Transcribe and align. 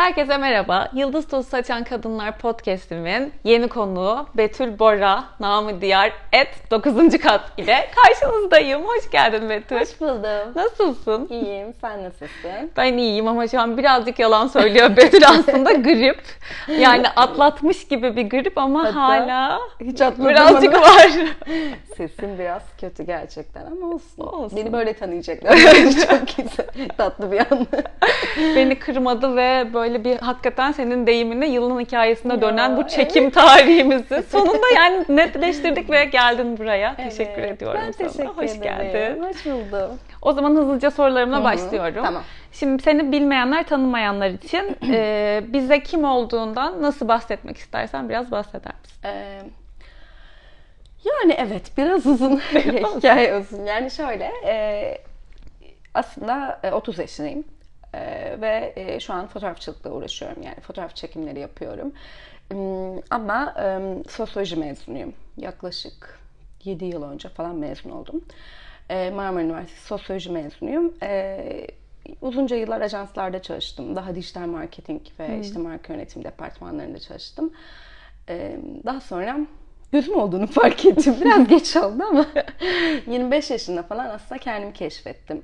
Herkese 0.00 0.36
merhaba. 0.36 0.88
Yıldız 0.94 1.28
Tozu 1.28 1.48
Saçan 1.48 1.84
Kadınlar 1.84 2.38
podcast'imin 2.38 3.32
yeni 3.44 3.68
konuğu 3.68 4.26
Betül 4.34 4.78
Bora, 4.78 5.24
namı 5.40 5.80
diğer 5.80 6.12
et 6.32 6.48
9. 6.70 7.18
kat 7.18 7.40
ile 7.56 7.88
karşınızdayım. 7.96 8.82
Hoş 8.84 9.10
geldin 9.10 9.50
Betül. 9.50 9.80
Hoş 9.80 10.00
buldum. 10.00 10.52
Nasılsın? 10.54 11.28
İyiyim. 11.30 11.74
Sen 11.80 12.04
nasılsın? 12.04 12.70
Ben 12.76 12.94
iyiyim 12.98 13.28
ama 13.28 13.48
şu 13.48 13.60
an 13.60 13.78
birazcık 13.78 14.18
yalan 14.18 14.46
söylüyor 14.46 14.90
Betül 14.96 15.28
aslında 15.28 15.72
grip. 15.72 16.22
Yani 16.78 17.08
atlatmış 17.16 17.88
gibi 17.88 18.16
bir 18.16 18.30
grip 18.30 18.58
ama 18.58 18.84
Hatta 18.84 19.02
hala 19.02 19.58
Hiç 19.80 20.00
birazcık 20.00 20.74
anda- 20.74 20.80
var. 20.80 21.10
Sesim 21.96 22.38
biraz 22.38 22.62
kötü 22.80 23.02
gerçekten 23.02 23.66
ama 23.66 23.94
olsun. 23.94 24.22
Olsun. 24.22 24.58
Beni 24.58 24.72
böyle 24.72 24.92
tanıyacaklar. 24.92 25.56
Çok 25.56 26.36
güzel. 26.36 26.88
Tatlı 26.98 27.32
bir 27.32 27.38
an. 27.38 27.66
Beni 28.36 28.78
kırmadı 28.78 29.36
ve 29.36 29.74
böyle 29.74 29.89
bir 30.04 30.18
hakikaten 30.18 30.72
senin 30.72 31.06
deyimine 31.06 31.46
yılın 31.48 31.80
hikayesine 31.80 32.32
Ya, 32.32 32.40
dönen 32.42 32.76
bu 32.76 32.88
çekim 32.88 33.30
tarihimizi 33.30 34.22
sonunda 34.30 34.66
yani 34.74 35.04
netleştirdik 35.08 35.90
ve 35.90 36.04
geldin 36.04 36.58
buraya. 36.58 36.96
Teşekkür 36.96 37.42
Evet, 37.42 37.52
ediyorum 37.52 37.80
ben 37.86 37.92
sana. 37.92 38.08
teşekkür 38.08 38.42
Hoş 38.42 38.50
ederim. 38.50 38.62
geldin. 38.92 39.22
Hoş 39.22 39.46
buldum. 39.46 39.98
O 40.22 40.32
zaman 40.32 40.50
hızlıca 40.56 40.90
sorularımla 40.90 41.36
Hı 41.36 41.40
hı, 41.40 41.44
başlıyorum. 41.44 42.04
tamam. 42.04 42.22
Şimdi 42.52 42.82
seni 42.82 43.12
bilmeyenler, 43.12 43.64
tanımayanlar 43.66 44.28
için 44.30 44.76
e, 44.92 45.40
bize 45.48 45.82
kim 45.82 46.04
olduğundan 46.04 46.82
nasıl 46.82 47.08
bahsetmek 47.08 47.56
istersen 47.56 48.08
biraz 48.08 48.30
bahseder 48.30 48.72
misin? 48.82 49.00
Ee, 49.04 49.40
yani 51.04 51.34
evet 51.38 51.72
biraz 51.78 52.06
uzun 52.06 52.36
hikaye 52.96 53.36
uzun. 53.36 53.64
Yani 53.66 53.90
şöyle 53.90 54.30
e, 54.46 54.98
aslında 55.94 56.60
e, 56.62 56.70
30 56.72 56.98
yaşındayım. 56.98 57.44
E, 57.94 58.00
ve 58.40 58.72
e, 58.76 59.00
şu 59.00 59.12
an 59.12 59.26
fotoğrafçılıkla 59.26 59.90
uğraşıyorum. 59.90 60.42
Yani 60.42 60.60
fotoğraf 60.60 60.96
çekimleri 60.96 61.40
yapıyorum. 61.40 61.92
Hmm, 62.50 62.98
ama 63.10 63.54
e, 63.58 63.80
sosyoloji 64.08 64.56
mezunuyum. 64.56 65.12
Yaklaşık 65.36 66.18
7 66.64 66.84
yıl 66.84 67.02
önce 67.02 67.28
falan 67.28 67.56
mezun 67.56 67.90
oldum. 67.90 68.24
E, 68.90 69.10
Marmara 69.10 69.44
Üniversitesi 69.44 69.86
sosyoloji 69.86 70.30
mezunuyum. 70.30 70.94
E, 71.02 71.66
uzunca 72.20 72.56
yıllar 72.56 72.80
ajanslarda 72.80 73.42
çalıştım. 73.42 73.96
Daha 73.96 74.14
dijital 74.14 74.46
marketing 74.46 75.02
ve 75.18 75.40
işte 75.40 75.58
marka 75.58 75.92
yönetim 75.92 76.24
departmanlarında 76.24 76.98
çalıştım. 76.98 77.52
E, 78.28 78.56
daha 78.84 79.00
sonra 79.00 79.38
gözüm 79.92 80.16
olduğunu 80.18 80.46
fark 80.46 80.84
ettim. 80.84 81.14
Biraz 81.20 81.48
geç 81.48 81.76
oldu 81.76 82.02
ama 82.10 82.26
25 83.06 83.50
yaşında 83.50 83.82
falan 83.82 84.06
aslında 84.06 84.38
kendimi 84.38 84.72
keşfettim. 84.72 85.42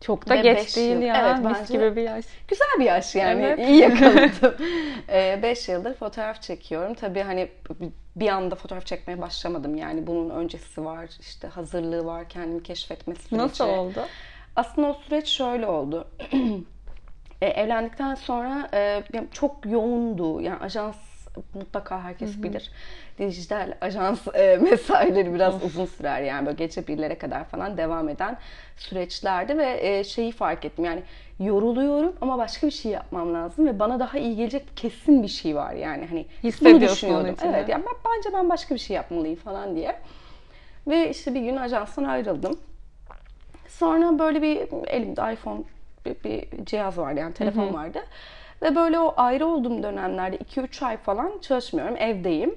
Çok 0.00 0.28
da 0.28 0.34
Ve 0.34 0.40
geç 0.40 0.76
değil 0.76 0.92
yıl. 0.92 1.02
ya. 1.02 1.16
Evet, 1.28 1.44
Mis 1.44 1.58
bence- 1.58 1.74
gibi 1.74 1.96
bir 1.96 2.02
yaş. 2.02 2.24
Güzel 2.48 2.68
bir 2.78 2.84
yaş 2.84 3.14
yani. 3.14 3.42
Evet. 3.44 3.68
İyi 3.68 3.76
yakaladım. 3.80 4.54
5 5.42 5.68
yıldır 5.68 5.94
fotoğraf 5.94 6.42
çekiyorum. 6.42 6.94
Tabii 6.94 7.22
hani 7.22 7.48
bir 8.16 8.28
anda 8.28 8.54
fotoğraf 8.54 8.86
çekmeye 8.86 9.20
başlamadım. 9.20 9.76
Yani 9.76 10.06
bunun 10.06 10.30
öncesi 10.30 10.84
var, 10.84 11.08
işte 11.20 11.48
hazırlığı 11.48 12.04
var, 12.04 12.28
kendimi 12.28 12.62
keşfetme 12.62 13.14
süreci. 13.14 13.38
Nasıl 13.38 13.68
oldu? 13.68 14.00
Aslında 14.56 14.88
o 14.88 14.94
süreç 14.94 15.28
şöyle 15.28 15.66
oldu. 15.66 16.08
E, 17.42 17.46
evlendikten 17.46 18.14
sonra 18.14 18.68
e, 18.74 19.02
çok 19.32 19.66
yoğundu. 19.66 20.40
Yani 20.40 20.58
ajans 20.60 20.96
mutlaka 21.54 22.02
herkes 22.02 22.42
bilir. 22.42 22.70
Dijital 23.18 23.74
ajans 23.80 24.26
e, 24.34 24.56
mesaileri 24.62 25.34
biraz 25.34 25.64
uzun 25.64 25.86
sürer 25.86 26.22
yani 26.22 26.46
böyle 26.46 26.56
gece 26.56 26.86
birlere 26.86 27.18
kadar 27.18 27.44
falan 27.44 27.76
devam 27.76 28.08
eden 28.08 28.38
süreçlerdi 28.76 29.58
ve 29.58 29.78
e, 29.80 30.04
şeyi 30.04 30.32
fark 30.32 30.64
ettim 30.64 30.84
yani 30.84 31.02
yoruluyorum 31.40 32.12
ama 32.20 32.38
başka 32.38 32.66
bir 32.66 32.72
şey 32.72 32.92
yapmam 32.92 33.34
lazım 33.34 33.66
ve 33.66 33.78
bana 33.78 34.00
daha 34.00 34.18
iyi 34.18 34.36
gelecek 34.36 34.76
kesin 34.76 35.22
bir 35.22 35.28
şey 35.28 35.56
var 35.56 35.72
yani 35.72 36.06
hani 36.06 36.26
Hissediyorsun 36.42 36.80
bunu 36.80 36.90
düşünüyordum. 36.90 37.34
Evet 37.44 37.68
yani 37.68 37.84
ben, 37.86 37.94
bence 38.16 38.28
ben 38.32 38.48
başka 38.48 38.74
bir 38.74 38.80
şey 38.80 38.96
yapmalıyım 38.96 39.36
falan 39.36 39.76
diye. 39.76 39.96
Ve 40.86 41.10
işte 41.10 41.34
bir 41.34 41.40
gün 41.40 41.56
ajanstan 41.56 42.04
ayrıldım. 42.04 42.58
Sonra 43.68 44.18
böyle 44.18 44.42
bir 44.42 44.86
elimde 44.86 45.32
iPhone 45.32 45.62
bir, 46.06 46.16
bir 46.24 46.64
cihaz 46.64 46.98
vardı 46.98 47.20
yani 47.20 47.34
telefon 47.34 47.74
vardı. 47.74 47.98
Ve 48.62 48.74
böyle 48.76 48.98
o 48.98 49.14
ayrı 49.16 49.46
olduğum 49.46 49.82
dönemlerde 49.82 50.36
2-3 50.36 50.84
ay 50.86 50.96
falan 50.96 51.32
çalışmıyorum 51.42 51.96
evdeyim. 51.96 52.54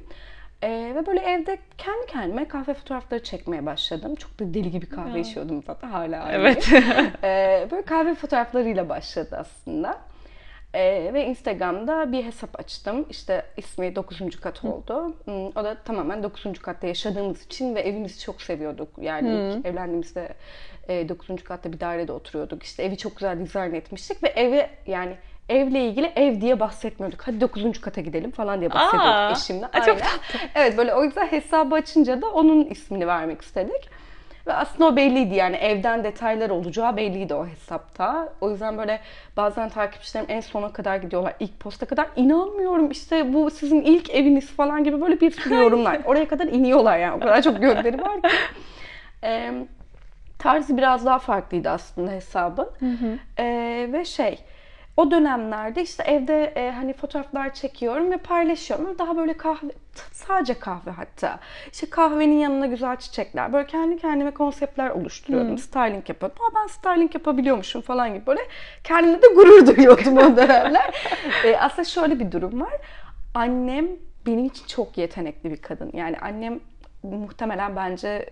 Ee, 0.63 0.91
ve 0.95 1.05
böyle 1.05 1.19
evde 1.19 1.57
kendi 1.77 2.05
kendime 2.07 2.47
kahve 2.47 2.73
fotoğrafları 2.73 3.23
çekmeye 3.23 3.65
başladım. 3.65 4.15
Çok 4.15 4.39
da 4.39 4.53
deli 4.53 4.71
gibi 4.71 4.89
kahve 4.89 5.19
içiyordum 5.19 5.63
zaten 5.67 5.87
hala 5.89 6.27
öyle. 6.27 6.37
Evet. 6.37 6.69
Ee, 7.23 7.67
böyle 7.71 7.81
kahve 7.81 8.15
fotoğraflarıyla 8.15 8.89
başladı 8.89 9.37
aslında. 9.39 9.97
Ee, 10.73 11.11
ve 11.13 11.25
Instagram'da 11.25 12.11
bir 12.11 12.23
hesap 12.25 12.59
açtım. 12.59 13.05
İşte 13.09 13.45
ismi 13.57 13.95
9. 13.95 14.39
kat 14.41 14.65
oldu. 14.65 15.15
Hmm, 15.25 15.45
O 15.47 15.55
da 15.55 15.75
tamamen 15.85 16.23
9. 16.23 16.59
katta 16.61 16.87
yaşadığımız 16.87 17.45
için 17.45 17.75
ve 17.75 17.79
evimizi 17.81 18.19
çok 18.19 18.41
seviyorduk. 18.41 18.89
Yani 18.97 19.29
ilk 19.57 19.65
evlendiğimizde 19.65 20.33
e, 20.87 21.09
9. 21.09 21.43
katta 21.43 21.73
bir 21.73 21.79
dairede 21.79 22.11
oturuyorduk. 22.11 22.63
İşte 22.63 22.83
evi 22.83 22.97
çok 22.97 23.15
güzel 23.15 23.39
dizayn 23.39 23.73
etmiştik 23.73 24.23
ve 24.23 24.27
evi 24.27 24.67
yani 24.87 25.15
evle 25.49 25.85
ilgili 25.85 26.11
ev 26.15 26.41
diye 26.41 26.59
bahsetmiyorduk. 26.59 27.21
Hadi 27.27 27.41
9. 27.41 27.81
kata 27.81 28.01
gidelim 28.01 28.31
falan 28.31 28.59
diye 28.59 28.71
bahsediyorduk 28.73 29.11
Aa, 29.13 29.31
eşimle. 29.31 29.65
ay 29.73 29.81
çok 29.81 29.89
Aynen. 29.89 30.07
Evet 30.55 30.77
böyle 30.77 30.93
o 30.93 31.03
yüzden 31.03 31.27
hesabı 31.27 31.75
açınca 31.75 32.21
da 32.21 32.27
onun 32.29 32.65
ismini 32.65 33.07
vermek 33.07 33.41
istedik. 33.41 33.89
Ve 34.47 34.53
aslında 34.53 34.85
o 34.85 34.95
belliydi 34.95 35.35
yani 35.35 35.55
evden 35.55 36.03
detaylar 36.03 36.49
olacağı 36.49 36.97
belliydi 36.97 37.33
o 37.33 37.45
hesapta. 37.47 38.33
O 38.41 38.51
yüzden 38.51 38.77
böyle 38.77 38.99
bazen 39.37 39.69
takipçilerim 39.69 40.25
en 40.29 40.39
sona 40.41 40.73
kadar 40.73 40.95
gidiyorlar. 40.97 41.33
ilk 41.39 41.59
posta 41.59 41.85
kadar 41.85 42.07
inanmıyorum 42.15 42.91
işte 42.91 43.33
bu 43.33 43.49
sizin 43.51 43.81
ilk 43.81 44.09
eviniz 44.09 44.51
falan 44.51 44.83
gibi 44.83 45.01
böyle 45.01 45.21
bir 45.21 45.31
sürü 45.31 45.55
yorumlar. 45.55 46.01
Oraya 46.05 46.27
kadar 46.27 46.45
iniyorlar 46.45 46.97
yani 46.97 47.13
o 47.15 47.19
kadar 47.19 47.41
çok 47.41 47.57
gönderi 47.61 48.01
var 48.01 48.21
ki. 48.21 48.29
Ee, 49.23 49.53
tarzı 50.39 50.77
biraz 50.77 51.05
daha 51.05 51.19
farklıydı 51.19 51.69
aslında 51.69 52.11
hesabın. 52.11 52.69
Ee, 53.39 53.89
ve 53.93 54.05
şey 54.05 54.39
o 54.97 55.11
dönemlerde 55.11 55.81
işte 55.81 56.03
evde 56.03 56.43
e, 56.55 56.71
hani 56.71 56.93
fotoğraflar 56.93 57.53
çekiyorum 57.53 58.11
ve 58.11 58.17
paylaşıyorum. 58.17 58.99
Daha 58.99 59.17
böyle 59.17 59.33
kahve, 59.33 59.71
sadece 60.11 60.53
kahve 60.53 60.91
hatta. 60.91 61.39
İşte 61.71 61.89
kahvenin 61.89 62.39
yanına 62.39 62.65
güzel 62.65 62.95
çiçekler. 62.97 63.53
Böyle 63.53 63.67
kendi 63.67 63.97
kendime 63.97 64.31
konseptler 64.31 64.89
oluşturuyordum. 64.89 65.57
Styling 65.57 66.09
yapıyordum. 66.09 66.45
Aa 66.45 66.55
ben 66.55 66.67
styling 66.67 67.15
yapabiliyormuşum 67.15 67.81
falan 67.81 68.13
gibi 68.13 68.25
böyle 68.25 68.41
kendimle 68.83 69.21
de 69.21 69.27
gurur 69.27 69.67
duyuyordum 69.75 70.17
o 70.17 70.37
dönemler. 70.37 70.95
E, 71.45 71.57
aslında 71.57 71.83
şöyle 71.83 72.19
bir 72.19 72.31
durum 72.31 72.61
var. 72.61 72.73
Annem 73.33 73.87
benim 74.25 74.45
için 74.45 74.67
çok 74.67 74.97
yetenekli 74.97 75.51
bir 75.51 75.61
kadın. 75.61 75.91
Yani 75.93 76.17
annem 76.21 76.59
muhtemelen 77.03 77.75
bence 77.75 78.29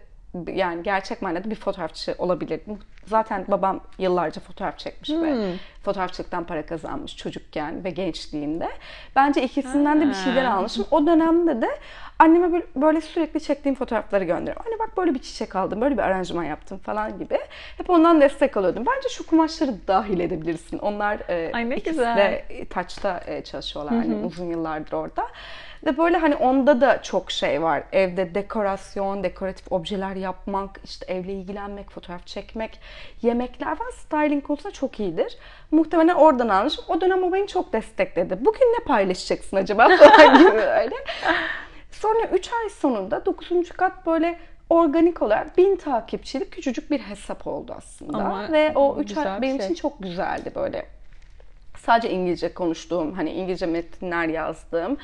yani 0.53 0.83
gerçek 0.83 1.21
manada 1.21 1.49
bir 1.49 1.55
fotoğrafçı 1.55 2.15
olabilir. 2.17 2.61
Zaten 3.05 3.45
babam 3.47 3.79
yıllarca 3.97 4.41
fotoğraf 4.41 4.77
çekmiş 4.79 5.09
ve 5.09 5.53
fotoğrafçılıktan 5.83 6.43
para 6.43 6.65
kazanmış 6.65 7.17
çocukken 7.17 7.83
ve 7.83 7.89
gençliğinde. 7.89 8.69
Bence 9.15 9.43
ikisinden 9.43 10.01
de 10.01 10.07
bir 10.07 10.13
şeyler 10.13 10.45
almışım. 10.45 10.85
O 10.91 11.07
dönemde 11.07 11.61
de 11.61 11.69
anneme 12.19 12.61
böyle- 12.75 13.01
sürekli 13.01 13.41
çektiğim 13.41 13.75
fotoğrafları 13.75 14.23
gönderiyorum. 14.23 14.61
Anne 14.67 14.79
bak 14.79 14.97
böyle 14.97 15.13
bir 15.13 15.19
çiçek 15.19 15.55
aldım, 15.55 15.81
böyle 15.81 15.97
bir 15.97 16.01
aranjman 16.03 16.43
yaptım 16.43 16.77
falan 16.77 17.19
gibi. 17.19 17.39
Hep 17.77 17.89
ondan 17.89 18.21
destek 18.21 18.57
alıyordum. 18.57 18.83
Bence 18.85 19.09
şu 19.09 19.27
kumaşları 19.27 19.71
dahil 19.87 20.19
edebilirsin. 20.19 20.79
Onlar 20.79 21.19
e, 21.29 21.51
Ay 21.53 21.63
ikisi 21.69 21.89
güzel. 21.89 22.17
de 22.17 22.45
taçta 22.69 23.21
e, 23.27 23.43
çalışıyorlar 23.43 23.93
hani 23.95 24.15
uzun 24.25 24.45
yıllardır 24.45 24.93
orada. 24.93 25.27
Ve 25.85 25.97
böyle 25.97 26.17
hani 26.17 26.35
onda 26.35 26.81
da 26.81 27.01
çok 27.01 27.31
şey 27.31 27.61
var. 27.61 27.83
Evde 27.91 28.35
dekorasyon, 28.35 29.23
dekoratif 29.23 29.71
objeler 29.71 30.15
yapmak, 30.15 30.79
işte 30.83 31.13
evle 31.13 31.33
ilgilenmek, 31.33 31.91
fotoğraf 31.91 32.27
çekmek, 32.27 32.79
yemekler 33.21 33.75
falan 33.75 33.91
styling 33.91 34.43
konusunda 34.43 34.73
çok 34.73 34.99
iyidir. 34.99 35.37
Muhtemelen 35.71 36.15
oradan 36.15 36.49
almışım. 36.49 36.85
O 36.87 37.01
dönem 37.01 37.23
o 37.23 37.33
beni 37.33 37.47
çok 37.47 37.73
destekledi. 37.73 38.45
Bugün 38.45 38.65
ne 38.79 38.83
paylaşacaksın 38.85 39.57
acaba 39.57 39.87
falan 39.97 40.37
gibi 40.39 40.49
öyle. 40.49 40.95
Sonra 41.91 42.25
3 42.33 42.49
ay 42.53 42.69
sonunda 42.69 43.25
9. 43.25 43.49
kat 43.77 44.05
böyle 44.05 44.39
organik 44.69 45.21
olarak 45.21 45.57
bin 45.57 45.75
takipçilik 45.75 46.51
küçücük 46.51 46.91
bir 46.91 46.99
hesap 46.99 47.47
oldu 47.47 47.73
aslında. 47.77 48.17
Ama 48.17 48.51
Ve 48.51 48.71
o 48.75 48.97
3 48.99 49.07
güzel 49.07 49.33
ay 49.33 49.41
benim 49.41 49.57
şey. 49.57 49.65
için 49.65 49.75
çok 49.75 50.03
güzeldi 50.03 50.51
böyle 50.55 50.85
sadece 51.79 52.09
İngilizce 52.09 52.53
konuştuğum, 52.53 53.13
hani 53.13 53.31
İngilizce 53.31 53.65
metinler 53.65 54.27
yazdığım 54.27 54.97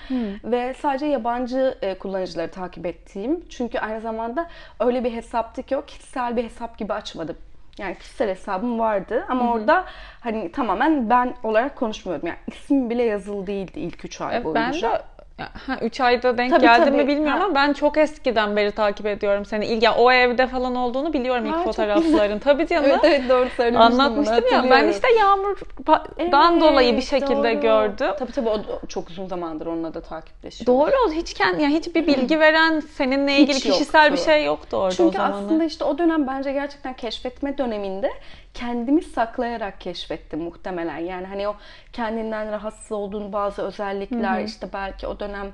ve 0.43 0.73
sadece 0.73 1.05
yabancı 1.05 1.77
e, 1.81 1.97
kullanıcıları 1.97 2.51
takip 2.51 2.85
ettiğim. 2.85 3.45
Çünkü 3.49 3.79
aynı 3.79 4.01
zamanda 4.01 4.49
öyle 4.79 5.03
bir 5.03 5.11
hesaptı 5.11 5.63
ki 5.63 5.77
o 5.77 5.85
kişisel 5.85 6.37
bir 6.37 6.43
hesap 6.43 6.77
gibi 6.77 6.93
açmadım. 6.93 7.37
Yani 7.77 7.97
kişisel 7.97 8.29
hesabım 8.29 8.79
vardı 8.79 9.25
ama 9.29 9.53
orada 9.53 9.85
hani 10.19 10.51
tamamen 10.51 11.09
ben 11.09 11.35
olarak 11.43 11.75
konuşmuyordum. 11.75 12.27
Yani 12.27 12.39
ismim 12.47 12.89
bile 12.89 13.03
yazılı 13.03 13.47
değildi 13.47 13.79
ilk 13.79 14.05
3 14.05 14.21
ay 14.21 14.35
ben 14.35 14.43
boyunca. 14.43 14.91
de 14.91 15.14
Ha, 15.37 15.77
3 15.81 16.01
ayda 16.01 16.37
denk 16.37 16.51
Tabii, 16.51 16.61
geldi 16.61 16.85
tabii. 16.85 16.97
mi 16.97 17.07
bilmiyorum 17.07 17.39
Ha. 17.39 17.45
ama 17.45 17.55
ben 17.55 17.73
çok 17.73 17.97
eskiden 17.97 18.55
beri 18.55 18.71
takip 18.71 19.05
ediyorum 19.05 19.45
seni. 19.45 19.65
İlk, 19.65 19.83
ya, 19.83 19.95
o 19.95 20.11
evde 20.11 20.47
falan 20.47 20.75
olduğunu 20.75 21.13
biliyorum 21.13 21.45
ilk 21.45 21.63
fotoğrafların. 21.63 22.39
Tabii 22.39 22.67
canım. 22.67 22.85
Evet 22.89 22.99
evet 23.03 23.29
doğru 23.29 23.49
söylemiştim. 23.57 23.99
Anlatmıştım 24.01 24.43
bunu, 24.51 24.53
ya. 24.53 24.65
Ben 24.69 24.87
işte 24.87 25.07
Yağmur'dan 25.19 26.51
Evet, 26.53 26.61
dolayı 26.61 26.97
bir 26.97 27.01
şekilde 27.01 27.53
doğru. 27.53 27.61
gördüm. 27.61 28.11
Tabii 28.19 28.31
tabii 28.31 28.49
o, 28.49 28.59
çok 28.87 29.09
uzun 29.09 29.27
zamandır 29.27 29.65
onunla 29.65 29.93
da 29.93 30.01
takipleşiyorum. 30.01 30.73
Doğru. 30.91 31.11
Hiç 31.11 31.33
kendi, 31.33 31.61
yani 31.63 31.73
hiçbir 31.75 32.07
bilgi 32.07 32.39
veren 32.39 32.79
seninle 32.79 33.37
ilgili 33.37 33.55
Hiç 33.55 33.63
kişisel 33.63 34.05
bir 34.05 34.11
yoktu. 34.17 34.25
şey 34.25 34.45
yoktu 34.45 34.77
orada 34.77 34.87
o 34.87 34.91
Çünkü 34.91 35.17
zamanlar. 35.17 35.43
aslında 35.45 35.63
işte 35.63 35.83
o 35.83 35.97
dönem 35.97 36.27
bence 36.27 36.51
gerçekten 36.51 36.93
keşfetme 36.93 37.57
döneminde 37.57 38.11
kendimi 38.55 39.01
saklayarak 39.01 39.81
keşfettim 39.81 40.39
muhtemelen. 40.39 40.97
Yani 40.97 41.25
hani 41.25 41.47
o 41.47 41.55
kendinden 41.93 42.51
rahatsız 42.51 42.91
olduğun 42.91 43.33
bazı 43.33 43.61
özellikler 43.61 44.43
işte 44.43 44.67
belki 44.73 45.07
o 45.07 45.19
dönem 45.19 45.53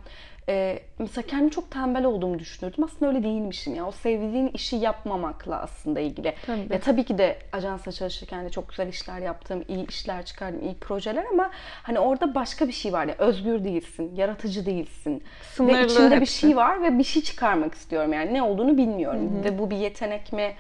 e, 0.50 0.80
mesela 1.00 1.28
kendimi 1.28 1.52
çok 1.52 1.72
tembel 1.72 2.06
olduğumu 2.06 2.40
düşünürdüm. 2.40 2.84
Aslında 2.84 3.12
öyle 3.12 3.24
değilmişim 3.24 3.76
ya. 3.76 3.86
O 3.86 3.92
sevdiğin 3.92 4.48
işi 4.48 4.76
yapmamakla 4.76 5.62
aslında 5.62 6.00
ilgili. 6.00 6.34
Tabii. 6.46 6.70
Ve 6.70 6.80
tabii 6.80 7.04
ki 7.04 7.18
de 7.18 7.38
ajansa 7.52 7.92
çalışırken 7.92 8.46
de 8.46 8.50
çok 8.50 8.70
güzel 8.70 8.88
işler 8.88 9.20
yaptım, 9.20 9.64
iyi 9.68 9.88
işler 9.88 10.26
çıkardım, 10.26 10.62
iyi 10.62 10.76
projeler 10.76 11.26
ama 11.32 11.52
hani 11.84 12.00
orada 12.00 12.36
başka 12.36 12.68
bir 12.68 12.74
şey 12.74 12.94
var 12.94 13.06
ya. 13.06 13.16
Özgür 13.18 13.64
değilsin, 13.64 14.16
yaratıcı 14.16 14.66
değilsin. 14.66 15.24
Sınırlı 15.54 15.78
ve 15.78 15.86
içinde 15.86 16.16
bir 16.16 16.22
hepsi. 16.22 16.40
şey 16.40 16.56
var 16.56 16.84
ve 16.84 16.98
bir 16.98 17.04
şey 17.04 17.22
çıkarmak 17.22 17.74
istiyorum 17.74 18.14
yani. 18.14 18.34
Ne 18.34 18.44
olduğunu 18.44 18.78
bilmiyorum. 18.78 19.44
Ve 19.44 19.60
bu 19.60 19.72
bir 19.72 19.78
yetenek 19.78 20.34
mi? 20.34 20.54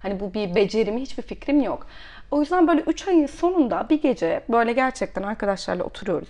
Hani 0.00 0.20
bu 0.20 0.34
bir 0.34 0.54
beceri 0.54 0.92
mi? 0.92 1.00
Hiçbir 1.00 1.22
fikrim 1.22 1.62
yok. 1.62 1.86
O 2.30 2.40
yüzden 2.40 2.68
böyle 2.68 2.80
3 2.80 3.08
ayın 3.08 3.26
sonunda 3.26 3.86
bir 3.90 4.02
gece 4.02 4.40
böyle 4.48 4.72
gerçekten 4.72 5.22
arkadaşlarla 5.22 5.84
oturuyoruz. 5.84 6.28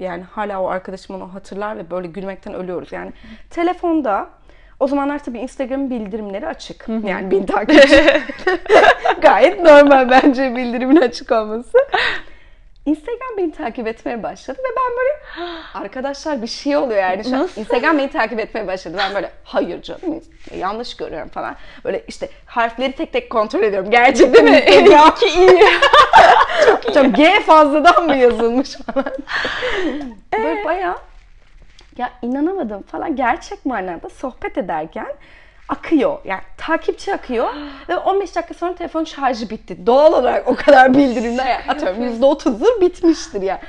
Yani 0.00 0.22
hala 0.22 0.62
o 0.62 0.68
arkadaşım 0.68 1.16
onu 1.16 1.34
hatırlar 1.34 1.76
ve 1.76 1.90
böyle 1.90 2.08
gülmekten 2.08 2.54
ölüyoruz. 2.54 2.92
Yani 2.92 3.12
telefonda 3.50 4.30
o 4.80 4.88
zamanlar 4.88 5.24
tabii 5.24 5.38
Instagram 5.38 5.90
bildirimleri 5.90 6.46
açık. 6.46 6.86
Yani 7.04 7.30
bin 7.30 7.46
takipçi. 7.46 8.04
Gayet 9.22 9.60
normal 9.60 10.10
bence 10.10 10.56
bildirimin 10.56 10.96
açık 10.96 11.32
olması. 11.32 11.78
Instagram 12.86 13.36
beni 13.38 13.52
takip 13.52 13.86
etmeye 13.86 14.22
başladı 14.22 14.58
ve 14.58 14.68
ben 14.76 14.96
böyle 14.96 15.50
arkadaşlar 15.74 16.42
bir 16.42 16.46
şey 16.46 16.76
oluyor 16.76 17.00
yani. 17.00 17.24
Şu 17.24 17.36
an? 17.36 17.48
Instagram 17.56 17.98
beni 17.98 18.10
takip 18.10 18.40
etmeye 18.40 18.66
başladı. 18.66 18.96
Ben 18.98 19.14
böyle 19.14 19.30
hayır 19.44 19.82
canım 19.82 20.22
yanlış 20.56 20.96
görüyorum 20.96 21.28
falan. 21.28 21.56
Böyle 21.84 22.04
işte 22.08 22.28
harfleri 22.46 22.92
tek 22.92 23.12
tek 23.12 23.30
kontrol 23.30 23.62
ediyorum. 23.62 23.90
Gerçekten 23.90 24.44
mi? 24.44 24.50
Instagram 24.66 25.14
iyi. 25.36 25.62
Çok 26.94 26.96
iyi. 26.96 27.12
G 27.12 27.40
fazladan 27.40 28.04
mı 28.04 28.16
yazılmış 28.16 28.76
falan. 28.76 29.12
böyle 30.32 30.64
bayağı 30.64 30.96
ya 31.98 32.10
inanamadım 32.22 32.82
falan 32.82 33.16
gerçek 33.16 33.66
manada 33.66 34.08
sohbet 34.08 34.58
ederken 34.58 35.06
akıyor. 35.68 36.18
Yani 36.24 36.40
takipçi 36.56 37.14
akıyor 37.14 37.48
ve 37.88 37.96
15 37.96 38.36
dakika 38.36 38.54
sonra 38.54 38.74
telefon 38.74 39.04
şarjı 39.04 39.50
bitti. 39.50 39.86
Doğal 39.86 40.12
olarak 40.12 40.48
o 40.48 40.56
kadar 40.56 40.94
bildirimler 40.94 41.46
ya 41.46 41.62
atıyorum 41.68 42.02
%30'dur 42.02 42.80
bitmiştir 42.80 43.42
ya. 43.42 43.60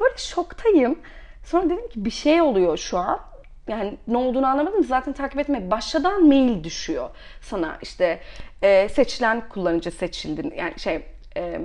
Böyle 0.00 0.16
şoktayım. 0.16 0.98
Sonra 1.44 1.64
dedim 1.64 1.88
ki 1.88 2.04
bir 2.04 2.10
şey 2.10 2.42
oluyor 2.42 2.76
şu 2.76 2.98
an. 2.98 3.20
Yani 3.68 3.96
ne 4.08 4.16
olduğunu 4.16 4.46
anlamadım. 4.46 4.84
Zaten 4.84 5.12
takip 5.12 5.38
etmeye 5.38 5.70
başladan 5.70 6.24
mail 6.24 6.64
düşüyor 6.64 7.10
sana. 7.40 7.78
işte 7.82 8.20
e, 8.62 8.88
seçilen 8.88 9.48
kullanıcı 9.48 9.90
seçildin. 9.90 10.54
Yani 10.56 10.80
şey 10.80 11.02
e, 11.36 11.60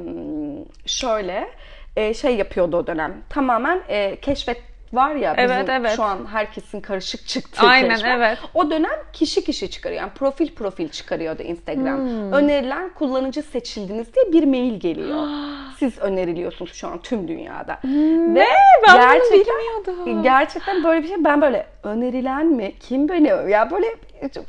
şöyle 0.85 1.47
e, 1.95 2.13
şey 2.13 2.35
yapıyordu 2.35 2.77
o 2.77 2.87
dönem. 2.87 3.21
Tamamen 3.29 3.81
e, 3.87 4.15
keşfet 4.15 4.70
var 4.93 5.15
ya 5.15 5.37
bizim 5.37 5.51
Evet, 5.51 5.69
evet. 5.69 5.95
şu 5.95 6.03
an 6.03 6.25
herkesin 6.31 6.81
karışık 6.81 7.27
çıktığı 7.27 7.67
Aynen, 7.67 7.89
keşfet. 7.89 8.11
evet. 8.11 8.37
O 8.53 8.71
dönem 8.71 8.91
kişi 9.13 9.43
kişi 9.43 9.69
çıkarıyor. 9.69 10.01
Yani 10.01 10.11
profil 10.13 10.55
profil 10.55 10.89
çıkarıyordu 10.89 11.41
Instagram. 11.43 11.97
Hmm. 11.97 12.31
Önerilen 12.33 12.89
kullanıcı 12.89 13.41
seçildiniz 13.43 14.07
diye 14.15 14.33
bir 14.33 14.47
mail 14.47 14.79
geliyor. 14.79 15.27
Siz 15.79 15.99
öneriliyorsunuz 15.99 16.73
şu 16.73 16.87
an 16.87 17.01
tüm 17.01 17.27
dünyada. 17.27 17.79
Ve 17.83 18.45
Ben 18.87 19.19
bunu 19.19 19.39
bilmiyordum. 19.39 20.23
Gerçekten 20.23 20.83
böyle 20.83 21.03
bir 21.03 21.07
şey. 21.07 21.23
Ben 21.23 21.41
böyle 21.41 21.65
önerilen 21.83 22.45
mi? 22.47 22.71
Kim 22.79 23.09
beni? 23.09 23.27
Ya 23.27 23.71
böyle 23.71 23.87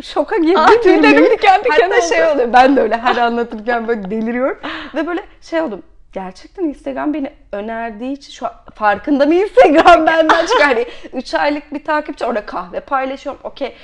şoka 0.02 0.36
girdim. 0.36 0.54
Ah, 0.58 0.82
tüylerim 0.82 1.24
diken 1.30 1.64
diken 1.64 1.90
Hatta 1.90 2.00
şey 2.00 2.24
oldu. 2.24 2.32
oluyor. 2.34 2.52
Ben 2.52 2.76
de 2.76 2.80
öyle 2.80 2.96
her 2.96 3.16
anlatırken 3.16 3.88
böyle 3.88 4.10
deliriyorum. 4.10 4.58
Ve 4.94 5.06
böyle 5.06 5.20
şey 5.40 5.60
oldum. 5.60 5.82
Gerçekten 6.12 6.64
Instagram 6.64 7.14
beni 7.14 7.32
önerdiği 7.52 8.12
için 8.12 8.32
şu 8.32 8.46
an 8.46 8.52
farkında 8.74 9.26
mı 9.26 9.34
Instagram 9.34 10.06
benden 10.06 10.46
çıkıyor. 10.46 10.68
Hani 10.68 10.86
3 11.12 11.34
aylık 11.34 11.74
bir 11.74 11.84
takipçi 11.84 12.24
orada 12.26 12.46
kahve 12.46 12.80
paylaşıyorum. 12.80 13.40
Okey. 13.44 13.74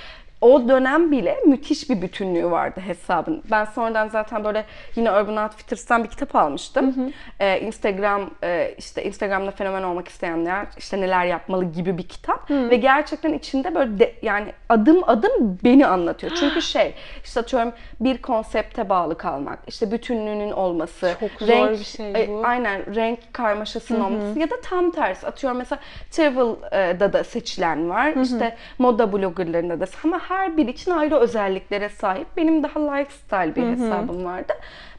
O 0.41 0.69
dönem 0.69 1.11
bile 1.13 1.37
müthiş 1.47 1.91
bir 1.91 2.03
bütünlüğü 2.03 2.51
vardı 2.51 2.81
hesabın. 2.87 3.43
Ben 3.51 3.65
sonradan 3.65 4.09
zaten 4.09 4.45
böyle 4.45 4.65
yine 4.97 5.13
Urban 5.13 5.37
Outfitters'tan 5.37 6.05
bir 6.05 6.09
kitap 6.09 6.37
almıştım. 6.37 7.13
Ee, 7.41 7.61
Instagram 7.61 8.31
e, 8.43 8.75
işte 8.79 9.05
Instagram'da 9.05 9.51
fenomen 9.51 9.83
olmak 9.83 10.09
isteyenler 10.09 10.67
işte 10.77 11.01
neler 11.01 11.25
yapmalı 11.25 11.65
gibi 11.65 11.99
bir 11.99 12.09
kitap 12.09 12.51
ve 12.51 12.77
gerçekten 12.77 13.33
içinde 13.33 13.75
böyle 13.75 13.99
de, 13.99 14.15
yani 14.23 14.53
adım 14.69 15.03
adım 15.07 15.59
beni 15.65 15.87
anlatıyor. 15.87 16.33
Çünkü 16.41 16.63
şey 16.69 16.95
işte 17.25 17.41
atıyorum 17.41 17.73
bir 18.01 18.23
konsepte 18.23 18.89
bağlı 18.89 19.19
kalmak, 19.19 19.59
işte 19.67 19.91
bütünlüğünün 19.93 20.51
olması, 20.51 21.15
Çok 21.21 21.31
zor 21.49 21.71
bir 21.71 21.85
şey 21.85 22.11
e, 22.11 22.29
bu. 22.29 22.43
aynen 22.45 22.95
renk 22.95 23.19
karmaşasının 23.33 24.01
olması 24.01 24.39
ya 24.39 24.51
da 24.51 24.61
tam 24.61 24.91
tersi 24.91 25.27
atıyorum 25.27 25.59
mesela 25.59 25.81
travel'da 26.11 27.13
da 27.13 27.25
seçilen 27.25 27.91
var. 27.91 28.13
işte 28.23 28.57
moda 28.79 29.13
bloggerlarında 29.13 29.81
da 29.81 29.87
ama 30.05 30.28
her 30.29 30.57
biri 30.57 30.71
için 30.71 30.91
ayrı 30.91 31.17
özelliklere 31.17 31.89
sahip. 31.89 32.27
Benim 32.37 32.63
daha 32.63 32.93
lifestyle 32.93 33.57
bir 33.57 33.63
hesabım 33.63 34.25
vardı. 34.25 34.53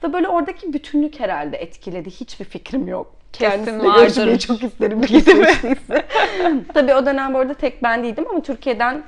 Ve 0.03 0.13
böyle 0.13 0.27
oradaki 0.27 0.73
bütünlük 0.73 1.19
herhalde 1.19 1.57
etkiledi. 1.57 2.09
Hiçbir 2.09 2.45
fikrim 2.45 2.87
yok. 2.87 3.15
Kesin 3.33 3.51
Kendisiyle 3.51 3.87
vardır. 3.87 4.01
görüşmeyi 4.01 4.39
çok 4.39 4.63
isterim. 4.63 5.01
Tabii 6.73 6.93
o 6.93 7.05
dönem 7.05 7.33
bu 7.33 7.39
arada 7.39 7.53
tek 7.53 7.83
ben 7.83 8.03
değildim 8.03 8.25
ama 8.29 8.41
Türkiye'den 8.41 9.03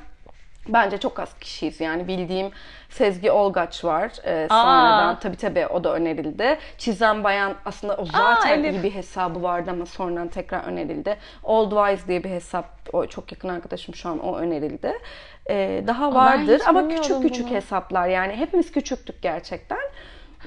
Bence 0.67 0.97
çok 0.97 1.19
az 1.19 1.39
kişiyiz 1.39 1.79
yani 1.79 2.07
bildiğim 2.07 2.51
Sezgi 2.89 3.31
Olgaç 3.31 3.85
var. 3.85 4.11
Ee, 4.25 4.47
sonradan 4.49 5.19
tabii 5.19 5.35
tabii 5.35 5.67
o 5.67 5.83
da 5.83 5.93
önerildi. 5.93 6.59
Çizen 6.77 7.23
Bayan 7.23 7.53
aslında 7.65 7.95
o 7.95 8.05
zaten 8.05 8.63
Elif. 8.63 8.73
iyi 8.73 8.83
bir 8.83 8.95
hesabı 8.95 9.43
vardı 9.43 9.71
ama 9.71 9.85
sonradan 9.85 10.27
tekrar 10.27 10.63
önerildi. 10.63 11.17
Old 11.43 11.71
Wise 11.71 12.07
diye 12.07 12.23
bir 12.23 12.29
hesap 12.29 12.65
o 12.93 13.05
çok 13.05 13.31
yakın 13.31 13.49
arkadaşım 13.49 13.95
şu 13.95 14.09
an 14.09 14.19
o 14.19 14.37
önerildi. 14.37 14.93
Ee, 15.49 15.83
daha 15.87 16.13
vardır 16.13 16.61
ama 16.67 16.87
küçük 16.87 17.21
küçük 17.21 17.47
bunu. 17.47 17.55
hesaplar 17.55 18.07
yani 18.07 18.33
hepimiz 18.35 18.71
küçüktük 18.71 19.21
gerçekten. 19.21 19.79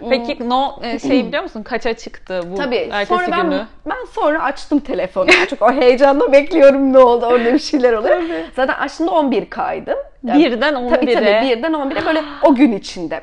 Peki 0.09 0.49
no 0.49 0.79
e, 0.83 0.99
şey 0.99 1.27
biliyor 1.27 1.43
musun? 1.43 1.63
Kaça 1.63 1.93
çıktı 1.95 2.41
bu 2.51 2.55
Tabii 2.55 2.77
ertesi 2.93 3.07
sonra 3.07 3.31
ben, 3.31 3.51
günü? 3.51 3.67
ben 3.87 4.05
sonra 4.13 4.43
açtım 4.43 4.79
telefonu. 4.81 5.31
Çünkü 5.49 5.65
o 5.65 5.73
heyecanla 5.73 6.33
bekliyorum 6.33 6.93
ne 6.93 6.99
oldu 6.99 7.27
orada 7.27 7.55
bir 7.55 7.59
şeyler 7.59 7.93
oluyor. 7.93 8.23
Zaten 8.57 8.75
açtığımda 8.75 9.11
11K'ydım. 9.13 9.99
Birden 10.23 10.75
Tabii 10.75 11.07
11'e. 11.07 11.15
tabii 11.15 11.49
birden 11.49 11.73
11'e 11.73 12.07
böyle 12.07 12.23
o 12.43 12.55
gün 12.55 12.73
içinde. 12.73 13.21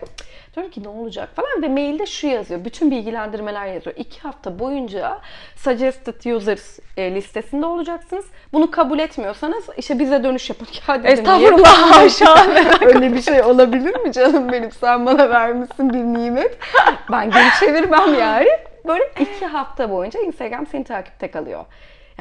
Diyorum 0.55 0.71
ki 0.71 0.83
ne 0.83 0.87
olacak 0.87 1.29
falan 1.35 1.61
ve 1.61 1.67
mailde 1.67 2.05
şu 2.05 2.27
yazıyor. 2.27 2.65
Bütün 2.65 2.91
bilgilendirmeler 2.91 3.65
yazıyor. 3.65 3.95
İki 3.95 4.19
hafta 4.19 4.59
boyunca 4.59 5.19
suggested 5.55 6.35
users 6.35 6.79
e, 6.97 7.15
listesinde 7.15 7.65
olacaksınız. 7.65 8.25
Bunu 8.53 8.71
kabul 8.71 8.99
etmiyorsanız 8.99 9.65
işte 9.77 9.99
bize 9.99 10.23
dönüş 10.23 10.49
yapın. 10.49 10.67
Niye 11.01 11.13
Estağfurullah 11.13 11.91
haşa. 11.97 12.35
Öyle 12.81 13.13
bir 13.13 13.21
şey 13.21 13.41
olabilir 13.43 13.99
mi 13.99 14.11
canım 14.11 14.51
benim? 14.51 14.71
Sen 14.71 15.05
bana 15.05 15.29
vermişsin 15.29 15.93
bir 15.93 16.19
nimet. 16.19 16.57
Ben 17.11 17.31
geri 17.31 17.49
çevirmem 17.59 18.19
yani. 18.19 18.49
Böyle 18.87 19.03
iki 19.19 19.45
hafta 19.45 19.89
boyunca 19.89 20.19
Instagram 20.19 20.67
seni 20.67 20.83
takipte 20.83 21.31
kalıyor. 21.31 21.65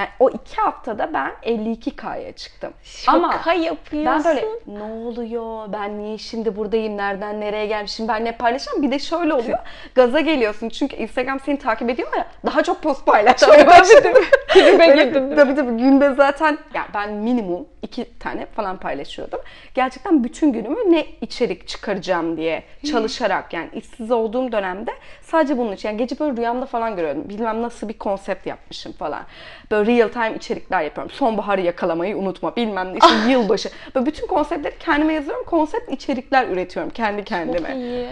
Yani 0.01 0.09
o 0.19 0.31
iki 0.31 0.57
haftada 0.57 1.13
ben 1.13 1.33
52K'ya 1.43 2.33
çıktım. 2.33 2.73
Ama 3.07 3.33
Şaka 3.33 3.53
yapıyorsun. 3.53 4.07
ben 4.07 4.25
böyle 4.25 4.47
ne 4.67 4.83
oluyor? 4.83 5.73
Ben 5.73 5.99
niye 5.99 6.19
şimdi 6.19 6.57
buradayım? 6.57 6.97
Nereden 6.97 7.41
nereye 7.41 7.67
gelmişim? 7.67 8.09
Ben 8.09 8.25
ne 8.25 8.37
paylaşacağım? 8.37 8.83
Bir 8.83 8.91
de 8.91 8.99
şöyle 8.99 9.35
oluyor. 9.35 9.59
Gaza 9.95 10.21
geliyorsun. 10.21 10.69
Çünkü 10.69 10.97
Instagram 10.97 11.41
seni 11.41 11.59
takip 11.59 11.91
ediyor 11.91 12.09
ya. 12.17 12.27
Daha 12.47 12.63
çok 12.63 12.83
post 12.83 13.07
paylaşmaya 13.07 13.67
başladım. 13.67 14.13
Tribe 14.49 15.05
mi? 15.05 15.37
Tabii 15.37 15.55
tabii 15.55 15.77
günde 15.77 16.15
zaten 16.15 16.59
ya 16.75 16.87
ben 16.95 17.13
minimum 17.13 17.67
iki 17.83 18.19
tane 18.19 18.47
falan 18.47 18.77
paylaşıyordum. 18.77 19.41
Gerçekten 19.75 20.25
bütün 20.25 20.53
günümü 20.53 20.93
ne 20.93 21.07
içerik 21.21 21.69
çıkaracağım 21.69 22.37
diye 22.37 22.63
çalışarak 22.91 23.53
yani 23.53 23.69
işsiz 23.73 24.11
olduğum 24.11 24.53
dönemde 24.53 24.91
sadece 25.23 25.59
bunun 25.59 25.73
için. 25.73 25.89
Yani 25.89 25.99
gece 25.99 26.19
böyle 26.19 26.37
rüyamda 26.37 26.67
falan 26.67 26.97
görüyordum. 26.97 27.29
Bilmem 27.29 27.63
nasıl 27.63 27.89
bir 27.89 27.99
konsept 27.99 28.47
yapmışım 28.47 28.93
falan. 28.93 29.23
Böyle 29.71 29.90
real 29.99 30.09
time 30.09 30.37
içerikler 30.37 30.83
yapıyorum. 30.83 31.11
Sonbaharı 31.11 31.61
yakalamayı 31.61 32.17
unutma. 32.17 32.57
Bilmem 32.57 32.93
ne 32.95 32.99
işte 32.99 33.31
yılbaşı. 33.31 33.69
Böyle 33.95 34.07
bütün 34.07 34.27
konseptleri 34.27 34.79
kendime 34.79 35.13
yazıyorum. 35.13 35.45
Konsept 35.45 35.93
içerikler 35.93 36.49
üretiyorum 36.49 36.91
kendi 36.91 37.25
kendime. 37.25 37.69
Çok 37.69 37.77
iyi. 37.77 38.09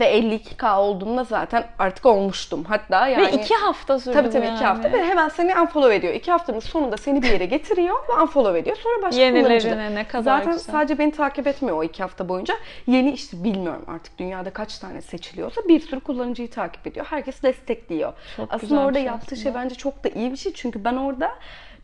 Ve 0.00 0.18
52K 0.18 0.76
olduğumda 0.76 1.24
zaten 1.24 1.64
artık 1.78 2.06
olmuştum. 2.06 2.64
Hatta 2.68 3.08
yani... 3.08 3.26
Ve 3.26 3.32
iki 3.32 3.54
hafta 3.54 4.00
sürdü 4.00 4.14
Tabii 4.14 4.30
tabii 4.30 4.46
yani. 4.46 4.56
iki 4.56 4.64
hafta 4.64 4.92
ve 4.92 5.04
hemen 5.04 5.28
seni 5.28 5.60
unfollow 5.60 5.96
ediyor. 5.96 6.14
İki 6.14 6.30
haftanın 6.30 6.60
sonunda 6.60 6.96
seni 6.96 7.22
bir 7.22 7.30
yere 7.30 7.46
getiriyor 7.46 7.96
ve 8.08 8.22
unfollow 8.22 8.58
ediyor. 8.58 8.76
Sonra 8.76 9.02
başka 9.02 9.20
Yenilerine 9.20 9.94
ne 9.94 10.06
kadar 10.08 10.38
Zaten 10.38 10.52
güzel. 10.52 10.72
sadece 10.72 10.98
beni 10.98 11.12
takip 11.12 11.46
etmiyor 11.46 11.76
o 11.76 11.84
iki 11.84 12.02
hafta 12.02 12.28
boyunca. 12.28 12.54
Yeni 12.86 13.12
işte 13.12 13.44
bilmiyorum 13.44 13.84
artık 13.88 14.18
dünyada 14.18 14.50
kaç 14.50 14.78
tane 14.78 15.02
seçiliyorsa 15.02 15.60
bir 15.68 15.80
sürü 15.80 16.00
kullanıcıyı 16.00 16.50
takip 16.50 16.86
ediyor. 16.86 17.06
Herkes 17.10 17.42
destekliyor. 17.42 18.12
Çok 18.36 18.54
aslında 18.54 18.80
orada 18.80 18.98
şey 18.98 19.06
yaptığı 19.06 19.26
aslında. 19.26 19.40
şey 19.42 19.54
bence 19.54 19.74
çok 19.74 20.04
da 20.04 20.08
iyi 20.08 20.32
bir 20.32 20.36
şey. 20.36 20.52
Çünkü 20.52 20.84
ben 20.84 20.96
orada 20.96 21.32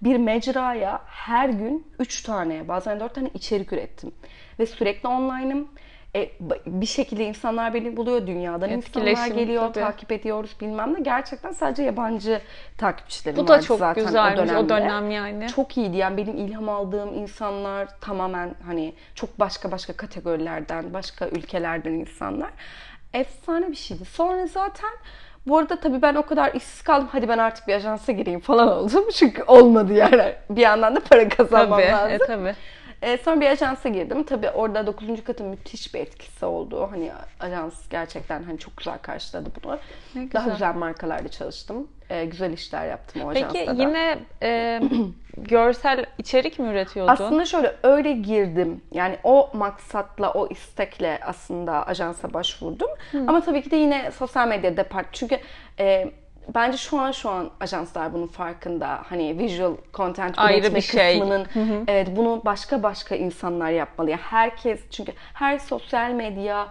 bir 0.02 0.16
mecraya 0.16 1.00
her 1.06 1.48
gün 1.48 1.86
3 1.98 2.22
tane 2.22 2.68
bazen 2.68 3.00
4 3.00 3.14
tane 3.14 3.28
içerik 3.34 3.72
ürettim. 3.72 4.12
Ve 4.58 4.66
sürekli 4.66 5.08
online'ım. 5.08 5.68
E, 6.16 6.30
bir 6.66 6.86
şekilde 6.86 7.24
insanlar 7.24 7.74
beni 7.74 7.96
buluyor. 7.96 8.26
Dünyadan 8.26 8.70
insanlar 8.70 9.26
geliyor. 9.26 9.62
tabii. 9.62 9.84
Takip 9.84 10.12
ediyoruz 10.12 10.56
bilmem 10.60 10.94
ne. 10.94 11.00
Gerçekten 11.00 11.52
sadece 11.52 11.82
yabancı 11.82 12.40
takipçilerim 12.78 13.36
Bu 13.38 13.48
da 13.48 13.60
çok 13.60 13.78
zaten 13.78 14.04
güzelmiş 14.06 14.50
o, 14.50 14.54
dönemde. 14.54 14.68
dönem 14.68 15.10
yani. 15.10 15.46
Çok 15.48 15.76
iyiydi 15.76 15.96
yani 15.96 16.16
benim 16.16 16.36
ilham 16.36 16.68
aldığım 16.68 17.14
insanlar 17.14 17.88
tamamen 18.00 18.54
hani 18.66 18.94
çok 19.14 19.40
başka 19.40 19.70
başka 19.72 19.92
kategorilerden, 19.92 20.92
başka 20.94 21.28
ülkelerden 21.28 21.92
insanlar. 21.92 22.50
Efsane 23.14 23.68
bir 23.70 23.76
şeydi. 23.76 24.04
Sonra 24.04 24.46
zaten 24.46 24.90
bu 25.46 25.58
arada 25.58 25.80
tabii 25.80 26.02
ben 26.02 26.14
o 26.14 26.22
kadar 26.26 26.54
işsiz 26.54 26.82
kaldım. 26.82 27.08
Hadi 27.12 27.28
ben 27.28 27.38
artık 27.38 27.68
bir 27.68 27.74
ajansa 27.74 28.12
gireyim 28.12 28.40
falan 28.40 28.68
oldum. 28.68 29.04
Çünkü 29.14 29.42
olmadı 29.42 29.92
yani. 29.92 30.32
Bir 30.50 30.60
yandan 30.60 30.96
da 30.96 31.00
para 31.00 31.28
kazanmam 31.28 31.80
Tabii, 31.80 31.92
lazım. 31.92 32.12
e, 32.12 32.18
tabii. 32.18 32.54
E, 33.02 33.16
sonra 33.18 33.40
bir 33.40 33.46
ajansa 33.46 33.88
girdim. 33.88 34.22
Tabii 34.22 34.50
orada 34.50 34.86
9. 34.86 35.24
katın 35.24 35.46
müthiş 35.46 35.94
bir 35.94 36.00
etkisi 36.00 36.44
oldu. 36.44 36.88
Hani 36.90 37.12
ajans 37.40 37.88
gerçekten 37.88 38.42
hani 38.42 38.58
çok 38.58 38.76
güzel 38.76 38.98
karşıladı 38.98 39.50
bunu. 39.62 39.78
Ne 40.14 40.32
Daha 40.32 40.44
güzel. 40.44 40.52
güzel 40.52 40.74
markalarla 40.74 41.28
çalıştım. 41.28 41.88
E, 42.10 42.24
güzel 42.24 42.52
işler 42.52 42.86
yaptım 42.86 43.22
o 43.22 43.28
ajansta 43.28 43.58
Peki 43.58 43.80
yine 43.80 44.18
e, 44.42 44.80
görsel 45.36 46.06
içerik 46.18 46.58
mi 46.58 46.68
üretiyordun? 46.68 47.12
Aslında 47.12 47.44
şöyle 47.44 47.76
öyle 47.82 48.12
girdim. 48.12 48.82
Yani 48.92 49.18
o 49.24 49.50
maksatla, 49.52 50.32
o 50.32 50.48
istekle 50.48 51.20
aslında 51.22 51.86
ajansa 51.86 52.34
başvurdum. 52.34 52.90
Ama 53.14 53.40
tabii 53.40 53.62
ki 53.62 53.70
de 53.70 53.76
yine 53.76 54.10
sosyal 54.10 54.48
medya 54.48 54.76
depart. 54.76 55.06
Çünkü 55.12 55.38
e, 55.78 56.10
bence 56.54 56.76
şu 56.76 56.98
an 57.00 57.12
şu 57.12 57.30
an 57.30 57.50
ajanslar 57.60 58.12
bunun 58.12 58.26
farkında. 58.26 59.00
Hani 59.08 59.38
visual 59.38 59.76
content 59.94 60.34
Ayrı 60.38 60.60
üretme 60.60 60.76
bir 60.76 60.82
şey. 60.82 61.18
kısmının 61.18 61.46
evet 61.86 62.08
bunu 62.16 62.42
başka 62.44 62.82
başka 62.82 63.14
insanlar 63.14 63.70
yapmalı. 63.70 64.10
Yani 64.10 64.20
herkes 64.22 64.80
çünkü 64.90 65.12
her 65.34 65.58
sosyal 65.58 66.10
medya 66.10 66.68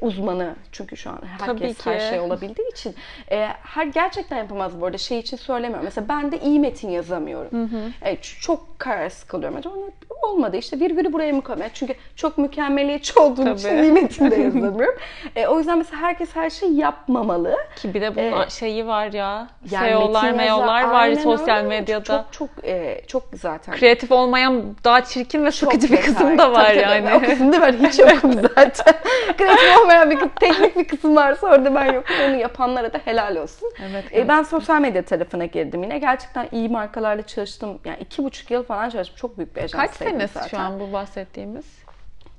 uzmanı 0.00 0.54
çünkü 0.72 0.96
şu 0.96 1.10
an 1.10 1.18
Tabii 1.38 1.60
herkes 1.60 1.86
her 1.86 2.00
şey 2.10 2.20
olabildiği 2.20 2.68
için 2.72 2.94
e, 3.30 3.46
her 3.62 3.86
gerçekten 3.86 4.36
yapamaz 4.38 4.80
bu 4.80 4.86
arada 4.86 4.98
şey 4.98 5.18
için 5.18 5.36
söylemiyorum. 5.36 5.84
Mesela 5.84 6.08
ben 6.08 6.32
de 6.32 6.38
iyi 6.40 6.60
metin 6.60 6.90
yazamıyorum. 6.90 7.70
E, 8.02 8.14
ç- 8.14 8.40
çok 8.40 8.78
kararsız 8.78 9.24
kalıyorum. 9.24 9.58
Acaba 9.58 9.74
olmadı 10.22 10.56
işte 10.56 10.80
virgülü 10.80 11.12
buraya 11.12 11.32
mı 11.32 11.42
koyayım? 11.42 11.62
Yani 11.62 11.70
Çünkü 11.74 11.94
çok 12.16 12.38
mükemmeliyetçi 12.38 13.18
olduğum 13.20 13.48
için 13.54 13.68
Tabii. 13.68 13.82
iyi 13.82 13.92
metin 13.92 14.30
de 14.30 14.36
yazamıyorum. 14.42 14.94
E, 15.36 15.46
o 15.46 15.58
yüzden 15.58 15.78
mesela 15.78 16.02
herkes 16.02 16.36
her 16.36 16.50
şeyi 16.50 16.76
yapmamalı. 16.76 17.56
Ki 17.76 17.94
bir 17.94 18.00
de 18.00 18.16
bunun 18.16 18.42
Ee, 18.46 18.50
şeyi 18.50 18.86
var 18.86 19.12
ya. 19.12 19.48
Yani 19.70 19.90
yazar- 19.90 20.32
meo'lar 20.32 20.84
var 20.90 21.14
sosyal 21.14 21.64
medyada. 21.64 22.24
Çok 22.32 22.32
çok 22.32 22.64
e, 22.68 23.00
çok 23.06 23.22
zaten. 23.34 23.74
Kreatif 23.74 24.12
olmayan 24.12 24.62
daha 24.84 25.04
çirkin 25.04 25.44
ve 25.44 25.50
Çok 25.50 25.72
sıkıcı 25.72 25.92
bir 25.92 26.00
kısım 26.02 26.38
da 26.38 26.52
var 26.52 26.64
Tabii, 26.66 26.80
tabii. 26.82 27.04
yani. 27.06 27.14
O 27.14 27.20
kısımda 27.30 27.60
ben 27.60 27.72
hiç 27.72 27.98
yokum 27.98 28.32
zaten. 28.56 28.94
Kreatif 29.38 29.71
olmayan 29.80 30.10
bir 30.10 30.18
teknik 30.40 30.76
bir 30.76 30.84
kısım 30.88 31.16
varsa 31.16 31.46
orada 31.46 31.74
ben 31.74 31.92
yokum. 31.92 32.16
Onu 32.28 32.36
yapanlara 32.36 32.92
da 32.92 32.98
helal 33.04 33.36
olsun. 33.36 33.68
Evet, 33.90 34.04
E, 34.14 34.28
ben 34.28 34.42
sosyal 34.42 34.80
medya 34.80 35.02
tarafına 35.04 35.44
girdim 35.44 35.82
yine. 35.82 35.98
Gerçekten 35.98 36.48
iyi 36.52 36.68
markalarla 36.68 37.22
çalıştım. 37.22 37.78
Yani 37.84 37.96
iki 38.00 38.24
buçuk 38.24 38.50
yıl 38.50 38.62
falan 38.62 38.88
çalıştım. 38.90 39.16
Çok 39.18 39.38
büyük 39.38 39.56
bir 39.56 39.60
Kaç 39.60 39.74
ajanstaydım 39.74 40.12
senesi 40.18 40.34
zaten. 40.34 40.48
şu 40.48 40.58
an 40.58 40.80
bu 40.80 40.92
bahsettiğimiz? 40.92 41.82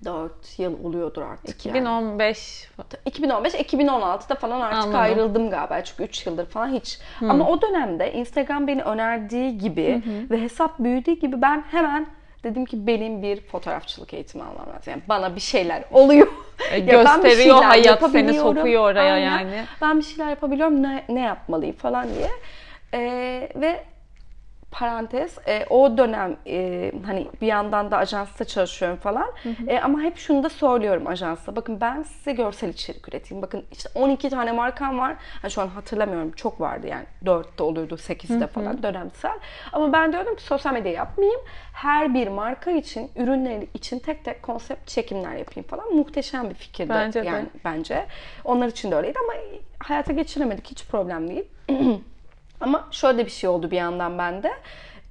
4 0.05 0.59
yıl 0.59 0.83
oluyordur 0.85 1.21
artık 1.21 1.65
yani. 1.65 1.77
2015 1.77 2.69
2015-2016'da 3.09 4.35
falan 4.35 4.61
artık 4.61 4.77
Anladım. 4.83 4.99
ayrıldım 4.99 5.49
galiba. 5.49 5.83
Çünkü 5.83 6.03
3 6.03 6.25
yıldır 6.25 6.45
falan 6.45 6.67
hiç. 6.73 6.99
Ama 7.21 7.47
o 7.49 7.61
dönemde 7.61 8.13
Instagram 8.13 8.67
beni 8.67 8.81
önerdiği 8.83 9.57
gibi 9.57 10.01
ve 10.31 10.41
hesap 10.41 10.79
büyüdüğü 10.79 11.11
gibi 11.11 11.41
ben 11.41 11.63
hemen 11.71 12.07
dedim 12.43 12.65
ki 12.65 12.87
benim 12.87 13.21
bir 13.21 13.41
fotoğrafçılık 13.41 14.13
eğitimi 14.13 14.43
almam 14.43 14.67
lazım. 14.75 14.83
Yani 14.91 15.01
bana 15.09 15.35
bir 15.35 15.41
şeyler 15.41 15.83
oluyor. 15.91 16.27
E, 16.71 16.77
Ya 16.79 17.03
gösteriyor 17.03 17.35
şeyler 17.57 17.63
hayat 17.63 18.11
seni 18.11 18.33
sokuyor 18.33 18.83
oraya 18.91 19.13
Aynen. 19.13 19.25
yani. 19.25 19.65
Ben 19.81 19.97
bir 19.97 20.03
şeyler 20.03 20.29
yapabiliyorum 20.29 20.83
ne, 20.83 21.03
ne 21.09 21.19
yapmalıyım 21.21 21.75
falan 21.75 22.07
diye. 22.15 22.29
Ee, 22.93 23.49
ve 23.55 23.83
parantez 24.73 25.37
e, 25.47 25.65
o 25.69 25.97
dönem 25.97 26.37
e, 26.47 26.91
hani 27.05 27.27
bir 27.41 27.47
yandan 27.47 27.91
da 27.91 27.97
ajansta 27.97 28.45
çalışıyorum 28.45 28.97
falan. 28.97 29.31
E, 29.67 29.79
ama 29.79 30.01
hep 30.01 30.17
şunu 30.17 30.43
da 30.43 30.49
söylüyorum 30.49 31.07
ajansta. 31.07 31.55
Bakın 31.55 31.81
ben 31.81 32.03
size 32.03 32.31
görsel 32.31 32.69
içerik 32.69 33.07
üreteyim. 33.07 33.41
Bakın 33.41 33.63
işte 33.71 33.89
12 33.95 34.29
tane 34.29 34.51
markam 34.51 34.99
var. 34.99 35.15
Ha, 35.41 35.49
şu 35.49 35.61
an 35.61 35.67
hatırlamıyorum. 35.67 36.31
Çok 36.31 36.61
vardı 36.61 36.87
yani. 36.87 37.05
4'te 37.25 37.63
oluyordu 37.63 37.95
8'de 37.95 38.47
falan 38.47 38.83
dönemsel. 38.83 39.39
Ama 39.73 39.93
ben 39.93 40.13
diyorum 40.13 40.35
ki 40.35 40.43
sosyal 40.43 40.73
medya 40.73 40.91
yapmayayım. 40.91 41.41
Her 41.73 42.13
bir 42.13 42.27
marka 42.27 42.71
için 42.71 43.11
ürünleri 43.15 43.67
için 43.73 43.99
tek 43.99 44.25
tek 44.25 44.43
konsept 44.43 44.87
çekimler 44.87 45.35
yapayım 45.35 45.67
falan. 45.69 45.93
Muhteşem 45.95 46.49
bir 46.49 46.55
fikirdi. 46.55 46.89
Bence 46.89 47.23
de. 47.23 47.27
yani 47.27 47.45
bence. 47.65 48.05
Onlar 48.45 48.67
için 48.67 48.91
de 48.91 48.95
öyleydi 48.95 49.19
ama 49.23 49.33
hayata 49.79 50.13
geçiremedik. 50.13 50.71
Hiç 50.71 50.85
problem 50.87 51.27
değil 51.29 51.45
ama 52.63 52.87
şöyle 52.91 53.25
bir 53.25 53.31
şey 53.31 53.49
oldu 53.49 53.71
bir 53.71 53.77
yandan 53.77 54.17
bende. 54.17 54.51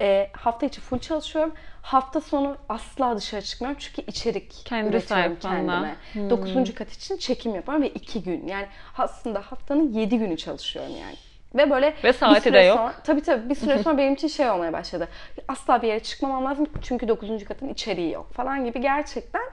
E, 0.01 0.29
hafta 0.33 0.65
içi 0.65 0.81
full 0.81 0.99
çalışıyorum. 0.99 1.53
Hafta 1.81 2.21
sonu 2.21 2.57
asla 2.69 3.17
dışarı 3.17 3.41
çıkmıyorum 3.41 3.79
çünkü 3.79 4.11
içerik 4.11 4.61
Kendi 4.65 4.89
üretiyorum 4.89 5.37
sayfanda. 5.41 5.95
kendime. 6.13 6.29
Dokuzuncu 6.29 6.75
kat 6.75 6.91
için 6.91 7.17
çekim 7.17 7.55
yapıyorum 7.55 7.83
ve 7.83 7.89
iki 7.89 8.23
gün. 8.23 8.47
Yani 8.47 8.67
aslında 8.97 9.39
haftanın 9.39 9.93
yedi 9.93 10.17
günü 10.17 10.37
çalışıyorum 10.37 10.91
yani. 11.01 11.15
Ve 11.55 11.69
böyle 11.69 11.93
Ve 12.03 12.13
saati 12.13 12.35
bir 12.35 12.41
süre 12.41 12.53
de 12.53 12.59
yok. 12.61 12.77
Sonra, 12.77 12.93
tabii 13.03 13.21
tabii 13.21 13.49
bir 13.49 13.55
süre 13.55 13.77
sonra 13.83 13.97
benim 13.97 14.13
için 14.13 14.27
şey 14.27 14.49
olmaya 14.49 14.73
başladı. 14.73 15.07
Asla 15.47 15.81
bir 15.81 15.87
yere 15.87 15.99
çıkmamam 15.99 16.45
lazım 16.45 16.67
çünkü 16.81 17.07
dokuzuncu 17.07 17.45
katın 17.45 17.69
içeriği 17.69 18.11
yok 18.11 18.33
falan 18.33 18.65
gibi 18.65 18.81
gerçekten 18.81 19.43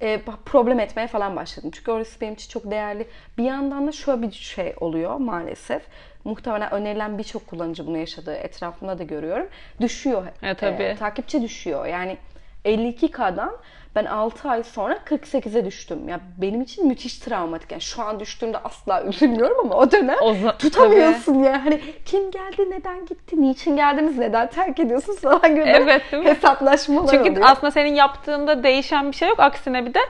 e, 0.00 0.22
problem 0.46 0.80
etmeye 0.80 1.06
falan 1.08 1.36
başladım. 1.36 1.70
Çünkü 1.74 1.90
orası 1.90 2.20
benim 2.20 2.34
için 2.34 2.50
çok 2.50 2.70
değerli. 2.70 3.08
Bir 3.38 3.44
yandan 3.44 3.86
da 3.86 3.92
şöyle 3.92 4.22
bir 4.22 4.32
şey 4.32 4.74
oluyor 4.80 5.16
maalesef. 5.16 5.82
Muhtemelen 6.28 6.72
önerilen 6.72 7.18
birçok 7.18 7.46
kullanıcı 7.46 7.86
bunu 7.86 7.98
yaşadığı 7.98 8.34
etrafımda 8.34 8.98
da 8.98 9.02
görüyorum. 9.02 9.46
Düşüyor. 9.80 10.22
E, 10.42 10.54
tabii. 10.54 10.82
E, 10.82 10.96
takipçi 10.96 11.42
düşüyor. 11.42 11.86
Yani 11.86 12.16
52K'dan 12.64 13.56
ben 13.96 14.04
6 14.04 14.48
ay 14.48 14.62
sonra 14.62 14.98
48'e 15.04 15.64
düştüm. 15.64 16.08
Ya 16.08 16.20
benim 16.38 16.62
için 16.62 16.86
müthiş 16.88 17.18
travmatik. 17.18 17.72
Yani 17.72 17.82
şu 17.82 18.02
an 18.02 18.20
düştüğümde 18.20 18.58
asla 18.58 19.02
üzülmüyorum 19.02 19.56
ama 19.60 19.74
o 19.74 19.90
dönem 19.90 20.16
O 20.22 20.32
za- 20.32 20.58
tutamıyorsun 20.58 21.34
ya. 21.34 21.64
Hani 21.64 21.80
kim 22.04 22.30
geldi, 22.30 22.70
neden 22.70 23.06
gitti, 23.06 23.42
niçin 23.42 23.76
geldiniz, 23.76 24.18
neden 24.18 24.50
terk 24.50 24.80
ediyorsunuz 24.80 25.20
falan 25.20 25.50
gibi 25.54 25.60
Evet, 25.66 26.02
değil 26.12 26.22
mi? 26.22 26.28
hesaplaşmalar 26.30 27.10
Çünkü 27.10 27.30
oluyor. 27.30 27.46
aslında 27.50 27.70
senin 27.70 27.94
yaptığında 27.94 28.62
değişen 28.62 29.10
bir 29.10 29.16
şey 29.16 29.28
yok. 29.28 29.40
Aksine 29.40 29.86
bir 29.86 29.94
de 29.94 30.00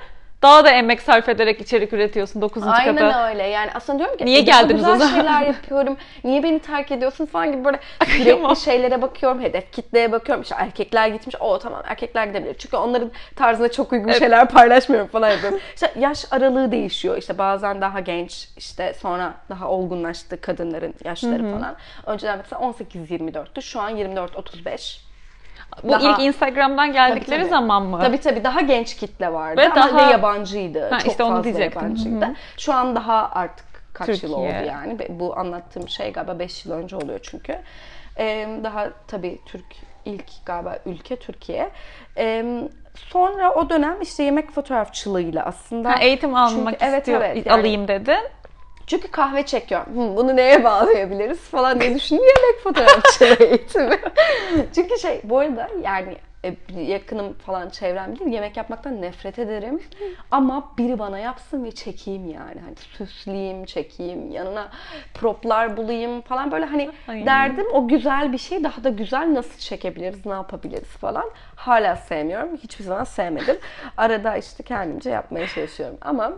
daha 0.42 0.64
da 0.64 0.70
emek 0.70 1.02
sarf 1.02 1.28
ederek 1.28 1.60
içerik 1.60 1.92
üretiyorsun 1.92 2.40
9. 2.42 2.62
Aynen 2.66 2.96
kata. 2.96 3.28
öyle. 3.28 3.42
Yani 3.42 3.70
aslında 3.74 3.98
diyorum 3.98 4.16
ki 4.16 4.24
Niye 4.24 4.38
"E, 4.38 4.42
geldiniz 4.42 4.88
o 4.88 4.96
zaman?" 4.96 5.14
şeyler 5.14 5.42
yapıyorum. 5.46 5.96
Niye 6.24 6.42
beni 6.42 6.58
terk 6.58 6.92
ediyorsun 6.92 7.26
falan 7.26 7.52
gibi 7.52 7.64
böyle 7.64 7.80
sürekli 8.06 8.56
şeylere 8.56 9.02
bakıyorum. 9.02 9.42
Hedef 9.42 9.72
kitleye 9.72 10.12
bakıyorum. 10.12 10.42
İşte 10.42 10.54
erkekler 10.58 11.08
gitmiş. 11.08 11.36
O 11.40 11.58
tamam 11.58 11.82
erkekler 11.86 12.26
gidebilir. 12.26 12.54
Çünkü 12.58 12.76
onların 12.76 13.10
tarzına 13.36 13.68
çok 13.68 13.92
uygun 13.92 14.12
şeyler 14.12 14.48
paylaşmıyorum 14.48 15.08
falan 15.08 15.30
yapıyorum. 15.30 15.58
İşte 15.74 15.92
yaş 15.98 16.24
aralığı 16.30 16.72
değişiyor. 16.72 17.16
İşte 17.16 17.38
bazen 17.38 17.80
daha 17.80 18.00
genç 18.00 18.48
işte 18.56 18.94
sonra 18.94 19.34
daha 19.48 19.68
olgunlaştı 19.68 20.40
kadınların 20.40 20.94
yaşları 21.04 21.50
falan. 21.50 21.76
Önceden 22.06 22.38
mesela 22.38 22.62
18-24'tü. 22.62 23.62
Şu 23.62 23.80
an 23.80 23.96
24-35. 23.96 25.07
Bu 25.82 25.88
Daha- 25.90 26.10
ilk 26.12 26.18
Instagram'dan 26.20 26.92
geldikleri 26.92 27.40
tabii. 27.40 27.50
zaman 27.50 27.82
mı? 27.82 27.98
Tabii 28.02 28.20
tabii 28.20 28.44
daha 28.44 28.60
genç 28.60 28.96
kitle 28.96 29.32
vardı 29.32 29.60
Ve 29.60 29.66
ama 29.66 29.76
daha- 29.76 30.10
yabancıydı. 30.10 30.88
Ha, 30.90 30.98
Çok 30.98 31.10
işte 31.10 31.22
onu 31.22 31.30
fazla 31.30 31.44
diyecektim. 31.44 31.82
yabancıydı. 31.82 32.24
Hı 32.24 32.28
hı. 32.30 32.34
Şu 32.58 32.72
an 32.74 32.96
daha 32.96 33.30
artık 33.34 33.66
kaç 33.94 34.06
Türkiye. 34.06 34.32
yıl 34.32 34.38
oldu 34.38 34.66
yani. 34.68 34.98
Bu 35.08 35.36
anlattığım 35.38 35.88
şey 35.88 36.12
galiba 36.12 36.38
5 36.38 36.64
yıl 36.66 36.72
önce 36.72 36.96
oluyor 36.96 37.20
çünkü. 37.22 37.58
Ee, 38.18 38.48
daha 38.64 38.88
tabii 39.08 39.40
Türk 39.46 39.64
ilk 40.04 40.24
galiba 40.46 40.78
ülke 40.86 41.16
Türkiye. 41.16 41.70
Ee, 42.18 42.44
sonra 42.94 43.54
o 43.54 43.70
dönem 43.70 44.02
işte 44.02 44.22
yemek 44.22 44.50
fotoğrafçılığıyla 44.50 45.44
aslında. 45.44 45.90
Ha, 45.90 45.94
eğitim 46.00 46.34
almak 46.34 46.74
Çünkü- 46.74 46.84
evet, 46.90 46.98
istiyor, 46.98 47.20
evet, 47.20 47.46
yani- 47.46 47.60
alayım 47.60 47.88
dedin. 47.88 48.18
Çünkü 48.88 49.08
kahve 49.10 49.46
çekiyorum. 49.46 49.92
Hı, 49.96 50.16
bunu 50.16 50.36
neye 50.36 50.64
bağlayabiliriz 50.64 51.38
falan 51.38 51.80
diye 51.80 51.94
düşündüm. 51.94 52.24
Yemek 52.24 52.60
fotoğrafçılığı 52.62 53.46
eğitimi. 53.46 53.98
Çünkü 54.74 54.98
şey 54.98 55.20
bu 55.24 55.38
arada 55.38 55.68
yani 55.82 56.16
e, 56.44 56.54
yakınım 56.80 57.32
falan 57.32 57.68
çevrem 57.68 58.14
bilir. 58.14 58.26
Yemek 58.26 58.56
yapmaktan 58.56 59.02
nefret 59.02 59.38
ederim. 59.38 59.82
Ama 60.30 60.72
biri 60.78 60.98
bana 60.98 61.18
yapsın 61.18 61.64
ve 61.64 61.72
çekeyim 61.72 62.28
yani. 62.30 62.60
Hani 62.60 62.76
süsleyeyim, 62.76 63.64
çekeyim, 63.64 64.30
yanına 64.30 64.68
proplar 65.14 65.76
bulayım 65.76 66.20
falan 66.20 66.52
böyle 66.52 66.64
hani 66.64 66.90
Ay. 67.08 67.26
derdim 67.26 67.66
o 67.72 67.88
güzel 67.88 68.32
bir 68.32 68.38
şey 68.38 68.64
daha 68.64 68.84
da 68.84 68.88
güzel 68.88 69.34
nasıl 69.34 69.58
çekebiliriz, 69.58 70.26
ne 70.26 70.32
yapabiliriz 70.32 70.88
falan. 70.88 71.30
Hala 71.56 71.96
sevmiyorum. 71.96 72.56
Hiçbir 72.56 72.84
zaman 72.84 73.04
sevmedim. 73.04 73.58
Arada 73.96 74.36
işte 74.36 74.62
kendimce 74.62 75.10
yapmaya 75.10 75.46
çalışıyorum 75.46 75.98
ama 76.00 76.32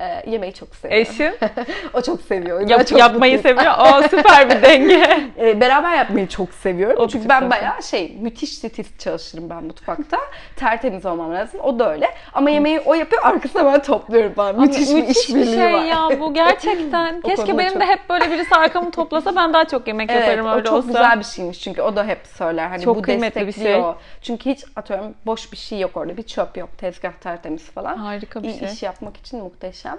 e, 0.00 0.30
yemeği 0.30 0.52
çok 0.54 0.76
seviyorum. 0.76 1.12
Eşin 1.12 1.32
o 1.94 2.02
çok 2.02 2.20
seviyor. 2.22 2.60
O 2.60 2.68
yap- 2.68 2.86
çok 2.86 2.98
yapmayı 2.98 3.36
mutluyum. 3.36 3.58
seviyor. 3.58 3.74
Aa 3.78 4.02
süper 4.08 4.50
bir 4.50 4.62
denge. 4.62 5.00
E, 5.40 5.60
beraber 5.60 5.96
yapmayı 5.96 6.28
çok 6.28 6.54
seviyorum. 6.54 6.96
O 7.00 7.08
Çünkü 7.08 7.28
ben 7.28 7.50
bayağı 7.50 7.82
şey 7.82 8.16
müthiş 8.20 8.58
titiz 8.58 8.98
çalışırım 8.98 9.50
ben 9.50 9.64
mutfakta. 9.64 10.16
Tertemiz 10.56 11.06
olmam 11.06 11.34
lazım. 11.34 11.60
O 11.62 11.78
da 11.78 11.92
öyle. 11.92 12.10
Ama 12.32 12.50
yemeği 12.50 12.80
o 12.80 12.94
yapıyor 12.94 13.22
arkasına 13.24 13.72
ben 13.72 13.82
topluyorum 13.82 14.32
falan. 14.34 14.60
Müthiş, 14.60 14.88
bir 14.90 14.94
Müthiş 14.94 15.18
işbirliği 15.18 15.54
şey 15.54 15.72
var. 15.74 15.84
ya 15.84 16.20
bu 16.20 16.34
gerçekten. 16.34 17.20
O 17.24 17.28
Keşke 17.28 17.58
benim 17.58 17.72
çok- 17.72 17.80
de 17.80 17.86
hep 17.86 18.00
böyle 18.10 18.30
birisi 18.30 18.54
arkamı 18.54 18.90
toplasa 18.90 19.36
ben 19.36 19.52
daha 19.52 19.64
çok 19.64 19.86
yemek 19.88 20.10
Evet, 20.10 20.20
yaparım 20.28 20.46
o 20.46 20.50
öyle 20.54 20.64
çok 20.64 20.74
olsa. 20.74 20.86
güzel 20.86 21.18
bir 21.18 21.24
şeymiş 21.24 21.60
çünkü 21.60 21.82
o 21.82 21.96
da 21.96 22.04
hep 22.04 22.18
söyler. 22.26 22.68
Hani 22.68 22.82
Çok 22.84 22.96
bu 22.96 23.02
kıymetli 23.02 23.40
bir 23.40 23.46
destekliyor. 23.46 23.94
Çünkü 24.22 24.50
hiç 24.50 24.64
atıyorum 24.76 25.14
boş 25.26 25.52
bir 25.52 25.56
şey 25.56 25.78
yok 25.80 25.96
orada. 25.96 26.16
Bir 26.16 26.22
çöp 26.22 26.56
yok. 26.56 26.68
Tezgah 26.78 27.12
tertemiz 27.12 27.62
falan. 27.70 27.96
Harika 27.96 28.42
bir 28.42 28.48
İyi 28.48 28.58
şey. 28.58 28.68
iş 28.68 28.82
yapmak 28.82 29.16
için 29.16 29.40
muhteşem. 29.42 29.89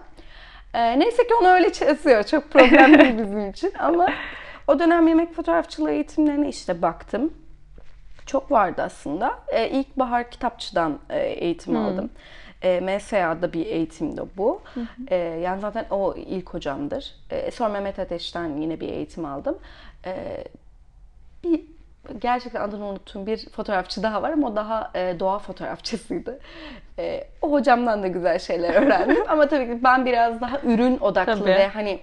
Ee, 0.74 1.00
neyse 1.00 1.27
ki 1.27 1.33
onu 1.41 1.48
öyle 1.48 1.74
çözüyor. 1.74 2.24
Çok 2.24 2.51
problem 2.51 3.00
değil 3.00 3.17
bizim 3.17 3.50
için 3.50 3.74
ama 3.79 4.07
o 4.67 4.79
dönem 4.79 5.07
yemek 5.07 5.33
fotoğrafçılığı 5.33 5.91
eğitimlerine 5.91 6.50
işte 6.50 6.81
baktım. 6.81 7.33
Çok 8.25 8.51
vardı 8.51 8.81
aslında. 8.81 9.39
Ee, 9.48 9.69
ilk 9.69 10.00
Bahar 10.00 10.31
Kitapçı'dan 10.31 11.00
e, 11.10 11.19
eğitim 11.19 11.75
aldım. 11.75 12.10
E, 12.62 12.79
MSA'da 12.79 13.53
bir 13.53 13.65
eğitimdi 13.65 14.21
bu. 14.38 14.62
E, 15.07 15.15
yani 15.15 15.62
zaten 15.62 15.86
o 15.89 16.15
ilk 16.15 16.50
hocamdır. 16.50 17.15
E, 17.29 17.51
sonra 17.51 17.69
Mehmet 17.69 18.00
Ateş'ten 18.00 18.57
yine 18.57 18.79
bir 18.79 18.89
eğitim 18.89 19.25
aldım. 19.25 19.57
E, 20.05 20.43
bir 21.43 21.62
gerçekten 22.20 22.62
adını 22.62 22.86
unuttuğum 22.86 23.25
bir 23.25 23.50
fotoğrafçı 23.50 24.03
daha 24.03 24.22
var 24.22 24.31
ama 24.31 24.48
o 24.48 24.55
daha 24.55 24.91
e, 24.96 25.20
doğa 25.20 25.39
fotoğrafçısıydı. 25.39 26.39
E, 27.00 27.27
o 27.41 27.51
hocamdan 27.51 28.03
da 28.03 28.08
güzel 28.08 28.39
şeyler 28.39 28.74
öğrendim 28.84 29.24
ama 29.29 29.48
tabii 29.48 29.65
ki 29.65 29.84
ben 29.84 30.05
biraz 30.05 30.41
daha 30.41 30.60
ürün 30.60 30.98
odaklı 30.98 31.34
Tabii. 31.39 31.50
ve 31.50 31.67
hani 31.67 32.00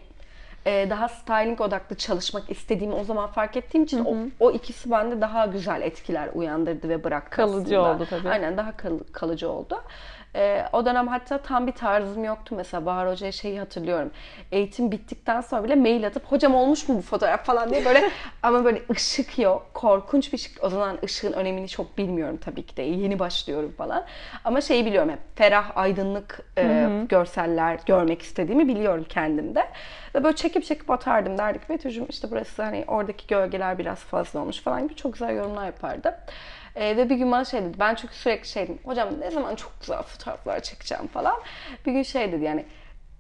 e, 0.67 0.91
daha 0.91 1.09
styling 1.09 1.61
odaklı 1.61 1.97
çalışmak 1.97 2.51
istediğimi 2.51 2.95
o 2.95 3.05
zaman 3.05 3.27
fark 3.27 3.57
ettiğim 3.57 3.85
için 3.85 4.05
o, 4.05 4.15
o 4.41 4.51
ikisi 4.51 4.91
bende 4.91 5.21
daha 5.21 5.47
güzel 5.47 5.83
etkiler 5.83 6.29
uyandırdı 6.35 6.89
ve 6.89 7.05
bıraktı 7.05 7.31
Kalıcı 7.37 7.81
aslında. 7.81 7.95
oldu 7.95 8.07
tabii. 8.11 8.29
Aynen 8.29 8.57
daha 8.57 8.77
kal- 8.77 8.99
kalıcı 9.13 9.51
oldu. 9.51 9.83
E, 10.37 10.65
o 10.73 10.87
dönem 10.87 11.09
hatta 11.09 11.39
tam 11.39 11.67
bir 11.67 11.73
tarzım 11.73 12.25
yoktu 12.25 12.55
mesela 12.57 12.87
Bahar 12.87 13.11
Hoca'ya 13.11 13.33
şeyi 13.33 13.59
hatırlıyorum. 13.59 14.11
Eğitim 14.53 14.93
bittikten 14.93 15.41
sonra 15.41 15.65
bile 15.65 15.75
mail 15.75 16.07
atıp 16.07 16.25
hocam 16.25 16.55
olmuş 16.55 16.89
mu 16.89 16.97
bu 16.99 17.03
fotoğraf 17.03 17.45
falan 17.45 17.71
diye 17.71 17.85
böyle 17.85 18.11
ama 18.43 18.65
böyle 18.65 18.83
ışık 18.91 19.39
yok. 19.39 19.71
Korkunç 19.75 20.33
bir 20.33 20.39
ışık. 20.39 20.65
O 20.65 20.71
zaman 20.71 20.99
ışığın 21.05 21.33
önemini 21.33 21.69
çok 21.69 21.99
bilmiyorum 21.99 22.39
tabii 22.45 22.67
ki 22.67 22.77
de. 22.77 22.83
Yeni 22.83 23.19
başlıyorum 23.19 23.75
falan. 23.79 24.05
Ama 24.45 24.61
şeyi 24.61 24.87
biliyorum 24.87 25.11
hep 25.11 25.19
ferah, 25.37 25.77
aydınlık 25.77 26.41
e, 26.59 26.89
görseller 27.09 27.79
görmek 27.87 28.23
istediğimi 28.23 28.69
biliyorum 28.69 29.07
kendimde. 29.09 29.69
Ve 30.15 30.25
böyle 30.25 30.37
çekip 30.37 30.65
çekip 30.65 30.91
atardım. 30.91 31.39
Derdik 31.39 31.69
Betül'cüm 31.69 32.07
işte 32.09 32.31
burası 32.31 32.63
hani 32.63 32.85
oradaki 32.87 33.27
gölgeler 33.27 33.79
biraz 33.79 33.99
fazla 33.99 34.41
olmuş 34.41 34.61
falan 34.61 34.83
gibi 34.83 34.97
çok 34.97 35.13
güzel 35.13 35.37
yorumlar 35.37 35.67
yapardı. 35.67 36.19
E, 36.79 36.97
ve 36.97 37.11
bir 37.11 37.17
gün 37.17 37.33
bana 37.33 37.45
şey 37.45 37.63
dedi. 37.63 37.79
Ben 37.79 37.95
çünkü 37.95 38.15
sürekli 38.15 38.49
şey 38.49 38.63
dedim. 38.63 38.79
Hocam 38.85 39.09
ne 39.21 39.31
zaman 39.31 39.55
çok 39.55 39.81
güzel 39.81 40.03
fotoğraflar 40.03 40.61
çekeceğim 40.61 41.07
falan. 41.07 41.37
Bir 41.87 41.93
gün 41.93 42.03
şey 42.03 42.33
dedi 42.33 42.45
yani 42.45 42.65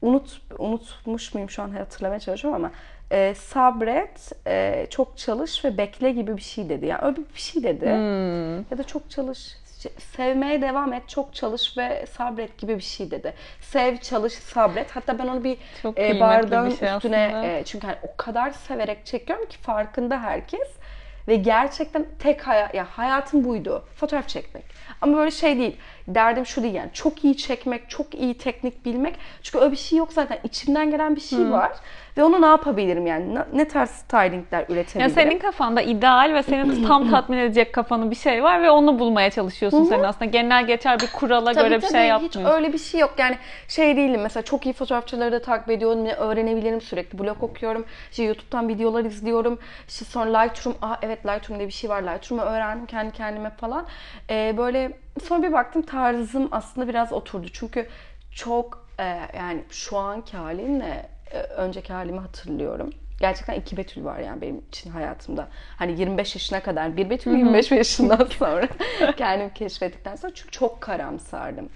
unut 0.02 0.42
unutmuş 0.58 1.34
muyum 1.34 1.50
şu 1.50 1.62
an 1.62 1.70
hatırlamaya 1.70 2.20
çalışıyorum 2.20 2.64
ama 2.64 2.72
e, 3.10 3.34
sabret, 3.34 4.32
e, 4.46 4.86
çok 4.90 5.18
çalış 5.18 5.64
ve 5.64 5.78
bekle 5.78 6.10
gibi 6.10 6.36
bir 6.36 6.42
şey 6.42 6.68
dedi. 6.68 6.86
Yani 6.86 7.02
öyle 7.02 7.16
bir 7.16 7.40
şey 7.40 7.62
dedi. 7.62 7.86
Hmm. 7.86 8.56
Ya 8.56 8.78
da 8.78 8.84
çok 8.86 9.10
çalış, 9.10 9.56
sevmeye 10.16 10.62
devam 10.62 10.92
et, 10.92 11.08
çok 11.08 11.34
çalış 11.34 11.78
ve 11.78 12.06
sabret 12.06 12.58
gibi 12.58 12.76
bir 12.76 12.82
şey 12.82 13.10
dedi. 13.10 13.34
Sev, 13.60 13.96
çalış, 13.96 14.32
sabret. 14.32 14.90
Hatta 14.90 15.18
ben 15.18 15.26
onu 15.26 15.44
bir 15.44 15.58
Çok 15.82 15.98
e, 15.98 16.20
bardağın 16.20 16.70
bir 16.70 16.76
şey 16.76 16.96
üstüne 16.96 17.26
aslında. 17.26 17.46
e, 17.46 17.64
çünkü 17.64 17.86
hani 17.86 17.96
o 18.02 18.16
kadar 18.16 18.50
severek 18.50 19.06
çekiyorum 19.06 19.46
ki 19.46 19.58
farkında 19.58 20.22
herkes 20.22 20.77
ve 21.28 21.36
gerçekten 21.36 22.06
tek 22.18 22.46
hayat 22.46 22.74
ya 22.74 22.84
hayatım 22.84 23.44
buydu. 23.44 23.84
Fotoğraf 23.96 24.28
çekmek. 24.28 24.64
Ama 25.00 25.16
böyle 25.16 25.30
şey 25.30 25.58
değil. 25.58 25.76
Derdim 26.14 26.46
şu 26.46 26.62
değil 26.62 26.74
yani. 26.74 26.90
Çok 26.92 27.24
iyi 27.24 27.36
çekmek, 27.36 27.90
çok 27.90 28.14
iyi 28.14 28.38
teknik 28.38 28.84
bilmek. 28.84 29.14
Çünkü 29.42 29.58
öyle 29.58 29.72
bir 29.72 29.76
şey 29.76 29.98
yok 29.98 30.12
zaten. 30.12 30.38
İçimden 30.44 30.90
gelen 30.90 31.16
bir 31.16 31.20
şey 31.20 31.50
var. 31.50 31.72
Ve 32.16 32.24
onu 32.24 32.42
ne 32.42 32.46
yapabilirim 32.46 33.06
yani? 33.06 33.38
Ne, 33.52 33.68
tarz 33.68 33.90
stylingler 33.90 34.58
Ya 34.60 34.66
üretebilirim? 34.68 35.10
senin 35.14 35.38
kafanda 35.38 35.80
ideal 35.82 36.30
ve 36.34 36.42
seni 36.42 36.82
tam 36.86 37.10
tatmin 37.10 37.38
edecek 37.38 37.72
kafanı 37.72 38.10
bir 38.10 38.16
şey 38.16 38.42
var 38.42 38.62
ve 38.62 38.70
onu 38.70 38.98
bulmaya 38.98 39.30
çalışıyorsun 39.30 39.84
sen 39.84 40.02
aslında. 40.02 40.24
Genel 40.24 40.66
geçer 40.66 41.00
bir 41.00 41.06
kurala 41.12 41.52
Tabii 41.52 41.64
göre 41.68 41.76
bir 41.76 41.80
tabii, 41.82 41.92
şey 41.92 42.02
hiç 42.02 42.08
yapmıyorsun. 42.08 42.44
öyle 42.44 42.72
bir 42.72 42.78
şey 42.78 43.00
yok. 43.00 43.14
Yani 43.18 43.36
şey 43.68 43.96
değilim 43.96 44.20
mesela 44.20 44.44
çok 44.44 44.66
iyi 44.66 44.72
fotoğrafçıları 44.72 45.32
da 45.32 45.42
takip 45.42 45.70
ediyorum. 45.70 46.04
Ne 46.04 46.14
öğrenebilirim 46.14 46.80
sürekli. 46.80 47.18
Blog 47.18 47.42
okuyorum. 47.42 47.84
İşte 48.10 48.22
YouTube'dan 48.22 48.68
videolar 48.68 49.04
izliyorum. 49.04 49.58
İşte 49.88 50.04
sonra 50.04 50.38
Lightroom. 50.38 50.76
Aa 50.82 50.96
evet 51.02 51.26
Lightroom 51.26 51.58
diye 51.58 51.68
bir 51.68 51.72
şey 51.72 51.90
var. 51.90 52.02
Lightroom'u 52.02 52.42
öğrendim 52.42 52.86
kendi 52.86 53.12
kendime 53.12 53.50
falan. 53.50 53.86
Ee, 54.30 54.54
böyle 54.58 54.92
sonra 55.20 55.42
bir 55.42 55.52
baktım 55.52 55.82
tarzım 55.82 56.48
aslında 56.50 56.88
biraz 56.88 57.12
oturdu. 57.12 57.46
Çünkü 57.52 57.88
çok 58.30 58.88
e, 58.98 59.04
yani 59.36 59.64
şu 59.70 59.96
anki 59.96 60.36
halimle 60.36 61.08
e, 61.32 61.38
önceki 61.40 61.92
halimi 61.92 62.18
hatırlıyorum. 62.18 62.90
Gerçekten 63.20 63.54
iki 63.54 63.76
Betül 63.76 64.04
var 64.04 64.18
yani 64.18 64.40
benim 64.40 64.58
için 64.68 64.90
hayatımda. 64.90 65.48
Hani 65.76 66.00
25 66.00 66.34
yaşına 66.34 66.62
kadar 66.62 66.96
bir 66.96 67.10
Betül 67.10 67.30
25 67.36 67.70
yaşından 67.70 68.24
sonra 68.38 68.68
kendimi 69.16 69.54
keşfettikten 69.54 70.16
sonra 70.16 70.34
çünkü 70.34 70.50
çok 70.50 70.80
karamsardım. 70.80 71.68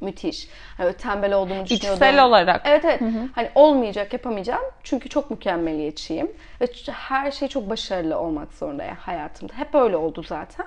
Müthiş. 0.00 0.48
Hani 0.76 0.92
tembel 0.92 1.34
olduğumu 1.34 1.64
düşünüyordum. 1.64 1.94
İçsel 1.94 2.24
olarak. 2.24 2.62
Evet 2.64 2.84
evet. 2.84 3.00
Hani 3.34 3.48
olmayacak 3.54 4.12
yapamayacağım. 4.12 4.62
Çünkü 4.82 5.08
çok 5.08 5.30
mükemmeliyetçiyim. 5.30 6.32
Ve 6.60 6.66
her 6.92 7.30
şey 7.30 7.48
çok 7.48 7.70
başarılı 7.70 8.18
olmak 8.18 8.54
zorunda 8.54 8.84
ya 8.84 8.96
hayatımda. 9.00 9.52
Hep 9.56 9.74
öyle 9.74 9.96
oldu 9.96 10.22
zaten. 10.22 10.66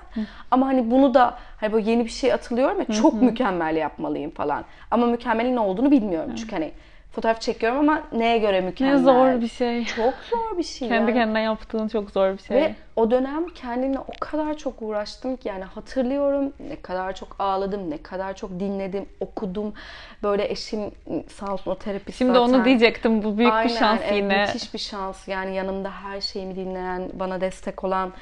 Ama 0.50 0.66
hani 0.66 0.90
bunu 0.90 1.14
da 1.14 1.38
hani 1.56 1.72
böyle 1.72 1.90
yeni 1.90 2.04
bir 2.04 2.10
şey 2.10 2.32
atılıyorum 2.32 2.78
ya 2.78 2.86
çok 2.86 3.22
mükemmel 3.22 3.76
yapmalıyım 3.76 4.30
falan. 4.30 4.64
Ama 4.90 5.06
mükemmelin 5.06 5.56
ne 5.56 5.60
olduğunu 5.60 5.90
bilmiyorum. 5.90 6.32
Çünkü 6.36 6.52
hani 6.52 6.72
fotoğraf 7.12 7.40
çekiyorum 7.40 7.78
ama 7.78 8.02
neye 8.12 8.38
göre 8.38 8.60
mükemmel? 8.60 8.94
Ne 8.94 9.02
zor 9.02 9.40
bir 9.40 9.48
şey. 9.48 9.84
Çok 9.84 10.14
zor 10.30 10.58
bir 10.58 10.62
şey 10.62 10.88
Kendi 10.88 11.10
ya. 11.10 11.16
kendine 11.16 11.42
yaptığın 11.42 11.88
çok 11.88 12.10
zor 12.10 12.32
bir 12.32 12.42
şey. 12.42 12.56
Ve 12.56 12.74
o 12.96 13.10
dönem 13.10 13.48
kendimle 13.48 13.98
o 13.98 14.12
kadar 14.20 14.56
çok 14.56 14.82
uğraştım 14.82 15.36
ki 15.36 15.48
yani 15.48 15.64
hatırlıyorum 15.64 16.52
ne 16.68 16.76
kadar 16.76 17.14
çok 17.14 17.36
ağladım, 17.38 17.90
ne 17.90 17.98
kadar 18.02 18.36
çok 18.36 18.50
dinledim, 18.50 19.06
okudum. 19.20 19.72
Böyle 20.22 20.50
eşim 20.50 20.80
sağ 21.28 21.52
olsun 21.52 21.70
o 21.70 21.74
terapist 21.74 22.18
Şimdi 22.18 22.32
zaten. 22.32 22.54
onu 22.54 22.64
diyecektim. 22.64 23.22
Bu 23.22 23.38
büyük 23.38 23.52
Aynen, 23.52 23.68
bir 23.68 23.78
şans 23.78 24.00
evet, 24.04 24.16
yine. 24.16 24.40
Müthiş 24.40 24.74
bir 24.74 24.78
şans. 24.78 25.28
Yani 25.28 25.54
yanımda 25.54 25.90
her 25.90 26.20
şeyimi 26.20 26.56
dinleyen, 26.56 27.10
bana 27.14 27.40
destek 27.40 27.84
olan. 27.84 28.12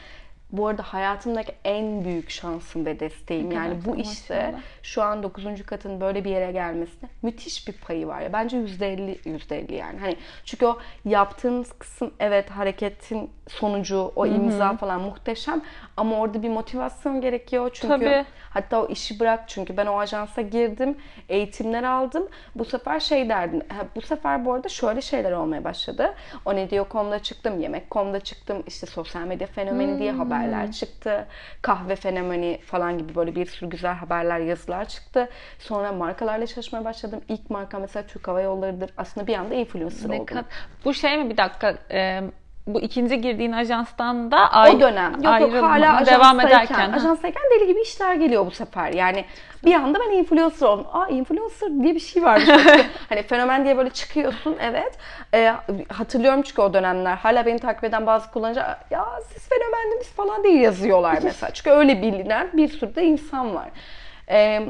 Bu 0.52 0.66
arada 0.66 0.82
hayatımdaki 0.82 1.52
en 1.64 2.04
büyük 2.04 2.30
şansım 2.30 2.86
ve 2.86 3.00
desteğim. 3.00 3.52
Yani 3.52 3.68
kadar 3.80 3.84
bu 3.84 3.96
maşallah. 3.96 4.60
Şu 4.88 5.02
an 5.02 5.22
9. 5.22 5.62
katın 5.66 6.00
böyle 6.00 6.24
bir 6.24 6.30
yere 6.30 6.52
gelmesine 6.52 7.10
müthiş 7.22 7.68
bir 7.68 7.72
payı 7.72 8.06
var. 8.06 8.20
ya 8.20 8.32
Bence 8.32 8.56
%50, 8.56 9.16
%50 9.24 9.74
yani. 9.74 9.98
Hani 9.98 10.16
çünkü 10.44 10.66
o 10.66 10.78
yaptığınız 11.04 11.72
kısım 11.72 12.14
evet 12.20 12.50
hareketin 12.50 13.30
sonucu, 13.48 14.12
o 14.16 14.26
imza 14.26 14.76
falan 14.76 15.00
muhteşem 15.00 15.62
ama 15.96 16.16
orada 16.16 16.42
bir 16.42 16.48
motivasyon 16.48 17.20
gerekiyor. 17.20 17.70
Çünkü 17.72 17.88
Tabii. 17.88 18.24
Hatta 18.50 18.82
o 18.82 18.88
işi 18.88 19.20
bırak 19.20 19.48
çünkü 19.48 19.76
ben 19.76 19.86
o 19.86 19.98
ajansa 19.98 20.42
girdim, 20.42 20.96
eğitimler 21.28 21.82
aldım. 21.82 22.28
Bu 22.54 22.64
sefer 22.64 23.00
şey 23.00 23.28
derdin, 23.28 23.62
ha, 23.68 23.86
bu 23.96 24.00
sefer 24.00 24.44
bu 24.44 24.52
arada 24.52 24.68
şöyle 24.68 25.00
şeyler 25.00 25.32
olmaya 25.32 25.64
başladı. 25.64 26.14
O 26.44 26.56
ne 26.56 26.70
diyor.com'da 26.70 27.18
çıktım, 27.18 27.60
yemek.com'da 27.60 28.20
çıktım, 28.20 28.62
işte 28.66 28.86
sosyal 28.86 29.22
medya 29.22 29.46
fenomeni 29.46 29.98
diye 29.98 30.12
haberler 30.12 30.72
çıktı. 30.72 31.26
Kahve 31.62 31.96
fenomeni 31.96 32.60
falan 32.66 32.98
gibi 32.98 33.14
böyle 33.14 33.34
bir 33.34 33.46
sürü 33.46 33.70
güzel 33.70 33.94
haberler, 33.94 34.40
yazılar 34.40 34.77
çıktı. 34.84 35.28
Sonra 35.58 35.92
markalarla 35.92 36.46
çalışmaya 36.46 36.84
başladım. 36.84 37.20
İlk 37.28 37.50
marka 37.50 37.78
mesela 37.78 38.06
Türk 38.06 38.28
Hava 38.28 38.40
Yolları'dır. 38.40 38.90
Aslında 38.96 39.26
bir 39.26 39.34
anda 39.34 39.54
influencer 39.54 40.10
Ne 40.10 40.14
oldum. 40.14 40.36
kad- 40.36 40.44
Bu 40.84 40.94
şey 40.94 41.18
mi 41.18 41.30
bir 41.30 41.36
dakika 41.36 41.74
e, 41.90 42.20
bu 42.66 42.80
ikinci 42.80 43.20
girdiğin 43.20 43.52
ajanstan 43.52 44.30
da 44.30 44.36
ay- 44.52 44.70
o 44.76 44.80
dönem. 44.80 45.12
Yok 45.12 45.24
yok 45.24 45.32
ayrılmadın, 45.32 45.62
hala 45.68 46.06
devam 46.06 46.40
ederken. 46.40 46.90
ha. 46.90 46.96
Ajanstayken 46.96 47.42
deli 47.56 47.66
gibi 47.66 47.80
işler 47.80 48.14
geliyor 48.14 48.46
bu 48.46 48.50
sefer. 48.50 48.92
Yani 48.92 49.24
bir 49.64 49.74
anda 49.74 49.98
ben 50.00 50.10
influencer 50.10 50.66
oldum. 50.66 50.86
Aa 50.92 51.06
influencer 51.08 51.82
diye 51.82 51.94
bir 51.94 52.00
şey 52.00 52.22
varmış. 52.22 52.48
hani 53.08 53.22
fenomen 53.22 53.64
diye 53.64 53.76
böyle 53.76 53.90
çıkıyorsun 53.90 54.56
evet. 54.60 54.98
Ee, 55.34 55.54
hatırlıyorum 55.92 56.42
çünkü 56.42 56.62
o 56.62 56.74
dönemler. 56.74 57.16
Hala 57.16 57.46
beni 57.46 57.58
takip 57.58 57.84
eden 57.84 58.06
bazı 58.06 58.30
kullanıcı 58.30 58.60
ya 58.90 59.06
siz 59.32 59.48
fenomendiniz 59.48 60.12
falan 60.12 60.44
diye 60.44 60.60
yazıyorlar 60.62 61.18
mesela. 61.22 61.50
çünkü 61.54 61.70
öyle 61.70 62.02
bilinen 62.02 62.48
bir 62.52 62.68
sürü 62.68 62.94
de 62.94 63.04
insan 63.04 63.54
var. 63.54 63.68
Ee, 64.30 64.68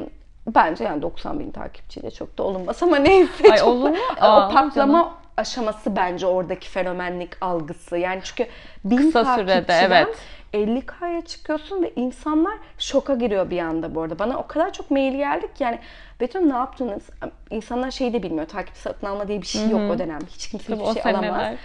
Bence 0.55 0.83
yani 0.83 1.01
90 1.01 1.39
bin 1.39 1.51
takipçiyle 1.51 2.11
çok 2.11 2.37
da 2.37 2.43
olunmaz 2.43 2.83
ama 2.83 2.97
neyse. 2.99 3.51
Ay, 3.51 3.61
olur 3.61 3.89
mu? 3.89 3.97
o 4.17 4.49
patlama 4.53 4.71
canım. 4.75 5.07
aşaması 5.37 5.95
bence 5.95 6.27
oradaki 6.27 6.69
fenomenlik 6.69 7.37
algısı. 7.41 7.97
Yani 7.97 8.21
çünkü 8.23 8.47
bin 8.83 8.97
Kısa 8.97 9.35
sürede, 9.35 9.73
evet. 9.73 10.07
50K'ya 10.53 11.21
çıkıyorsun 11.21 11.83
ve 11.83 11.93
insanlar 11.95 12.53
şoka 12.79 13.13
giriyor 13.15 13.49
bir 13.49 13.59
anda 13.59 13.95
bu 13.95 14.01
arada. 14.01 14.19
Bana 14.19 14.37
o 14.39 14.47
kadar 14.47 14.73
çok 14.73 14.91
mail 14.91 15.15
geldik 15.17 15.55
ki 15.55 15.63
yani 15.63 15.79
Betül 16.19 16.39
ne 16.39 16.53
yaptınız? 16.53 17.09
İnsanlar 17.49 17.91
şeyi 17.91 18.13
de 18.13 18.23
bilmiyor. 18.23 18.47
Takip 18.47 18.77
satın 18.77 19.07
alma 19.07 19.27
diye 19.27 19.41
bir 19.41 19.47
şey 19.47 19.69
yok 19.69 19.91
o 19.91 19.99
dönem. 19.99 20.19
Hiç 20.29 20.47
kimse 20.49 20.65
Tabii 20.67 20.83
hiçbir 20.89 21.01
şey 21.01 21.11
alamaz. 21.11 21.29
seneler. 21.35 21.57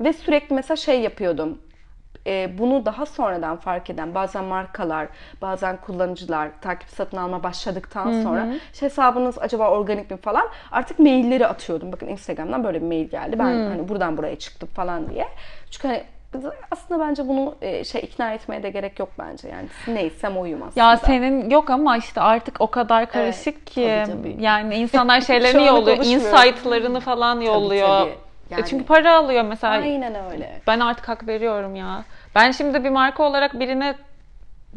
Ve 0.00 0.12
sürekli 0.12 0.54
mesela 0.54 0.76
şey 0.76 1.00
yapıyordum. 1.00 1.58
Ee, 2.26 2.58
bunu 2.58 2.86
daha 2.86 3.06
sonradan 3.06 3.56
fark 3.56 3.90
eden 3.90 4.14
bazen 4.14 4.44
markalar, 4.44 5.08
bazen 5.42 5.76
kullanıcılar 5.76 6.48
takip 6.60 6.90
satın 6.90 7.16
alma 7.16 7.42
başladıktan 7.42 8.22
sonra 8.22 8.48
işte 8.72 8.86
hesabınız 8.86 9.38
acaba 9.38 9.70
organik 9.70 10.10
mi 10.10 10.16
falan 10.16 10.48
artık 10.72 10.98
mailleri 10.98 11.46
atıyordum. 11.46 11.92
Bakın 11.92 12.08
Instagram'dan 12.08 12.64
böyle 12.64 12.80
bir 12.82 12.86
mail 12.86 13.08
geldi. 13.08 13.38
Ben 13.38 13.44
hani 13.44 13.88
buradan 13.88 14.16
buraya 14.16 14.38
çıktım 14.38 14.68
falan 14.74 15.10
diye. 15.10 15.28
Çünkü 15.70 15.88
hani 15.88 16.02
aslında 16.70 17.08
bence 17.08 17.28
bunu 17.28 17.54
e, 17.62 17.84
şey 17.84 18.00
ikna 18.00 18.32
etmeye 18.32 18.62
de 18.62 18.70
gerek 18.70 18.98
yok 18.98 19.08
bence. 19.18 19.48
Yani 19.48 19.68
neysem 19.88 20.36
oyum 20.36 20.62
aslında. 20.62 20.86
Ya 20.86 20.96
senin 20.96 21.50
yok 21.50 21.70
ama 21.70 21.96
işte 21.96 22.20
artık 22.20 22.60
o 22.60 22.66
kadar 22.66 23.10
karışık 23.10 23.66
ki 23.66 24.02
tabii, 24.06 24.12
tabii. 24.12 24.36
yani 24.44 24.74
insanlar 24.74 25.20
şeylerini 25.20 25.66
yolluyor, 25.66 25.96
insight'larını 25.96 27.00
falan 27.00 27.40
yolluyor. 27.40 27.88
tabii. 27.88 28.10
E 28.10 28.23
Yani- 28.50 28.64
Çünkü 28.66 28.84
para 28.84 29.16
alıyor 29.16 29.44
mesela. 29.44 29.72
Aynen 29.74 30.32
öyle. 30.32 30.60
Ben 30.66 30.80
artık 30.80 31.08
hak 31.08 31.26
veriyorum 31.26 31.76
ya. 31.76 32.04
Ben 32.34 32.50
şimdi 32.50 32.84
bir 32.84 32.90
marka 32.90 33.22
olarak 33.22 33.60
birine 33.60 33.94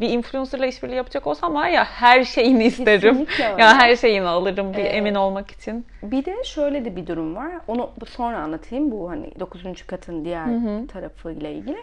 bir 0.00 0.10
influencerla 0.10 0.66
işbirliği 0.66 0.94
yapacak 0.94 1.26
olsam 1.26 1.54
var 1.54 1.68
ya 1.68 1.84
her 1.84 2.24
şeyini 2.24 2.64
isterim. 2.64 3.26
Ya 3.58 3.78
her 3.78 3.96
şeyini 3.96 4.26
alırım 4.26 4.72
bir 4.72 4.78
Evet. 4.78 4.94
emin 4.94 5.14
olmak 5.14 5.50
için. 5.50 5.86
Bir 6.02 6.24
de 6.24 6.44
şöyle 6.44 6.84
de 6.84 6.96
bir 6.96 7.06
durum 7.06 7.36
var. 7.36 7.52
Onu 7.68 7.90
sonra 8.08 8.38
anlatayım. 8.38 8.90
Bu 8.90 9.10
hani 9.10 9.40
9. 9.40 9.62
katın 9.86 10.24
diğer 10.24 10.46
tarafıyla 10.88 11.48
ilgili. 11.48 11.78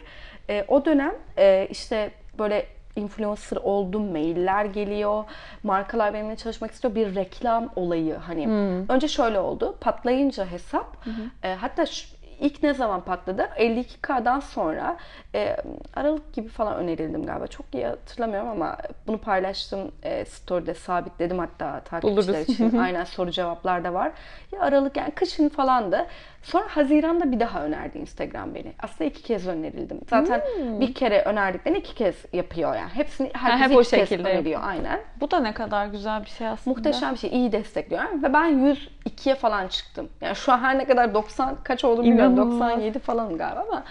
Ee, 0.49 0.65
o 0.67 0.85
dönem 0.85 1.13
e, 1.37 1.67
işte 1.69 2.11
böyle 2.39 2.65
influencer 2.95 3.57
oldum, 3.57 4.11
mailler 4.11 4.65
geliyor. 4.65 5.23
Markalar 5.63 6.13
benimle 6.13 6.35
çalışmak 6.35 6.71
istiyor. 6.71 6.95
Bir 6.95 7.15
reklam 7.15 7.69
olayı 7.75 8.15
hani. 8.15 8.47
Önce 8.89 9.07
şöyle 9.07 9.39
oldu. 9.39 9.75
Patlayınca 9.81 10.45
hesap 10.45 10.97
e, 11.43 11.53
hatta 11.53 11.85
şu- 11.85 12.15
ilk 12.39 12.63
ne 12.63 12.73
zaman 12.73 13.01
patladı? 13.01 13.49
52K'dan 13.57 14.39
sonra 14.39 14.97
e, 15.35 15.57
Aralık 15.95 16.33
gibi 16.33 16.47
falan 16.47 16.75
önerildim 16.75 17.25
galiba. 17.25 17.47
Çok 17.47 17.65
iyi 17.73 17.85
hatırlamıyorum 17.85 18.49
ama 18.49 18.77
bunu 19.07 19.17
paylaştım 19.17 19.91
e, 20.03 20.25
story'de 20.25 20.73
sabitledim 20.73 21.39
hatta 21.39 21.79
takipçiler 21.79 22.27
Buluruz. 22.35 22.49
için. 22.49 22.77
Aynen 22.77 23.03
soru 23.03 23.31
cevaplar 23.31 23.83
da 23.83 23.93
var. 23.93 24.11
Ya 24.51 24.61
Aralık 24.61 24.97
yani 24.97 25.11
kışın 25.11 25.49
falandı. 25.49 26.05
Sonra 26.45 26.65
Haziran'da 26.67 27.31
bir 27.31 27.39
daha 27.39 27.63
önerdi 27.65 27.97
Instagram 27.97 28.55
beni. 28.55 28.73
Aslında 28.79 29.09
iki 29.09 29.23
kez 29.23 29.47
önerildim. 29.47 29.99
Zaten 30.09 30.41
bir 30.79 30.93
kere 30.93 31.21
önerdiklerini 31.21 31.77
iki 31.79 31.95
kez 31.95 32.15
yapıyor 32.33 32.75
yani. 32.75 32.89
Hepsini 32.93 33.29
herkes 33.33 33.69
hep 33.69 33.77
o 33.77 33.81
iki 33.81 33.89
kez 33.89 34.09
şekilde 34.09 34.29
öneriyor. 34.29 34.61
Aynen. 34.63 34.99
Bu 35.19 35.31
da 35.31 35.39
ne 35.39 35.53
kadar 35.53 35.87
güzel 35.87 36.21
bir 36.23 36.29
şey 36.29 36.47
aslında. 36.47 36.75
Muhteşem 36.77 37.13
bir 37.13 37.19
şey. 37.19 37.29
iyi 37.29 37.51
destekliyor. 37.51 38.03
Ve 38.23 38.33
ben 38.33 38.75
102'ye 39.05 39.35
falan 39.35 39.67
çıktım. 39.67 40.09
Yani 40.21 40.35
şu 40.35 40.51
an 40.51 40.59
her 40.59 40.77
ne 40.77 40.85
kadar 40.85 41.13
90 41.13 41.57
kaç 41.63 41.85
olduğunu 41.85 42.05
bilmiyorum. 42.05 42.33
İnanılmaz. 42.33 42.69
97 42.69 42.99
falan 42.99 43.37
galiba 43.37 43.65
ama 43.69 43.83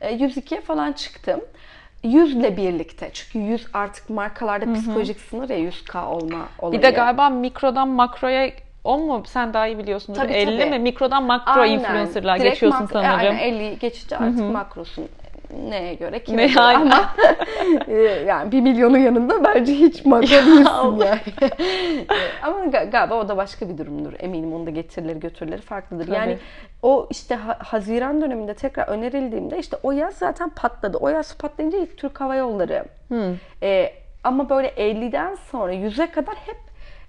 e, 0.00 0.16
102'ye 0.16 0.60
falan 0.60 0.92
çıktım. 0.92 1.40
100 2.02 2.34
ile 2.36 2.56
birlikte. 2.56 3.10
Çünkü 3.12 3.38
100 3.38 3.66
artık 3.72 4.10
markalarda 4.10 4.72
psikolojik 4.72 5.20
sınır 5.20 5.48
ya 5.48 5.58
100K 5.58 6.04
olma 6.04 6.48
olayı. 6.58 6.78
Bir 6.78 6.86
de 6.86 6.90
galiba 6.90 7.30
mikrodan 7.30 7.88
makroya 7.88 8.50
o 8.84 8.98
mu? 8.98 9.22
Sen 9.26 9.54
daha 9.54 9.66
iyi 9.66 9.78
biliyorsundur. 9.78 10.20
Tabii, 10.20 10.32
50 10.32 10.58
tabii. 10.58 10.70
mi? 10.70 10.78
Mikrodan 10.78 11.22
makro 11.22 11.60
Aynen. 11.60 11.78
influencer'lar 11.78 12.38
Direkt 12.40 12.54
geçiyorsun 12.54 12.84
makro- 12.86 12.92
sanırım. 12.92 13.18
Aynen 13.18 13.38
50 13.38 13.78
geçince 13.78 14.16
artık 14.16 14.50
makrosun 14.50 15.08
neye 15.70 15.94
göre 15.94 16.18
kime 16.24 16.42
Ne, 16.42 16.46
göre 16.46 16.60
aynen. 16.60 16.80
ama 16.90 17.14
e, 17.88 17.94
yani 18.26 18.52
bir 18.52 18.60
milyonun 18.60 18.98
yanında 18.98 19.44
bence 19.44 19.72
hiç 19.74 20.04
makro 20.04 20.28
değilsin 20.28 20.96
yani. 21.06 21.20
E, 21.42 22.14
ama 22.42 22.58
ga- 22.64 22.90
galiba 22.90 23.14
o 23.14 23.28
da 23.28 23.36
başka 23.36 23.68
bir 23.68 23.78
durumdur. 23.78 24.12
Eminim 24.18 24.52
onun 24.54 24.66
da 24.66 24.70
getirileri 24.70 25.20
götürüleri 25.20 25.60
farklıdır. 25.60 26.06
Tabii. 26.06 26.16
Yani 26.16 26.38
o 26.82 27.06
işte 27.10 27.34
ha- 27.34 27.58
Haziran 27.64 28.20
döneminde 28.22 28.54
tekrar 28.54 28.88
önerildiğimde 28.88 29.58
işte 29.58 29.76
o 29.82 29.92
yaz 29.92 30.14
zaten 30.14 30.48
patladı. 30.50 30.96
O 30.98 31.08
yaz 31.08 31.36
patlayınca 31.38 31.78
ilk 31.78 31.98
Türk 31.98 32.20
Hava 32.20 32.34
Yolları. 32.34 32.84
E, 33.62 33.92
ama 34.24 34.50
böyle 34.50 34.68
50'den 34.68 35.34
sonra 35.34 35.72
100'e 35.74 36.10
kadar 36.10 36.34
hep 36.34 36.56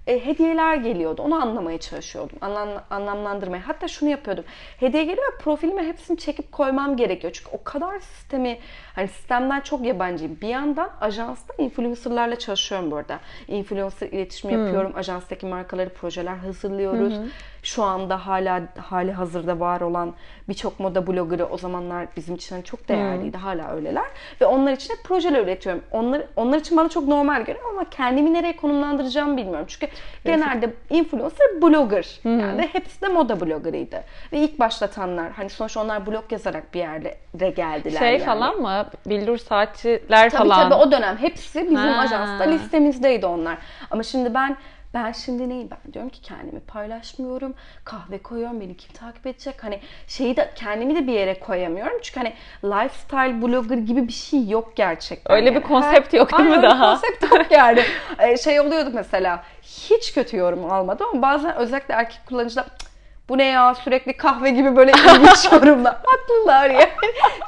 e, 0.06 0.26
hediyeler 0.26 0.76
geliyordu. 0.76 1.22
Onu 1.22 1.34
anlamaya 1.42 1.78
çalışıyordum. 1.80 2.38
Anlam, 2.40 2.68
anlamlandırmaya. 2.90 3.68
Hatta 3.68 3.88
şunu 3.88 4.08
yapıyordum. 4.10 4.44
Hediye 4.80 5.04
geliyor 5.04 5.38
profilime 5.38 5.86
hepsini 5.86 6.18
çekip 6.18 6.52
koymam 6.52 6.96
gerekiyor. 6.96 7.32
Çünkü 7.32 7.50
o 7.52 7.64
kadar 7.64 7.98
sistemi, 8.00 8.58
hani 8.94 9.08
sistemden 9.08 9.60
çok 9.60 9.84
yabancıyım. 9.84 10.38
Bir 10.42 10.48
yandan 10.48 10.90
ajansta 11.00 11.54
influencerlarla 11.58 12.36
çalışıyorum 12.38 12.90
bu 12.90 12.96
arada. 12.96 13.20
Influencer 13.48 14.08
iletişimi 14.08 14.52
yapıyorum. 14.52 14.92
Ajanstaki 14.96 15.46
markaları 15.46 15.88
projeler 15.90 16.36
hazırlıyoruz. 16.36 17.14
Şu 17.62 17.82
anda 17.82 18.26
hala 18.26 18.62
hali 18.78 19.12
hazırda 19.12 19.60
var 19.60 19.80
olan 19.80 20.14
birçok 20.48 20.80
moda 20.80 21.06
bloggerı 21.06 21.46
o 21.46 21.58
zamanlar 21.58 22.06
bizim 22.16 22.34
için 22.34 22.54
hani 22.56 22.64
çok 22.64 22.88
değerliydi. 22.88 23.36
Hala 23.36 23.72
öyleler. 23.74 24.04
Ve 24.40 24.46
onlar 24.46 24.72
için 24.72 24.88
de 24.94 24.98
projeler 25.04 25.42
üretiyorum. 25.42 25.82
Onlar, 25.90 26.22
onlar 26.36 26.58
için 26.58 26.76
bana 26.76 26.88
çok 26.88 27.08
normal 27.08 27.44
geliyor 27.44 27.64
ama 27.70 27.84
kendimi 27.90 28.32
nereye 28.34 28.56
konumlandıracağımı 28.56 29.36
bilmiyorum. 29.36 29.64
Çünkü 29.68 29.86
genelde 30.24 30.70
influencer 30.90 31.62
blogger. 31.62 32.20
Yani 32.24 32.68
hepsi 32.72 33.02
de 33.02 33.08
moda 33.08 33.40
bloggerıydı. 33.40 34.04
Ve 34.32 34.38
ilk 34.38 34.58
başlatanlar 34.58 35.32
hani 35.32 35.50
sonuçta 35.50 35.80
onlar 35.80 36.06
blog 36.06 36.32
yazarak 36.32 36.74
bir 36.74 36.78
yerlere 36.78 37.50
geldiler. 37.50 37.98
Şey 37.98 38.12
yani. 38.12 38.24
falan 38.24 38.56
mı? 38.56 38.86
Billur 39.06 39.38
saatçiler 39.38 40.30
Tabii 40.30 40.48
falan. 40.48 40.70
tabii 40.70 40.80
o 40.82 40.90
dönem 40.92 41.16
hepsi 41.16 41.60
bizim 41.64 41.76
Ha. 41.76 42.00
ajansta 42.00 42.44
listemizdeydi 42.44 43.26
onlar. 43.26 43.58
Ama 43.90 44.02
şimdi 44.02 44.34
ben 44.34 44.56
ben 44.94 45.12
şimdi 45.12 45.48
neyim 45.48 45.68
ben 45.70 45.92
diyorum 45.92 46.10
ki 46.10 46.20
kendimi 46.22 46.60
paylaşmıyorum. 46.60 47.54
Kahve 47.84 48.18
koyuyorum 48.18 48.60
beni 48.60 48.76
kim 48.76 48.92
takip 48.92 49.26
edecek? 49.26 49.64
Hani 49.64 49.80
şeyi 50.06 50.36
de 50.36 50.50
kendimi 50.54 50.94
de 50.94 51.06
bir 51.06 51.12
yere 51.12 51.40
koyamıyorum. 51.40 51.98
Çünkü 52.02 52.20
hani 52.20 52.32
lifestyle 52.64 53.42
blogger 53.42 53.76
gibi 53.78 54.08
bir 54.08 54.12
şey 54.12 54.48
yok 54.48 54.76
gerçekten. 54.76 55.36
Öyle 55.36 55.50
bir 55.50 55.54
yani. 55.54 55.64
konsept 55.64 56.14
yok 56.14 56.38
değil 56.38 56.50
mi 56.50 56.56
bir 56.56 56.62
daha? 56.62 56.94
konsept 56.94 57.22
yok 57.22 57.50
yani. 57.50 57.82
Ee, 58.18 58.36
şey 58.36 58.60
oluyordu 58.60 58.90
mesela 58.94 59.42
hiç 59.62 60.14
kötü 60.14 60.36
yorum 60.36 60.72
almadım 60.72 61.06
ama 61.12 61.22
bazen 61.22 61.56
özellikle 61.56 61.94
erkek 61.94 62.20
kullanıcılar 62.26 62.64
"Cık, 62.64 62.90
bu 63.28 63.38
ne 63.38 63.44
ya 63.44 63.74
sürekli 63.74 64.12
kahve 64.16 64.50
gibi 64.50 64.76
böyle 64.76 64.90
ilginç 64.90 65.44
yorumlar. 65.52 65.96
Haklılar 66.04 66.70
yani. 66.70 66.88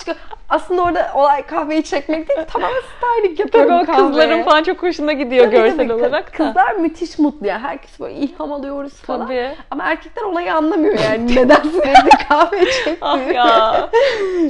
Çünkü 0.04 0.18
aslında 0.48 0.82
orada 0.82 1.10
olay 1.14 1.46
kahveyi 1.46 1.82
çekmek 1.84 2.28
değil 2.28 2.40
tamamen 2.52 2.74
styling 2.80 3.38
Tabii 3.38 3.42
yapıyorum 3.58 3.74
o 3.74 3.96
kızların 3.96 4.28
kahveye. 4.28 4.44
falan 4.44 4.62
çok 4.62 4.82
hoşuna 4.82 5.12
gidiyor 5.12 5.44
Tabii, 5.44 5.56
görsel 5.56 5.76
tabii. 5.78 5.92
olarak 5.92 6.26
da. 6.32 6.37
Kızlar 6.37 6.72
müthiş 6.74 7.18
mutlu 7.18 7.46
ya. 7.46 7.58
Herkes 7.62 8.00
böyle 8.00 8.14
ilham 8.14 8.52
alıyoruz 8.52 8.92
falan. 8.92 9.26
Tabii. 9.26 9.50
Ama 9.70 9.84
erkekler 9.84 10.22
olayı 10.22 10.54
anlamıyor 10.54 10.98
yani. 10.98 11.37
Neden 11.37 11.62
sürekli 11.62 12.08
kahve 12.28 12.64
çektiğini. 12.70 12.98
Ah 13.00 13.32
ya. 13.34 13.90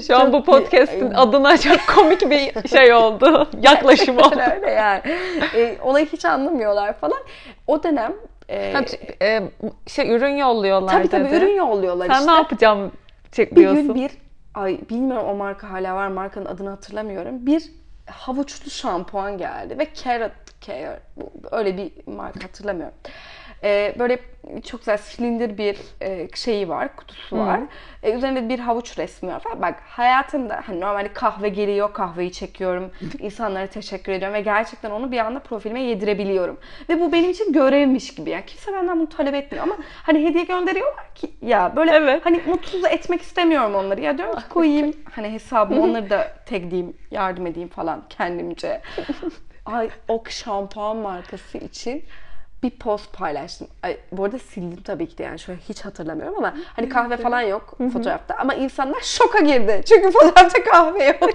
Şu 0.06 0.16
an 0.18 0.32
bu 0.32 0.44
podcast'in 0.44 1.10
adına 1.14 1.58
çok 1.58 1.78
komik 1.94 2.30
bir 2.30 2.68
şey 2.68 2.94
oldu. 2.94 3.48
Yaklaşım 3.62 4.18
oldu. 4.18 4.40
Öyle 4.56 4.70
yani. 4.70 5.00
E, 5.54 5.76
olayı 5.82 6.06
hiç 6.06 6.24
anlamıyorlar 6.24 6.92
falan. 7.00 7.18
O 7.66 7.82
dönem 7.82 8.12
e, 8.48 8.72
Ha, 8.72 8.80
e, 9.22 9.42
şey 9.86 10.12
ürün 10.14 10.36
yolluyorlar 10.36 10.92
tabii 10.92 11.08
tabii 11.08 11.24
dedi. 11.24 11.36
ürün 11.36 11.56
yolluyorlar 11.56 12.06
Sen 12.06 12.14
işte. 12.20 12.26
ne 12.32 12.36
yapacağım 12.36 12.92
Bir 13.38 13.56
diyorsun. 13.56 13.86
gün 13.86 13.94
bir 13.94 14.10
ay 14.54 14.80
bilmiyorum 14.90 15.28
o 15.28 15.34
marka 15.34 15.70
hala 15.70 15.94
var 15.94 16.08
markanın 16.08 16.46
adını 16.46 16.70
hatırlamıyorum. 16.70 17.46
Bir 17.46 17.62
havuçlu 18.06 18.70
şampuan 18.70 19.38
geldi 19.38 19.78
ve 19.78 19.86
carrot 19.94 20.32
care 20.60 21.00
öyle 21.50 21.76
bir 21.76 21.92
marka 22.06 22.44
hatırlamıyorum. 22.44 22.94
Ee, 23.64 23.94
böyle 23.98 24.18
çok 24.64 24.80
güzel 24.80 24.96
silindir 24.96 25.58
bir 25.58 25.78
e, 26.02 26.28
şeyi 26.34 26.68
var, 26.68 26.96
kutusu 26.96 27.38
var. 27.38 27.60
E, 28.02 28.12
üzerinde 28.12 28.48
bir 28.48 28.58
havuç 28.58 28.98
resmi 28.98 29.28
var 29.28 29.40
falan. 29.40 29.62
Bak 29.62 29.74
hayatımda 29.86 30.62
hani 30.66 30.80
normalde 30.80 31.12
kahve 31.12 31.48
geliyor, 31.48 31.92
kahveyi 31.92 32.32
çekiyorum. 32.32 32.90
insanlara 33.18 33.66
teşekkür 33.66 34.12
ediyorum 34.12 34.34
ve 34.34 34.40
gerçekten 34.40 34.90
onu 34.90 35.12
bir 35.12 35.18
anda 35.18 35.38
profilime 35.40 35.82
yedirebiliyorum. 35.82 36.58
Ve 36.88 37.00
bu 37.00 37.12
benim 37.12 37.30
için 37.30 37.52
görevmiş 37.52 38.14
gibi. 38.14 38.30
Yani 38.30 38.44
kimse 38.46 38.72
benden 38.72 38.98
bunu 38.98 39.08
talep 39.08 39.34
etmiyor 39.34 39.64
ama 39.64 39.76
hani 40.02 40.24
hediye 40.24 40.44
gönderiyorlar 40.44 41.14
ki 41.14 41.30
ya 41.42 41.76
böyle 41.76 41.90
Evet. 41.90 42.20
hani 42.24 42.40
mutsuz 42.46 42.84
etmek 42.84 43.22
istemiyorum 43.22 43.74
onları. 43.74 44.00
Ya 44.00 44.18
diyorum 44.18 44.36
ki 44.36 44.48
koyayım 44.48 44.92
hani 45.10 45.32
hesabımı 45.32 45.82
onları 45.82 46.10
da 46.10 46.32
tagleyeyim, 46.46 46.96
yardım 47.10 47.46
edeyim 47.46 47.68
falan 47.68 48.02
kendimce. 48.08 48.80
Ay 49.66 49.90
ok 50.08 50.30
şampuan 50.30 50.96
markası 50.96 51.58
için 51.58 52.04
bir 52.64 52.70
post 52.70 53.12
paylaştım. 53.12 53.68
Ay, 53.82 53.96
bu 54.12 54.24
arada 54.24 54.38
sildim 54.38 54.82
tabii 54.82 55.06
ki 55.08 55.18
de 55.18 55.22
yani 55.22 55.38
şöyle 55.38 55.60
hiç 55.68 55.80
hatırlamıyorum 55.84 56.38
ama 56.38 56.54
hani 56.76 56.88
kahve 56.88 57.16
falan 57.16 57.40
yok 57.40 57.78
fotoğrafta 57.92 58.34
ama 58.38 58.54
insanlar 58.54 59.00
şoka 59.00 59.40
girdi. 59.40 59.82
Çünkü 59.88 60.10
fotoğrafta 60.10 60.64
kahve 60.64 61.04
yok. 61.04 61.30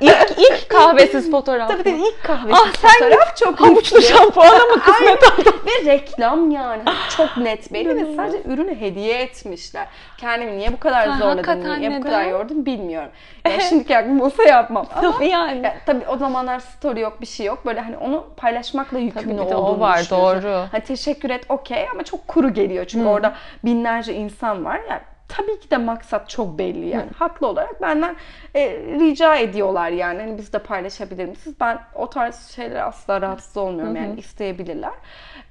İlk, 0.00 0.30
ilk 0.38 0.68
kahvesiz 0.68 1.30
fotoğraf. 1.30 1.68
tabii 1.70 1.82
tabii 1.82 2.00
ilk 2.00 2.22
kahve 2.24 2.52
Ah, 2.54 2.72
sen 2.72 2.90
fotoğraf 2.90 3.36
çok 3.36 3.60
Havuçlu 3.60 4.02
şampuana 4.02 4.66
mı 4.66 4.80
kısmet 4.80 5.22
Aynen. 5.22 5.54
Ve 5.66 5.92
reklam 5.92 6.50
yani. 6.50 6.82
Çok 7.16 7.36
net 7.36 7.72
belli 7.72 7.96
ve 7.96 8.16
sadece 8.16 8.42
ürünü 8.44 8.80
hediye 8.80 9.18
etmişler. 9.18 9.86
Kendimi 10.18 10.58
niye 10.58 10.72
bu 10.72 10.80
kadar 10.80 11.18
zorladım, 11.18 11.80
niye 11.80 11.98
bu 11.98 12.02
kadar 12.02 12.24
yordum 12.24 12.66
bilmiyorum. 12.66 13.10
Yani 13.46 13.62
şimdiki 13.62 13.96
aklım 13.98 14.20
olsa 14.20 14.42
yapmam. 14.42 14.86
Ama 14.96 15.12
Tabii 15.12 15.28
yani. 15.28 15.62
ya, 15.64 15.76
tabii 15.86 16.08
o 16.08 16.16
zamanlar 16.16 16.60
story 16.60 17.00
yok, 17.00 17.20
bir 17.20 17.26
şey 17.26 17.46
yok. 17.46 17.66
Böyle 17.66 17.80
hani 17.80 17.96
onu 17.96 18.26
paylaşmakla 18.36 18.98
yükümlü 18.98 19.36
Tabii 19.36 19.50
de 19.50 19.54
o 19.54 19.58
olduğunu 19.58 19.80
var, 19.80 20.06
doğru. 20.10 20.66
Hani 20.72 20.84
teşekkür 20.84 21.30
et 21.30 21.44
okey 21.48 21.88
ama 21.92 22.02
çok 22.02 22.28
kuru 22.28 22.54
geliyor. 22.54 22.84
Çünkü 22.84 23.06
orada 23.06 23.34
binlerce 23.64 24.14
insan 24.14 24.64
var. 24.64 24.80
Yani 24.90 25.00
tabii 25.28 25.60
ki 25.60 25.70
de 25.70 25.76
maksat 25.76 26.28
çok 26.28 26.58
belli 26.58 26.88
yani. 26.88 27.10
Haklı 27.18 27.46
olarak 27.46 27.82
benden 27.82 28.16
e, 28.54 28.70
rica 28.78 29.36
ediyorlar 29.36 29.90
yani. 29.90 30.20
Hani 30.20 30.38
biz 30.38 30.52
de 30.52 30.58
paylaşabilir 30.58 31.26
misiniz? 31.26 31.56
Ben 31.60 31.80
o 31.94 32.10
tarz 32.10 32.48
şeylere 32.48 32.82
asla 32.82 33.20
rahatsız 33.20 33.56
olmuyorum 33.56 33.96
yani 33.96 34.20
isteyebilirler. 34.20 34.92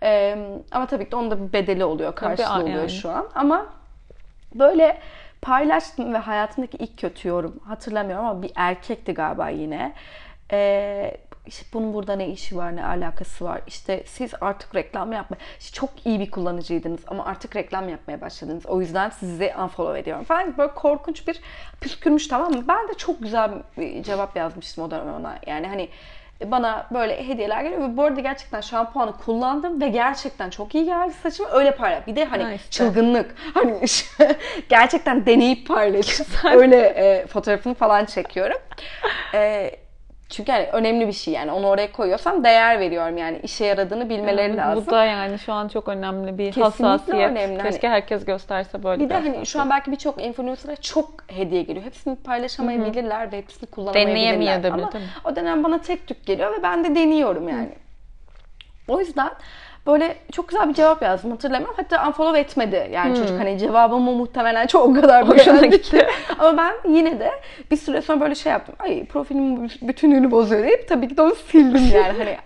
E, 0.04 0.38
ama 0.72 0.86
tabii 0.86 1.06
ki 1.06 1.12
de 1.12 1.16
onun 1.16 1.32
da 1.32 1.48
bir 1.48 1.54
bedeli 1.54 1.86
oluyor, 1.86 2.16
karşılığı 2.16 2.62
oluyor 2.64 2.78
yani. 2.78 2.90
şu 2.90 3.10
an. 3.10 3.28
Ama 3.36 3.66
böyle 4.56 4.98
paylaştım 5.42 6.14
ve 6.14 6.18
hayatımdaki 6.18 6.78
ilk 6.78 6.98
kötü 6.98 7.28
yorum 7.28 7.60
hatırlamıyorum 7.68 8.26
ama 8.26 8.42
bir 8.42 8.52
erkekti 8.56 9.14
galiba 9.14 9.50
yine. 9.50 9.94
Ee, 10.52 11.18
işte 11.50 11.66
bunun 11.74 11.94
burada 11.94 12.16
ne 12.16 12.28
işi 12.28 12.58
var, 12.58 12.76
ne 12.76 12.86
alakası 12.86 13.46
var? 13.46 13.62
İşte 13.68 14.04
siz 14.06 14.32
artık 14.42 14.76
reklam 14.76 15.12
yapma. 15.14 15.38
İşte 15.60 15.76
çok 15.76 15.90
iyi 16.06 16.20
bir 16.20 16.32
kullanıcıydınız 16.32 17.00
ama 17.08 17.26
artık 17.26 17.56
reklam 17.56 17.90
yapmaya 17.90 18.22
başladınız. 18.22 18.66
O 18.66 18.82
yüzden 18.82 19.10
sizi 19.10 19.54
unfollow 19.64 20.00
ediyorum 20.00 20.24
falan. 20.24 20.58
Böyle 20.58 20.74
korkunç 20.74 21.28
bir 21.28 21.42
püskürmüş 21.82 22.28
tamam 22.28 22.52
mı? 22.52 22.64
Ben 22.68 22.88
de 22.88 22.94
çok 22.94 23.22
güzel 23.22 23.52
bir 23.78 24.04
cevap 24.04 24.36
yazmıştım 24.36 24.84
o 24.84 24.92
dönem 24.92 25.14
ona. 25.14 25.40
Yani 25.48 25.68
hani 25.68 25.90
bana 26.46 26.88
böyle 26.94 27.28
hediyeler 27.28 27.64
geliyor 27.64 27.82
ve 27.82 27.98
bu 27.98 28.04
arada 28.04 28.22
gerçekten 28.22 28.62
şampuanı 28.62 29.18
kullandım 29.18 29.82
ve 29.82 29.88
gerçekten 29.88 30.50
çok 30.50 30.76
iyi 30.76 30.86
geldi 30.86 31.14
saçıma 31.24 31.50
öyle 31.50 31.76
parlak. 31.76 32.08
Bir 32.08 32.16
de 32.16 32.26
hani 32.26 32.44
Ha 32.44 32.54
işte. 32.54 32.70
çılgınlık. 32.70 33.36
Hani 33.54 33.80
gerçekten 34.70 35.26
deneyip 35.26 35.68
paylaşıp 35.68 36.28
öyle 36.46 36.78
e, 36.78 37.28
fotoğrafını 37.28 37.74
falan 37.74 38.06
çekiyorum. 38.06 38.58
E, 39.34 39.72
çünkü 40.30 40.52
hani 40.52 40.66
önemli 40.66 41.08
bir 41.08 41.14
şey 41.14 41.34
yani 41.34 41.52
onu 41.52 41.68
oraya 41.68 41.92
koyuyorsam 41.92 42.44
değer 42.44 42.80
veriyorum 42.80 43.18
yani 43.18 43.40
işe 43.44 43.66
yaradığını 43.66 44.10
bilmeleri 44.10 44.58
lazım. 44.58 44.86
Bu 44.88 44.92
da 44.92 45.04
yani 45.06 45.40
şu 45.40 45.54
an 45.54 45.68
çok 45.68 45.88
önemli 45.88 46.38
bir 46.38 46.52
Kesinlikle 46.52 46.86
hassasiyet. 46.86 47.32
önemli. 47.32 47.64
Keşke 47.64 47.90
herkes 47.90 48.26
gösterse 48.26 48.84
böyle 48.84 49.04
Bir 49.04 49.10
de 49.10 49.14
hani 49.14 49.46
şu 49.46 49.62
an 49.62 49.70
belki 49.70 49.92
birçok 49.92 50.22
influencer'a 50.22 50.76
çok 50.76 51.10
hediye 51.28 51.64
geliyor. 51.64 51.86
Hepsini 51.86 52.16
paylaşamayabilirler 52.16 53.32
ve 53.32 53.38
hepsini 53.38 53.70
kullanamayabilirler. 53.70 54.72
Ama 54.72 54.90
o 55.24 55.36
dönem 55.36 55.64
bana 55.64 55.82
tek 55.82 56.08
tük 56.08 56.26
geliyor 56.26 56.58
ve 56.58 56.64
ben 56.64 56.84
de 56.84 56.96
deniyorum 56.96 57.50
yani. 57.50 57.70
O 58.88 59.00
yüzden 59.00 59.30
böyle 59.88 60.16
çok 60.32 60.48
güzel 60.50 60.70
bir 60.70 60.74
cevap 60.74 61.02
yazdım 61.02 61.32
hatırlamıyorum. 61.32 61.76
Hatta 61.78 62.08
unfollow 62.08 62.40
etmedi 62.40 62.90
yani 62.94 63.16
çocuk 63.18 63.40
hani 63.40 63.60
cevabımı 63.60 64.12
muhtemelen 64.12 64.68
çok 64.68 64.88
o 64.88 64.94
kadar 64.94 65.28
Hoşuna 65.30 65.66
gitti. 65.66 66.08
Ama 66.40 66.58
ben 66.58 66.92
yine 66.92 67.20
de 67.20 67.32
bir 67.72 67.78
süre 67.78 68.02
sonra 68.02 68.22
böyle 68.22 68.36
şey 68.36 68.52
yaptım. 68.52 68.76
Ay 68.80 69.06
profilimin 69.06 69.72
bütünlüğünü 69.82 70.32
bozuyor 70.32 70.64
deyip 70.64 70.88
tabii 70.88 71.08
ki 71.08 71.18
de 71.18 71.22
onu 71.22 71.36
sildim 71.36 71.84
yani. 71.96 72.38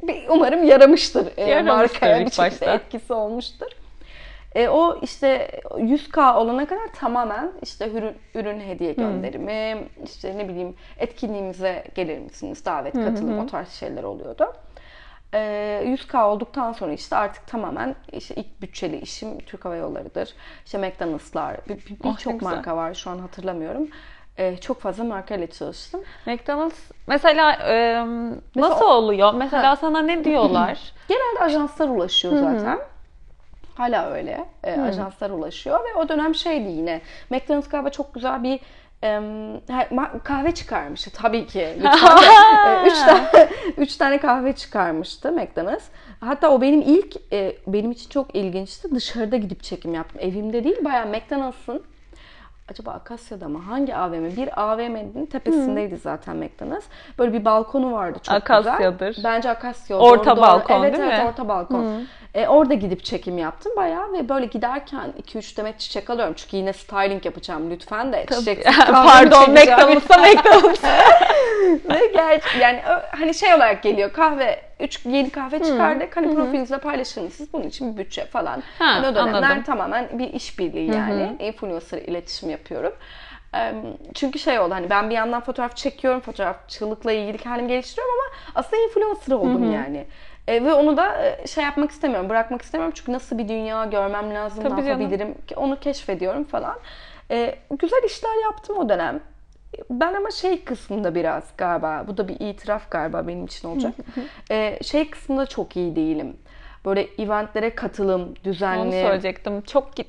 hani 0.00 0.24
umarım 0.30 0.64
yaramıştır. 0.64 1.26
e, 1.36 1.44
Yaramıştır 1.50 1.76
markaya 1.78 2.20
bir 2.26 2.30
şekilde 2.30 2.42
başta. 2.66 2.74
etkisi 2.74 3.12
olmuştur. 3.12 3.66
E, 4.54 4.68
o 4.68 4.98
işte 5.02 5.50
100k 5.70 6.36
olana 6.36 6.66
kadar 6.66 6.86
tamamen 6.98 7.52
işte 7.62 7.90
ürün, 7.90 8.14
ürün 8.34 8.60
hediye 8.60 8.92
gönderimi, 8.92 9.78
işte 10.04 10.38
ne 10.38 10.48
bileyim 10.48 10.74
etkinliğimize 10.98 11.84
gelir 11.94 12.18
misiniz, 12.18 12.64
davet, 12.64 12.92
katılım 12.94 13.38
o 13.38 13.46
tarz 13.46 13.68
şeyler 13.72 14.02
oluyordu. 14.02 14.52
E, 15.36 15.82
100k 15.86 16.22
olduktan 16.24 16.72
sonra 16.72 16.92
işte 16.92 17.16
artık 17.16 17.46
tamamen 17.46 17.94
işte 18.12 18.34
ilk 18.34 18.62
bütçeli 18.62 18.96
işim 19.00 19.38
Türk 19.38 19.64
Hava 19.64 19.76
Yolları'dır. 19.76 20.34
İşte 20.64 20.78
McDonald'slar, 20.78 21.56
bir- 21.68 21.76
bir- 21.76 21.96
Oh, 22.04 22.12
birçok 22.12 22.42
marka 22.42 22.76
var 22.76 22.94
şu 22.94 23.10
an 23.10 23.18
hatırlamıyorum. 23.18 23.88
E, 24.38 24.56
çok 24.56 24.80
fazla 24.80 25.04
markayla 25.04 25.46
çalıştım. 25.46 26.00
McDonald's 26.26 26.78
mesela 27.06 27.52
e, 27.52 28.04
nasıl 28.56 28.84
oluyor? 28.84 29.34
Mesela 29.34 29.70
Ha. 29.70 29.76
sana 29.76 30.02
ne 30.02 30.24
diyorlar? 30.24 30.78
Genelde 31.08 31.40
ajanslar 31.40 31.88
ulaşıyor 31.88 32.34
zaten. 32.36 32.78
Hala 33.74 34.10
öyle. 34.10 34.44
E, 34.64 34.80
ajanslar 34.80 35.30
ulaşıyor 35.30 35.80
ve 35.80 35.94
o 35.98 36.08
dönem 36.08 36.34
şeydi 36.34 36.68
yine. 36.68 37.00
McDonald's 37.30 37.68
galiba 37.68 37.90
çok 37.90 38.14
güzel 38.14 38.42
bir 38.42 38.60
kahve 40.24 40.54
çıkarmıştı 40.54 41.10
tabii 41.10 41.46
ki. 41.46 41.76
Lütfen. 41.76 42.16
E, 42.66 42.86
üç, 42.86 42.98
tane, 42.98 43.48
üç 43.76 43.96
tane 43.96 44.18
kahve 44.18 44.52
çıkarmıştı 44.52 45.32
McDonald's. 45.32 45.84
Hatta 46.20 46.50
o 46.50 46.60
benim 46.60 46.80
ilk, 46.80 47.16
e, 47.32 47.56
benim 47.66 47.90
için 47.90 48.10
çok 48.10 48.34
ilginçti. 48.34 48.94
Dışarıda 48.94 49.36
gidip 49.36 49.62
çekim 49.62 49.94
yaptım. 49.94 50.20
Evimde 50.20 50.64
değil 50.64 50.84
bayağı 50.84 51.06
McDonald's'ın 51.06 51.82
acaba 52.70 52.90
Akasya'da 52.90 53.48
mı? 53.48 53.58
Hangi 53.58 53.96
AVM? 53.96 54.36
Bir 54.36 54.62
AVM'nin 54.62 55.26
tepesindeydi 55.26 55.96
zaten 55.96 56.36
McDonald's. 56.36 56.84
Böyle 57.18 57.32
bir 57.32 57.44
balkonu 57.44 57.92
vardı 57.92 58.18
çok 58.22 58.34
Akasya'dır. 58.34 59.14
güzel. 59.14 59.24
Bence 59.24 59.50
Akasya. 59.50 59.96
Orta 59.96 60.24
doğru, 60.24 60.36
doğru. 60.36 60.42
balkon 60.42 60.84
evet, 60.84 60.98
değil 60.98 61.08
evet, 61.08 61.22
mi? 61.22 61.28
orta 61.28 61.48
balkon. 61.48 62.06
E, 62.36 62.48
orada 62.48 62.74
gidip 62.74 63.04
çekim 63.04 63.38
yaptım 63.38 63.72
bayağı 63.76 64.12
ve 64.12 64.28
böyle 64.28 64.46
giderken 64.46 65.12
2-3 65.22 65.56
demet 65.56 65.80
çiçek 65.80 66.10
alıyorum. 66.10 66.34
Çünkü 66.36 66.56
yine 66.56 66.72
styling 66.72 67.24
yapacağım 67.24 67.70
lütfen 67.70 68.12
de. 68.12 68.26
Çiçek 68.38 68.64
Pardon 68.86 69.50
McDonald's'a 69.50 70.16
McDonald's. 70.22 70.84
ve 71.90 72.06
gerçi 72.14 72.58
yani 72.58 72.80
hani 73.10 73.34
şey 73.34 73.54
olarak 73.54 73.82
geliyor 73.82 74.12
kahve 74.12 74.60
3 74.80 75.06
yeni 75.06 75.30
kahve 75.30 75.62
çıkardık 75.62 76.16
hani 76.16 76.34
profilinizde 76.34 76.78
paylaşır 76.78 77.20
mısınız 77.20 77.52
bunun 77.52 77.64
için 77.64 77.92
bir 77.92 78.04
bütçe 78.04 78.26
falan. 78.26 78.62
Ha, 78.78 78.86
hani 78.86 79.06
o 79.06 79.14
dönemler 79.14 79.42
anladım. 79.42 79.62
tamamen 79.62 80.18
bir 80.18 80.32
işbirliği 80.32 80.94
yani 80.94 81.36
influencer 81.40 81.98
iletişim 81.98 82.50
yapıyorum. 82.50 82.92
Çünkü 84.14 84.38
şey 84.38 84.58
oldu 84.58 84.74
hani 84.74 84.90
ben 84.90 85.10
bir 85.10 85.14
yandan 85.14 85.40
fotoğraf 85.40 85.76
çekiyorum 85.76 86.20
fotoğrafçılıkla 86.20 87.12
ilgili 87.12 87.38
kendimi 87.38 87.68
geliştiriyorum 87.68 88.14
ama 88.14 88.36
aslında 88.54 88.82
influencer 88.82 89.34
oldum 89.34 89.72
yani. 89.72 90.06
E, 90.48 90.64
ve 90.64 90.72
onu 90.74 90.96
da 90.96 91.22
e, 91.26 91.46
şey 91.46 91.64
yapmak 91.64 91.90
istemiyorum, 91.90 92.28
bırakmak 92.30 92.62
istemiyorum 92.62 92.94
çünkü 92.96 93.12
nasıl 93.12 93.38
bir 93.38 93.48
dünya 93.48 93.84
görmem 93.84 94.34
lazım, 94.34 94.62
Tabii 94.62 94.72
ne 94.72 94.76
canım. 94.76 94.88
yapabilirim 94.88 95.34
ki 95.46 95.56
onu 95.56 95.80
keşfediyorum 95.80 96.44
falan. 96.44 96.76
E, 97.30 97.54
güzel 97.78 98.02
işler 98.06 98.42
yaptım 98.42 98.78
o 98.78 98.88
dönem. 98.88 99.20
Ben 99.90 100.14
ama 100.14 100.30
şey 100.30 100.64
kısmında 100.64 101.14
biraz 101.14 101.44
galiba, 101.58 102.04
bu 102.08 102.16
da 102.16 102.28
bir 102.28 102.40
itiraf 102.40 102.90
galiba 102.90 103.28
benim 103.28 103.44
için 103.44 103.68
olacak. 103.68 103.92
Ee, 104.50 104.78
şey 104.82 105.10
kısmında 105.10 105.46
çok 105.46 105.76
iyi 105.76 105.96
değilim. 105.96 106.36
Böyle 106.84 107.08
eventlere 107.18 107.74
katılım, 107.74 108.22
Onu 108.22 108.34
düzenli. 108.44 108.92
söyleyecektim. 108.92 109.60
Çok 109.60 109.96
git 109.96 110.06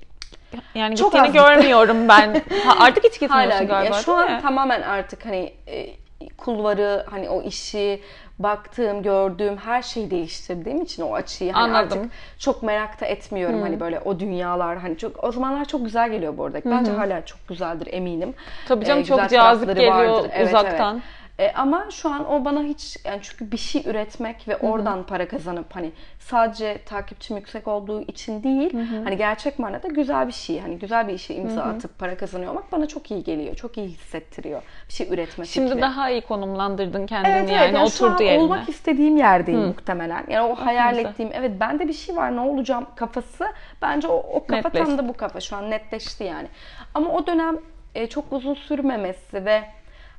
yani 0.76 0.96
Çok 0.96 1.14
gittiğini 1.14 1.34
görmüyorum 1.34 2.08
ben. 2.08 2.42
Ha, 2.66 2.76
artık 2.80 3.04
hiç 3.04 3.20
gitmiyorsun 3.20 3.52
Hala 3.52 3.64
galiba 3.64 3.96
ya 3.96 4.02
şu 4.02 4.14
an 4.14 4.32
mi? 4.34 4.40
tamamen 4.42 4.82
artık 4.82 5.26
hani 5.26 5.54
e, 5.68 5.96
kulvarı, 6.38 7.06
hani 7.10 7.30
o 7.30 7.42
işi 7.42 8.02
baktığım, 8.40 9.04
gördüğüm 9.04 9.58
her 9.58 9.82
şeyi 9.82 10.12
değiştirdiğim 10.12 10.82
için 10.82 11.04
o 11.04 11.14
açıyı 11.14 11.52
hani 11.52 11.64
Anladım. 11.78 12.00
artık 12.00 12.12
çok 12.40 12.64
merak 12.64 13.02
da 13.02 13.06
etmiyorum 13.06 13.62
hani 13.62 13.80
böyle 13.80 14.00
o 14.00 14.20
dünyalar 14.20 14.78
hani 14.78 14.98
çok 14.98 15.24
o 15.24 15.32
zamanlar 15.32 15.66
çok 15.66 15.84
güzel 15.86 16.12
geliyor 16.12 16.38
bu 16.38 16.46
arada. 16.46 16.62
Bence 16.66 16.92
hala 16.92 17.26
çok 17.26 17.48
güzeldir 17.48 17.88
eminim. 17.92 18.34
Tabii 18.68 18.86
canım, 18.86 19.02
Ee, 19.02 19.06
çok 19.06 19.30
cazip 19.30 19.68
geliyor 19.68 19.96
vardır. 19.96 20.32
Evet, 20.34 20.48
uzaktan. 20.48 21.02
E, 21.40 21.52
ama 21.52 21.88
şu 21.92 22.10
an 22.10 22.32
o 22.32 22.46
bana 22.46 22.64
hiç 22.64 22.98
yani 23.06 23.20
çünkü 23.22 23.52
bir 23.52 23.58
şey 23.58 23.84
üretmek 23.86 24.48
ve 24.48 24.58
oradan 24.58 25.04
para 25.04 25.28
kazanıp 25.28 25.76
hani 25.76 25.92
sadece 26.20 26.82
takipçim 26.86 27.38
yüksek 27.38 27.68
olduğu 27.68 28.02
için 28.02 28.44
değil 28.44 28.74
hani 29.04 29.18
gerçek 29.18 29.60
manada 29.60 29.88
güzel 29.88 30.28
bir 30.28 30.34
şey 30.34 30.60
hani 30.60 30.80
güzel 30.80 31.08
bir 31.08 31.14
işe 31.14 31.34
imza 31.36 31.62
atıp 31.64 32.00
para 32.00 32.18
kazanıyor 32.18 32.52
olmak 32.52 32.72
bana 32.72 32.88
çok 32.88 33.12
iyi 33.12 33.24
geliyor. 33.24 33.56
Çok 33.56 33.78
iyi 33.78 33.88
hissettiriyor. 33.88 34.62
Bir 34.90 34.94
şey 34.94 35.08
üretme 35.14 35.46
Şimdi 35.46 35.68
fikri. 35.70 35.82
daha 35.82 36.10
iyi 36.10 36.22
konumlandırdın 36.22 37.06
kendini 37.08 37.32
Evet, 37.34 37.42
evet. 37.42 37.52
yani 37.62 37.76
Yani 37.76 37.86
oturdu 37.86 38.24
yerine. 38.24 38.44
olmak 38.44 38.70
istediğim 38.70 39.18
yerdeyim 39.18 39.60
muhtemelen. 39.62 40.24
Yani 40.30 40.48
o 40.52 40.56
hayal 40.56 40.98
ettiğim, 40.98 41.30
evet 41.34 41.52
bende 41.60 41.88
bir 41.88 41.94
şey 41.94 42.16
var 42.16 42.36
ne 42.36 42.40
olacağım 42.40 42.86
kafası. 42.96 43.48
Bence 43.82 44.08
o, 44.08 44.14
o 44.34 44.46
kafa 44.48 44.56
Netleşti. 44.68 44.86
tam 44.90 44.98
da 44.98 45.08
bu 45.10 45.14
kafa. 45.14 45.40
Şu 45.40 45.56
an 45.56 45.70
netleşti 45.70 46.24
yani. 46.24 46.48
Ama 46.94 47.10
o 47.12 47.28
dönem 47.28 47.58
e, 47.96 48.08
çok 48.08 48.34
uzun 48.34 48.54
sürmemesi 48.54 49.46
ve 49.46 49.64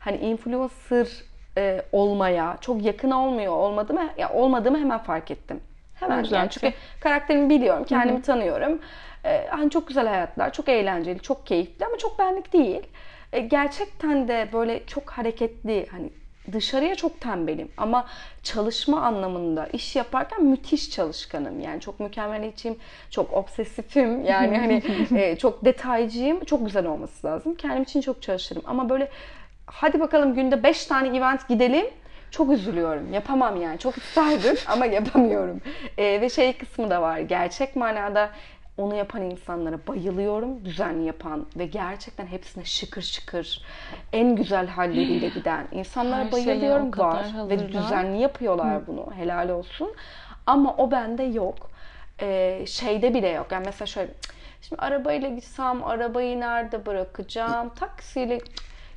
hani 0.08 0.18
influencer 0.18 1.08
e, 1.56 1.82
olmaya 1.92 2.58
çok 2.60 2.82
yakın 2.82 3.10
olmuyor 3.10 3.52
olmadığımı, 3.52 4.10
ya 4.18 4.32
olmadığımı 4.32 4.78
hemen 4.78 4.98
fark 4.98 5.30
ettim. 5.30 5.60
Hemen 5.94 6.22
Güzel 6.22 6.36
yani 6.36 6.50
çünkü 6.50 6.72
karakterimi 7.00 7.50
biliyorum, 7.50 7.84
kendimi 7.84 8.22
tanıyorum. 8.22 8.78
E, 9.24 9.46
hani 9.50 9.70
çok 9.70 9.88
güzel 9.88 10.06
hayatlar, 10.06 10.52
çok 10.52 10.68
eğlenceli, 10.68 11.20
çok 11.20 11.46
keyifli 11.46 11.86
ama 11.86 11.98
çok 11.98 12.18
benlik 12.18 12.52
değil. 12.52 12.82
E, 13.32 13.40
gerçekten 13.40 14.28
de 14.28 14.48
böyle 14.52 14.86
çok 14.86 15.10
hareketli, 15.10 15.86
hani 15.90 16.10
dışarıya 16.52 16.94
çok 16.94 17.20
tembelim 17.20 17.68
ama 17.76 18.06
çalışma 18.42 19.00
anlamında 19.00 19.66
iş 19.66 19.96
yaparken 19.96 20.44
müthiş 20.44 20.90
çalışkanım. 20.90 21.60
Yani 21.60 21.80
çok 21.80 22.00
mükemmeliyetçiyim, 22.00 22.78
çok 23.10 23.32
obsesifim. 23.32 24.24
Yani 24.24 24.58
hani 24.58 24.82
e, 25.20 25.36
çok 25.36 25.64
detaycıyım. 25.64 26.44
Çok 26.44 26.66
güzel 26.66 26.86
olması 26.86 27.26
lazım. 27.26 27.54
Kendim 27.54 27.82
için 27.82 28.00
çok 28.00 28.22
çalışırım. 28.22 28.62
Ama 28.66 28.88
böyle 28.88 29.10
hadi 29.72 30.00
bakalım 30.00 30.34
günde 30.34 30.62
5 30.62 30.86
tane 30.86 31.16
event 31.16 31.48
gidelim. 31.48 31.86
Çok 32.30 32.50
üzülüyorum. 32.52 33.12
Yapamam 33.12 33.62
yani. 33.62 33.78
Çok 33.78 33.98
isterdim 33.98 34.56
ama 34.66 34.86
yapamıyorum. 34.86 35.60
E, 35.98 36.20
ve 36.20 36.30
şey 36.30 36.52
kısmı 36.52 36.90
da 36.90 37.02
var. 37.02 37.18
Gerçek 37.18 37.76
manada 37.76 38.30
onu 38.76 38.94
yapan 38.94 39.22
insanlara 39.22 39.78
bayılıyorum. 39.88 40.64
Düzenli 40.64 41.06
yapan 41.06 41.46
ve 41.56 41.66
gerçekten 41.66 42.26
hepsine 42.26 42.64
şıkır 42.64 43.02
şıkır 43.02 43.62
en 44.12 44.36
güzel 44.36 44.66
halleriyle 44.66 45.28
giden 45.28 45.66
insanlara 45.72 46.24
Her 46.24 46.32
bayılıyorum 46.32 46.98
var 46.98 47.26
ve 47.48 47.68
düzenli 47.68 48.20
yapıyorlar 48.20 48.86
bunu. 48.86 49.12
Helal 49.16 49.48
olsun. 49.48 49.94
Ama 50.46 50.74
o 50.76 50.90
bende 50.90 51.22
yok. 51.22 51.70
Ee, 52.20 52.64
şeyde 52.66 53.14
bile 53.14 53.28
yok. 53.28 53.46
Yani 53.50 53.62
mesela 53.66 53.86
şöyle 53.86 54.10
şimdi 54.62 54.82
arabayla 54.82 55.28
gitsem 55.28 55.84
arabayı 55.84 56.40
nerede 56.40 56.86
bırakacağım? 56.86 57.68
Taksiyle 57.68 58.40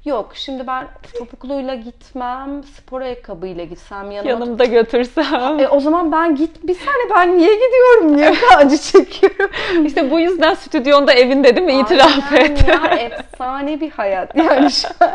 Yok 0.06 0.32
şimdi 0.34 0.68
ben 0.68 0.88
topukluyla 1.18 1.76
gitmem, 1.76 2.64
spor 2.64 3.02
ayakkabıyla 3.02 3.64
gitsem 3.64 4.12
yanıma 4.12 4.30
Yanımda 4.32 4.66
götürsem. 4.66 5.60
e, 5.60 5.68
o 5.68 5.80
zaman 5.80 6.12
ben 6.12 6.36
git 6.36 6.68
bir 6.68 6.74
saniye 6.76 7.10
ben 7.16 7.38
niye 7.38 7.54
gidiyorum? 7.54 8.18
Niye 8.18 8.34
acı 8.58 8.78
çekiyorum? 8.78 9.52
İşte 9.86 10.12
bu 10.12 10.20
yüzden 10.20 10.54
stüdyonda 10.54 11.14
evinde 11.14 11.56
değil 11.56 11.68
mi? 11.68 11.80
İtiraf 11.80 12.32
Aynen 12.32 12.46
et. 12.52 12.68
ya, 12.68 12.96
efsane 12.96 13.82
bir 13.82 13.92
hayat. 13.92 14.36
Yani 14.36 14.72
şu 14.72 14.88
an 15.00 15.12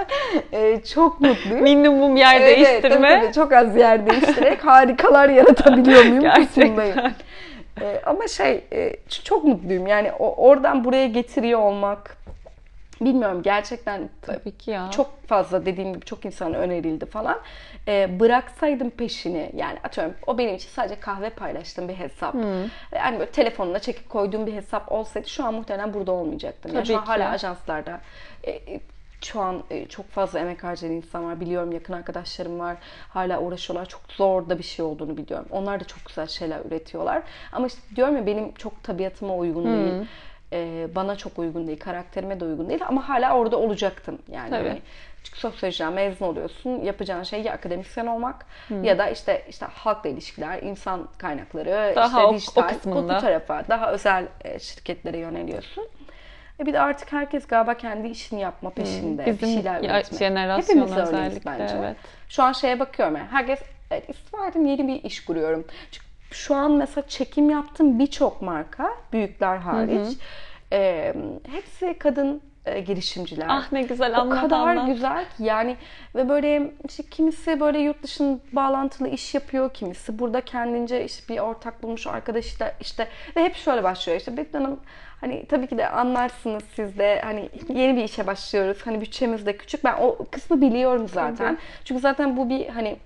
e, 0.53 0.83
çok 0.83 1.21
mutluyum. 1.21 1.63
Minimum 1.63 2.17
yer 2.17 2.41
Evet, 2.41 2.57
değiştirme. 2.57 3.09
tabii, 3.09 3.25
tabii, 3.25 3.33
çok 3.35 3.53
az 3.53 3.77
yer 3.77 4.11
değiştirerek 4.11 4.65
harikalar 4.67 5.29
yaratabiliyor 5.29 6.05
muyum? 6.05 6.21
Gerçekten. 6.37 7.13
E, 7.83 8.01
ama 8.07 8.29
şey 8.29 8.65
e, 8.73 8.93
çok 9.25 9.45
mutluyum. 9.45 9.87
Yani 9.87 10.13
o, 10.19 10.35
oradan 10.49 10.85
buraya 10.85 11.07
getiriyor 11.07 11.61
olmak 11.61 12.17
bilmiyorum 13.01 13.43
gerçekten 13.43 14.09
Tabii 14.23 14.59
ki 14.59 14.71
ya. 14.71 14.91
çok 14.91 15.27
fazla 15.27 15.67
dediğim 15.67 15.93
gibi 15.93 16.05
çok 16.05 16.25
insana 16.25 16.57
önerildi 16.57 17.07
falan. 17.07 17.39
Ee, 17.89 18.21
bıraksaydım 18.21 18.91
peşini 18.91 19.51
yani 19.57 19.79
atıyorum 19.85 20.15
o 20.27 20.39
benim 20.39 20.55
için 20.55 20.69
sadece 20.69 21.01
kahve 21.01 21.31
paylaştığım 21.31 21.89
bir 21.89 21.95
hesap. 21.95 22.35
Yani 22.95 23.19
böyle 23.19 23.31
telefonuna 23.31 23.79
çekip 23.79 24.09
koyduğum 24.09 24.47
bir 24.47 24.53
hesap 24.53 24.93
olsaydı 24.93 25.29
şu 25.29 25.45
an 25.45 25.55
muhtemelen 25.55 25.95
burada 25.95 26.13
olmayacaktım. 26.13 26.75
Yani 26.75 26.85
Tabii 26.85 26.95
şu 26.95 27.01
an 27.01 27.07
hala 27.07 27.31
ajanslarda 27.31 28.01
e, 28.45 28.51
e, 28.51 28.81
şu 29.25 29.41
an 29.41 29.63
e, 29.71 29.87
çok 29.87 30.09
fazla 30.11 30.39
emek 30.39 30.65
harcayan 30.65 30.93
insan 30.93 31.25
var. 31.25 31.41
Biliyorum 31.41 31.73
yakın 31.73 31.93
arkadaşlarım 31.93 32.59
var. 32.59 32.77
Hala 33.09 33.41
uğraşıyorlar. 33.41 33.87
Çok 33.87 34.01
zor 34.09 34.49
da 34.49 34.59
bir 34.59 34.65
şey 34.65 34.85
olduğunu 34.85 35.17
biliyorum. 35.17 35.47
Onlar 35.51 35.81
da 35.81 35.85
çok 35.85 36.05
güzel 36.07 36.27
şeyler 36.27 36.61
üretiyorlar. 36.65 37.23
Ama 37.53 37.67
işte 37.67 37.81
diyorum 37.97 38.17
ya 38.17 38.27
benim 38.27 38.55
çok 38.55 38.83
tabiatıma 38.83 39.37
uygun 39.37 39.65
değil. 39.65 40.07
Ee, 40.53 40.87
bana 40.95 41.17
çok 41.17 41.39
uygun 41.39 41.67
değil. 41.67 41.79
Karakterime 41.81 42.41
de 42.41 42.45
uygun 42.45 42.69
değil. 42.69 42.81
Ama 42.89 43.09
hala 43.09 43.37
orada 43.37 43.57
olacaktım. 43.57 44.19
Yani 44.33 44.51
Tabii. 44.51 44.69
hani 44.69 44.83
çünkü 45.25 45.39
sosyolojiden 45.39 45.93
mezun 45.93 46.27
oluyorsun. 46.27 46.71
Yapacağın 46.83 47.23
şey 47.23 47.43
ya 47.43 47.53
akademisyen 47.53 48.07
olmak 48.07 48.47
ya 48.83 48.99
da 48.99 49.09
işte 49.11 49.43
işte 49.49 49.67
halkla 49.75 50.11
ilişkiler, 50.11 50.63
insan 50.63 51.09
kaynakları, 51.19 51.93
Daha 51.97 52.07
işte 52.07 52.21
o- 52.21 52.29
o 52.31 52.35
dijital, 52.35 52.69
kısmında. 52.69 53.17
bu 53.17 53.21
tarafa 53.21 53.65
daha 53.69 53.93
özel 53.93 54.27
e, 54.45 54.59
şirketlere 54.59 55.19
yöneliyorsun. 55.19 55.89
E 56.61 56.67
bir 56.67 56.73
de 56.73 56.81
artık 56.81 57.13
herkes 57.13 57.47
galiba 57.47 57.75
kendi 57.75 58.09
işini 58.09 58.41
yapma 58.41 58.71
peşinde. 58.71 59.27
Bizim 59.27 59.49
bir 59.49 59.55
şeyler 59.55 59.81
ya- 59.81 60.03
jenerasyon 60.19 60.63
Hepimiz 60.77 60.93
öyleyiz 60.93 61.09
özellikle, 61.09 61.51
bence. 61.51 61.75
evet. 61.79 61.97
Şu 62.29 62.43
an 62.43 62.53
şeye 62.53 62.81
bakıyorum 62.81 63.17
yani 63.17 63.29
herkes 63.31 63.61
evet, 63.91 64.11
istifa 64.11 64.39
yeni 64.59 64.89
bir 64.89 65.05
iş 65.05 65.25
kuruyorum. 65.25 65.65
Çünkü 65.91 66.06
şu 66.31 66.55
an 66.55 66.73
mesela 66.73 67.07
çekim 67.09 67.51
yaptığım 67.51 67.99
birçok 67.99 68.43
marka 68.43 68.91
büyükler 69.13 69.57
hariç 69.57 70.19
e, 70.73 71.15
hepsi 71.51 71.99
kadın 71.99 72.41
e, 72.67 72.81
girişimciler. 72.81 73.47
Ah 73.49 73.73
ne 73.73 73.83
güzel 73.83 74.17
O 74.19 74.21
anlat 74.21 74.41
kadar 74.41 74.69
anlat. 74.69 74.87
güzel 74.87 75.25
ki 75.25 75.43
yani 75.43 75.77
ve 76.15 76.29
böyle 76.29 76.73
işte 76.89 77.03
kimisi 77.03 77.61
böyle 77.61 77.79
yurt 77.79 78.03
dışın 78.03 78.41
bağlantılı 78.53 79.09
iş 79.09 79.35
yapıyor, 79.35 79.75
kimisi 79.75 80.19
burada 80.19 80.41
kendince 80.41 81.05
işte 81.05 81.35
bir 81.35 81.39
ortak 81.39 81.83
bulmuş 81.83 82.07
arkadaşlar 82.07 82.73
işte 82.81 83.09
ve 83.37 83.45
hep 83.45 83.55
şöyle 83.55 83.85
başlıyor 83.85 84.19
işte 84.19 84.37
Betül 84.37 84.59
Hanım 84.59 84.81
hani 85.21 85.47
tabii 85.47 85.67
ki 85.67 85.79
de 85.79 85.89
anlarsınız 85.89 86.63
siz 86.75 86.99
de 86.99 87.21
hani 87.25 87.51
yeni 87.69 87.97
bir 87.97 88.05
işe 88.05 88.27
başlıyoruz 88.27 88.79
hani 88.85 89.01
bütçemiz 89.01 89.47
de 89.47 89.57
küçük 89.57 89.85
ben 89.85 89.95
o 90.01 90.19
kısmı 90.31 90.61
biliyorum 90.61 91.09
zaten 91.09 91.59
çünkü 91.85 92.01
zaten 92.01 92.37
bu 92.37 92.49
bir 92.49 92.69
hani 92.69 92.97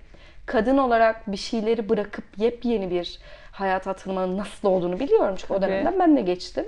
kadın 0.45 0.77
olarak 0.77 1.31
bir 1.31 1.37
şeyleri 1.37 1.89
bırakıp 1.89 2.23
yepyeni 2.37 2.91
bir 2.91 3.19
hayat 3.51 3.87
atılmanın 3.87 4.37
nasıl 4.37 4.67
olduğunu 4.67 4.99
biliyorum 4.99 5.35
çünkü 5.37 5.53
o 5.53 5.59
Tabii. 5.59 5.71
dönemden 5.71 5.99
ben 5.99 6.17
de 6.17 6.21
geçtim. 6.21 6.65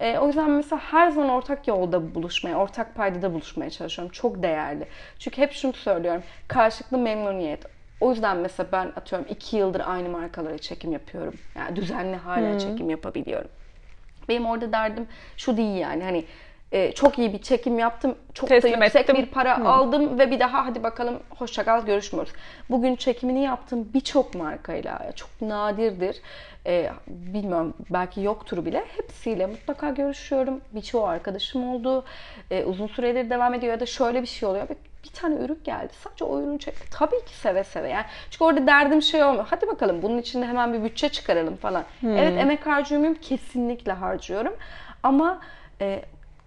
Ee, 0.00 0.18
o 0.18 0.26
yüzden 0.26 0.50
mesela 0.50 0.80
her 0.80 1.10
zaman 1.10 1.30
ortak 1.30 1.68
yolda 1.68 2.14
buluşmaya, 2.14 2.56
ortak 2.56 2.94
paydada 2.94 3.32
buluşmaya 3.32 3.70
çalışıyorum. 3.70 4.12
Çok 4.12 4.42
değerli. 4.42 4.86
Çünkü 5.18 5.42
hep 5.42 5.52
şunu 5.52 5.72
söylüyorum. 5.72 6.22
Karşılıklı 6.48 6.98
memnuniyet. 6.98 7.64
O 8.00 8.10
yüzden 8.10 8.36
mesela 8.36 8.68
ben 8.72 8.86
atıyorum 8.96 9.28
iki 9.30 9.56
yıldır 9.56 9.82
aynı 9.86 10.08
markalara 10.08 10.58
çekim 10.58 10.92
yapıyorum. 10.92 11.34
Yani 11.54 11.76
düzenli 11.76 12.16
hala 12.16 12.58
çekim 12.58 12.90
yapabiliyorum. 12.90 13.50
Benim 14.28 14.46
orada 14.46 14.72
derdim 14.72 15.08
şu 15.36 15.56
değil 15.56 15.76
yani 15.76 16.04
hani 16.04 16.24
e, 16.74 16.92
çok 16.92 17.18
iyi 17.18 17.32
bir 17.32 17.38
çekim 17.38 17.78
yaptım. 17.78 18.14
Çok 18.34 18.48
Teslim 18.48 18.80
da 18.80 18.84
yüksek 18.84 19.02
ettim. 19.02 19.16
bir 19.16 19.26
para 19.26 19.64
aldım 19.64 20.18
ve 20.18 20.30
bir 20.30 20.40
daha 20.40 20.66
hadi 20.66 20.82
bakalım 20.82 21.20
hoşça 21.38 21.64
kal 21.64 21.86
görüşmüyoruz. 21.86 22.32
Bugün 22.70 22.96
çekimini 22.96 23.42
yaptığım 23.42 23.88
birçok 23.94 24.34
markayla 24.34 25.12
çok 25.16 25.28
nadirdir. 25.40 26.16
E, 26.66 26.90
bilmiyorum 27.08 27.74
belki 27.90 28.20
yoktur 28.20 28.64
bile. 28.64 28.84
Hepsiyle 28.96 29.46
mutlaka 29.46 29.90
görüşüyorum. 29.90 30.60
Birçoğu 30.72 31.06
arkadaşım 31.06 31.68
oldu. 31.68 32.04
E, 32.50 32.64
uzun 32.64 32.86
süredir 32.86 33.30
devam 33.30 33.54
ediyor 33.54 33.72
ya 33.72 33.80
da 33.80 33.86
şöyle 33.86 34.22
bir 34.22 34.26
şey 34.26 34.48
oluyor. 34.48 34.68
Bir, 34.68 34.76
bir 35.04 35.14
tane 35.14 35.34
ürün 35.34 35.60
geldi. 35.64 35.92
Sadece 36.04 36.24
o 36.24 36.40
ürünü 36.40 36.58
çek. 36.58 36.74
Tabii 36.90 37.24
ki 37.24 37.34
seve 37.34 37.64
seve. 37.64 37.88
Yani 37.88 38.04
çünkü 38.30 38.44
orada 38.44 38.66
derdim 38.66 39.02
şey 39.02 39.24
olmuyor. 39.24 39.46
Hadi 39.50 39.66
bakalım 39.66 40.02
bunun 40.02 40.18
içinde 40.18 40.46
hemen 40.46 40.72
bir 40.72 40.84
bütçe 40.84 41.08
çıkaralım 41.08 41.56
falan. 41.56 41.84
Evet 42.04 42.38
emek 42.38 42.66
harcıyor 42.66 43.00
muyum? 43.00 43.14
Kesinlikle 43.14 43.92
harcıyorum. 43.92 44.54
Ama 45.02 45.40
e, 45.80 46.02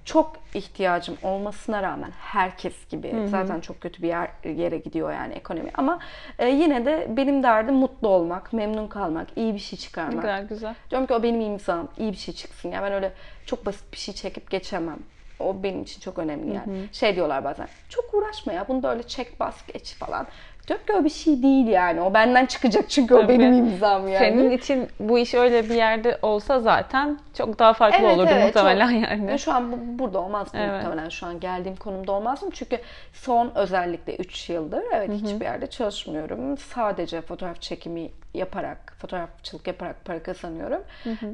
çok 0.07 0.35
ihtiyacım 0.53 1.17
olmasına 1.23 1.83
rağmen 1.83 2.11
herkes 2.19 2.87
gibi 2.89 3.15
zaten 3.27 3.59
çok 3.59 3.81
kötü 3.81 4.03
bir 4.03 4.07
yer, 4.07 4.29
yere 4.43 4.77
gidiyor 4.77 5.11
yani 5.11 5.33
ekonomi 5.33 5.71
ama 5.73 5.99
e, 6.39 6.49
yine 6.49 6.85
de 6.85 7.07
benim 7.09 7.43
derdim 7.43 7.75
mutlu 7.75 8.07
olmak, 8.07 8.53
memnun 8.53 8.87
kalmak, 8.87 9.27
iyi 9.35 9.53
bir 9.53 9.59
şey 9.59 9.79
çıkarmak. 9.79 10.21
Güzel 10.21 10.47
güzel. 10.47 10.75
Diyorum 10.89 11.07
ki 11.07 11.13
o 11.13 11.23
benim 11.23 11.41
imzam, 11.41 11.87
iyi 11.97 12.11
bir 12.11 12.17
şey 12.17 12.33
çıksın. 12.33 12.71
Ya 12.71 12.83
ben 12.83 12.93
öyle 12.93 13.13
çok 13.45 13.65
basit 13.65 13.93
bir 13.93 13.97
şey 13.97 14.13
çekip 14.13 14.51
geçemem. 14.51 14.99
O 15.39 15.63
benim 15.63 15.81
için 15.81 16.01
çok 16.01 16.19
önemli 16.19 16.53
yani. 16.55 16.87
Şey 16.91 17.15
diyorlar 17.15 17.43
bazen, 17.43 17.67
çok 17.89 18.13
uğraşma 18.13 18.53
ya 18.53 18.67
bunu 18.67 18.83
da 18.83 18.91
öyle 18.91 19.03
çek 19.03 19.39
bas 19.39 19.55
geç 19.73 19.95
falan. 19.95 20.27
Diyorum 20.67 20.85
ki 20.85 20.93
o 20.93 21.03
bir 21.03 21.09
şey 21.09 21.43
değil 21.43 21.67
yani. 21.67 22.01
O 22.01 22.13
benden 22.13 22.45
çıkacak 22.45 22.89
çünkü 22.89 23.15
o 23.15 23.21
Tabii. 23.21 23.33
benim 23.33 23.53
imzam 23.53 24.07
yani. 24.07 24.17
Senin 24.17 24.51
için 24.51 24.87
bu 24.99 25.19
iş 25.19 25.33
öyle 25.33 25.69
bir 25.69 25.75
yerde 25.75 26.19
olsa 26.21 26.59
zaten 26.59 27.19
çok 27.37 27.59
daha 27.59 27.73
farklı 27.73 27.97
Evet, 28.05 28.17
olurdu 28.17 28.29
evet, 28.33 28.45
muhtemelen 28.45 29.01
çok. 29.01 29.09
yani. 29.11 29.39
Şu 29.39 29.53
an 29.53 29.71
bu- 29.71 29.99
burada 29.99 30.19
olmazdım 30.19 30.59
Evet. 30.59 30.71
muhtemelen. 30.83 31.09
Şu 31.09 31.25
an 31.25 31.39
geldiğim 31.39 31.75
konumda 31.75 32.11
olmazdım. 32.11 32.49
Çünkü 32.49 32.77
son 33.13 33.51
özellikle 33.55 34.15
3 34.15 34.49
yıldır 34.49 34.83
evet 34.93 35.09
hiçbir 35.11 35.45
yerde 35.45 35.67
çalışmıyorum. 35.67 36.57
Sadece 36.57 37.21
fotoğraf 37.21 37.61
çekimi 37.61 38.09
yaparak, 38.33 38.93
fotoğrafçılık 38.99 39.67
yaparak 39.67 40.05
para 40.05 40.23
kazanıyorum. 40.23 40.83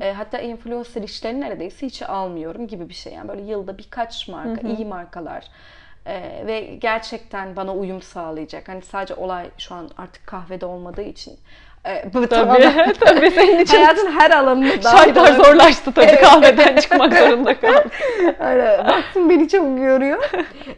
E, 0.02 0.12
hatta 0.13 0.39
influencer 0.39 1.02
işlerini 1.02 1.41
neredeyse 1.41 1.86
hiç 1.86 2.02
almıyorum 2.02 2.67
gibi 2.67 2.89
bir 2.89 2.93
şey. 2.93 3.13
Yani 3.13 3.28
böyle 3.28 3.41
yılda 3.41 3.78
birkaç 3.78 4.28
marka, 4.28 4.67
iyi 4.67 4.86
markalar 4.86 5.48
Ee, 6.08 6.44
ve 6.48 6.60
gerçekten 6.62 7.56
bana 7.56 7.74
uyum 7.74 8.02
sağlayacak. 8.02 8.68
Hani 8.70 8.82
sadece 8.82 9.16
olay 9.16 9.46
şu 9.58 9.76
an 9.76 9.89
artık 9.98 10.28
kahvede 10.28 10.66
olmadığı 10.66 11.02
için 11.02 11.34
e, 11.86 12.13
bu 12.13 12.28
Tabii, 12.28 12.36
tamamen- 12.36 12.94
tabii 13.00 13.32
senin 13.32 13.60
için 13.60 13.78
hayatın 13.84 14.12
her 14.12 14.32
alanında 14.32 14.84
doğru- 15.16 15.44
zorlaştı 15.44 15.92
tabii 15.94 16.06
Evet. 16.06 16.22
kahveden 16.22 16.76
çıkmak 16.78 17.13
zorunda 17.18 17.60
kaldım. 17.60 17.92
Öyle. 18.39 18.84
Baktım 18.88 19.30
beni 19.30 19.50
çok 19.50 19.63
yoruyor. 19.80 20.30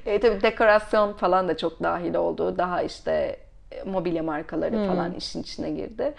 e, 0.06 0.20
tabii 0.20 0.42
dekorasyon 0.42 1.14
falan 1.14 1.48
da 1.48 1.58
çok 1.58 1.84
dahil 1.84 2.16
oldu. 2.16 2.58
Daha 2.58 2.82
işte 2.82 3.40
e, 3.72 3.84
mobilya 3.84 4.24
markaları 4.24 4.88
falan 4.88 5.14
işin 5.14 5.42
içine 5.42 5.70
girdi. 5.70 6.14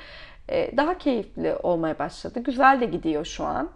E, 0.49 0.77
daha 0.77 0.99
keyifli 0.99 1.55
olmaya 1.63 1.99
başladı. 1.99 2.41
Güzel 2.41 2.81
de 2.81 2.87
gidiyor 2.87 3.25
şu 3.25 3.45
an. 3.45 3.71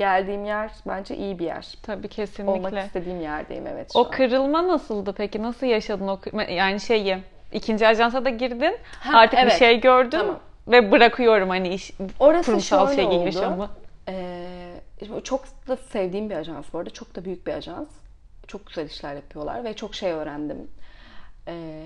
Geldiğim 0.00 0.44
yer 0.44 0.70
bence 0.88 1.16
iyi 1.16 1.38
bir 1.38 1.44
yer. 1.44 1.74
Tabii 1.82 1.96
Olmak 1.98 2.10
kesinlikle. 2.12 2.84
istediğim 2.86 3.20
yerdeyim 3.20 3.66
evet 3.66 3.90
O 3.94 4.04
an. 4.04 4.10
kırılma 4.10 4.68
nasıldı 4.68 5.12
peki? 5.16 5.42
Nasıl 5.42 5.66
yaşadın 5.66 6.08
o 6.08 6.18
yani 6.48 6.80
şeyi? 6.80 7.18
ikinci 7.52 7.86
ajansa 7.86 8.24
da 8.24 8.30
girdin. 8.30 8.76
Ha, 9.00 9.18
artık 9.18 9.38
bir 9.38 9.42
evet. 9.42 9.58
şey 9.58 9.80
gördün 9.80 10.10
Tamam. 10.18 10.38
ve 10.68 10.92
bırakıyorum 10.92 11.48
hani 11.48 11.68
iş 11.74 11.92
Orası 12.20 12.46
kurumsal 12.46 12.86
şöyle 12.86 12.96
şey 13.02 13.06
oldu. 13.06 13.24
yaşamı. 13.24 13.70
Ee, 14.08 14.72
çok 15.24 15.44
da 15.68 15.76
sevdiğim 15.76 16.30
bir 16.30 16.36
ajans 16.36 16.66
bu 16.72 16.78
arada. 16.78 16.90
Çok 16.90 17.16
da 17.16 17.24
büyük 17.24 17.46
bir 17.46 17.52
ajans. 17.52 17.88
Çok 18.46 18.66
güzel 18.66 18.86
işler 18.86 19.14
yapıyorlar 19.14 19.64
ve 19.64 19.74
çok 19.74 19.94
şey 19.94 20.12
öğrendim. 20.12 20.68
Ee, 21.48 21.82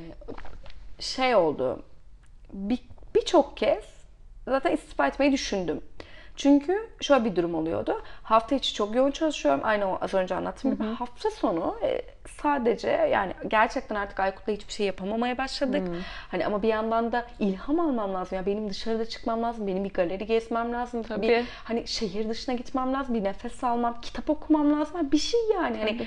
şey 0.98 1.34
oldu. 1.36 1.82
Bir- 2.52 2.84
Birçok 3.14 3.56
kez 3.56 3.84
zaten 4.48 4.72
istifa 4.72 5.06
etmeyi 5.06 5.32
düşündüm. 5.32 5.80
Çünkü 6.36 6.90
şöyle 7.00 7.24
bir 7.24 7.36
durum 7.36 7.54
oluyordu. 7.54 8.02
Hafta 8.22 8.54
içi 8.54 8.74
çok 8.74 8.94
yoğun 8.94 9.10
çalışıyorum. 9.10 9.60
Aynı 9.64 9.90
o 9.92 9.98
az 10.00 10.14
önce 10.14 10.34
anlattığım 10.34 10.74
gibi. 10.74 10.84
Hafta 10.84 11.30
sonu 11.30 11.76
e, 11.82 12.13
sadece 12.28 12.88
yani 12.88 13.32
gerçekten 13.48 13.94
artık 13.94 14.20
Aykut'la 14.20 14.52
hiçbir 14.52 14.72
şey 14.72 14.86
yapamamaya 14.86 15.38
başladık. 15.38 15.82
Hani 16.30 16.46
ama 16.46 16.62
bir 16.62 16.68
yandan 16.68 17.12
da 17.12 17.26
ilham 17.38 17.80
almam 17.80 18.14
lazım. 18.14 18.36
Yani 18.36 18.46
benim 18.46 18.70
dışarıda 18.70 19.04
çıkmam 19.04 19.42
lazım. 19.42 19.66
Benim 19.66 19.84
bir 19.84 19.92
galeri 19.92 20.26
gezmem 20.26 20.72
lazım. 20.72 21.02
Tabii. 21.02 21.28
Bir 21.28 21.44
hani 21.64 21.86
şehir 21.86 22.28
dışına 22.28 22.54
gitmem 22.54 22.92
lazım. 22.92 23.14
Bir 23.14 23.24
nefes 23.24 23.64
almam, 23.64 24.00
kitap 24.02 24.30
okumam 24.30 24.80
lazım. 24.80 25.12
Bir 25.12 25.18
şey 25.18 25.40
yani. 25.54 25.78
Hani 25.78 26.06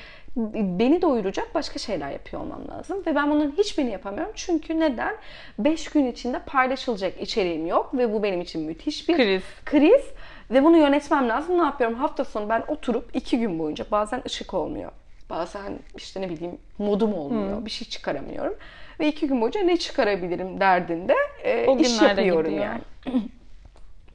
beni 0.80 1.02
doyuracak 1.02 1.56
başka 1.56 1.80
şeyler 1.80 2.12
yapıyor 2.12 2.42
olmam 2.42 2.68
lazım. 2.68 3.04
Ve 3.08 3.16
ben 3.16 3.32
bunların 3.32 3.52
hiçbirini 3.52 3.92
yapamıyorum. 3.92 4.32
Çünkü 4.36 4.80
neden? 4.80 5.16
5 5.60 5.90
gün 5.90 6.12
içinde 6.12 6.40
paylaşılacak 6.40 7.22
içeriğim 7.22 7.66
yok 7.66 7.98
ve 7.98 8.14
bu 8.14 8.24
benim 8.24 8.42
için 8.42 8.62
müthiş 8.62 9.10
bir 9.10 9.16
Kriz. 9.16 9.44
kriz. 9.66 10.06
Ve 10.52 10.64
bunu 10.64 10.78
yönetmem 10.78 11.30
lazım. 11.30 11.58
Ne 11.58 11.64
yapıyorum? 11.64 11.96
Hafta 11.96 12.26
sonu 12.26 12.50
ben 12.50 12.64
oturup 12.68 13.10
iki 13.14 13.40
gün 13.40 13.60
boyunca 13.60 13.86
bazen 13.92 14.22
ışık 14.26 14.54
olmuyor. 14.54 14.92
Bazen 15.30 15.80
işte 15.98 16.22
ne 16.22 16.30
bileyim 16.30 16.58
modum 16.78 17.14
olmuyor. 17.14 17.66
Bir 17.66 17.70
şey 17.70 17.88
çıkaramıyorum. 17.88 18.56
Ve 19.00 19.08
iki 19.08 19.28
gün 19.28 19.42
boyunca 19.42 19.62
ne 19.62 19.78
çıkarabilirim 19.78 20.60
derdinde 20.60 21.16
e, 21.44 21.66
O 21.68 21.78
iş 21.80 22.02
yapıyorum 22.02 22.52
gidiyor. 22.52 22.66
yani. 22.66 22.82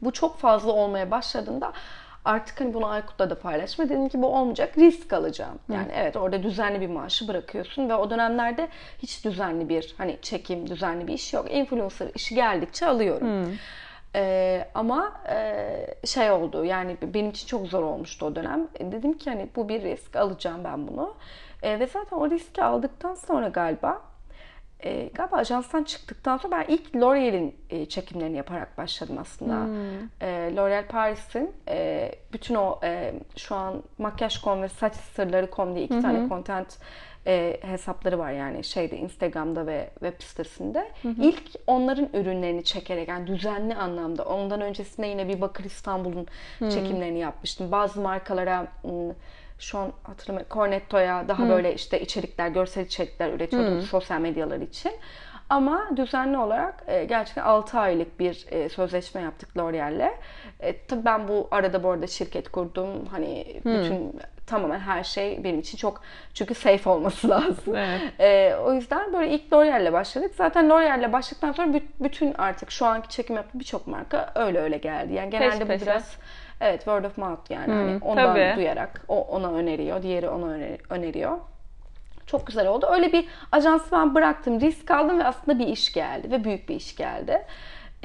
Bu 0.02 0.12
çok 0.12 0.38
fazla 0.38 0.72
olmaya 0.72 1.10
başladığında 1.10 1.72
artık 2.24 2.60
hani 2.60 2.74
bunu 2.74 2.86
Aykut'la 2.86 3.30
da 3.30 3.38
paylaşma. 3.38 3.84
Dedim 3.84 4.08
ki 4.08 4.22
bu 4.22 4.26
olmayacak. 4.26 4.78
Risk 4.78 5.12
alacağım. 5.12 5.58
Yani 5.72 5.92
evet 5.96 6.16
orada 6.16 6.42
düzenli 6.42 6.80
bir 6.80 6.86
maaşı 6.88 7.28
bırakıyorsun 7.28 7.88
ve 7.88 7.94
o 7.94 8.10
dönemlerde 8.10 8.68
hiç 8.98 9.24
düzenli 9.24 9.68
bir 9.68 9.94
hani 9.98 10.18
çekim, 10.22 10.66
düzenli 10.70 11.06
bir 11.06 11.12
iş 11.12 11.32
yok. 11.32 11.50
Influencer 11.50 12.08
işi 12.14 12.34
geldikçe 12.34 12.86
alıyorum. 12.86 13.58
Ee, 14.16 14.68
ama 14.74 15.12
e, 15.28 16.06
şey 16.06 16.30
oldu 16.30 16.64
yani 16.64 16.96
benim 17.02 17.30
için 17.30 17.46
çok 17.46 17.66
zor 17.66 17.82
olmuştu 17.82 18.26
o 18.26 18.36
dönem. 18.36 18.68
E, 18.80 18.92
dedim 18.92 19.18
ki 19.18 19.30
hani 19.30 19.48
bu 19.56 19.68
bir 19.68 19.82
risk 19.82 20.16
alacağım 20.16 20.64
ben 20.64 20.88
bunu. 20.88 21.14
E, 21.62 21.80
ve 21.80 21.86
zaten 21.86 22.16
o 22.16 22.30
riski 22.30 22.64
aldıktan 22.64 23.14
sonra 23.14 23.48
galiba 23.48 24.02
e, 24.84 25.08
galiba 25.14 25.36
ajanstan 25.36 25.84
çıktıktan 25.84 26.36
sonra 26.36 26.56
ben 26.56 26.74
ilk 26.74 26.96
L'Oreal'in 26.96 27.56
e, 27.70 27.86
çekimlerini 27.86 28.36
yaparak 28.36 28.78
başladım 28.78 29.18
aslında. 29.20 29.66
E, 30.20 30.56
L'Oreal 30.56 30.86
Paris'in 30.86 31.52
e, 31.68 32.10
bütün 32.32 32.54
o 32.54 32.80
e, 32.82 33.14
şu 33.36 33.54
an 33.54 33.82
makyaj.com 33.98 34.62
ve 34.62 34.68
saç 34.68 34.94
sırları.com 34.94 35.74
diye 35.74 35.84
iki 35.84 36.00
tane 36.02 36.28
content 36.28 36.78
e, 37.26 37.56
hesapları 37.62 38.18
var 38.18 38.32
yani 38.32 38.64
şeyde 38.64 38.96
Instagram'da 38.96 39.66
ve 39.66 39.90
web 40.00 40.22
sitesinde. 40.22 40.88
İlk 41.04 41.42
onların 41.66 42.08
ürünlerini 42.14 42.64
çekerek 42.64 43.08
yani 43.08 43.26
düzenli 43.26 43.74
anlamda 43.74 44.24
ondan 44.24 44.60
öncesinde 44.60 45.06
yine 45.06 45.28
bir 45.28 45.40
Bakır 45.40 45.64
İstanbul'un 45.64 46.26
çekimlerini 46.70 47.18
yapmıştım. 47.18 47.72
Bazı 47.72 48.00
markalara 48.00 48.66
şu 49.58 49.78
an 49.78 49.92
hatırlamıyorum 50.02 50.54
Cornetto'ya 50.54 51.28
daha 51.28 51.48
böyle 51.48 51.74
işte 51.74 52.00
içerikler, 52.00 52.48
görsel 52.48 52.84
içerikler 52.86 53.32
üretiyordum 53.32 53.82
sosyal 53.82 54.20
medyalar 54.20 54.60
için. 54.60 54.92
Ama 55.48 55.90
düzenli 55.96 56.38
olarak 56.38 56.84
e, 56.86 57.04
gerçekten 57.04 57.42
6 57.42 57.78
aylık 57.78 58.20
bir 58.20 58.46
e, 58.50 58.68
sözleşme 58.68 59.20
yaptık 59.20 59.56
L'Oreal'le. 59.56 60.10
E, 60.60 60.86
tabii 60.86 61.04
ben 61.04 61.28
bu 61.28 61.48
arada 61.50 61.82
bu 61.82 61.90
arada 61.90 62.06
şirket 62.06 62.48
kurdum. 62.48 63.06
Hani 63.10 63.60
bütün 63.64 64.20
tamamen 64.46 64.80
her 64.80 65.04
şey 65.04 65.44
benim 65.44 65.60
için 65.60 65.78
çok 65.78 66.00
çünkü 66.34 66.54
safe 66.54 66.90
olması 66.90 67.28
lazım. 67.30 67.76
Evet. 67.76 68.00
E, 68.20 68.56
o 68.56 68.74
yüzden 68.74 69.12
böyle 69.12 69.30
ilk 69.34 69.52
L'Oreal'le 69.52 69.92
başladık. 69.92 70.32
Zaten 70.36 70.68
L'Oreal'le 70.70 71.12
başladıktan 71.12 71.52
sonra 71.52 71.68
büt- 71.76 71.88
bütün 72.00 72.34
artık 72.38 72.70
şu 72.70 72.86
anki 72.86 73.08
çekim 73.08 73.36
yaptığım 73.36 73.60
birçok 73.60 73.86
marka 73.86 74.32
öyle 74.34 74.60
öyle 74.60 74.76
geldi. 74.76 75.12
Yani 75.12 75.30
genelde 75.30 75.58
Peş 75.58 75.66
peşe. 75.68 75.80
bu 75.80 75.86
biraz 75.86 76.16
evet 76.60 76.78
word 76.78 77.04
of 77.04 77.18
mouth 77.18 77.50
yani. 77.50 77.72
hani 77.72 77.98
ondan 78.02 78.34
tabii. 78.34 78.52
duyarak 78.56 79.02
o 79.08 79.20
ona 79.22 79.52
öneriyor, 79.52 80.02
diğeri 80.02 80.28
ona 80.28 80.46
öner- 80.46 80.78
öneriyor. 80.90 81.38
Çok 82.26 82.46
güzel 82.46 82.66
oldu. 82.68 82.86
Öyle 82.92 83.12
bir 83.12 83.26
ajansı 83.52 83.92
ben 83.92 84.14
bıraktım, 84.14 84.60
risk 84.60 84.90
aldım 84.90 85.18
ve 85.18 85.24
aslında 85.24 85.58
bir 85.58 85.66
iş 85.66 85.92
geldi 85.92 86.30
ve 86.30 86.44
büyük 86.44 86.68
bir 86.68 86.74
iş 86.74 86.96
geldi. 86.96 87.42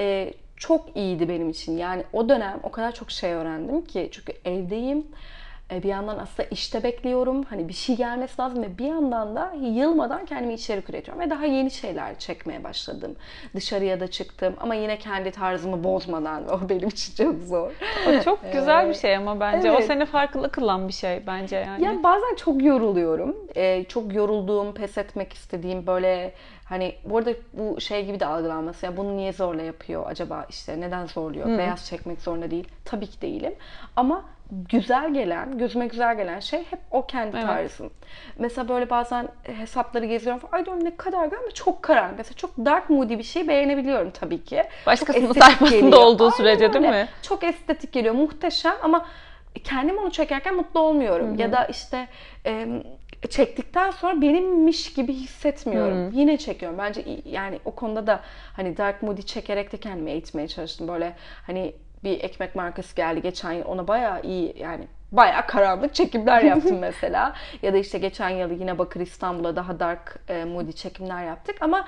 Ee, 0.00 0.34
çok 0.56 0.96
iyiydi 0.96 1.28
benim 1.28 1.50
için. 1.50 1.76
Yani 1.78 2.04
o 2.12 2.28
dönem 2.28 2.60
o 2.62 2.70
kadar 2.70 2.92
çok 2.92 3.10
şey 3.10 3.32
öğrendim 3.32 3.84
ki 3.84 4.08
çünkü 4.12 4.32
evdeyim. 4.44 5.06
Ee, 5.72 5.82
Bir 5.82 5.88
yandan 5.88 6.18
aslında 6.18 6.48
işte 6.48 6.82
bekliyorum. 6.82 7.42
Hani 7.42 7.68
bir 7.68 7.72
şey 7.72 7.96
gelmesi 7.96 8.42
lazım 8.42 8.62
ve 8.62 8.78
bir 8.78 8.84
yandan 8.84 9.36
da 9.36 9.52
yılmadan 9.60 10.24
kendime 10.24 10.54
içerik 10.54 10.90
üretiyorum 10.90 11.22
ve 11.22 11.30
daha 11.30 11.46
yeni 11.46 11.70
şeyler 11.70 12.18
çekmeye 12.18 12.64
başladım. 12.64 13.16
Dışarıya 13.54 14.00
da 14.00 14.06
çıktım 14.06 14.54
ama 14.60 14.74
yine 14.74 14.98
kendi 14.98 15.30
tarzımı 15.30 15.84
bozmadan 15.84 16.48
o 16.52 16.68
benim 16.68 16.88
için 16.88 17.24
çok 17.24 17.42
zor. 17.42 17.72
O 18.08 18.20
çok 18.24 18.52
güzel 18.52 18.88
bir 18.88 18.94
şey 18.94 19.16
ama 19.16 19.40
bence. 19.40 19.70
O 19.70 19.74
evet. 19.74 19.86
seni 19.86 20.06
farklı 20.06 20.50
kılan 20.50 20.88
bir 20.88 20.92
şey 20.92 21.22
bence 21.26 21.56
yani. 21.56 21.84
Ya 21.84 22.02
bazen 22.02 22.34
çok 22.36 22.62
yoruluyorum. 22.62 23.36
Ee, 23.56 23.84
çok 23.88 24.14
yorulduğum, 24.14 24.74
pes 24.74 24.98
etmek 24.98 25.32
istediğim 25.32 25.86
böyle 25.86 26.32
hani 26.68 26.94
bu 27.04 27.18
arada 27.18 27.30
bu 27.52 27.80
şey 27.80 28.06
gibi 28.06 28.20
de 28.20 28.26
algılanması. 28.26 28.86
Ya 28.86 28.96
bunu 28.96 29.16
niye 29.16 29.32
zorla 29.32 29.62
yapıyor 29.62 30.04
acaba 30.06 30.46
işte 30.48 30.80
neden 30.80 31.06
zorluyor? 31.06 31.58
Beyaz 31.58 31.86
çekmek 31.86 32.20
zorunda 32.20 32.50
değil. 32.50 32.68
Tabii 32.84 33.06
ki 33.06 33.20
değilim. 33.22 33.54
Ama 33.96 34.24
güzel 34.50 35.14
gelen, 35.14 35.58
gözüme 35.58 35.86
güzel 35.86 36.16
gelen 36.16 36.40
şey 36.40 36.64
hep 36.70 36.78
o 36.90 37.06
kendi 37.06 37.36
Evet. 37.36 37.46
tarzım. 37.46 37.90
Mesela 38.38 38.68
böyle 38.68 38.90
bazen 38.90 39.28
hesapları 39.42 40.06
geziyorum 40.06 40.40
falan. 40.40 40.52
Ay 40.52 40.64
diyorum 40.66 40.84
ne 40.84 40.96
kadar 40.96 41.24
güzel 41.24 41.38
ama 41.38 41.50
çok 41.50 41.82
karanlık. 41.82 42.18
Mesela 42.18 42.34
çok 42.36 42.56
dark 42.58 42.90
moody 42.90 43.18
bir 43.18 43.22
şey 43.22 43.48
beğenebiliyorum 43.48 44.10
tabii 44.10 44.44
ki. 44.44 44.62
Başkasının 44.86 45.32
sayfasında 45.32 45.70
geliyor. 45.80 45.98
olduğu 46.02 46.24
Aynen 46.24 46.36
sürece 46.36 46.72
değil 46.72 46.84
öyle. 46.84 47.02
mi? 47.02 47.08
Çok 47.22 47.44
estetik 47.44 47.92
geliyor, 47.92 48.14
muhteşem 48.14 48.74
ama 48.82 49.06
kendim 49.64 49.98
onu 49.98 50.10
çekerken 50.10 50.54
mutlu 50.54 50.80
olmuyorum. 50.80 51.34
Ya 51.34 51.52
da 51.52 51.64
işte 51.64 52.08
e, 52.46 52.66
çektikten 53.30 53.90
sonra 53.90 54.20
benimmiş 54.20 54.92
gibi 54.92 55.12
hissetmiyorum. 55.12 56.10
Yine 56.12 56.36
çekiyorum. 56.36 56.78
Bence 56.78 57.04
yani 57.24 57.60
o 57.64 57.70
konuda 57.70 58.06
da 58.06 58.20
hani 58.56 58.76
dark 58.76 59.02
moody 59.02 59.22
çekerek 59.22 59.72
de 59.72 59.76
kendimi 59.76 60.10
eğitmeye 60.10 60.48
çalıştım. 60.48 60.88
Böyle 60.88 61.16
hani 61.46 61.74
bir 62.04 62.20
ekmek 62.20 62.54
markası 62.54 62.96
geldi 62.96 63.22
geçen 63.22 63.52
yıl 63.52 63.64
ona 63.64 63.88
bayağı 63.88 64.22
iyi 64.22 64.54
yani 64.58 64.84
bayağı 65.12 65.46
karanlık 65.46 65.94
çekimler 65.94 66.42
yaptım 66.42 66.78
mesela. 66.80 67.34
Ya 67.62 67.72
da 67.72 67.76
işte 67.76 67.98
geçen 67.98 68.28
yıl 68.28 68.50
yine 68.50 68.78
Bakır 68.78 69.00
İstanbul'a 69.00 69.56
daha 69.56 69.80
dark 69.80 70.18
e, 70.28 70.44
moody 70.44 70.72
çekimler 70.72 71.24
yaptık. 71.24 71.56
Ama 71.60 71.84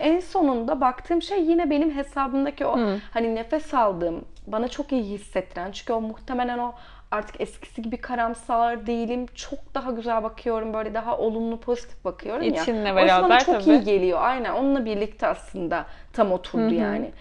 en 0.00 0.20
sonunda 0.20 0.80
baktığım 0.80 1.22
şey 1.22 1.42
yine 1.44 1.70
benim 1.70 1.94
hesabımdaki 1.96 2.66
o 2.66 2.78
hani 3.10 3.34
nefes 3.34 3.74
aldığım, 3.74 4.24
bana 4.46 4.68
çok 4.68 4.92
iyi 4.92 5.02
hissettiren. 5.02 5.72
Çünkü 5.72 5.92
o 5.92 6.00
muhtemelen 6.00 6.58
o 6.58 6.74
artık 7.12 7.40
eskisi 7.40 7.82
gibi 7.82 7.96
karamsar 7.96 8.86
değilim. 8.86 9.26
Çok 9.34 9.74
daha 9.74 9.90
güzel 9.90 10.22
bakıyorum. 10.22 10.74
Böyle 10.74 10.94
daha 10.94 11.18
olumlu, 11.18 11.60
pozitif 11.60 12.04
bakıyorum 12.04 12.42
ya. 12.42 12.62
İçinle 12.62 12.78
yüzden 12.78 12.96
bana 12.96 13.06
beraber 13.06 13.44
çok 13.44 13.64
tabii. 13.64 13.74
iyi 13.74 13.84
geliyor. 13.84 14.18
Aynen. 14.22 14.52
Onunla 14.52 14.84
birlikte 14.84 15.26
aslında 15.26 15.86
tam 16.12 16.32
oturdu 16.32 16.74
yani. 16.74 17.12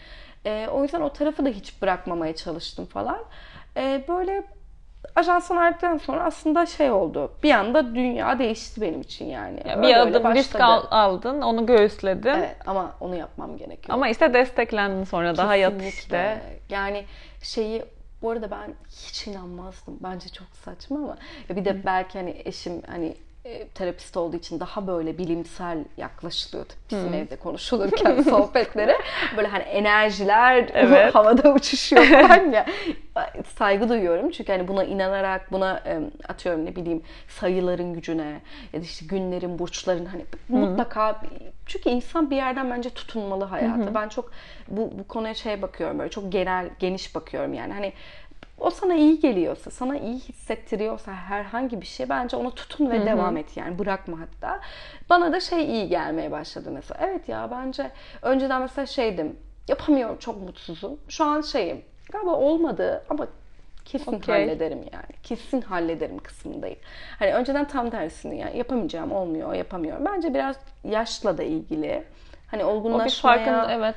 Ee, 0.45 0.67
o 0.71 0.83
yüzden 0.83 1.01
o 1.01 1.09
tarafı 1.09 1.45
da 1.45 1.49
hiç 1.49 1.81
bırakmamaya 1.81 2.35
çalıştım 2.35 2.85
falan. 2.85 3.19
Ee, 3.77 4.03
böyle 4.07 4.43
ajanstan 5.15 5.57
ayrıldıktan 5.57 5.97
sonra 5.97 6.23
aslında 6.23 6.65
şey 6.65 6.91
oldu. 6.91 7.31
Bir 7.43 7.51
anda 7.51 7.95
dünya 7.95 8.39
değişti 8.39 8.81
benim 8.81 9.01
için 9.01 9.25
yani. 9.25 9.59
Ya 9.67 9.77
Öyle 9.77 9.87
bir 9.87 9.95
adım 9.95 10.35
risk 10.35 10.53
başladı. 10.53 10.63
al- 10.63 10.85
aldın, 10.91 11.41
onu 11.41 11.65
göğüsledin. 11.65 12.29
Evet 12.29 12.55
ama 12.65 12.95
onu 12.99 13.15
yapmam 13.15 13.57
gerekiyor. 13.57 13.95
Ama 13.97 14.09
işte 14.09 14.33
desteklendin 14.33 15.03
sonra 15.03 15.37
daha 15.37 15.47
hayat 15.47 15.73
Kesinlikle. 15.73 15.97
işte. 15.99 16.41
Yani 16.69 17.05
şeyi 17.43 17.83
bu 18.21 18.29
arada 18.29 18.51
ben 18.51 18.75
hiç 18.89 19.27
inanmazdım. 19.27 19.97
Bence 20.03 20.29
çok 20.29 20.47
saçma 20.65 20.97
ama 20.97 21.17
ya 21.49 21.55
bir 21.55 21.65
de 21.65 21.85
belki 21.85 22.17
hani 22.17 22.41
eşim 22.45 22.81
hani 22.87 23.17
e, 23.45 23.67
terapist 23.67 24.17
olduğu 24.17 24.35
için 24.37 24.59
daha 24.59 24.87
böyle 24.87 25.17
bilimsel 25.17 25.77
yaklaşılıyor 25.97 26.65
bizim 26.91 27.13
evde 27.13 27.35
konuşulurken 27.35 28.21
sohbetlere. 28.29 28.97
Böyle 29.37 29.47
hani 29.47 29.63
enerjiler 29.63 30.69
Evet. 30.73 31.15
havada 31.15 31.53
uçuşuyor 31.53 32.03
falan 32.27 32.51
ya. 32.51 32.65
Saygı 33.57 33.89
duyuyorum 33.89 34.31
çünkü 34.31 34.51
hani 34.51 34.67
buna 34.67 34.83
inanarak 34.83 35.51
buna 35.51 35.83
e, 35.85 35.99
atıyorum 36.29 36.65
ne 36.65 36.75
bileyim 36.75 37.01
sayıların 37.27 37.93
gücüne 37.93 38.41
ya 38.73 38.79
da 38.79 38.83
işte 38.83 39.05
günlerin, 39.05 39.59
burçların 39.59 40.05
hani 40.05 40.25
mutlaka 40.49 41.21
çünkü 41.65 41.89
insan 41.89 42.29
bir 42.31 42.35
yerden 42.35 42.69
bence 42.71 42.89
tutunmalı 42.89 43.45
hayata. 43.45 43.95
Ben 43.95 44.09
çok 44.09 44.31
bu 44.67 44.91
bu 44.99 45.07
konuya 45.07 45.33
şey 45.33 45.61
bakıyorum 45.61 45.99
böyle 45.99 46.09
çok 46.09 46.31
genel 46.31 46.69
geniş 46.79 47.15
bakıyorum 47.15 47.53
yani. 47.53 47.73
Hani 47.73 47.93
o 48.61 48.69
sana 48.69 48.95
iyi 48.95 49.19
geliyorsa, 49.19 49.71
sana 49.71 49.97
iyi 49.97 50.19
hissettiriyorsa 50.19 51.13
herhangi 51.13 51.81
bir 51.81 51.85
şey 51.85 52.09
bence 52.09 52.37
ona 52.37 52.49
tutun 52.49 52.89
ve 52.89 53.05
devam 53.05 53.37
et 53.37 53.57
yani 53.57 53.79
bırakma 53.79 54.17
hatta. 54.19 54.59
Bana 55.09 55.33
da 55.33 55.39
şey 55.39 55.65
iyi 55.65 55.89
gelmeye 55.89 56.31
başladı 56.31 56.71
mesela. 56.71 56.99
Evet 57.07 57.29
ya 57.29 57.51
bence 57.51 57.91
önceden 58.21 58.61
mesela 58.61 58.85
şeydim 58.85 59.35
yapamıyorum 59.67 60.17
çok 60.17 60.41
mutsuzum. 60.41 60.99
Şu 61.09 61.25
an 61.25 61.41
şeyim 61.41 61.81
galiba 62.11 62.31
olmadı 62.31 63.03
ama 63.09 63.27
kesin 63.85 64.13
Okey. 64.13 64.35
hallederim 64.35 64.79
yani. 64.93 65.21
Kesin 65.23 65.61
hallederim 65.61 66.19
kısmındayım. 66.19 66.79
Hani 67.19 67.33
önceden 67.33 67.67
tam 67.67 67.89
tersini 67.89 68.37
yani 68.39 68.57
yapamayacağım 68.57 69.11
olmuyor 69.11 69.53
yapamıyorum. 69.53 70.05
Bence 70.05 70.33
biraz 70.33 70.55
yaşla 70.83 71.37
da 71.37 71.43
ilgili. 71.43 72.03
Hani 72.47 72.65
O 72.65 72.67
bir 72.67 72.73
olgunlaşmaya... 72.73 73.37
farkında 73.37 73.71
evet. 73.73 73.95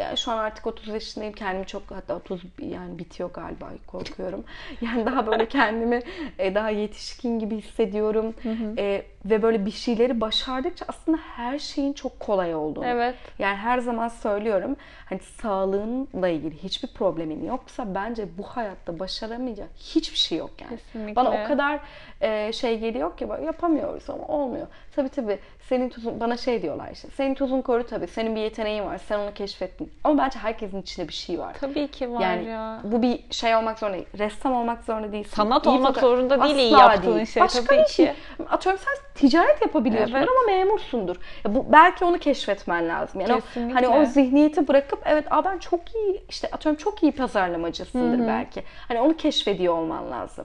Yani 0.00 0.18
şu 0.18 0.32
an 0.32 0.38
artık 0.38 0.66
30 0.66 0.88
yaşındayım. 0.88 1.34
Kendimi 1.34 1.66
çok 1.66 1.82
hatta 1.90 2.16
30 2.16 2.42
yani 2.58 2.98
bitiyor 2.98 3.30
galiba 3.32 3.70
korkuyorum. 3.86 4.44
Yani 4.80 5.06
daha 5.06 5.26
böyle 5.26 5.48
kendimi 5.48 6.02
e, 6.38 6.54
daha 6.54 6.70
yetişkin 6.70 7.38
gibi 7.38 7.56
hissediyorum. 7.56 8.34
E, 8.78 9.02
ve 9.24 9.42
böyle 9.42 9.66
bir 9.66 9.70
şeyleri 9.70 10.20
başardıkça 10.20 10.84
aslında 10.88 11.18
her 11.36 11.58
şeyin 11.58 11.92
çok 11.92 12.20
kolay 12.20 12.54
olduğunu. 12.54 12.86
Evet. 12.86 13.14
Yani 13.38 13.56
her 13.56 13.78
zaman 13.78 14.08
söylüyorum 14.08 14.76
hani 15.08 15.20
sağlığınla 15.20 16.28
ilgili 16.28 16.62
hiçbir 16.62 16.88
problemin 16.88 17.44
yoksa 17.46 17.94
bence 17.94 18.38
bu 18.38 18.42
hayatta 18.42 18.98
başaramayacak 18.98 19.68
hiçbir 19.76 20.18
şey 20.18 20.38
yok 20.38 20.50
yani. 20.60 20.76
Kesinlikle. 20.76 21.16
Bana 21.16 21.30
o 21.30 21.48
kadar 21.48 21.80
e, 22.20 22.52
şey 22.52 22.78
geliyor 22.78 23.16
ki 23.16 23.28
yapamıyoruz 23.44 24.10
ama 24.10 24.26
olmuyor. 24.26 24.66
Tabii 24.96 25.08
tabii 25.08 25.38
senin 25.68 25.88
tuzun 25.88 26.20
bana 26.20 26.36
şey 26.36 26.62
diyorlar 26.62 26.90
işte 26.92 27.08
senin 27.16 27.34
tuzun 27.34 27.62
koru 27.62 27.86
tabii 27.86 28.06
senin 28.06 28.36
bir 28.36 28.40
yeteneğin 28.40 28.84
var 28.84 28.98
sen 28.98 29.18
onu 29.18 29.34
keşfettin. 29.34 29.75
Ama 30.04 30.22
bence 30.24 30.38
herkesin 30.38 30.82
içinde 30.82 31.08
bir 31.08 31.12
şey 31.12 31.38
var. 31.38 31.56
Tabii 31.60 31.88
ki 31.88 32.12
var 32.12 32.20
Yani 32.20 32.44
ya. 32.44 32.80
bu 32.84 33.02
bir 33.02 33.20
şey 33.30 33.56
olmak 33.56 33.78
zorunda 33.78 33.96
değil. 33.96 34.06
Ressam 34.18 34.52
olmak 34.54 34.84
zorunda 34.84 35.12
değilsin. 35.12 35.36
Sanat 35.36 35.66
İyi 35.66 35.68
olmak 35.68 35.96
fotoğraf- 35.96 36.00
zorunda 36.00 36.42
değil 36.44 36.56
iyi 36.56 36.76
Asla 36.76 36.92
yaptığın 36.92 37.14
değil. 37.14 37.26
şey 37.26 37.42
Başka 37.42 37.64
tabii 37.64 37.78
bir 37.78 37.86
şey. 37.86 38.06
ki. 38.06 38.14
Atıyorum 38.50 38.80
sen 38.84 38.94
ticaret 39.14 39.62
yapabiliyorsundur 39.62 40.18
Evet. 40.18 40.28
ama 40.28 40.56
memursundur. 40.56 41.16
Ya 41.44 41.54
bu 41.54 41.66
belki 41.72 42.04
onu 42.04 42.18
keşfetmen 42.18 42.88
lazım. 42.88 43.20
Yani 43.20 43.32
o- 43.34 43.40
Kesinlikle. 43.40 43.74
hani 43.74 43.88
o 43.88 44.04
zihniyeti 44.04 44.68
bırakıp 44.68 45.02
evet 45.04 45.24
aa 45.32 45.44
ben 45.44 45.58
çok 45.58 45.94
iyi 45.94 46.22
işte 46.28 46.48
atıyorum 46.52 46.78
çok 46.78 47.02
iyi 47.02 47.12
pazarlamacısındır 47.12 48.26
belki. 48.28 48.62
Hani 48.88 49.00
onu 49.00 49.16
keşfediyor 49.16 49.74
olman 49.78 50.10
lazım. 50.10 50.44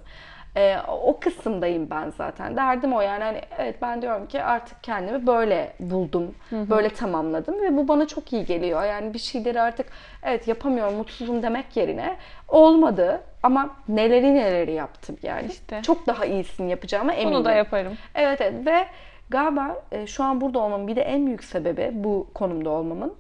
Ee, 0.58 0.78
o 0.88 1.20
kısımdayım 1.20 1.90
ben 1.90 2.10
zaten. 2.18 2.58
Derdim 2.58 2.94
o 2.94 3.02
yani 3.02 3.24
hani 3.24 3.42
evet 3.58 3.82
ben 3.82 4.02
diyorum 4.02 4.28
ki 4.28 4.44
artık 4.44 4.84
kendimi 4.84 5.28
böyle 5.28 5.74
buldum. 5.80 6.36
Böyle 6.52 6.90
tamamladım 6.90 7.62
ve 7.62 7.78
bu 7.78 7.88
bana 7.88 8.08
çok 8.08 8.34
iyi 8.34 8.46
geliyor. 8.46 8.84
Yani 8.84 9.14
bir 9.14 9.20
şeyleri 9.20 9.62
artık 9.62 9.86
evet 10.24 10.48
yapamıyorum 10.48 10.94
mutsuzum 10.96 11.44
demek 11.44 11.78
yerine 11.78 12.18
olmadı 12.48 13.22
ama 13.44 13.70
neleri 13.88 14.36
neleri 14.36 14.72
yaptım 14.72 15.18
yani. 15.24 15.48
İşte. 15.52 15.82
Çok 15.82 16.08
daha 16.08 16.26
iyisini 16.26 16.70
yapacağıma 16.72 17.14
eminim. 17.14 17.38
Bunu 17.38 17.46
da 17.46 17.52
yaparım. 17.52 17.94
Evet 18.16 18.42
evet 18.42 18.66
ve 18.66 18.86
galiba 19.30 19.84
e, 19.92 20.08
şu 20.08 20.24
an 20.24 20.42
burada 20.42 20.60
olmamın 20.60 20.88
bir 20.88 20.96
de 20.96 21.02
en 21.02 21.26
büyük 21.26 21.44
sebebi 21.44 21.92
bu 21.94 22.28
konumda 22.34 22.70
olmamın. 22.70 23.14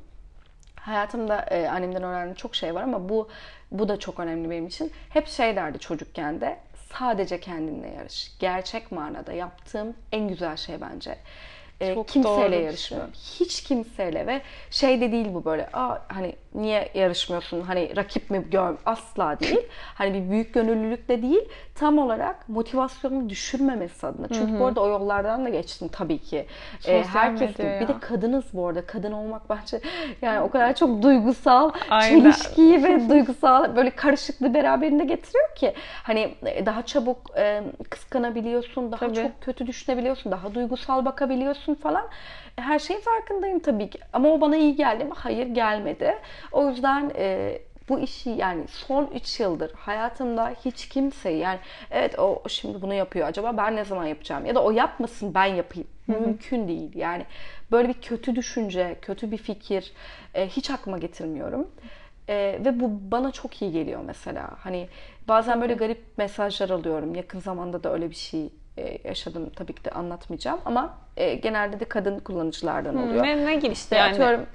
Hayatımda 0.76 1.42
e, 1.42 1.68
annemden 1.68 2.04
öğrendiğim 2.04 2.36
çok 2.36 2.56
şey 2.56 2.76
var 2.76 2.84
ama 2.84 3.10
bu 3.10 3.30
bu 3.72 3.90
da 3.90 4.00
çok 4.00 4.20
önemli 4.20 4.50
benim 4.50 4.68
için. 4.68 4.92
Hep 5.10 5.28
şey 5.28 5.56
derdi 5.56 5.80
çocukken 5.80 6.42
de 6.42 6.58
sadece 7.00 7.40
kendinle 7.40 7.88
yarış. 7.90 8.32
Gerçek 8.40 8.92
manada 8.92 9.34
yaptığım 9.34 9.96
en 10.12 10.28
güzel 10.28 10.58
şey 10.58 10.82
bence. 10.82 11.18
E, 11.82 11.96
Çok 11.96 12.08
kimseyle 12.08 12.46
bir 12.48 12.52
şey. 12.52 12.64
yarışmıyorum. 12.64 13.12
Hiç 13.40 13.64
kimseyle 13.64 14.28
ve 14.28 14.42
şey 14.70 15.02
de 15.02 15.12
değil 15.12 15.28
bu 15.34 15.46
böyle. 15.46 15.70
Aa 15.74 15.98
hani 16.08 16.36
niye 16.56 16.90
yarışmıyorsun? 16.94 17.62
Hani 17.62 17.96
rakip 17.96 18.30
mi 18.30 18.46
gör? 18.52 18.76
Asla 18.86 19.40
değil. 19.40 19.60
Hani 19.96 20.14
bir 20.14 20.30
büyük 20.30 20.54
gönüllülük 20.54 21.10
de 21.10 21.22
değil. 21.22 21.50
Tam 21.76 21.98
olarak 21.98 22.50
motivasyonumu 22.50 23.30
düşürmemesi 23.30 24.08
adına. 24.08 24.28
Çünkü 24.28 24.60
bu 24.60 24.66
arada 24.66 24.82
o 24.82 24.88
yollardan 24.90 25.46
da 25.46 25.50
geçtim 25.50 25.88
tabii 25.88 26.18
ki. 26.18 26.38
Ee, 26.38 26.48
Sosyal 26.80 27.04
herkes 27.04 27.60
medya 27.60 27.72
gibi. 27.80 27.82
Bir 27.82 27.88
de 27.88 28.00
kadınız 28.00 28.46
bu 28.54 28.68
arada. 28.68 28.86
Kadın 28.86 29.12
olmak 29.12 29.50
bence 29.50 29.82
yani 30.22 30.42
o 30.42 30.50
kadar 30.50 30.76
çok 30.76 31.02
duygusal, 31.02 31.72
Aynen. 31.90 32.20
çelişkiyi 32.22 32.84
ve 32.84 33.10
duygusal 33.10 33.76
böyle 33.76 33.90
karışıklığı 33.90 34.54
beraberinde 34.54 35.04
getiriyor 35.06 35.56
ki 35.56 35.74
hani 36.04 36.36
daha 36.66 36.86
çabuk 36.86 37.18
e, 37.38 37.64
kıskanabiliyorsun, 37.90 38.92
daha 38.92 39.00
Tabii. 39.00 39.16
çok 39.16 39.42
kötü 39.42 39.68
düşünebiliyorsun, 39.68 40.32
daha 40.32 40.54
duygusal 40.54 41.06
bakabiliyorsun 41.06 41.71
falan. 41.76 42.08
Her 42.56 42.80
şeyin 42.80 43.02
farkındayım 43.02 43.60
tabii 43.60 43.90
ki. 43.90 44.00
Ama 44.14 44.30
o 44.30 44.42
bana 44.42 44.56
iyi 44.58 44.76
geldi 44.76 45.04
mi? 45.04 45.12
Hayır 45.16 45.48
gelmedi. 45.48 46.18
O 46.52 46.70
yüzden 46.70 47.12
e, 47.16 47.58
bu 47.90 48.00
işi 48.00 48.30
yani 48.30 48.68
son 48.68 49.10
3 49.16 49.40
yıldır 49.40 49.72
hayatımda 49.74 50.54
hiç 50.66 50.90
kimseyi 50.90 51.40
yani 51.40 51.60
evet 51.92 52.20
o 52.20 52.44
şimdi 52.48 52.82
bunu 52.82 52.94
yapıyor 52.94 53.28
acaba 53.28 53.58
ben 53.58 53.76
ne 53.76 53.86
zaman 53.86 54.06
yapacağım 54.06 54.46
ya 54.46 54.56
da 54.56 54.64
o 54.64 54.72
yapmasın 54.72 55.34
ben 55.34 55.46
yapayım 55.46 55.88
mümkün 56.08 56.68
değil 56.68 56.96
yani 56.96 57.26
böyle 57.72 57.88
bir 57.88 57.94
kötü 57.94 58.36
düşünce 58.36 58.96
kötü 59.02 59.32
bir 59.32 59.38
fikir 59.38 59.94
e, 60.34 60.48
hiç 60.48 60.70
aklıma 60.72 60.98
getirmiyorum 60.98 61.68
E, 62.30 62.60
ve 62.66 62.80
bu 62.80 63.12
bana 63.12 63.32
çok 63.32 63.62
iyi 63.62 63.72
geliyor 63.72 64.02
mesela 64.06 64.50
hani 64.60 64.88
bazen 65.28 65.62
böyle 65.62 65.74
garip 65.74 66.04
mesajlar 66.18 66.70
alıyorum 66.70 67.16
yakın 67.16 67.40
zamanda 67.40 67.84
da 67.84 67.94
öyle 67.94 68.10
bir 68.10 68.16
şey 68.16 68.46
e, 68.46 68.50
yaşadım 69.04 69.50
tabii 69.56 69.74
ki 69.74 69.86
de 69.86 69.90
anlatmayacağım 69.90 70.60
ama 70.66 70.98
e, 71.18 71.36
genelde 71.36 71.80
de 71.80 71.86
kadın 71.86 72.20
kullanıcılardan 72.20 72.96
oluyor. 73.08 73.24
Ne, 73.24 73.46
ne 73.46 73.56
gibi 73.56 73.74
İşte 73.74 73.96
yani 73.96 74.12
atıyorum 74.12 74.46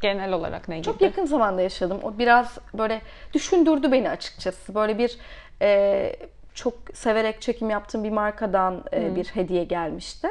genel 0.00 0.32
olarak 0.32 0.68
ne 0.68 0.76
gibi? 0.76 0.84
çok 0.84 1.00
yakın 1.02 1.26
zamanda 1.26 1.62
yaşadım. 1.62 1.98
O 2.02 2.18
biraz 2.18 2.58
böyle 2.74 3.00
düşündürdü 3.34 3.92
beni 3.92 4.10
açıkçası. 4.10 4.74
Böyle 4.74 4.98
bir 4.98 5.18
e, 5.62 6.16
çok 6.54 6.74
severek 6.94 7.42
çekim 7.42 7.70
yaptığım 7.70 8.04
bir 8.04 8.10
markadan 8.10 8.84
e, 8.92 9.16
bir 9.16 9.24
hediye 9.24 9.64
gelmişti. 9.64 10.28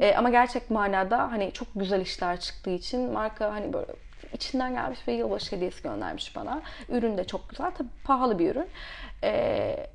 E, 0.00 0.14
ama 0.14 0.30
gerçek 0.30 0.70
manada 0.70 1.32
hani 1.32 1.52
çok 1.52 1.68
güzel 1.74 2.00
işler 2.00 2.40
çıktığı 2.40 2.70
için 2.70 3.12
marka 3.12 3.52
hani 3.52 3.72
böyle 3.72 3.92
içinden 4.32 4.74
gelmiş 4.74 5.08
ve 5.08 5.12
yılbaşı 5.12 5.56
hediyesi 5.56 5.82
göndermiş 5.82 6.36
bana. 6.36 6.62
Ürün 6.88 7.18
de 7.18 7.24
çok 7.24 7.48
güzel. 7.50 7.70
Tabii 7.78 7.88
pahalı 8.04 8.38
bir 8.38 8.50
ürün. 8.50 8.66
E, 9.24 9.86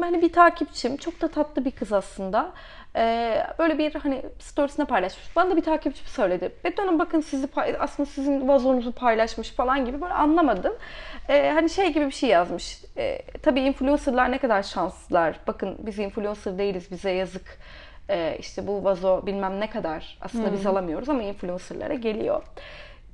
hani 0.00 0.22
bir 0.22 0.32
takipçim 0.32 0.96
çok 0.96 1.20
da 1.20 1.28
tatlı 1.28 1.64
bir 1.64 1.70
kız 1.70 1.92
aslında. 1.92 2.52
Ee, 2.96 3.46
böyle 3.58 3.78
bir 3.78 3.94
hani 3.94 4.22
storiesine 4.38 4.84
paylaşmış. 4.84 5.36
Bana 5.36 5.50
da 5.50 5.56
bir 5.56 5.62
takipçim 5.62 6.06
söyledi. 6.06 6.52
Betül 6.64 6.82
Hanım 6.82 6.98
bakın 6.98 7.20
sizi 7.20 7.48
aslında 7.78 8.08
sizin 8.08 8.48
vazonuzu 8.48 8.92
paylaşmış 8.92 9.50
falan 9.50 9.84
gibi 9.84 10.00
böyle 10.00 10.14
anlamadım. 10.14 10.72
Ee, 11.28 11.50
hani 11.54 11.70
şey 11.70 11.92
gibi 11.92 12.06
bir 12.06 12.10
şey 12.10 12.28
yazmış. 12.28 12.84
Ee, 12.96 13.22
tabii 13.42 13.60
influencerlar 13.60 14.30
ne 14.30 14.38
kadar 14.38 14.62
şanslılar. 14.62 15.40
Bakın 15.46 15.76
biz 15.78 15.98
influencer 15.98 16.58
değiliz 16.58 16.90
bize 16.90 17.10
yazık. 17.10 17.58
Ee, 18.10 18.36
işte 18.38 18.66
bu 18.66 18.84
vazo 18.84 19.26
bilmem 19.26 19.60
ne 19.60 19.70
kadar 19.70 20.18
aslında 20.20 20.52
biz 20.52 20.66
alamıyoruz 20.66 21.08
ama 21.08 21.22
influencerlara 21.22 21.94
geliyor. 21.94 22.42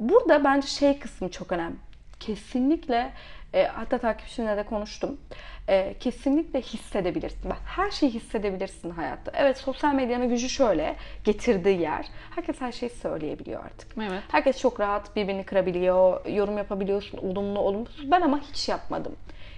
Burada 0.00 0.44
bence 0.44 0.66
şey 0.66 0.98
kısmı 0.98 1.30
çok 1.30 1.52
önemli. 1.52 1.76
Kesinlikle 2.20 3.12
e, 3.54 3.66
hatta 3.66 3.98
takipçimle 3.98 4.56
de 4.56 4.62
konuştum. 4.62 5.20
E, 5.68 5.94
kesinlikle 6.00 6.60
hissedebilirsin. 6.60 7.50
Bak 7.50 7.60
her 7.66 7.90
şeyi 7.90 8.12
hissedebilirsin 8.12 8.90
hayatta. 8.90 9.32
Evet 9.34 9.58
sosyal 9.58 9.94
medyanın 9.94 10.28
gücü 10.28 10.48
şöyle 10.48 10.96
getirdiği 11.24 11.80
yer. 11.80 12.06
Herkes 12.34 12.60
her 12.60 12.72
şeyi 12.72 12.90
söyleyebiliyor 12.90 13.64
artık. 13.64 13.88
Evet. 13.98 14.22
Herkes 14.28 14.58
çok 14.60 14.80
rahat 14.80 15.16
birbirini 15.16 15.44
kırabiliyor, 15.44 16.26
yorum 16.26 16.58
yapabiliyorsun, 16.58 17.18
olumlu 17.18 17.58
olumsuz. 17.58 18.10
Ben 18.10 18.20
ama 18.20 18.40
hiç 18.40 18.68
yapmadım. 18.68 19.16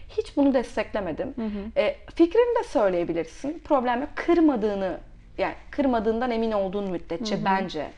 Hiç 0.08 0.36
bunu 0.36 0.54
desteklemedim. 0.54 1.34
E, 1.76 1.96
fikrini 2.14 2.58
de 2.58 2.64
söyleyebilirsin. 2.64 3.62
Problem 3.64 4.00
yok. 4.00 4.10
Kırmadığını, 4.14 4.98
yani 5.38 5.54
kırmadığından 5.70 6.30
emin 6.30 6.52
olduğun 6.52 6.90
müddetçe 6.90 7.44
bence. 7.44 7.90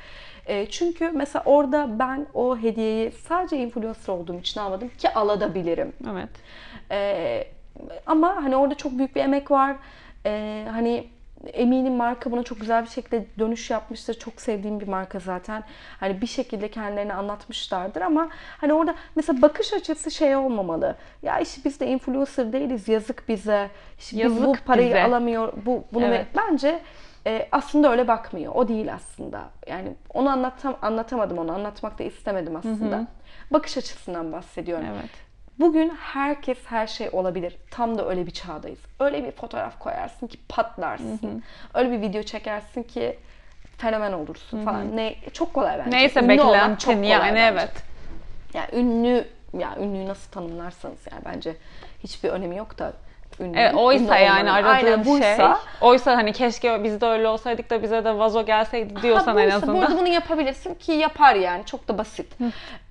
E, 0.47 0.67
çünkü 0.71 1.11
mesela 1.11 1.43
orada 1.47 1.99
ben 1.99 2.27
o 2.35 2.59
hediyeyi 2.59 3.11
sadece 3.11 3.57
influencer 3.57 4.13
olduğum 4.13 4.39
için 4.39 4.61
almadım 4.61 4.89
ki 4.99 5.15
alabilirim. 5.15 5.93
Evet. 6.13 6.29
Ee, 6.91 7.45
ama 8.07 8.37
hani 8.37 8.57
orada 8.57 8.75
çok 8.75 8.93
büyük 8.99 9.17
bir 9.17 9.21
emek 9.21 9.51
var. 9.51 9.77
Ee, 10.27 10.67
hani 10.71 11.07
eminim 11.53 11.93
marka 11.95 12.31
buna 12.33 12.43
çok 12.43 12.61
güzel 12.61 12.85
bir 12.85 12.89
şekilde 12.89 13.27
dönüş 13.39 13.71
yapmıştır. 13.71 14.15
Çok 14.15 14.41
sevdiğim 14.41 14.81
bir 14.81 14.89
marka 14.89 15.19
zaten. 15.19 15.63
Hani 16.01 16.21
bir 16.21 16.27
şekilde 16.27 16.71
kendilerini 16.71 17.15
anlatmışlardır 17.15 18.01
ama 18.01 18.29
hani 18.33 18.73
orada 18.73 18.95
mesela 19.17 19.43
bakış 19.43 19.73
açısı 19.73 20.11
şey 20.11 20.37
olmamalı. 20.37 20.97
Ya 21.23 21.39
işte 21.41 21.61
biz 21.65 21.81
de 21.81 21.87
influencer 21.87 22.53
değiliz. 22.53 22.89
Yazık 22.89 23.29
bize. 23.29 23.71
İşte 23.99 24.17
biz 24.25 24.37
bu 24.37 24.47
Yazık 24.49 24.67
parayı 24.67 24.89
bize. 24.89 25.03
alamıyor. 25.03 25.53
Bu 25.67 25.85
bunu 25.93 26.05
Evet. 26.05 26.27
bence 26.37 26.81
e, 27.27 27.49
aslında 27.53 27.91
öyle 27.91 28.09
bakmıyor. 28.09 28.55
O 28.55 28.69
değil 28.69 28.95
aslında. 28.95 29.41
Yani 29.69 29.89
onu 30.15 30.29
anlatam 30.29 30.77
anlatamadım 30.83 31.39
onu. 31.39 31.53
Anlatmak 31.53 31.99
da 31.99 32.03
istemedim 32.05 32.57
aslında. 32.57 33.07
Bakış 33.51 33.77
açısından 33.77 34.33
bahsediyorum. 34.33 34.85
Evet. 34.93 35.11
Bugün 35.59 35.93
herkes 36.01 36.59
her 36.67 36.87
şey 36.87 37.09
olabilir. 37.13 37.57
Tam 37.71 37.99
da 37.99 38.09
öyle 38.09 38.27
bir 38.27 38.31
çağdayız. 38.31 38.79
Öyle 39.01 39.25
bir 39.25 39.31
fotoğraf 39.31 39.79
koyarsın 39.79 40.27
ki 40.27 40.39
patlarsın. 40.49 41.43
Öyle 41.75 41.93
bir 41.93 42.01
video 42.01 42.23
çekersin 42.23 42.83
ki 42.83 43.19
fenomen 43.79 44.13
olursun 44.13 44.65
falan. 44.65 44.97
Ne 44.97 45.15
çok 45.33 45.55
kolay 45.55 45.79
bence. 45.79 45.91
Neyse 45.97 46.21
Ünlü 46.21 46.29
beklentin 46.29 47.03
yani 47.03 47.23
bence. 47.37 47.41
evet. 47.41 47.73
Yani 48.55 48.69
ünlü 48.73 49.25
ya 49.59 49.77
ünlüyü 49.81 50.09
nasıl 50.09 50.31
tanımlarsanız 50.31 50.99
yani 51.13 51.23
bence 51.25 51.57
hiçbir 52.03 52.29
önemi 52.29 52.57
yok 52.57 52.79
da 52.79 52.93
ünlü. 53.41 53.59
Evet, 53.59 53.73
ünlü 53.73 53.81
oysa 53.81 54.19
yani 54.19 54.51
olmanın. 54.51 54.65
aradığın 54.65 54.87
Aynen, 54.87 55.05
buysa, 55.05 55.37
şey. 55.37 55.89
Oysa 55.89 56.17
hani 56.17 56.33
keşke 56.33 56.85
biz 56.85 57.01
de 57.01 57.07
öyle 57.07 57.29
olsaydık 57.29 57.71
da 57.71 57.83
bize 57.83 58.05
de 58.05 58.19
vazo 58.19 58.45
gelseydi 58.47 59.03
diyorsan 59.03 59.35
Ha, 59.35 59.41
en 59.41 59.45
buysa, 59.47 59.57
azından. 59.57 59.77
Burada 59.77 59.99
bunu 59.99 60.09
yapabilirsin 60.09 60.75
ki 60.75 60.93
yapar 60.93 61.35
yani. 61.35 61.65
Çok 61.67 61.89
da 61.89 61.99
basit. 61.99 62.27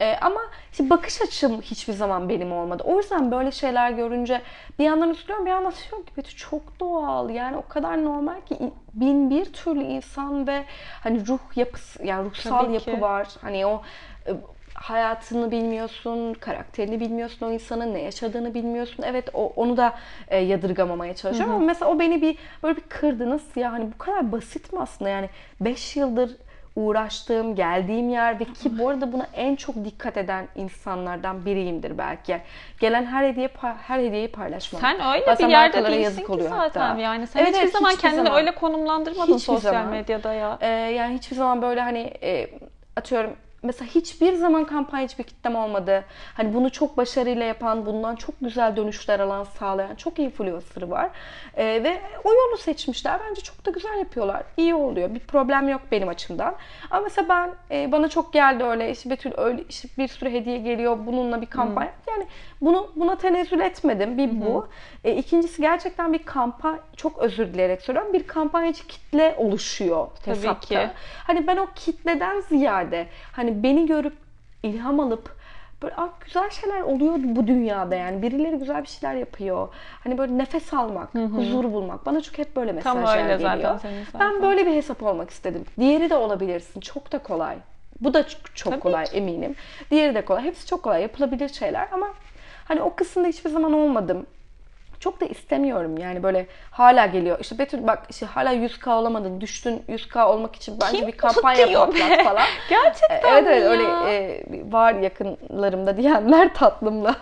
Ee, 0.02 0.16
ama 0.22 0.42
işte 0.72 0.90
bakış 0.90 1.22
açım 1.22 1.62
hiçbir 1.62 1.94
zaman 1.94 2.30
benim 2.30 2.52
olmadı. 2.52 2.84
O 2.86 2.98
yüzden 2.98 3.32
böyle 3.32 3.52
şeyler 3.52 3.92
görünce 3.92 4.42
bir 4.80 4.84
yandan 4.84 5.10
üzülüyorum 5.10 5.46
bir 5.46 5.52
yandan 5.52 5.74
diyorum 5.84 6.06
ki 6.06 6.12
Betül 6.18 6.38
çok 6.38 6.80
doğal. 6.80 7.30
Yani 7.30 7.58
o 7.58 7.68
kadar 7.68 8.04
normal 8.06 8.42
ki 8.50 8.58
bin 8.94 9.30
bir 9.30 9.46
türlü 9.46 9.84
insan 9.84 10.48
ve 10.48 10.64
hani 11.04 11.28
ruh 11.28 11.40
yapısı 11.56 12.06
yani 12.06 12.26
ruhsal 12.30 12.64
Tabii 12.64 12.74
yapı 12.74 12.86
ki. 12.86 13.02
var. 13.02 13.28
Hani 13.42 13.66
o 13.66 13.82
e, 14.28 14.32
hayatını 14.78 15.52
bilmiyorsun, 15.52 16.34
karakterini 16.34 17.00
bilmiyorsun, 17.00 17.46
o 17.46 17.52
insanın 17.52 17.94
ne 17.94 18.02
yaşadığını 18.02 18.54
bilmiyorsun. 18.54 19.04
Evet 19.08 19.30
o, 19.34 19.54
onu 19.56 19.78
da 19.78 19.94
e, 20.28 20.38
yadırgamamaya 20.38 21.16
çalışıyorum 21.16 21.56
ama 21.56 21.66
mesela 21.66 21.92
o 21.92 22.00
beni 22.00 22.22
bir 22.22 22.38
böyle 22.64 22.76
bir 22.78 22.82
kırdı. 22.90 23.30
Nasıl 23.30 23.62
ya 23.62 23.72
hani 23.72 23.92
bu 23.94 23.98
kadar 23.98 24.32
basit 24.32 24.74
mi 24.74 24.80
aslında 24.80 25.10
yani 25.10 25.30
5 25.62 25.96
yıldır 25.96 26.32
uğraştığım, 26.76 27.56
geldiğim 27.56 28.10
yer 28.10 28.40
ve 28.40 28.44
ki 28.46 28.80
bu 28.80 28.90
arada 28.90 29.14
buna 29.14 29.28
en 29.34 29.56
çok 29.56 29.76
dikkat 29.86 30.18
eden 30.18 30.48
insanlardan 30.56 31.46
biriyimdir 31.46 31.98
belki. 31.98 32.32
Yani 32.32 32.42
gelen 32.80 33.06
her 33.06 33.30
hediye 33.30 33.50
her 33.88 34.00
hediyeyi 34.00 34.28
paylaşmam. 34.32 34.82
Sen 34.82 34.96
öyle 35.16 35.28
Bazen 35.28 35.48
bir 35.48 35.54
yerde 35.54 35.84
değilsin 35.84 36.02
yazık 36.02 36.26
ki 36.26 36.32
oluyor 36.32 36.50
zaten 36.50 36.82
hatta. 36.82 37.02
yani. 37.02 37.28
Sen 37.28 37.40
Evet, 37.40 37.50
hiçbir 37.50 37.62
evet, 37.64 37.74
zaman 37.74 37.90
hiçbir 37.90 38.02
kendini 38.02 38.24
zaman. 38.24 38.40
öyle 38.40 38.56
konumlandırmadın 38.56 39.24
Hiçbir 39.34 39.40
sosyal 39.40 39.72
zaman. 39.74 39.88
medyada 39.88 40.34
ya. 40.34 40.58
Ee, 40.62 40.68
yani 40.68 41.18
hiçbir 41.18 41.36
zaman 41.36 41.62
böyle 41.62 41.82
hani 41.82 42.00
e, 42.24 42.48
atıyorum 42.96 43.36
mesela 43.64 43.92
hiçbir 43.92 44.34
zaman 44.34 44.66
kampanyacı 44.66 45.18
bir 45.18 45.24
kitlem 45.24 45.56
olmadı. 45.56 46.06
Hani 46.34 46.54
bunu 46.54 46.70
çok 46.72 46.98
başarıyla 46.98 47.46
yapan, 47.46 47.86
bundan 47.86 48.16
çok 48.16 48.36
güzel 48.42 48.76
dönüşler 48.76 49.20
alan, 49.20 49.44
sağlayan 49.44 49.96
çok 49.96 50.20
influencer 50.20 50.82
var. 50.82 51.10
Ee, 51.58 51.66
ve 51.66 52.02
o 52.24 52.34
yolu 52.34 52.58
seçmişler. 52.58 53.20
Bence 53.30 53.42
çok 53.42 53.66
da 53.66 53.72
güzel 53.72 53.98
yapıyorlar. 53.98 54.44
İyi 54.58 54.76
oluyor. 54.76 55.14
Bir 55.16 55.20
problem 55.20 55.70
yok 55.70 55.82
benim 55.92 56.08
açımdan. 56.08 56.56
Ama 56.92 57.02
mesela 57.02 57.30
ben 57.30 57.50
e, 57.72 57.92
bana 57.92 58.08
çok 58.08 58.34
geldi 58.34 58.64
öyle 58.64 58.92
işte 58.92 59.10
Betül 59.10 59.32
öyle 59.38 59.64
işte 59.70 59.88
bir 59.98 60.08
sürü 60.08 60.32
hediye 60.32 60.58
geliyor 60.58 60.98
bununla 61.06 61.42
bir 61.42 61.46
kampanya. 61.46 61.92
Yani 62.08 62.28
bunu 62.62 62.92
buna 62.96 63.16
tenezzül 63.16 63.60
etmedim. 63.60 64.18
Bir 64.18 64.42
bu. 64.42 64.68
E, 65.04 65.16
ikincisi 65.16 65.62
gerçekten 65.62 66.14
bir 66.14 66.24
kampanya 66.24 66.80
çok 66.96 67.18
özür 67.18 67.54
dileyerek 67.54 67.82
söylüyorum. 67.82 68.14
Bir 68.14 68.28
kampanyacı 68.28 68.88
kitle 68.88 69.36
oluşuyor 69.38 70.08
Tabii 70.26 70.36
hesapta. 70.36 70.68
ki. 70.68 70.90
Hani 71.28 71.48
ben 71.48 71.58
o 71.58 71.68
kitleden 71.76 72.40
ziyade 72.42 73.08
hani 73.32 73.47
beni 73.64 73.86
görüp 73.86 74.14
ilham 74.64 75.00
alıp 75.00 75.36
böyle 75.84 75.96
"Aa, 75.96 76.10
güzel 76.26 76.50
şeyler 76.50 76.82
oluyor 76.82 77.14
bu 77.24 77.48
dünyada 77.48 77.96
yani 77.96 78.22
birileri 78.22 78.58
güzel 78.58 78.84
bir 78.84 78.88
şeyler 78.88 79.16
yapıyor. 79.16 79.68
Hani 80.04 80.18
böyle 80.18 80.38
nefes 80.38 80.74
almak, 80.74 81.16
huzur 81.16 81.64
bulmak. 81.64 82.06
Bana 82.06 82.22
çok 82.22 82.38
hep 82.38 82.56
böyle 82.56 82.80
Tam 82.80 82.98
mesajlar 82.98 83.24
öyle 83.24 83.34
geliyor. 83.34 83.58
zaten 83.74 83.78
senin 83.78 84.06
zaten. 84.12 84.20
Ben 84.20 84.42
böyle 84.42 84.66
bir 84.66 84.74
hesap 84.74 85.04
olmak 85.04 85.30
istedim. 85.30 85.66
Diğeri 85.80 86.10
de 86.10 86.16
olabilirsin. 86.16 86.80
Çok 86.80 87.12
da 87.12 87.18
kolay. 87.18 87.56
Bu 88.02 88.14
da 88.14 88.28
çok, 88.56 88.72
Tabii 88.74 88.82
kolay 88.82 89.06
eminim. 89.14 89.56
Diğeri 89.92 90.16
de 90.16 90.26
kolay. 90.26 90.44
Hepsi 90.44 90.68
çok 90.68 90.84
kolay. 90.84 91.02
Yapılabilir 91.02 91.50
şeyler 91.50 91.88
ama 91.92 92.08
hani 92.66 92.82
o 92.82 92.96
kısımda 92.96 93.28
hiçbir 93.28 93.50
zaman 93.50 93.74
olmadım. 93.74 94.26
Çok 95.00 95.22
da 95.22 95.26
istemiyorum 95.26 95.98
yani 95.98 96.24
böyle 96.24 96.48
hala 96.72 97.06
geliyor. 97.06 97.38
İşte 97.40 97.58
Betül 97.60 97.88
bak 97.88 98.04
işte 98.10 98.26
hala 98.26 98.54
100k 98.54 98.90
olamadın. 98.94 99.42
Düştün 99.42 99.84
100k 99.90 100.24
olmak 100.26 100.56
için 100.56 100.80
bence 100.82 100.98
Kim 100.98 101.08
bir 101.08 101.12
kampanya 101.12 101.66
patlat 101.74 102.24
falan. 102.24 102.44
Gerçekten 102.70 103.22
Evet 103.34 103.44
evet 103.48 103.64
ya? 103.64 103.70
öyle 103.70 103.84
e, 103.84 104.44
var 104.72 104.94
yakınlarımda 104.94 105.98
diyenler 105.98 106.54
tatlımlar. 106.54 107.16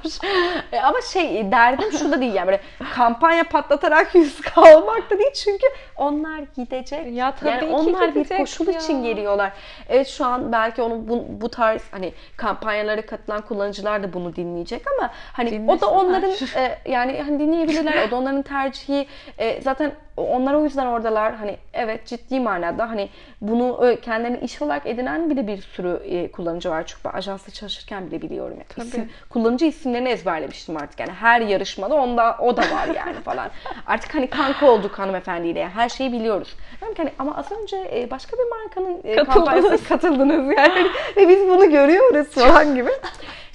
E, 0.72 0.80
ama 0.80 1.02
şey 1.02 1.52
derdim 1.52 1.92
şurada 1.92 2.22
değil 2.22 2.34
yani 2.34 2.48
böyle 2.48 2.62
kampanya 2.96 3.44
patlatarak 3.44 4.08
100k 4.16 4.76
olmak 4.76 5.10
da 5.12 5.18
değil 5.20 5.34
çünkü 5.34 5.66
onlar 5.98 6.40
gidecek. 6.56 7.14
Ya 7.14 7.32
tabii 7.32 7.50
yani 7.50 7.60
ki 7.60 7.66
onlar 7.68 8.16
bir 8.16 8.38
koşul 8.38 8.68
ya. 8.68 8.74
için 8.74 9.04
geliyorlar. 9.04 9.52
Evet 9.90 10.08
şu 10.08 10.26
an 10.26 10.52
belki 10.52 10.82
onu 10.82 11.08
bu, 11.10 11.26
bu 11.30 11.50
tarz 11.50 11.82
hani 11.92 12.14
kampanyalara 12.38 13.06
katılan 13.06 13.42
kullanıcılar 13.42 14.04
da 14.04 14.14
bunu 14.14 14.36
dinleyecek 14.36 14.82
ama 15.00 15.10
hani 15.34 15.50
o 15.50 15.52
da 15.52 15.58
Dinlesinler. 15.58 15.88
onların 15.92 16.32
e, 16.56 16.78
yani 16.86 17.22
hani 17.26 17.40
dinleyebilirler. 17.68 18.08
O 18.08 18.12
da 18.12 18.16
onların 18.16 18.42
tercihi. 18.42 19.08
E, 19.38 19.62
zaten 19.62 19.92
onlar 20.18 20.54
o 20.54 20.64
yüzden 20.64 20.86
oradalar. 20.86 21.36
Hani 21.36 21.58
evet 21.74 22.06
ciddi 22.06 22.40
manada 22.40 22.90
hani 22.90 23.10
bunu 23.42 23.98
kendilerine 24.02 24.40
iş 24.40 24.62
olarak 24.62 24.86
edinen 24.86 25.30
bile 25.30 25.48
bir 25.48 25.62
sürü 25.62 26.02
e, 26.06 26.32
kullanıcı 26.32 26.70
var. 26.70 26.84
Çünkü 26.86 27.02
ben 27.06 27.18
ajansla 27.18 27.54
çalışırken 27.54 28.08
bile 28.08 28.22
biliyorum. 28.22 28.58
Yani. 28.78 28.88
İsim, 28.88 29.10
kullanıcı 29.30 29.66
isimlerini 29.66 30.10
ezberlemiştim 30.10 30.78
artık. 30.78 31.00
Yani 31.00 31.12
her 31.12 31.42
yarışmada 31.42 31.96
onda 31.96 32.38
o 32.40 32.58
da 32.58 32.62
var 32.62 32.88
yani 32.96 33.22
falan. 33.22 33.50
Artık 33.88 34.16
hani 34.16 34.30
kanka 34.30 34.72
olduk 34.72 35.00
hanımefendiyle. 35.00 35.60
Yani 35.60 35.72
her 35.72 35.90
şeyi 35.90 36.12
biliyoruz. 36.12 36.56
Ki 36.80 36.98
hani 36.98 37.12
ama 37.20 37.38
az 37.38 37.52
önce 37.52 37.78
e, 37.94 38.12
başka 38.12 38.38
bir 38.38 38.50
markanın 38.50 39.02
e, 39.04 39.24
kampanyasına 39.24 39.78
katıldınız 39.78 40.58
yani. 40.58 40.88
Ve 41.18 41.30
biz 41.30 41.48
bunu 41.48 41.72
görüyoruz 41.72 42.28
falan 42.28 42.76
gibi. 42.76 42.90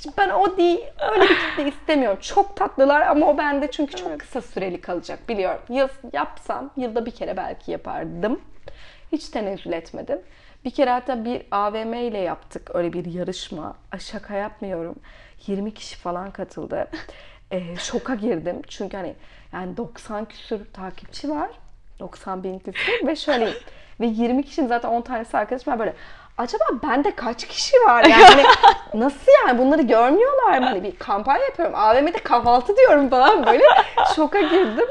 Şimdi 0.03 0.17
ben 0.19 0.29
o 0.29 0.57
değil, 0.57 0.81
öyle 1.13 1.23
bir 1.23 1.29
kitle 1.29 1.69
istemiyorum. 1.69 2.19
Çok 2.23 2.57
tatlılar 2.57 3.01
ama 3.01 3.27
o 3.27 3.39
bende 3.39 3.71
çünkü 3.71 3.97
çok 3.97 4.21
kısa 4.21 4.41
süreli 4.41 4.81
kalacak 4.81 5.29
biliyorum. 5.29 5.61
Yıl, 5.69 5.89
yapsam 6.51 6.71
yılda 6.77 7.07
bir 7.07 7.11
kere 7.11 7.37
belki 7.37 7.71
yapardım. 7.71 8.41
Hiç 9.13 9.29
tenezzül 9.29 9.73
etmedim. 9.73 10.19
Bir 10.65 10.71
kere 10.71 10.91
hatta 10.91 11.25
bir 11.25 11.43
AVM 11.51 11.95
ile 11.95 12.19
yaptık 12.19 12.71
öyle 12.75 12.93
bir 12.93 13.05
yarışma. 13.05 13.75
Şaka 13.99 14.35
yapmıyorum. 14.35 14.95
20 15.47 15.75
kişi 15.75 15.97
falan 15.97 16.31
katıldı. 16.31 16.89
Ee, 17.53 17.77
şoka 17.77 18.15
girdim. 18.15 18.63
Çünkü 18.69 18.97
hani 18.97 19.15
yani 19.53 19.77
90 19.77 20.25
küsür 20.25 20.61
takipçi 20.73 21.31
var. 21.31 21.51
90 22.01 22.45
bin 22.45 22.59
küsür 22.59 23.07
ve 23.07 23.17
şöyle 23.17 23.53
ve 24.01 24.07
20 24.07 24.43
kişinin 24.43 24.69
zaten 24.69 24.89
10 24.89 25.03
tanesi 25.03 25.39
arkadaşım 25.39 25.73
var 25.73 25.79
böyle 25.79 25.95
acaba 26.39 26.65
bende 26.83 27.15
kaç 27.15 27.49
kişi 27.49 27.77
var 27.77 28.05
yani 28.05 28.25
Hani 28.25 28.45
nasıl 29.05 29.33
yani 29.47 29.59
bunları 29.59 29.83
görmüyorlar 29.83 30.59
mı 30.59 30.65
hani 30.65 30.83
bir 30.83 30.97
kampanya 30.97 31.45
yapıyorum 31.45 31.75
AVM'de 31.75 32.19
kahvaltı 32.19 32.77
diyorum 32.77 33.11
falan 33.11 33.47
böyle 33.47 33.65
şoka 34.17 34.41
girdim 34.41 34.87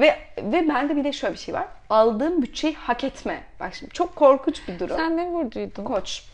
ve 0.00 0.18
ve 0.38 0.68
bende 0.68 0.96
bir 0.96 1.04
de 1.04 1.12
şöyle 1.12 1.34
bir 1.34 1.38
şey 1.38 1.54
var 1.54 1.66
aldığım 1.90 2.42
bütçeyi 2.42 2.74
hak 2.74 3.04
etme 3.04 3.42
bak 3.60 3.74
şimdi 3.74 3.92
çok 3.92 4.16
korkunç 4.16 4.68
bir 4.68 4.78
durum 4.78 4.96
Sen 4.96 5.16
ne 5.16 5.32
burcuydun? 5.32 5.84
koç 5.84 6.24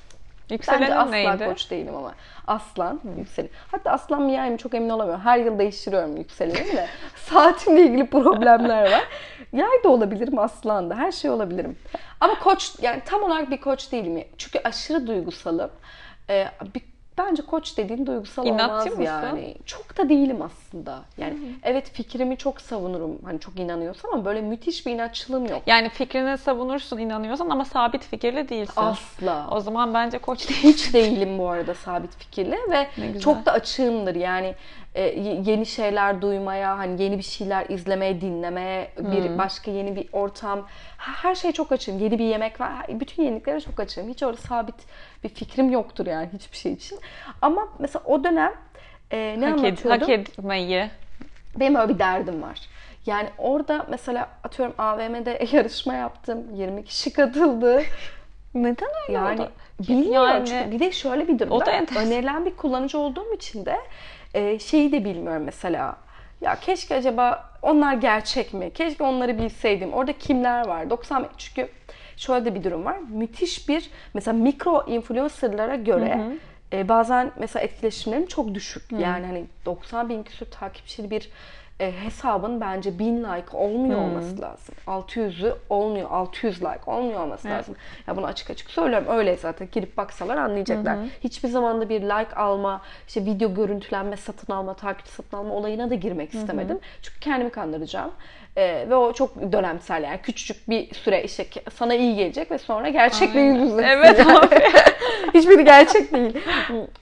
Bence 0.50 0.54
Yükselenin 0.54 0.90
asla 0.90 1.10
neydi? 1.10 1.44
koç 1.44 1.70
değilim 1.70 1.96
ama. 1.96 2.14
Aslan, 2.46 3.00
yükselen. 3.18 3.50
Hatta 3.70 3.90
aslan 3.90 4.22
mı 4.22 4.30
yay 4.30 4.50
mı 4.50 4.56
çok 4.56 4.74
emin 4.74 4.88
olamıyorum. 4.88 5.24
Her 5.24 5.38
yıl 5.38 5.58
değiştiriyorum 5.58 6.16
yükselenimi 6.16 6.76
de. 6.76 6.88
Saatimle 7.16 7.82
ilgili 7.82 8.10
problemler 8.10 8.90
var. 8.90 9.04
Yay 9.52 9.84
da 9.84 9.88
olabilirim, 9.88 10.38
aslan 10.38 10.90
da. 10.90 10.96
Her 10.96 11.12
şey 11.12 11.30
olabilirim. 11.30 11.76
Ama 12.20 12.38
koç, 12.38 12.72
yani 12.82 13.02
tam 13.06 13.22
olarak 13.22 13.50
bir 13.50 13.60
koç 13.60 13.92
değilim. 13.92 14.24
Çünkü 14.38 14.58
aşırı 14.64 15.06
duygusalım. 15.06 15.70
Ee, 16.30 16.46
bir, 16.74 16.82
bence 17.18 17.42
koç 17.42 17.76
dediğin 17.76 18.06
duygusal 18.06 18.46
İnatçı 18.46 18.72
olmaz 18.72 18.86
mısın? 18.86 19.02
yani. 19.02 19.54
Çok 19.66 19.98
da 19.98 20.08
değilim 20.08 20.42
aslında. 20.42 21.02
Yani 21.18 21.36
evet 21.62 21.90
fikrimi 21.90 22.36
çok 22.36 22.60
savunurum. 22.60 23.18
Hani 23.24 23.40
çok 23.40 23.58
inanıyorsam 23.58 24.10
ama 24.14 24.24
böyle 24.24 24.40
müthiş 24.40 24.86
bir 24.86 24.92
inatçılığım 24.92 25.46
yok. 25.46 25.62
Yani 25.66 25.88
fikrini 25.88 26.38
savunursun, 26.38 26.98
inanıyorsan 26.98 27.50
ama 27.50 27.64
sabit 27.64 28.04
fikirli 28.04 28.48
değilsin. 28.48 28.80
Asla. 28.80 29.48
O 29.50 29.60
zaman 29.60 29.94
bence 29.94 30.18
koç 30.18 30.48
değil. 30.48 30.60
Hiç 30.62 30.94
değilim 30.94 31.38
bu 31.38 31.48
arada 31.48 31.74
sabit 31.74 32.16
fikirli 32.16 32.56
ve 32.70 32.88
çok 33.20 33.46
da 33.46 33.52
açığımdır 33.52 34.14
yani 34.14 34.54
e, 34.96 35.02
yeni 35.50 35.66
şeyler 35.66 36.22
duymaya, 36.22 36.78
hani 36.78 37.02
yeni 37.02 37.18
bir 37.18 37.22
şeyler 37.22 37.66
izlemeye, 37.68 38.20
dinlemeye, 38.20 38.90
bir 38.98 39.38
başka 39.38 39.70
yeni 39.70 39.96
bir 39.96 40.08
ortam. 40.12 40.66
Her 40.98 41.34
şey 41.34 41.52
çok 41.52 41.72
açığım. 41.72 41.98
Yeni 41.98 42.18
bir 42.18 42.24
yemek 42.24 42.60
var. 42.60 42.72
Bütün 42.88 43.22
yeniliklere 43.22 43.60
çok 43.60 43.80
açığım. 43.80 44.08
Hiç 44.08 44.22
öyle 44.22 44.36
sabit 44.36 44.74
bir 45.24 45.28
fikrim 45.28 45.70
yoktur 45.70 46.06
yani 46.06 46.28
hiçbir 46.32 46.56
şey 46.56 46.72
için. 46.72 46.98
Ama 47.42 47.68
mesela 47.78 48.02
o 48.06 48.24
dönem 48.24 48.52
e, 49.10 49.36
ne 49.38 49.46
hak, 49.46 49.58
anlatıyordum? 49.58 49.90
hak 50.00 50.08
etmeyi. 50.08 50.90
Benim 51.56 51.74
öyle 51.76 51.94
bir 51.94 51.98
derdim 51.98 52.42
var. 52.42 52.60
Yani 53.06 53.28
orada 53.38 53.86
mesela 53.90 54.28
atıyorum 54.44 54.74
AVM'de 54.78 55.46
yarışma 55.52 55.94
yaptım. 55.94 56.44
20 56.54 56.84
kişi 56.84 57.12
katıldı. 57.12 57.82
Neden 58.54 58.88
öyle 59.08 59.18
Yani 59.18 59.40
oldu? 59.40 59.50
bilmiyorum 59.88 60.30
Yani- 60.30 60.46
çünkü 60.48 60.70
bir 60.70 60.80
de 60.80 60.92
şöyle 60.92 61.28
bir 61.28 61.38
durum. 61.38 61.50
O 61.52 61.66
da 61.66 61.70
enteresan. 61.70 62.06
önerilen 62.06 62.44
bir 62.46 62.56
kullanıcı 62.56 62.98
olduğum 62.98 63.34
için 63.34 63.66
de 63.66 63.76
e, 64.34 64.58
şeyi 64.58 64.92
de 64.92 65.04
bilmiyorum 65.04 65.42
mesela. 65.44 65.96
ya 66.40 66.60
keşke 66.60 66.94
acaba 66.94 67.50
onlar 67.62 67.94
gerçek 67.94 68.54
mi? 68.54 68.70
Keşke 68.72 69.04
onları 69.04 69.38
bilseydim. 69.38 69.92
Orada 69.92 70.12
kimler 70.12 70.66
var? 70.66 70.90
90 70.90 71.28
çünkü 71.38 71.68
şöyle 72.16 72.44
de 72.44 72.54
bir 72.54 72.64
durum 72.64 72.84
var. 72.84 72.96
Müthiş 73.08 73.68
bir 73.68 73.90
mesela 74.14 74.36
mikro 74.38 74.84
influencerlara 74.88 75.74
göre 75.76 76.20
e, 76.72 76.88
bazen 76.88 77.32
mesela 77.38 77.62
etkileşimlerim 77.62 78.26
çok 78.26 78.54
düşük. 78.54 78.92
Yani 78.92 79.26
hani 79.26 79.44
90 79.64 80.08
bin 80.08 80.22
küsur 80.22 80.46
takipçili 80.46 81.10
bir 81.10 81.30
e, 81.80 81.92
hesabın 82.04 82.60
bence 82.60 82.98
1000 82.98 83.16
like 83.24 83.56
olmuyor 83.56 84.00
olması 84.00 84.40
lazım. 84.42 84.74
600'ü 84.86 85.54
olmuyor, 85.70 86.10
600 86.10 86.62
like 86.62 86.80
olmuyor 86.90 87.20
olması 87.20 87.48
Evet. 87.48 87.58
lazım. 87.58 87.74
Ya 88.06 88.16
bunu 88.16 88.26
açık 88.26 88.50
açık 88.50 88.70
söylüyorum. 88.70 89.06
Öyle 89.10 89.36
zaten 89.36 89.68
girip 89.72 89.96
baksalar 89.96 90.36
anlayacaklar. 90.36 90.96
Hiçbir 91.24 91.48
zaman 91.48 91.80
da 91.80 91.88
bir 91.88 92.02
like 92.02 92.34
alma, 92.36 92.82
işte 93.08 93.24
video 93.24 93.54
görüntülenme, 93.54 94.16
satın 94.16 94.52
alma, 94.52 94.74
takipçi 94.74 95.12
satın 95.12 95.36
alma 95.36 95.54
olayına 95.54 95.90
da 95.90 95.94
girmek 95.94 96.34
istemedim. 96.34 96.78
Çünkü 97.02 97.20
kendimi 97.20 97.50
kandıracağım. 97.50 98.10
Ee, 98.56 98.86
ve 98.90 98.94
o 98.94 99.12
çok 99.12 99.52
dönemsel 99.52 100.02
yani 100.02 100.18
küçücük 100.22 100.68
bir 100.70 100.94
süre 100.94 101.22
işte 101.24 101.46
sana 101.74 101.94
iyi 101.94 102.16
gelecek 102.16 102.50
ve 102.50 102.58
sonra 102.58 102.88
gerçekle 102.88 103.40
yüz 103.40 103.62
yüze. 103.62 103.82
Evet 103.86 104.26
abi. 104.26 104.54
Hiçbiri 105.34 105.64
gerçek 105.64 106.12
değil. 106.12 106.36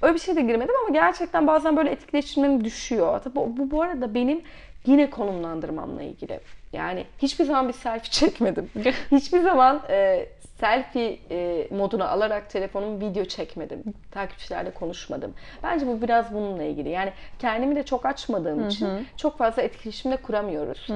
Öyle 0.02 0.14
bir 0.14 0.18
şey 0.18 0.36
de 0.36 0.40
girmedim 0.40 0.74
ama 0.80 0.88
gerçekten 0.94 1.46
bazen 1.46 1.76
böyle 1.76 1.90
etkileşimlerim 1.90 2.64
düşüyor. 2.64 3.20
Tabii 3.24 3.36
bu, 3.36 3.56
bu, 3.56 3.70
bu 3.70 3.82
arada 3.82 4.14
benim 4.14 4.42
yine 4.86 5.10
konumlandırmamla 5.10 6.02
ilgili. 6.02 6.40
Yani 6.72 7.04
hiçbir 7.18 7.44
zaman 7.44 7.68
bir 7.68 7.72
selfie 7.72 8.10
çekmedim. 8.10 8.70
hiçbir 9.10 9.40
zaman 9.40 9.82
e, 9.88 10.26
selfie 10.60 11.18
e, 11.30 11.68
moduna 11.70 12.08
alarak 12.08 12.50
telefonumu 12.50 13.00
video 13.00 13.24
çekmedim. 13.24 13.82
Takipçilerle 14.10 14.70
konuşmadım. 14.70 15.34
Bence 15.62 15.86
bu 15.86 16.02
biraz 16.02 16.34
bununla 16.34 16.62
ilgili. 16.62 16.88
Yani 16.88 17.12
kendimi 17.38 17.76
de 17.76 17.82
çok 17.82 18.06
açmadığım 18.06 18.68
için 18.68 18.88
çok 19.16 19.38
fazla 19.38 19.62
etkileşimde 19.62 20.16
kuramıyoruz. 20.16 20.86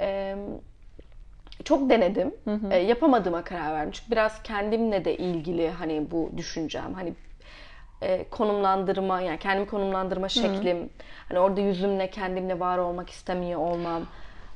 E, 0.00 0.36
çok 1.64 1.90
denedim. 1.90 2.34
E, 2.70 2.78
yapamadığıma 2.78 3.44
karar 3.44 3.72
verdim. 3.72 3.90
Çünkü 3.92 4.10
biraz 4.10 4.42
kendimle 4.42 5.04
de 5.04 5.16
ilgili 5.16 5.70
hani 5.70 6.10
bu 6.10 6.30
düşüncem. 6.36 6.94
Hani 6.94 7.12
e, 8.02 8.24
konumlandırma 8.30 9.20
yani 9.20 9.38
kendimi 9.38 9.66
konumlandırma 9.66 10.28
şeklim. 10.28 10.90
Hani 11.28 11.38
orada 11.38 11.60
yüzümle 11.60 12.10
kendimle 12.10 12.60
var 12.60 12.78
olmak 12.78 13.10
istemiyor 13.10 13.60
olmam. 13.60 14.02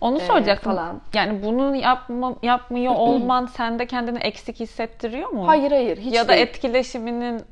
Onu 0.01 0.16
Ee, 0.16 0.20
soracaktım. 0.20 0.72
falan. 0.72 1.01
Yani 1.14 1.43
bunu 1.43 1.76
yapma, 1.76 2.34
yapmıyor 2.43 2.95
olman 2.97 3.47
sende 3.47 3.86
kendini 3.86 4.18
eksik 4.18 4.61
hissettiriyor 4.61 5.28
mu? 5.28 5.49
Hayır 5.49 5.70
hayır 5.70 5.97
hiç 5.99 6.14
ya 6.14 6.24
da 6.28 6.32
değil. 6.32 6.43
etkileşiminin 6.43 7.43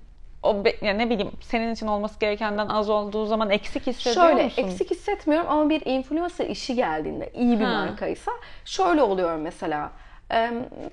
o 0.43 0.65
be- 0.65 0.77
ya 0.87 0.93
ne 0.95 1.11
bileyim 1.11 1.31
senin 1.41 1.73
için 1.75 1.87
olması 1.87 2.21
gerekenden 2.21 2.67
az 2.69 2.91
olduğu 2.91 3.27
zaman 3.27 3.51
eksik 3.51 3.87
hissediyor 3.87 4.27
Şöyle 4.29 4.45
musun? 4.45 4.63
eksik 4.63 4.91
hissetmiyorum 4.91 5.51
ama 5.51 5.71
bir 5.71 5.83
influencer 5.87 6.47
işi 6.47 6.75
geldiğinde 6.75 7.31
iyi 7.35 7.61
bir 7.61 7.65
Ha. 7.65 7.73
markaysa 7.87 8.33
şöyle 8.65 9.03
oluyor 9.03 9.37
mesela. 9.37 9.91
Ee, 10.33 10.51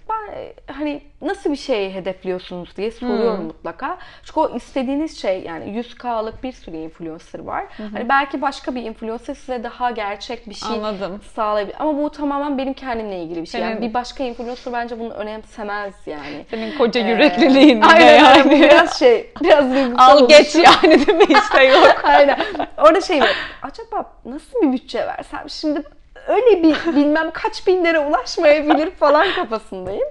Ben 0.09 0.53
hani 0.73 1.01
nasıl 1.21 1.51
bir 1.51 1.55
şey 1.55 1.93
hedefliyorsunuz 1.93 2.77
diye 2.77 2.91
soruyorum 2.91 3.43
mutlaka. 3.45 3.97
Çünkü 4.23 4.39
o 4.39 4.55
istediğiniz 4.55 5.21
şey 5.21 5.41
yani 5.43 5.65
100K'lık 5.79 6.43
bir 6.43 6.51
sürü 6.51 6.75
influencer 6.77 7.39
var. 7.39 7.65
Hani 7.93 8.09
belki 8.09 8.41
başka 8.41 8.75
bir 8.75 8.83
influencer 8.83 9.33
size 9.35 9.63
daha 9.63 9.91
gerçek 9.91 10.49
bir 10.49 10.53
şey 10.53 10.69
Anladım. 10.77 11.21
sağlayabilir. 11.35 11.75
Ama 11.79 11.97
bu 12.03 12.09
tamamen 12.11 12.57
benim 12.57 12.73
kendimle 12.73 13.19
ilgili 13.23 13.41
bir 13.41 13.47
şey. 13.47 13.61
Yani 13.61 13.75
Senin- 13.75 13.89
bir 13.89 13.93
başka 13.93 14.23
influencer 14.23 14.73
bence 14.73 14.99
bunu 14.99 15.13
önemsemez 15.13 15.93
yani. 16.05 16.45
Senin 16.49 16.77
koca 16.77 17.01
Ee, 17.01 17.03
yürekliliğin 17.09 17.81
aynen, 17.81 18.15
yani. 18.15 18.27
aynen. 18.27 18.45
Bu 18.45 18.51
biraz 18.51 18.99
şey, 18.99 19.31
biraz 19.43 19.65
Al 19.97 20.27
geç 20.27 20.55
oluşum. 20.55 20.61
yani 20.63 21.07
değil 21.07 21.17
mi 21.17 21.23
işte 21.43 21.63
yok. 21.63 21.95
Aynen. 22.03 22.39
Orada 22.77 23.01
şey 23.01 23.21
var. 23.21 23.35
Acaba 23.61 24.05
nasıl 24.25 24.61
bir 24.61 24.71
bütçe 24.73 25.07
versem 25.07 25.49
şimdi 25.49 25.81
öyle 26.27 26.63
bir 26.63 26.95
bilmem 26.95 27.31
kaç 27.33 27.67
binlere 27.67 27.99
ulaşmayabilir 27.99 28.91
falan 28.91 29.27
kafasındayım. 29.35 30.07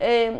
Ee, 0.00 0.32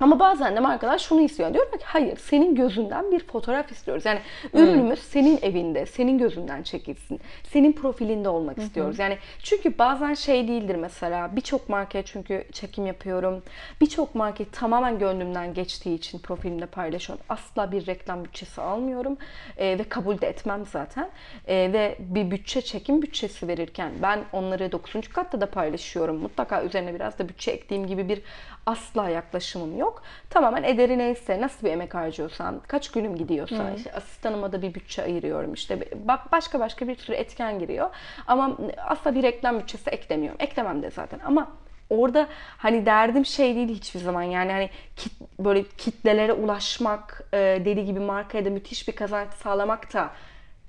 ama 0.00 0.18
bazen 0.18 0.56
de 0.56 0.60
markalar 0.60 0.98
şunu 0.98 1.20
istiyor. 1.20 1.54
Diyorlar 1.54 1.78
ki 1.78 1.84
hayır 1.86 2.16
senin 2.16 2.54
gözünden 2.54 3.12
bir 3.12 3.18
fotoğraf 3.18 3.72
istiyoruz. 3.72 4.04
Yani 4.04 4.20
ürünümüz 4.52 4.98
senin 4.98 5.38
evinde, 5.42 5.86
senin 5.86 6.18
gözünden 6.18 6.62
çekilsin. 6.62 7.20
Senin 7.42 7.72
profilinde 7.72 8.28
olmak 8.28 8.58
istiyoruz. 8.58 8.98
Yani 8.98 9.18
çünkü 9.42 9.78
bazen 9.78 10.14
şey 10.14 10.48
değildir 10.48 10.74
mesela 10.76 11.36
birçok 11.36 11.68
markaya 11.68 12.04
çünkü 12.04 12.44
çekim 12.52 12.86
yapıyorum. 12.86 13.42
Birçok 13.80 14.14
markayı 14.14 14.50
tamamen 14.50 14.98
gönlümden 14.98 15.54
geçtiği 15.54 15.94
için 15.94 16.18
profilimde 16.18 16.66
paylaşıyorum. 16.66 17.24
Asla 17.28 17.72
bir 17.72 17.86
reklam 17.86 18.24
bütçesi 18.24 18.60
almıyorum. 18.60 19.16
Ee, 19.56 19.78
ve 19.78 19.84
kabul 19.84 20.20
de 20.20 20.28
etmem 20.28 20.66
zaten. 20.66 21.08
Ee, 21.48 21.70
ve 21.72 21.96
bir 21.98 22.30
bütçe 22.30 22.62
çekim 22.62 23.02
bütçesi 23.02 23.48
verirken 23.48 23.92
ben 24.02 24.20
onları 24.32 24.72
9. 24.72 25.08
katta 25.08 25.40
da 25.40 25.46
paylaşıyorum. 25.46 26.16
Mutlaka 26.16 26.62
üzerine 26.62 26.94
biraz 26.94 27.18
da 27.18 27.28
bütçe 27.28 27.50
ektiğim 27.50 27.86
gibi 27.86 28.08
bir 28.08 28.22
asla 28.66 29.08
yaklaşımım 29.08 29.78
yok. 29.78 30.02
Tamamen 30.30 30.62
ederi 30.62 30.98
neyse, 30.98 31.40
nasıl 31.40 31.66
bir 31.66 31.72
emek 31.72 31.94
harcıyorsam, 31.94 32.60
kaç 32.68 32.90
günüm 32.90 33.16
gidiyorsa, 33.16 33.54
işte 33.76 33.92
asistanıma 33.92 34.52
da 34.52 34.62
bir 34.62 34.74
bütçe 34.74 35.02
ayırıyorum. 35.02 35.54
İşte 35.54 35.88
bak 36.04 36.32
başka 36.32 36.60
başka 36.60 36.88
bir 36.88 36.96
sürü 36.96 37.16
etken 37.16 37.58
giriyor. 37.58 37.90
Ama 38.26 38.56
asla 38.88 39.14
bir 39.14 39.22
reklam 39.22 39.58
bütçesi 39.58 39.90
eklemiyorum. 39.90 40.40
Eklemem 40.40 40.82
de 40.82 40.90
zaten. 40.90 41.20
Ama 41.24 41.48
orada 41.90 42.26
hani 42.56 42.86
derdim 42.86 43.26
şey 43.26 43.54
değil 43.54 43.68
hiçbir 43.68 44.00
zaman. 44.00 44.22
Yani 44.22 44.52
hani 44.52 44.70
kit, 44.96 45.12
böyle 45.38 45.62
kitlelere 45.62 46.32
ulaşmak, 46.32 47.22
e, 47.32 47.38
deli 47.64 47.84
gibi 47.84 48.00
markaya 48.00 48.44
da 48.44 48.50
müthiş 48.50 48.88
bir 48.88 48.92
kazanç 48.92 49.28
sağlamak 49.32 49.94
da 49.94 50.10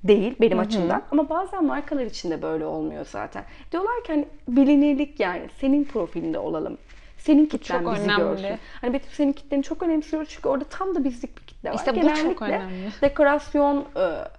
değil 0.03 0.35
benim 0.41 0.57
açımdan. 0.59 1.03
Ama 1.11 1.29
bazen 1.29 1.65
markalar 1.65 2.05
için 2.05 2.31
de 2.31 2.41
böyle 2.41 2.65
olmuyor 2.65 3.05
zaten. 3.05 3.43
Diyorlar 3.71 4.03
ki 4.03 4.13
hani 4.13 4.25
bilinirlik 4.47 5.19
yani 5.19 5.49
senin 5.59 5.83
profilinde 5.83 6.39
olalım. 6.39 6.77
Senin 7.21 7.45
kitlen 7.45 7.83
Çok 7.83 7.95
bizi 7.95 8.03
önemli. 8.03 8.21
görsün. 8.23 8.59
Hani 8.81 8.93
Betül 8.93 9.09
senin 9.11 9.33
kitleni 9.33 9.63
çok 9.63 9.83
önemsiyoruz 9.83 10.29
çünkü 10.29 10.49
orada 10.49 10.63
tam 10.63 10.95
da 10.95 11.03
bizlik 11.03 11.37
bir 11.37 11.43
kitle 11.43 11.69
var. 11.69 11.75
İşte 11.75 11.95
bu 11.95 11.99
çok 12.01 12.15
Genellikle 12.15 12.45
önemli. 12.45 12.89
Dekorasyon 13.01 13.85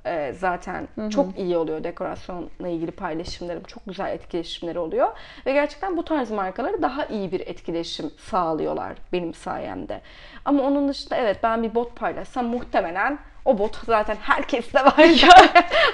e, 0.04 0.10
e, 0.10 0.32
zaten 0.32 0.88
çok 1.10 1.38
iyi 1.38 1.56
oluyor. 1.56 1.84
Dekorasyonla 1.84 2.68
ilgili 2.68 2.90
paylaşımlarım 2.90 3.62
çok 3.62 3.86
güzel 3.86 4.12
etkileşimleri 4.12 4.78
oluyor. 4.78 5.08
Ve 5.46 5.52
gerçekten 5.52 5.96
bu 5.96 6.04
tarz 6.04 6.30
markalara 6.30 6.82
daha 6.82 7.04
iyi 7.04 7.32
bir 7.32 7.40
etkileşim 7.40 8.10
sağlıyorlar 8.18 8.92
benim 9.12 9.34
sayemde. 9.34 10.00
Ama 10.44 10.62
onun 10.62 10.88
dışında 10.88 11.16
evet 11.16 11.38
ben 11.42 11.62
bir 11.62 11.74
bot 11.74 11.96
paylaşsam 11.96 12.46
muhtemelen 12.46 13.18
o 13.44 13.58
bot 13.58 13.78
zaten 13.86 14.16
herkeste 14.20 14.84
var. 14.84 14.94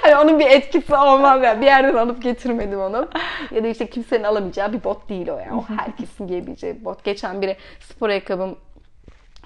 hani 0.01 0.15
onun 0.15 0.39
bir 0.39 0.47
etkisi 0.47 0.95
olmaz 0.95 1.43
yani. 1.43 1.61
Bir 1.61 1.65
yerden 1.65 1.95
alıp 1.95 2.23
getirmedim 2.23 2.79
onu. 2.79 3.09
Ya 3.51 3.63
da 3.63 3.67
işte 3.67 3.89
kimsenin 3.89 4.23
alamayacağı 4.23 4.73
bir 4.73 4.83
bot 4.83 5.09
değil 5.09 5.27
o 5.27 5.37
yani. 5.37 5.53
O 5.53 5.63
herkesin 5.77 6.27
giyebileceği 6.27 6.79
bir 6.79 6.85
bot. 6.85 7.03
Geçen 7.03 7.41
biri 7.41 7.57
spor 7.79 8.09
ayakkabım 8.09 8.57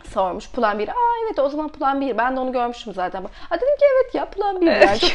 sormuş 0.04 0.50
plan 0.50 0.80
1. 0.80 0.88
Aa 0.88 1.13
evet 1.26 1.40
o 1.40 1.50
zaman 1.50 1.70
plan 1.70 2.02
1. 2.02 2.18
Ben 2.18 2.36
de 2.36 2.40
onu 2.40 2.52
görmüştüm 2.52 2.94
zaten. 2.94 3.24
Ha 3.50 3.56
dedim 3.56 3.76
ki 3.80 3.86
evet 3.96 4.16
ya 4.16 4.26
plan 4.26 4.62
1. 4.62 4.66
Yani 4.66 5.00
çok, 5.00 5.12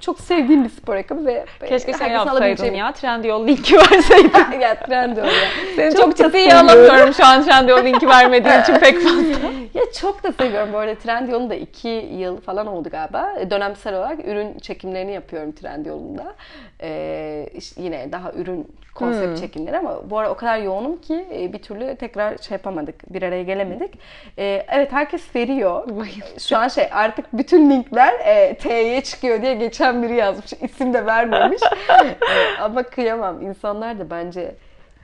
çok 0.00 0.20
sevdiğim 0.20 0.64
bir 0.64 0.68
spor 0.68 0.94
ayakkabı 0.94 1.26
ve 1.26 1.44
Keşke 1.68 1.92
herkesin 1.92 2.12
yapsaydın 2.12 2.74
ya. 2.74 2.92
Trendyol 2.92 3.46
linki 3.46 3.76
verseydin. 3.76 4.60
ya 4.60 4.74
Trendyol 4.74 5.24
ya. 5.24 5.32
Seni 5.76 5.94
Çok 5.94 6.16
çok, 6.16 6.16
ciddiye 6.16 6.54
alamıyorum 6.54 7.14
şu 7.14 7.26
an 7.26 7.44
Trendyol 7.44 7.84
linki 7.84 8.08
vermediğin 8.08 8.60
için 8.62 8.74
pek 8.76 9.00
fazla. 9.00 9.22
Ya 9.74 9.82
çok 10.00 10.22
da 10.22 10.32
seviyorum. 10.32 10.74
Arada 10.74 10.94
Trendyol'un 10.94 11.50
da 11.50 11.54
iki 11.54 11.88
yıl 12.12 12.40
falan 12.40 12.66
oldu 12.66 12.88
galiba. 12.90 13.34
E, 13.38 13.50
Dönemsel 13.50 13.94
olarak 13.94 14.28
ürün 14.28 14.58
çekimlerini 14.58 15.12
yapıyorum 15.12 15.52
Trendyol'un 15.52 16.18
da. 16.18 16.34
Ee, 16.82 17.48
işte 17.54 17.82
yine 17.82 18.12
daha 18.12 18.32
ürün 18.32 18.68
konsept 18.94 19.26
Hmm. 19.26 19.34
çekimleri 19.34 19.78
ama 19.78 20.10
bu 20.10 20.18
ara 20.18 20.30
o 20.30 20.34
kadar 20.34 20.58
yoğunum 20.58 21.00
ki 21.00 21.26
e, 21.34 21.52
bir 21.52 21.58
türlü 21.58 21.96
tekrar 21.96 22.38
şey 22.38 22.54
yapamadık. 22.54 23.14
Bir 23.14 23.22
araya 23.22 23.42
gelemedik. 23.42 23.94
Ee, 24.38 24.66
evet 24.68 24.92
herkes 24.92 25.22
veriyor. 25.52 26.06
Şu 26.38 26.56
an 26.56 26.68
şey 26.68 26.88
artık 26.92 27.26
bütün 27.32 27.70
linkler 27.70 28.12
e, 28.24 28.54
T'ye 28.54 29.00
çıkıyor 29.00 29.42
diye 29.42 29.54
geçen 29.54 30.02
biri 30.02 30.14
yazmış. 30.14 30.52
İsim 30.52 30.94
de 30.94 31.06
vermemiş. 31.06 31.62
E, 31.62 32.16
ama 32.60 32.82
kıyamam. 32.82 33.42
İnsanlar 33.42 33.98
da 33.98 34.10
bence 34.10 34.54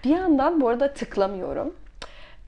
bir 0.05 0.11
yandan 0.11 0.61
bu 0.61 0.69
arada 0.69 0.95
tıklamıyorum. 0.95 1.75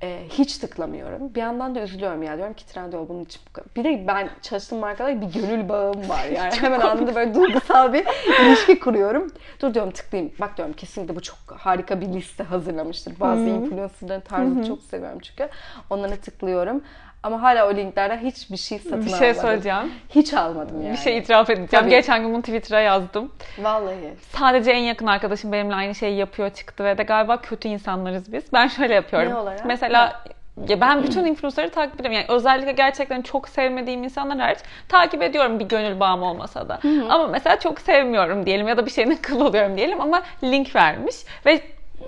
E, 0.02 0.22
hiç 0.28 0.58
tıklamıyorum. 0.58 1.34
Bir 1.34 1.40
yandan 1.40 1.74
da 1.74 1.80
üzülüyorum 1.80 2.22
ya. 2.22 2.36
Diyorum 2.36 2.54
ki 2.54 2.66
Trendyol 2.66 3.08
bunun 3.08 3.24
için 3.24 3.42
bu 3.48 3.52
kadar. 3.52 3.74
Bir 3.76 3.84
de 3.84 4.04
ben 4.06 4.28
çalıştığım 4.42 4.78
markalar 4.78 5.20
bir 5.20 5.26
gönül 5.26 5.68
bağım 5.68 6.08
var. 6.08 6.24
Yani 6.36 6.52
hemen 6.60 6.80
anında 6.80 7.14
böyle 7.14 7.34
duygusal 7.34 7.92
bir 7.92 8.06
ilişki 8.42 8.78
kuruyorum. 8.78 9.32
Dur 9.62 9.74
diyorum 9.74 9.90
tıklayayım. 9.92 10.32
Bak 10.40 10.56
diyorum 10.56 10.74
kesinlikle 10.74 11.16
bu 11.16 11.20
çok 11.22 11.38
harika 11.58 12.00
bir 12.00 12.08
liste 12.08 12.44
hazırlamıştır. 12.44 13.20
Bazı 13.20 13.42
influencerların 13.42 14.20
tarzını 14.20 14.66
çok 14.66 14.82
seviyorum 14.82 15.18
çünkü. 15.18 15.48
Onlara 15.90 16.16
tıklıyorum. 16.16 16.82
Ama 17.22 17.42
hala 17.42 17.68
o 17.68 17.74
linklerden 17.74 18.18
hiçbir 18.18 18.56
şey 18.56 18.78
satın 18.78 19.06
Bir 19.06 19.10
şey 19.10 19.16
almadım. 19.30 19.42
söyleyeceğim. 19.42 19.92
Hiç 20.14 20.34
almadım 20.34 20.82
yani. 20.82 20.92
Bir 20.92 20.98
şey 20.98 21.18
itiraf 21.18 21.50
edeceğim. 21.50 21.68
Tabii. 21.70 21.90
Geçen 21.90 22.22
gün 22.22 22.34
bunu 22.34 22.42
Twitter'a 22.42 22.80
yazdım. 22.80 23.32
Vallahi. 23.58 24.14
Sadece 24.36 24.70
en 24.70 24.82
yakın 24.82 25.06
arkadaşım 25.06 25.52
benimle 25.52 25.74
aynı 25.74 25.94
şeyi 25.94 26.16
yapıyor 26.16 26.50
çıktı 26.50 26.84
ve 26.84 26.98
de 26.98 27.02
galiba 27.02 27.36
kötü 27.40 27.68
insanlarız 27.68 28.32
biz. 28.32 28.52
Ben 28.52 28.66
şöyle 28.66 28.94
yapıyorum. 28.94 29.30
Ne 29.30 29.36
olarak? 29.36 29.64
Mesela 29.64 30.22
ya 30.68 30.80
ben 30.80 31.02
bütün 31.02 31.24
influencer'ları 31.24 31.70
takip 31.70 31.94
ediyorum. 32.00 32.12
Yani 32.12 32.26
özellikle 32.28 32.72
gerçekten 32.72 33.22
çok 33.22 33.48
sevmediğim 33.48 34.04
insanlar 34.04 34.38
hariç 34.38 34.58
takip 34.88 35.22
ediyorum 35.22 35.58
bir 35.58 35.64
gönül 35.64 36.00
bağım 36.00 36.22
olmasa 36.22 36.68
da. 36.68 36.80
Ama 37.08 37.26
mesela 37.26 37.58
çok 37.58 37.80
sevmiyorum 37.80 38.46
diyelim 38.46 38.68
ya 38.68 38.76
da 38.76 38.86
bir 38.86 38.90
şeyine 38.90 39.16
kıl 39.16 39.40
oluyorum 39.40 39.76
diyelim 39.76 40.00
ama 40.00 40.22
link 40.44 40.76
vermiş 40.76 41.16
ve 41.46 41.60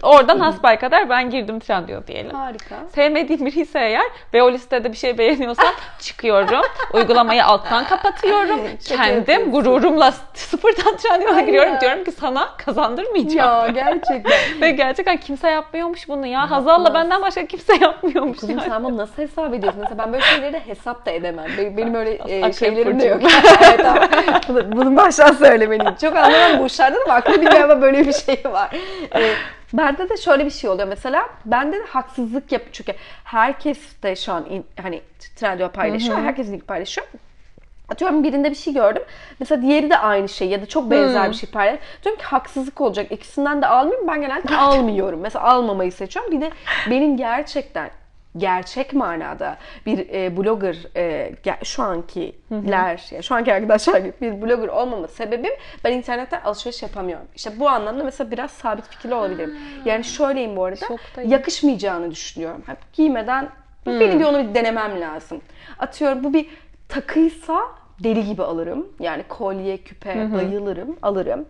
oradan 0.03 0.39
hasbel 0.39 0.81
kadar 0.81 1.09
ben 1.09 1.31
girdim 1.31 1.61
Trendyol 1.61 2.07
diyelim. 2.07 2.35
Harika. 2.35 2.77
Sevmediğim 2.95 3.47
biri 3.47 3.61
ise 3.61 3.79
eğer 3.79 4.05
ve 4.35 4.43
o 4.43 4.53
listede 4.53 4.93
bir 4.93 4.97
şey 4.97 5.19
beğeniyorsam 5.19 5.75
çıkıyorum. 5.99 6.63
Uygulamayı 6.93 7.45
alttan 7.45 7.85
kapatıyorum. 7.85 8.61
Kendim 8.89 9.51
gururumla 9.51 10.13
sıfırdan 10.35 10.97
Trendyol'a 10.97 11.41
giriyorum. 11.41 11.81
Diyorum 11.81 12.05
ki 12.05 12.13
sana 12.13 12.49
kazandırmayacağım. 12.57 13.67
Ya 13.67 13.69
gerçekten. 13.69 14.33
Ve 14.61 14.71
gerçekten 14.71 15.17
kimse 15.17 15.51
yapmıyormuş 15.51 16.09
bunu 16.09 16.27
ya. 16.27 16.51
Hazal'la 16.51 16.95
benden 16.95 17.23
başka 17.23 17.47
kimse 17.47 17.77
yapmıyormuş. 17.77 18.39
Kızım 18.39 18.59
yani. 18.59 18.69
sen 18.69 18.85
bunu 18.85 18.97
nasıl 18.97 19.23
hesap 19.23 19.55
ediyorsun? 19.55 19.81
Mesela 19.83 19.99
ben 19.99 20.13
böyle 20.13 20.25
şeyleri 20.25 20.53
de 20.53 20.61
hesap 20.67 21.07
da 21.07 21.11
edemem. 21.11 21.47
Benim, 21.59 21.95
öyle 21.95 22.19
e, 22.29 22.53
şeylerim 22.53 23.01
de 23.01 23.07
yok. 23.07 23.23
evet, 23.63 23.81
tamam. 23.83 24.09
bunu, 24.73 24.97
baştan 24.97 25.33
söylemeliyim. 25.33 25.95
Çok 26.01 26.17
anlamam 26.17 26.59
bu 26.63 26.67
işlerden 26.67 26.99
ama 27.05 27.15
aklımda 27.15 27.65
ama 27.65 27.83
böyle 27.83 28.07
bir 28.07 28.13
şey 28.13 28.43
var. 28.45 28.71
E, 29.15 29.35
bende 29.73 30.09
de 30.09 30.17
şöyle 30.17 30.45
bir 30.45 30.51
şey 30.51 30.71
oluyor 30.71 30.89
mesela. 30.89 31.29
Bende 31.45 31.77
de 31.77 31.85
haksızlık 31.89 32.53
yap 32.53 32.63
çünkü 32.73 32.93
herkes 33.25 34.03
de 34.03 34.17
şu 34.17 34.33
an 34.33 34.45
in- 34.51 34.67
hani 34.83 35.01
Trendyol 35.37 35.69
paylaşıyor. 35.69 36.17
Herkes 36.25 36.49
link 36.51 36.69
paylaşıyor. 36.69 37.07
Atıyorum 37.89 38.25
birinde 38.25 38.51
bir 38.51 38.55
şey 38.57 38.75
gördüm. 38.75 39.03
Mesela 39.41 39.63
diğeri 39.63 39.91
de 39.91 39.99
aynı 39.99 40.29
şey 40.29 40.49
ya 40.49 40.63
da 40.63 40.67
çok 40.67 40.91
benzer 40.91 41.29
bir 41.31 41.35
şey 41.35 41.51
paylaş. 41.51 41.81
Diyorum 42.05 42.21
ki 42.21 42.27
haksızlık 42.27 42.81
olacak. 42.81 43.13
İkisinden 43.13 43.63
de 43.63 43.67
almayayım. 43.67 44.09
Ben 44.09 44.21
genelde 44.21 44.57
almıyorum. 44.57 45.21
Mesela 45.21 45.45
almamayı 45.45 45.93
seçiyorum. 45.93 46.33
Bir 46.33 46.41
de 46.41 46.51
benim 46.91 47.17
gerçekten 47.17 47.91
gerçek 48.37 48.93
manada 48.93 49.57
bir 49.87 50.09
e, 50.09 50.37
blogger 50.37 50.77
e, 50.97 51.35
şu 51.65 51.83
ankiler 51.83 53.15
ya 53.15 53.23
şu 53.23 53.35
anki 53.35 53.55
arkadaşlar 53.55 53.99
gibi 53.99 54.13
bir 54.21 54.43
blogger 54.43 54.69
olmama 54.69 55.09
sebebim 55.09 55.53
ben 55.85 55.93
internetten 55.93 56.41
alışveriş 56.41 56.83
yapamıyorum. 56.83 57.27
İşte 57.37 57.61
bu 57.61 57.69
anlamda 57.69 58.05
mesela 58.05 58.31
biraz 58.31 58.51
sabit 58.51 58.89
fikirli 58.89 59.15
olabilirim. 59.15 59.57
Yani 59.85 60.05
şöyleyim 60.05 60.57
bu 60.57 60.65
arada. 60.65 60.87
Şoktayım. 60.87 61.31
Yakışmayacağını 61.31 62.11
düşünüyorum. 62.11 62.63
Hep 62.67 62.93
giymeden 62.93 63.49
benim 63.87 64.21
bir 64.21 64.25
onu 64.25 64.49
bir 64.49 64.55
denemem 64.55 65.01
lazım. 65.01 65.41
Atıyorum 65.79 66.25
bu 66.25 66.33
bir 66.33 66.47
takıysa 66.89 67.61
deli 68.05 68.27
gibi 68.27 68.43
alırım. 68.43 68.87
Yani 69.01 69.23
kolye, 69.29 69.77
küpe 69.77 70.33
bayılırım, 70.33 70.97
alırım. 71.03 71.47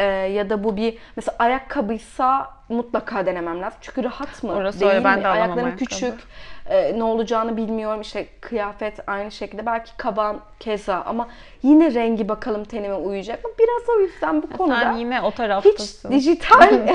Ee, 0.00 0.04
ya 0.04 0.50
da 0.50 0.64
bu 0.64 0.76
bir 0.76 0.98
mesela 1.16 1.36
ayakkabıysa 1.38 2.50
mutlaka 2.68 3.26
denemem 3.26 3.62
lazım. 3.62 3.78
Çünkü 3.80 4.04
rahat 4.04 4.42
mı? 4.42 4.52
Orası 4.52 4.80
değil 4.80 4.92
öyle, 4.92 5.04
ben 5.04 5.18
mi? 5.18 5.24
de 5.24 5.28
Ayaklarım 5.28 5.64
ayakkabı. 5.64 5.76
küçük. 5.84 6.14
Ee, 6.70 6.98
ne 6.98 7.04
olacağını 7.04 7.56
bilmiyorum. 7.56 8.00
İşte 8.00 8.26
kıyafet 8.40 8.98
aynı 9.06 9.30
şekilde. 9.30 9.66
Belki 9.66 9.96
kaban 9.96 10.40
keza 10.60 11.02
ama 11.06 11.28
yine 11.62 11.94
rengi 11.94 12.28
bakalım 12.28 12.64
tenime 12.64 12.94
uyacak 12.94 13.44
mı? 13.44 13.50
Biraz 13.58 13.96
o 13.96 14.00
yüzden 14.00 14.42
bu 14.42 14.50
konuda 14.50 14.80
Sen 14.80 14.92
yine 14.92 15.20
o 15.20 15.30
hiç 15.30 15.36
taraftasın. 15.36 16.10
dijital 16.12 16.70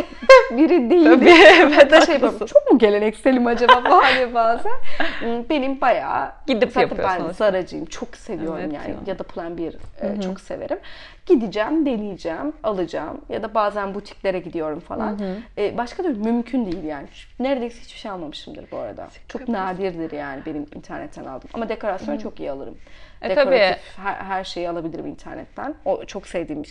biri 0.52 0.90
değilim. 0.90 1.20
Tabii, 1.20 1.34
evet, 1.62 1.92
da 1.92 2.02
şey 2.02 2.20
çok 2.22 2.72
mu 2.72 2.78
gelenekselim 2.78 3.48
acaba 3.48 3.82
falan 3.82 4.34
bazen. 4.34 4.72
Hmm, 5.20 5.50
Benim 5.50 5.82
bayağı 5.82 6.32
Gidip 6.48 6.72
zaten 6.72 6.90
ben 6.98 7.04
yapıyorsunuz. 7.04 7.38
Zaracıyım. 7.38 7.86
Çok 7.86 8.16
seviyorum 8.16 8.60
Evet 8.60 8.74
yani. 8.74 8.90
ya. 8.90 8.96
Ya 9.06 9.20
da 9.20 9.24
Plan 9.24 9.58
1 9.58 9.74
e, 10.02 10.22
çok 10.22 10.40
severim. 10.40 10.80
Gideceğim, 11.26 11.86
deneyeceğim, 11.86 12.54
alacağım. 12.64 13.22
Ya 13.30 13.44
da 13.44 13.54
bazen 13.54 13.94
butiklere 13.96 14.40
gidiyorum 14.40 14.80
falan. 14.80 15.20
E, 15.58 15.78
başka 15.78 16.04
türlü 16.04 16.20
mümkün 16.20 16.66
değil 16.66 16.84
yani. 16.84 17.08
Neredeyse 17.40 17.82
hiçbir 17.82 18.00
şey 18.00 18.12
almamışımdır 18.12 18.72
bu 18.72 18.78
arada. 18.78 19.08
Çok 19.28 19.48
nadirdir 19.48 20.12
yani 20.12 20.42
benim 20.46 20.66
internetten 20.76 21.26
aldım. 21.26 21.50
Ama 21.54 21.70
dekorasyon 21.70 22.18
çok 22.18 22.40
iyi 22.40 22.52
alırım. 22.52 22.78
E, 23.22 23.30
Dekoratif 23.30 23.98
her, 23.98 24.14
her 24.16 24.44
şeyi 24.44 24.70
alabilirim 24.70 25.08
internetten. 25.08 25.76
O 25.86 26.06
çok 26.06 26.28
sevdiğim 26.28 26.64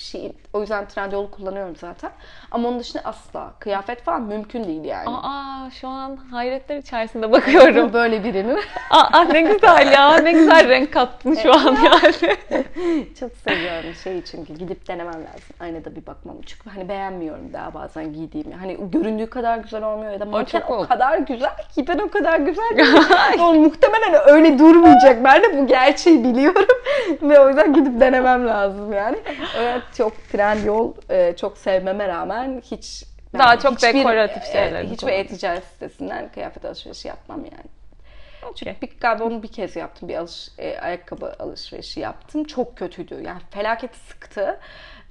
şey. 0.00 0.32
O 0.52 0.60
yüzden 0.60 0.88
Trendyol'u 0.88 1.30
kullanıyorum 1.30 1.76
zaten. 1.76 2.10
Ama 2.50 2.68
onun 2.68 2.78
dışında 2.80 3.02
asla. 3.04 3.52
Kıyafet 3.58 4.02
falan 4.02 4.22
mümkün 4.22 4.64
değil 4.64 4.84
yani. 4.84 5.04
Aa 5.08 5.70
şu 5.80 5.88
an 5.88 6.16
hayretler 6.16 6.76
içerisinde 6.76 7.32
bakıyorum. 7.32 7.92
Böyle 7.92 8.24
birinin. 8.24 8.58
Aa 8.90 9.24
ne 9.24 9.40
güzel 9.40 9.92
ya. 9.92 10.16
Ne 10.16 10.32
güzel 10.32 10.68
renk 10.68 10.92
kattın 10.92 11.34
şu 11.34 11.52
an 11.54 11.76
yani. 11.84 12.36
Çok 13.20 13.30
seviyorum 13.44 13.94
şeyi 14.04 14.24
çünkü 14.24 14.54
gidip 14.54 14.88
denemem 14.88 15.14
lazım. 15.14 15.54
Aynada 15.60 15.96
bir 15.96 16.06
bakmam. 16.06 16.36
Çünkü 16.46 16.70
hani 16.70 16.88
beğenmiyorum 16.88 17.52
daha 17.52 17.74
bazen 17.74 18.12
giydiğimi. 18.12 18.54
Hani 18.54 18.90
göründüğü 18.90 19.30
kadar 19.30 19.58
güzel 19.58 19.82
olmuyor 19.82 20.12
ya 20.12 20.20
da 20.20 20.24
manken 20.24 20.62
o, 20.68 20.74
ol- 20.74 20.86
kadar 20.86 21.18
güzel 21.18 21.56
ki 21.74 21.88
ben 21.88 21.98
o 21.98 22.10
kadar 22.10 22.38
güzel 22.38 22.70
değilim. 22.76 23.40
o 23.40 23.54
muhtemelen 23.54 24.20
öyle 24.28 24.58
durmayacak. 24.58 25.24
Ben 25.24 25.42
de 25.42 25.58
bu 25.58 25.66
gerçeği 25.66 26.24
biliyorum. 26.24 26.66
Ve 27.22 27.40
o 27.40 27.48
yüzden 27.48 27.72
gidip 27.74 28.00
denemem 28.00 28.46
lazım 28.48 28.92
yani. 28.92 29.16
Evet 29.58 29.82
çok 29.96 30.28
trend 30.28 30.64
yol 30.64 30.94
e, 31.10 31.36
çok 31.36 31.58
sevmeme 31.58 32.08
rağmen 32.08 32.62
hiç 32.70 33.04
ben 33.34 33.38
Daha 33.38 33.58
çok 33.58 33.76
hiçbir, 33.76 33.94
dekoratif 33.94 34.42
e, 34.42 34.52
şeyler 34.52 34.84
Hiçbir 34.84 34.96
kullanıyorsun. 34.96 35.34
e-ticaret 35.34 35.64
sitesinden 35.64 36.32
kıyafet 36.32 36.64
alışverişi 36.64 37.08
yapmam 37.08 37.44
yani. 37.44 37.70
Okey. 38.50 38.76
Bir, 38.82 39.00
galiba 39.00 39.24
onu 39.24 39.42
bir 39.42 39.48
kez 39.48 39.76
yaptım. 39.76 40.08
Bir 40.08 40.14
alış, 40.14 40.48
e, 40.58 40.78
ayakkabı 40.78 41.36
alışverişi 41.38 42.00
yaptım. 42.00 42.44
Çok 42.44 42.76
kötüydü. 42.76 43.14
Yani 43.14 43.40
felaket 43.50 43.96
sıktı. 43.96 44.60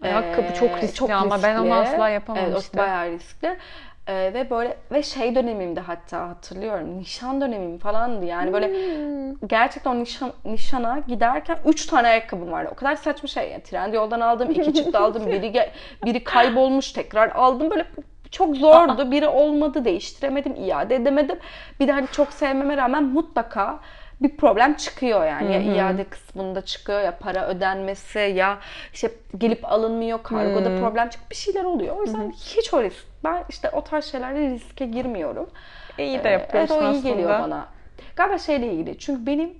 Ayakkabı 0.02 0.54
çok 0.54 0.84
riskli 0.84 1.14
ama 1.14 1.44
ben 1.44 1.56
onu 1.56 1.74
asla 1.74 2.10
yapamam 2.10 2.44
evet, 2.44 2.78
bayağı 2.78 3.12
riskli. 3.12 3.58
Ee, 4.10 4.32
ve 4.34 4.50
böyle 4.50 4.78
ve 4.92 5.04
şey 5.04 5.36
dönemimde 5.36 5.80
hatta 5.80 6.30
hatırlıyorum. 6.30 6.98
Nişan 7.00 7.42
dönemim 7.42 7.78
falandı. 7.78 8.26
Yani 8.26 8.54
böyle 8.54 8.68
Hmm. 8.68 9.48
gerçekten 9.48 10.00
nişan, 10.00 10.32
nişana 10.46 11.00
giderken 11.08 11.58
3 11.66 11.86
tane 11.86 12.08
ayakkabım 12.08 12.52
vardı. 12.52 12.70
O 12.74 12.76
kadar 12.76 12.96
saçma 12.96 13.28
şey. 13.28 13.52
Yani 13.52 13.64
Trendyol'dan 13.64 14.20
aldım, 14.20 14.52
iki 14.52 14.74
çıktı 14.74 15.00
aldım. 15.00 15.28
Biri 15.28 15.72
biri 16.06 16.24
kaybolmuş 16.24 16.92
tekrar 16.92 17.30
aldım. 17.30 17.70
Böyle 17.70 17.86
çok 18.32 18.56
zordu. 18.56 19.12
Biri 19.12 19.28
olmadı, 19.28 19.86
değiştiremedim, 19.86 20.56
iade 20.56 20.96
edemedim. 20.96 21.40
Bir 21.80 21.88
de 21.88 21.92
hani 21.92 22.08
çok 22.12 22.34
sevmeme 22.34 22.78
rağmen 22.78 23.04
mutlaka 23.04 23.80
bir 24.22 24.38
problem 24.38 24.74
çıkıyor 24.74 25.26
yani. 25.26 25.54
Ya 25.54 25.60
iade 25.76 26.04
kısmında 26.04 26.62
çıkıyor 26.62 27.02
ya 27.02 27.18
para 27.18 27.48
ödenmesi 27.48 28.20
ya 28.20 28.58
işte 28.94 29.12
gelip 29.38 29.66
alınmıyor 29.72 30.24
kargoda 30.24 30.80
problem 30.80 31.10
çıkıyor 31.10 31.30
bir 31.30 31.36
şeyler 31.36 31.64
oluyor. 31.64 31.96
O 31.98 32.02
yüzden 32.02 32.32
hiç 32.32 32.74
öyle 32.74 32.92
ben 33.24 33.44
işte 33.50 33.70
o 33.70 33.84
tarz 33.84 34.06
şeylerde 34.06 34.40
riske 34.50 34.86
girmiyorum. 34.86 35.50
İyi 35.98 36.24
de 36.24 36.30
Ee, 36.30 36.32
yapıyorsun 36.32 36.76
evet, 36.76 36.84
o 36.84 36.86
iyi 36.86 36.98
aslında. 36.98 37.10
geliyor 37.14 37.30
bana. 37.30 37.68
Galiba 38.16 38.38
şeyle 38.38 38.74
ilgili. 38.74 38.98
Çünkü 39.00 39.26
benim 39.26 39.54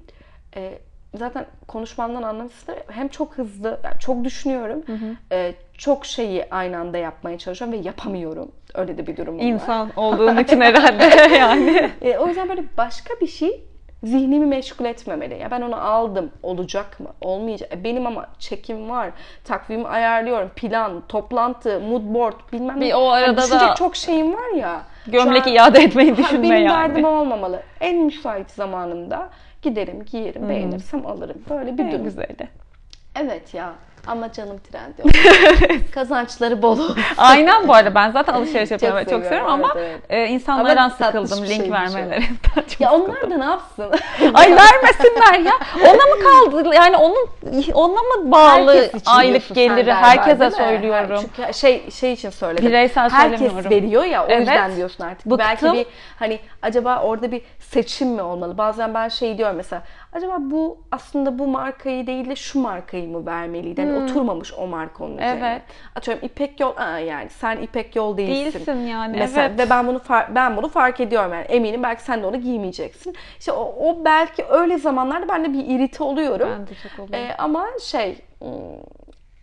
e, 0.56 0.80
zaten 1.16 1.46
konuşmamdan 1.68 2.24
anlamışsınız. 2.24 2.78
Hem 2.92 3.08
çok 3.08 3.34
hızlı, 3.38 3.80
yani 3.84 4.00
çok 4.00 4.24
düşünüyorum. 4.24 4.84
e, 5.32 5.54
çok 5.78 6.06
şeyi 6.06 6.46
aynı 6.52 6.78
anda 6.80 6.98
yapmaya 6.98 7.38
çalışıyorum 7.38 7.80
ve 7.80 7.82
yapamıyorum. 7.88 8.52
Öyle 8.76 8.98
de 8.98 9.08
bir 9.08 9.18
durumum 9.18 9.40
var. 9.40 9.44
İnsan 9.46 9.92
olduğun 9.96 10.38
için 10.38 10.62
herhalde 10.62 11.36
yani. 11.36 11.90
E, 12.02 12.18
o 12.18 12.28
yüzden 12.28 12.50
böyle 12.50 12.64
başka 12.78 13.14
bir 13.22 13.28
şey 13.28 13.64
zihnimi 14.04 14.46
meşgul 14.46 14.86
etmemeli. 14.86 15.38
Ya 15.38 15.52
ben 15.52 15.62
onu 15.62 15.76
aldım. 15.76 16.32
Olacak 16.44 17.00
mı? 17.00 17.08
Olmayacak. 17.22 17.70
E, 17.74 17.84
benim 17.84 18.08
ama 18.08 18.28
çekim 18.40 18.90
var. 18.90 19.10
Takvimi 19.44 19.88
ayarlıyorum. 19.88 20.50
Plan, 20.56 21.04
toplantı, 21.08 21.80
mood 21.80 22.02
board 22.04 22.34
bilmem 22.54 22.82
Bir 22.82 22.90
ne. 22.90 22.96
o 22.96 23.10
Hani 23.10 23.24
arada 23.26 23.38
düşünecek 23.42 23.70
da 23.70 23.76
çok 23.76 23.96
şeyim 23.96 24.34
var 24.34 24.54
ya. 24.58 24.82
Gömlek 25.08 25.48
an- 25.48 25.54
iade 25.54 25.80
etmeyi 25.80 26.18
düşünme 26.18 26.44
benim 26.50 26.66
yani. 26.68 26.90
derdim 26.90 27.06
o 27.06 27.08
olmamalı. 27.20 27.62
En 27.82 27.98
müsait 27.98 28.52
zamanımda 28.52 29.30
giderim, 29.62 30.06
giyerim, 30.06 30.50
beğenirsem 30.50 31.06
alırım. 31.06 31.38
Böyle 31.50 31.78
bir 31.78 31.92
durum. 31.92 32.04
güzeli. 32.04 32.48
Evet 33.22 33.54
ya. 33.54 33.74
Ama 34.08 34.32
canım 34.34 34.60
trend 34.60 35.12
Kazançları 35.94 36.62
bol 36.62 36.80
olsun. 36.80 36.98
Aynen 37.18 37.68
bu 37.68 37.74
arada 37.74 37.96
ben 37.96 38.12
zaten 38.12 38.34
alışveriş 38.34 38.72
yapıyorum 38.72 39.00
Çok 39.00 39.10
çok, 39.10 39.24
seviyorum 39.24 39.48
ama 39.52 39.74
evet, 39.78 40.00
e, 40.10 40.28
insanlardan 40.28 40.78
Ama 40.78 40.90
sıkıldım 40.90 41.46
link 41.46 41.70
o. 41.70 41.72
vermelerinden 41.72 42.28
çok 42.56 42.82
Ya 42.82 42.90
sıkıldım. 42.90 43.10
onlar 43.12 43.32
da 43.32 43.38
ne 43.38 43.46
yapsın? 43.46 43.92
Ay 44.34 44.56
vermesinler 44.56 45.40
ya. 45.40 45.54
Ona 45.84 45.92
mı 46.16 46.24
kaldı? 46.24 46.76
Yani 46.76 46.98
onun 46.98 47.28
ona 47.74 48.02
mı 48.02 48.32
bağlı 48.32 48.90
aylık 49.06 49.56
geliri? 49.56 49.94
Herkese 49.94 50.46
mi? 50.46 50.52
söylüyorum. 50.52 51.22
Çünkü 51.38 51.54
şey 51.54 51.92
şey 51.92 52.14
için 52.14 52.30
söyledim. 52.30 52.66
Bireysel 52.70 53.10
Herkes 53.10 53.52
veriyor 53.70 54.04
ya 54.04 54.24
o 54.24 54.26
Evet. 54.30 54.40
yüzden 54.40 54.76
diyorsun 54.76 55.04
artık. 55.04 55.26
Bıktım. 55.26 55.40
Belki 55.40 55.74
bir 55.74 55.86
hani 56.20 56.40
acaba 56.62 57.02
orada 57.02 57.32
bir 57.32 57.42
seçim 57.60 58.08
mi 58.10 58.22
olmalı? 58.22 58.58
Bazen 58.58 58.94
ben 58.94 59.08
şey 59.08 59.38
diyorum 59.38 59.56
mesela 59.56 59.82
acaba 60.14 60.38
bu 60.40 60.78
aslında 60.92 61.40
bu 61.40 61.48
markayı 61.48 62.08
değil 62.08 62.30
de 62.30 62.36
şu 62.36 62.60
markayı 62.60 63.10
mı 63.10 63.26
vermeliydi? 63.26 63.82
Hani 63.82 64.04
oturmamış 64.04 64.54
o 64.54 64.68
marka 64.68 65.04
onun 65.04 65.14
üzerine. 65.18 65.34
Hmm. 65.34 65.44
Evet. 65.44 65.62
Atıyorum 65.96 66.26
İpek 66.26 66.60
Yol 66.60 66.78
aa 66.78 67.00
yani 67.00 67.30
sen 67.30 67.58
İpek 67.58 67.96
Yol 67.96 68.18
değilsin. 68.18 68.54
Değilsin 68.54 68.88
yani, 68.88 69.18
Mesela 69.18 69.48
evet. 69.48 69.60
ve 69.60 69.70
ben 69.70 69.88
bunu 69.88 70.02
ben 70.36 70.58
bunu 70.58 70.68
fark 70.70 71.00
ediyorum 71.00 71.34
yani 71.34 71.46
eminim 71.46 71.84
belki 71.84 72.04
sen 72.04 72.24
de 72.24 72.26
onu 72.26 72.38
giymeyeceksin. 72.38 73.16
İşte 73.40 73.52
o, 73.52 73.76
o 73.80 74.06
belki 74.06 74.46
öyle 74.46 74.78
zamanlarda 74.78 75.28
ben 75.28 75.44
de 75.44 75.54
bir 75.54 75.66
irite 75.66 76.04
oluyorum. 76.04 76.50
Ben 76.60 76.68
de 76.68 76.72
çok 76.90 77.00
oluyorum. 77.00 77.30
Ee, 77.30 77.36
ama 77.38 77.68
şey 77.82 78.18
hmm, 78.40 78.50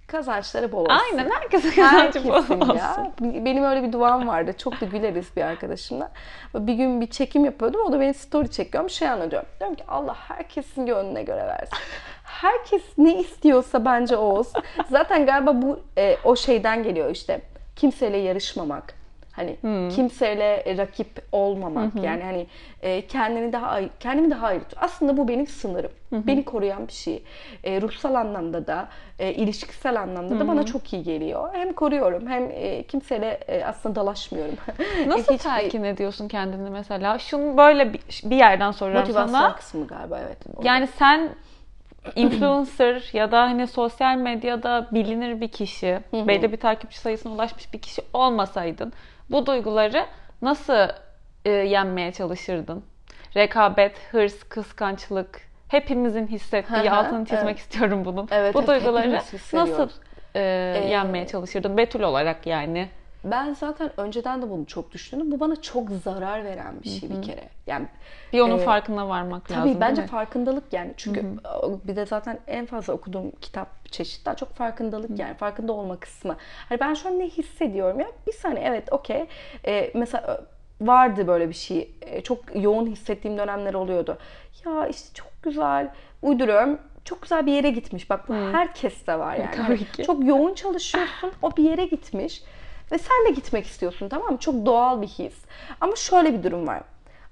kazançları 0.07 0.73
bol 0.73 0.81
olsun. 0.87 1.01
Aynen 1.13 1.31
herkesin 1.31 1.71
kazancı 1.83 2.25
bol 2.25 2.33
Herkesin 2.35 2.61
olsun. 2.61 2.75
ya. 2.77 3.13
Benim 3.21 3.65
öyle 3.65 3.83
bir 3.83 3.93
duam 3.93 4.29
vardı. 4.29 4.53
Çok 4.59 4.81
da 4.81 4.87
güleriz 4.87 5.37
bir 5.37 5.43
arkadaşımla. 5.43 6.11
Bir 6.55 6.75
gün 6.75 7.01
bir 7.01 7.07
çekim 7.11 7.45
yapıyordum. 7.45 7.81
O 7.89 7.93
da 7.93 8.01
beni 8.01 8.15
story 8.15 8.51
çekiyorum. 8.51 8.91
Şey 8.91 9.09
anlatıyorum. 9.09 9.49
Diyorum 9.61 9.77
ki 9.77 9.85
Allah 9.89 10.15
herkesin 10.29 10.87
gönlüne 10.87 11.23
göre 11.23 11.47
versin. 11.47 11.79
Herkes 12.25 12.83
ne 12.99 13.19
istiyorsa 13.19 13.85
bence 13.85 14.17
o 14.17 14.25
olsun. 14.25 14.63
Zaten 14.91 15.27
galiba 15.27 15.63
bu 15.63 15.81
e, 15.99 16.17
o 16.25 16.37
şeyden 16.37 16.83
geliyor 16.83 17.11
işte. 17.11 17.41
Kimseyle 17.77 18.17
yarışmamak. 18.17 18.95
Hani 19.37 19.57
Hmm. 19.61 19.89
kimseyle 19.89 20.76
rakip 20.78 21.22
olmamak 21.32 21.93
yani 22.03 22.22
hani 22.22 22.47
e, 22.82 23.07
kendini 23.07 23.53
daha 23.53 23.80
kendimi 24.01 24.30
daha 24.30 24.47
ayrı 24.47 24.64
tut- 24.64 24.78
Aslında 24.80 25.16
bu 25.16 25.28
benim 25.28 25.47
sınırım. 25.47 25.91
Beni 26.12 26.45
koruyan 26.45 26.89
bir 26.89 26.93
şey. 26.93 27.22
E, 27.64 27.80
ruhsal 27.80 28.14
anlamda 28.14 28.66
da, 28.66 28.89
e, 29.18 29.32
ilişkisel 29.32 30.01
anlamda 30.01 30.41
da 30.41 30.49
bana 30.49 30.66
çok 30.66 30.93
iyi 30.93 31.03
geliyor. 31.03 31.49
Hem 31.53 31.72
koruyorum 31.72 32.26
hem 32.26 32.49
e, 32.53 32.82
kimseyle 32.82 33.30
e, 33.49 33.64
aslında 33.64 33.95
dalaşmıyorum. 33.95 34.55
Nasıl 35.07 35.22
Hiçbir 35.22 35.39
telkin 35.39 35.84
ediyorsun 35.84 36.28
kendini 36.28 36.70
mesela? 36.70 37.18
Şunu 37.18 37.57
böyle 37.57 37.93
bir, 37.93 38.01
bir 38.24 38.37
yerden 38.37 38.70
soruyorum 38.70 39.01
Motivasyon 39.03 39.39
sana. 39.39 39.57
kısmı 39.57 39.87
galiba 39.87 40.18
evet. 40.26 40.39
Yani 40.62 40.87
sen 40.87 41.28
influencer 42.16 43.11
ya 43.12 43.32
da 43.32 43.41
hani 43.41 43.66
sosyal 43.66 44.16
medyada 44.16 44.87
bilinir 44.93 45.41
bir 45.41 45.49
kişi, 45.49 45.99
belli 46.12 46.53
bir 46.53 46.57
takipçi 46.57 46.99
sayısına 46.99 47.32
ulaşmış 47.32 47.72
bir 47.72 47.78
kişi 47.78 48.03
olmasaydın 48.12 48.93
bu 49.31 49.47
duyguları 49.47 50.07
nasıl 50.43 50.89
e, 51.45 51.51
yenmeye 51.51 52.12
çalışırdın? 52.12 52.85
Rekabet, 53.37 53.99
hırs, 54.12 54.43
kıskançlık 54.43 55.41
hepimizin 55.68 56.27
hissettiği, 56.27 56.91
altını 56.91 57.24
çizmek 57.24 57.45
evet. 57.45 57.59
istiyorum 57.59 58.05
bunun. 58.05 58.29
Evet, 58.31 58.55
bu 58.55 58.59
evet, 58.59 58.68
duyguları 58.68 59.12
nasıl 59.12 59.89
e, 60.35 60.41
yenmeye 60.91 61.27
çalışırdın? 61.27 61.77
Betül 61.77 62.03
olarak 62.03 62.47
yani. 62.47 62.89
Ben 63.31 63.55
zaten 63.55 63.91
önceden 63.97 64.43
de 64.43 64.51
bunu 64.51 64.66
çok 64.66 64.93
düşündüm. 64.93 65.31
Bu 65.33 65.41
bana 65.41 65.62
çok 65.62 65.91
zarar 65.91 66.45
veren 66.45 66.74
bir 66.85 66.89
şey 66.89 67.11
bir 67.11 67.22
kere. 67.22 67.49
Yani 67.66 67.87
Bir 68.33 68.41
onun 68.41 68.59
Ee, 68.59 68.64
farkına 68.64 69.09
varmak 69.09 69.51
lazım. 69.51 69.72
Tabii 69.72 69.81
bence 69.81 70.07
farkındalık 70.07 70.72
yani 70.72 70.95
çünkü 70.97 71.27
bir 71.85 71.97
de 71.97 72.07
zaten 72.07 72.39
en 72.47 72.66
fazla 72.66 72.93
okuduğum 72.93 73.31
kitap 73.31 73.93
çeşit 73.93 74.27
daha 74.27 74.35
çok 74.37 74.55
farkındalık 74.55 75.18
yani 75.18 75.35
farkında 75.35 75.72
olma 75.72 75.97
kısmı. 75.97 76.37
Hani 76.68 76.81
ben 76.81 76.95
şu 76.95 77.09
an 77.09 77.18
ne 77.18 77.29
hissediyorum 77.29 78.01
ya 78.01 78.07
bir 78.27 78.33
saniye 78.33 78.66
evet 78.66 78.93
okey 78.93 79.27
Ee, 79.66 79.91
mesela 79.95 80.41
vardı 80.81 81.27
böyle 81.27 81.49
bir 81.49 81.55
şey 81.55 81.91
Ee, 82.01 82.20
çok 82.20 82.39
yoğun 82.55 82.87
hissettiğim 82.87 83.39
dönemler 83.39 83.74
oluyordu. 83.74 84.18
Ya 84.64 84.87
işte 84.87 85.14
çok 85.14 85.43
güzel 85.43 85.91
uyduruyorum 86.22 86.79
çok 87.07 87.22
güzel 87.22 87.47
bir 87.47 87.53
yere 87.53 87.70
gitmiş. 87.70 88.11
Bak 88.11 88.29
bu 88.29 88.35
herkeste 88.35 89.18
var 89.18 89.35
yani. 89.35 89.51
Tabii 89.57 89.62
Hani 89.62 89.93
ki. 89.93 90.03
Çok 90.03 90.24
yoğun 90.27 90.55
çalışıyorsun. 90.55 91.33
O 91.43 91.57
bir 91.57 91.64
yere 91.64 91.85
gitmiş. 91.85 92.43
Ve 92.93 92.99
sen 92.99 93.26
de 93.26 93.30
gitmek 93.30 93.66
istiyorsun 93.66 94.09
tamam 94.09 94.32
mı? 94.32 94.39
Çok 94.39 94.66
doğal 94.66 95.03
bir 95.03 95.07
his. 95.07 95.34
Ama 95.80 95.97
şöyle 95.97 96.39
bir 96.39 96.43
durum 96.43 96.66
var. 96.66 96.82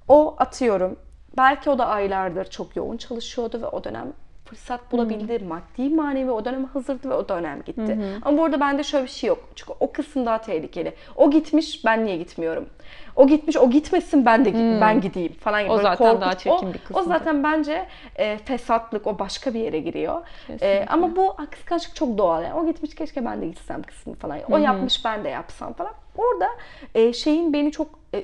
O 0.07 0.35
atıyorum. 0.37 0.99
Belki 1.37 1.69
o 1.69 1.77
da 1.77 1.87
aylardır 1.87 2.45
çok 2.45 2.75
yoğun 2.75 2.97
çalışıyordu 2.97 3.61
ve 3.61 3.67
o 3.67 3.83
dönem 3.83 4.13
fırsat 4.45 4.91
bulabildi. 4.91 5.39
Maddi 5.45 5.89
manevi 5.89 6.31
o 6.31 6.45
dönem 6.45 6.65
hazırdı 6.65 7.09
ve 7.09 7.13
o 7.13 7.29
dönem 7.29 7.61
gitti. 7.65 7.81
Ama 8.21 8.37
bu 8.37 8.43
arada 8.43 8.59
bende 8.59 8.83
şöyle 8.83 9.05
bir 9.05 9.09
şey 9.09 9.27
yok. 9.27 9.49
Çünkü 9.55 9.73
o 9.79 9.91
kısım 9.91 10.25
daha 10.25 10.41
tehlikeli. 10.41 10.93
O 11.15 11.31
gitmiş 11.31 11.85
ben 11.85 12.05
niye 12.05 12.17
gitmiyorum? 12.17 12.69
O 13.15 13.27
gitmiş 13.27 13.57
o 13.57 13.69
gitmesin 13.69 14.25
ben 14.25 14.45
de 14.45 14.49
git- 14.49 14.81
ben 14.81 15.01
gideyim 15.01 15.33
falan 15.33 15.63
gibi. 15.63 15.71
O 15.73 15.77
zaten 15.83 16.21
daha 16.21 16.31
korkunç- 16.31 16.37
çirkin 16.43 16.67
o- 16.69 16.73
bir 16.73 16.79
kısmı. 16.79 16.97
O 16.99 17.03
zaten 17.03 17.43
bence 17.43 17.85
e, 18.15 18.37
fesatlık 18.37 19.07
o 19.07 19.19
başka 19.19 19.53
bir 19.53 19.59
yere 19.59 19.79
giriyor. 19.79 20.21
E, 20.61 20.85
ama 20.89 21.15
bu 21.15 21.35
kıskançlık 21.51 21.95
çok 21.95 22.17
doğal. 22.17 22.43
Yani 22.43 22.53
o 22.53 22.65
gitmiş 22.65 22.95
keşke 22.95 23.25
ben 23.25 23.41
de 23.41 23.45
gitsem 23.47 23.83
kısmı 23.83 24.13
falan. 24.15 24.39
O 24.51 24.57
yapmış 24.57 25.05
ben 25.05 25.23
de 25.23 25.29
yapsam 25.29 25.73
falan. 25.73 25.91
Orada 26.17 26.47
e, 26.95 27.13
şeyin 27.13 27.53
beni 27.53 27.71
çok 27.71 27.87
e, 28.15 28.23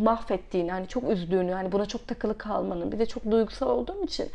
mahvettiğini, 0.00 0.70
hani 0.72 0.88
çok 0.88 1.10
üzdüğünü, 1.10 1.52
hani 1.52 1.72
buna 1.72 1.86
çok 1.86 2.08
takılı 2.08 2.38
kalmanın, 2.38 2.92
bir 2.92 2.98
de 2.98 3.06
çok 3.06 3.30
duygusal 3.30 3.70
olduğum 3.70 4.04
için 4.04 4.30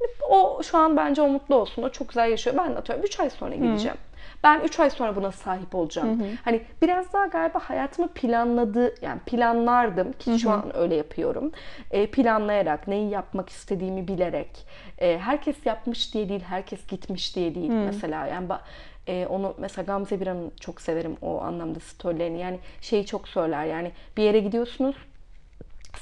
yani 0.00 0.10
o 0.30 0.62
şu 0.62 0.78
an 0.78 0.96
bence 0.96 1.22
o 1.22 1.28
mutlu 1.28 1.54
olsun, 1.54 1.82
o 1.82 1.88
çok 1.88 2.08
güzel 2.08 2.30
yaşıyor. 2.30 2.56
Ben 2.58 2.74
de 2.74 2.78
atıyorum 2.78 3.04
3 3.04 3.20
ay 3.20 3.30
sonra 3.30 3.54
gideceğim. 3.54 3.96
Ben 4.44 4.60
3 4.60 4.80
ay 4.80 4.90
sonra 4.90 5.16
buna 5.16 5.32
sahip 5.32 5.74
olacağım. 5.74 6.22
Hani 6.44 6.62
biraz 6.82 7.12
daha 7.12 7.26
galiba 7.26 7.58
hayatımı 7.58 8.08
planladı, 8.08 8.94
yani 9.02 9.20
planlardım 9.26 10.12
ki 10.12 10.38
şu 10.38 10.50
an 10.50 10.76
öyle 10.76 10.94
yapıyorum. 10.94 11.52
E, 11.90 12.06
planlayarak, 12.06 12.88
neyi 12.88 13.10
yapmak 13.10 13.48
istediğimi 13.48 14.08
bilerek. 14.08 14.50
E, 14.98 15.18
herkes 15.18 15.66
yapmış 15.66 16.14
diye 16.14 16.28
değil, 16.28 16.42
herkes 16.42 16.86
gitmiş 16.86 17.36
diye 17.36 17.54
değil 17.54 17.70
mesela. 17.70 18.26
Yani 18.26 18.48
e, 19.06 19.26
onu 19.26 19.54
mesela 19.58 19.84
Gamze 19.84 20.20
Biran'ı 20.20 20.50
çok 20.60 20.80
severim 20.80 21.16
o 21.22 21.40
anlamda 21.40 21.80
storylerini. 21.80 22.38
Yani 22.38 22.58
şeyi 22.80 23.06
çok 23.06 23.28
söyler 23.28 23.64
yani 23.64 23.92
bir 24.16 24.22
yere 24.22 24.40
gidiyorsunuz 24.40 24.96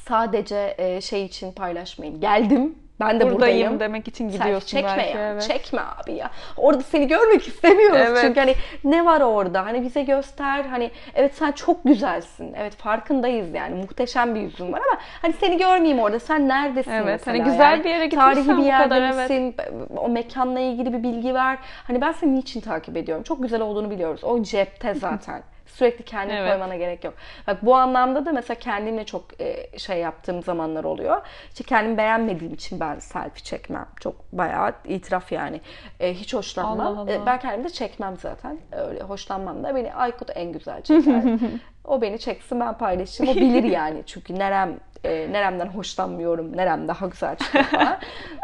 sadece 0.09 0.75
e, 0.79 1.01
şey 1.01 1.25
için 1.25 1.53
paylaşmayın. 1.53 2.21
Geldim 2.21 2.75
ben 3.01 3.21
de 3.21 3.25
Buradayım 3.25 3.35
buradayım. 3.41 3.81
demek 3.81 4.09
için 4.09 4.29
Selfie 4.29 4.39
gidiyorsun 4.45 4.69
çekme 4.69 4.95
belki. 4.97 5.17
ya. 5.19 5.33
evet. 5.33 5.43
Çekme 5.43 5.81
abi 6.03 6.13
ya. 6.13 6.31
Orada 6.57 6.83
seni 6.83 7.09
görmek 7.09 7.49
istemiyoruz. 7.49 7.99
Evet. 8.01 8.19
Çünkü 8.21 8.41
hani 8.41 8.55
ne 8.85 9.05
var 9.05 9.21
orada? 9.21 9.65
Hani 9.67 9.83
bize 9.83 10.03
göster. 10.03 10.65
Hani 10.65 10.91
evet 11.15 11.35
sen 11.35 11.53
çok 11.53 11.85
güzelsin. 11.85 12.55
Evet 12.59 12.77
farkındayız 12.77 13.55
yani. 13.55 13.75
Muhteşem 13.75 14.35
bir 14.35 14.41
yüzün 14.41 14.73
var 14.73 14.81
ama 14.91 15.01
hani 15.23 15.33
seni 15.33 15.59
görmeyeyim 15.59 15.99
orada. 15.99 16.19
Sen 16.21 16.49
neredesin 16.49 16.91
Evet, 16.91 17.05
mesela? 17.07 17.39
hani 17.39 17.45
güzel 17.45 17.71
Yani 17.71 17.85
bir 17.85 17.91
yere 17.91 18.07
gitmişsen 18.07 18.35
Tarihi 18.45 18.59
bir 18.59 18.65
yerde 18.67 18.85
kadar, 18.85 19.03
evet. 19.03 19.31
misin? 19.31 19.55
O 19.97 20.09
mekanla 20.09 20.61
ilgili 20.61 20.93
bir 20.93 21.03
bilgi 21.03 21.35
ver. 21.35 21.59
Hani 21.87 22.01
ben 22.01 22.13
seni 22.13 22.35
niçin 22.35 22.61
takip 22.61 22.97
ediyorum? 22.97 23.25
Çok 23.25 23.43
güzel 23.43 23.61
olduğunu 23.61 23.91
biliyoruz. 23.91 24.25
O 24.25 24.43
cepte 24.43 24.95
zaten. 25.01 25.43
Sürekli 25.79 26.05
kendini 26.05 26.39
Evet. 26.39 26.51
koymana 26.51 26.77
gerek 26.77 27.05
yok. 27.05 27.15
Bak 27.47 27.57
bu 27.63 27.77
anlamda 27.77 28.27
da 28.27 28.33
mesela 28.33 28.59
kendimle 28.59 29.05
çok 29.05 29.41
e, 29.41 29.79
şey 29.79 29.99
yaptığım 29.99 30.43
zamanlar 30.43 30.85
oluyor. 30.85 31.21
İşte 31.49 31.65
kendimi 31.65 31.99
beğenmediğim 31.99 32.55
için 32.55 32.81
ben 32.81 32.99
selfie 32.99 33.45
çekmem. 33.45 33.87
Çok 34.01 34.33
bayağı 34.33 34.73
itiraf 34.85 35.33
yani. 35.33 35.61
E, 36.01 36.15
hiç 36.15 36.35
hoşlanmam. 36.35 36.81
Allah 36.81 37.01
Allah. 37.01 37.13
E, 37.13 37.27
ben 37.27 37.39
kendimi 37.39 37.65
de 37.65 37.71
çekmem 37.73 38.17
zaten. 38.17 38.59
Öyle 38.73 39.01
hoşlanmam 39.03 39.65
da. 39.65 39.75
Beni 39.75 39.95
Aykut 39.95 40.31
en 40.35 40.53
güzel 40.53 40.83
çeker. 40.83 41.23
o 41.85 42.01
beni 42.03 42.19
çeksin 42.19 42.61
ben 42.61 42.79
paylaşayım. 42.79 43.33
O 43.33 43.37
bilir 43.37 43.65
yani. 43.65 44.03
Çünkü 44.07 44.39
nerem 44.39 44.77
e, 45.05 45.33
neremden 45.33 45.67
hoşlanmıyorum, 45.67 46.57
nerem 46.57 46.89
daha 46.89 47.07
güzel 47.07 47.37
çıkıyor 47.37 47.65
falan. 47.65 47.99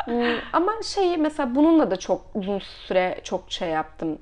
Ama 0.53 0.73
şeyi 0.85 1.19
mesela 1.19 1.55
bununla 1.55 1.91
da 1.91 1.97
çok 1.97 2.23
uzun 2.35 2.59
süre 2.59 3.21
çok 3.25 3.53
şey 3.53 3.69
yaptım 3.69 4.19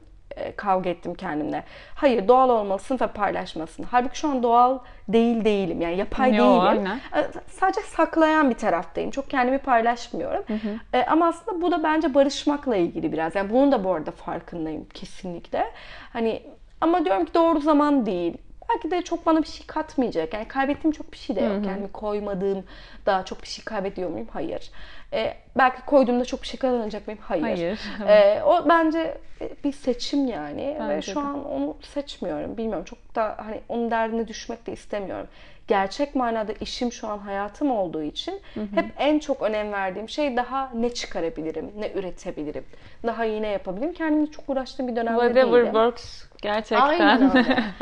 kavga 0.57 0.91
ettim 0.91 1.15
kendimle. 1.15 1.65
Hayır 1.95 2.29
doğal 2.29 2.49
olmalısın 2.51 2.99
ve 3.01 3.07
paylaşmasın. 3.07 3.87
Halbuki 3.91 4.19
şu 4.19 4.29
an 4.29 4.43
doğal 4.43 4.79
değil 5.09 5.45
değilim. 5.45 5.81
Yani 5.81 5.97
yapay 5.97 6.31
Yo, 6.35 6.45
değilim. 6.45 6.61
aynen. 6.61 6.97
E, 6.97 7.27
Sadece 7.49 7.81
saklayan 7.81 8.51
bir 8.51 8.55
taraftayım. 8.55 9.11
Çok 9.11 9.31
kendimi 9.31 9.59
paylaşmıyorum. 9.59 10.45
E, 10.93 11.05
ama 11.05 11.27
aslında 11.27 11.63
bu 11.63 11.71
da 11.71 11.83
bence 11.83 12.15
barışmakla 12.15 12.77
ilgili 12.77 13.13
biraz. 13.13 13.35
Yani 13.35 13.51
bunun 13.51 13.73
da 13.73 13.85
bu 13.85 13.93
arada 13.95 14.11
farkındayım 14.11 14.85
kesinlikle. 14.95 15.65
Hani 16.13 16.43
ama 16.81 17.05
diyorum 17.05 17.25
ki 17.25 17.35
doğru 17.35 17.61
zaman 17.61 18.07
değil. 18.07 18.39
Belki 18.75 18.91
de 18.91 19.03
çok 19.03 19.27
bana 19.27 19.43
bir 19.43 19.49
şey 19.49 19.67
katmayacak. 19.67 20.35
Yani 20.35 20.49
kaybettiğim 20.49 20.93
çok 20.93 21.13
bir 21.13 21.19
şey 21.19 21.37
de 21.37 21.41
yok. 21.41 21.65
Kendimi 21.65 21.93
koymadığım 21.93 22.65
daha 23.07 23.25
çok 23.25 23.43
bir 23.43 23.49
şey 23.49 23.65
kaybediyor 23.65 24.11
muyum? 24.11 24.29
Hayır. 24.33 24.71
E, 25.13 25.35
belki 25.59 25.85
koyduğumda 25.87 26.25
çok 26.25 26.43
bir 26.43 26.47
şey 26.47 26.61
kazanacak 26.61 27.07
mıyım? 27.07 27.21
Hayır. 27.23 27.43
Hayır. 27.43 27.81
E, 28.09 28.43
o 28.43 28.69
bence 28.69 29.19
bir 29.65 29.73
seçim 29.73 30.27
yani 30.27 30.77
ve 30.81 30.89
Bence 30.89 31.13
şu 31.13 31.21
de. 31.21 31.25
an 31.25 31.45
onu 31.51 31.77
seçmiyorum. 31.83 32.57
Bilmiyorum 32.57 32.85
çok 32.85 33.15
da 33.15 33.35
hani 33.39 33.61
onun 33.69 33.91
derdine 33.91 34.29
düşmek 34.29 34.67
de 34.67 34.73
istemiyorum. 34.73 35.27
Gerçek 35.69 36.15
manada 36.15 36.53
işim 36.61 36.93
şu 36.93 37.09
an 37.09 37.19
hayatım 37.19 37.71
olduğu 37.71 38.03
için 38.03 38.41
hep 38.75 38.85
en 38.99 39.19
çok 39.19 39.43
önem 39.43 39.73
verdiğim 39.73 40.09
şey 40.09 40.37
daha 40.37 40.71
ne 40.75 40.95
çıkarabilirim, 40.95 41.71
ne 41.79 41.93
üretebilirim, 41.93 42.65
daha 43.07 43.25
iyi 43.25 43.43
ne 43.43 43.49
yapabilirim. 43.49 43.95
Kendimle 43.95 44.31
çok 44.31 44.49
uğraştığım 44.49 44.89
bir 44.89 44.97
dönemde 44.97 45.21
Whatever 45.21 45.53
değilim. 45.53 45.65
works 45.65 46.25
gerçekten. 46.43 46.81
Aynen 46.89 47.37
öyle. 47.37 47.65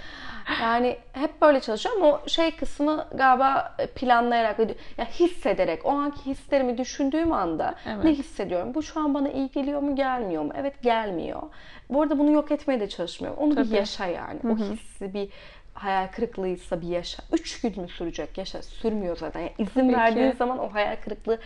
Yani 0.62 0.96
hep 1.12 1.42
böyle 1.42 1.60
çalışıyorum. 1.60 2.02
O 2.02 2.20
şey 2.28 2.56
kısmı 2.56 3.06
galiba 3.14 3.76
planlayarak, 3.94 4.58
ya 4.98 5.04
hissederek, 5.04 5.86
o 5.86 5.90
anki 5.90 6.26
hislerimi 6.26 6.78
düşündüğüm 6.78 7.32
anda 7.32 7.74
Evet. 7.86 8.04
ne 8.04 8.10
hissediyorum? 8.10 8.74
Bu 8.74 8.82
şu 8.82 9.00
an 9.00 9.14
bana 9.14 9.28
iyi 9.28 9.50
geliyor 9.50 9.80
mu, 9.80 9.96
gelmiyor 9.96 10.42
mu? 10.42 10.52
Evet 10.56 10.82
gelmiyor. 10.82 11.42
Bu 11.90 12.02
arada 12.02 12.18
bunu 12.18 12.30
yok 12.30 12.50
etmeye 12.50 12.80
de 12.80 12.88
çalışmıyorum. 12.88 13.42
Onu 13.42 13.50
bir 13.50 13.64
Tabii. 13.64 13.76
yaşa 13.76 14.06
yani. 14.06 14.40
O 14.44 14.56
hissi 14.56 15.14
bir 15.14 15.28
hayal 15.74 16.08
kırıklığıysa 16.08 16.80
bir 16.80 16.88
yaşa. 16.88 17.22
Üç 17.32 17.60
gün 17.60 17.80
mü 17.80 17.88
sürecek 17.88 18.38
yaşa? 18.38 18.62
Sürmüyor 18.62 19.16
zaten. 19.16 19.40
Yani 19.40 19.52
izin 19.58 19.80
Tabii 19.80 19.92
verdiğin 19.92 20.32
zaman 20.32 20.58
o 20.58 20.74
hayal 20.74 20.96
kırıklığı 21.04 21.38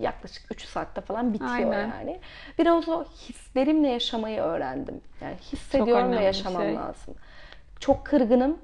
yaklaşık 0.00 0.52
3 0.52 0.64
saatte 0.64 1.00
falan 1.00 1.32
bitiyor 1.32 1.50
Aynen. 1.50 1.92
yani. 1.98 2.20
Biraz 2.58 2.88
o 2.88 3.04
hislerimle 3.04 3.88
yaşamayı 3.88 4.40
öğrendim. 4.40 5.00
Yani 5.20 5.36
hissediyorum 5.52 6.12
ve 6.12 6.16
bir 6.16 6.20
yaşamam 6.22 6.62
şey. 6.62 6.74
lazım. 6.74 7.14
Çok 7.80 8.04
kırgınım. 8.06 8.58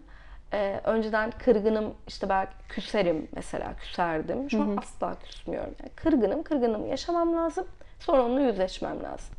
Ee, 0.53 0.81
önceden 0.85 1.31
kırgınım 1.31 1.95
işte 2.09 2.29
belki 2.29 2.53
küserim 2.69 3.29
mesela 3.37 3.75
küserdim. 3.81 4.51
Şu 4.51 4.63
an 4.63 4.77
asla 4.77 5.15
küsmüyorum. 5.25 5.75
Yani 5.81 5.91
kırgınım, 5.97 6.43
kırgınım 6.43 6.87
yaşamam 6.87 7.37
lazım. 7.37 7.67
Sonra 8.01 8.23
onunla 8.25 8.41
yüzleşmem 8.41 9.03
lazım. 9.03 9.37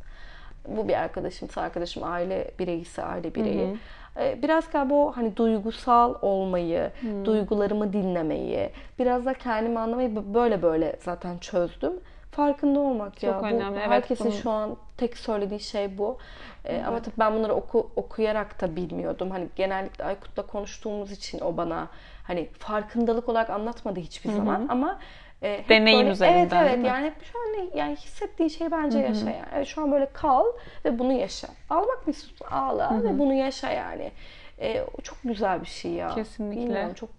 bu 0.68 0.88
bir 0.88 0.94
arkadaşımsa 0.94 1.60
arkadaşım, 1.62 2.02
aile 2.04 2.50
bireyisi 2.58 3.02
aile 3.02 3.34
bireyi. 3.34 3.76
Ee, 4.20 4.42
Biraz 4.42 4.70
galiba 4.70 4.94
o 4.94 5.12
hani 5.16 5.36
duygusal 5.36 6.14
olmayı, 6.22 6.90
duygularımı 7.24 7.92
dinlemeyi, 7.92 8.70
biraz 8.98 9.24
da 9.26 9.34
kendimi 9.34 9.78
anlamayı 9.78 10.34
böyle 10.34 10.62
böyle 10.62 10.96
zaten 11.04 11.38
çözdüm. 11.38 11.92
Farkında 12.30 12.80
olmak 12.80 13.22
ya. 13.22 13.32
Çok 13.32 13.42
Bu 13.42 13.46
önemli. 13.46 13.78
Evet, 13.78 13.88
herkesin 13.90 14.26
bunu- 14.26 14.34
şu 14.34 14.50
an 14.50 14.76
tek 14.96 15.16
söylediği 15.18 15.60
şey 15.60 15.98
bu. 15.98 16.18
Ee, 16.64 16.82
Ama 16.86 17.02
tabii 17.02 17.14
ben 17.18 17.34
bunları 17.34 17.54
oku, 17.54 17.90
okuyarak 17.96 18.60
da 18.60 18.76
bilmiyordum. 18.76 19.30
Hani 19.30 19.48
genellikle 19.56 20.04
Aykut'la 20.04 20.42
konuştuğumuz 20.46 21.12
için 21.12 21.40
o 21.40 21.56
bana 21.56 21.88
hani 22.22 22.48
farkındalık 22.58 23.28
olarak 23.28 23.50
anlatmadı 23.50 24.00
hiçbir 24.00 24.30
zaman 24.30 24.66
ama 24.68 24.98
e, 25.42 25.64
Deneyim 25.68 25.98
böyle, 25.98 26.10
üzerinden, 26.10 26.38
Evet 26.40 26.50
değil 26.50 26.62
evet 26.62 26.78
mi? 26.78 26.86
yani 26.86 27.06
hep 27.06 27.24
şu 27.24 27.38
an 27.38 27.76
yani 27.78 27.96
hissettiğin 27.96 28.48
şeyi 28.48 28.70
bence 28.70 28.98
yaşa 28.98 29.30
yani. 29.30 29.44
Evet, 29.54 29.66
şu 29.66 29.82
an 29.82 29.92
böyle 29.92 30.08
kal 30.12 30.44
ve 30.84 30.98
bunu 30.98 31.12
yaşa. 31.12 31.48
Ağlamak 31.70 32.06
mı 32.06 32.10
istiyorsun? 32.12 32.46
Ağla 32.56 33.02
ve 33.04 33.18
bunu 33.18 33.34
yaşa 33.34 33.70
yani. 33.70 34.12
E, 34.60 34.84
çok 35.02 35.18
güzel 35.24 35.60
bir 35.60 35.66
şey 35.66 35.90
ya. 35.92 36.08
Kesinlikle. 36.14 36.62
Bilmiyorum 36.62 36.94
çok 36.94 37.10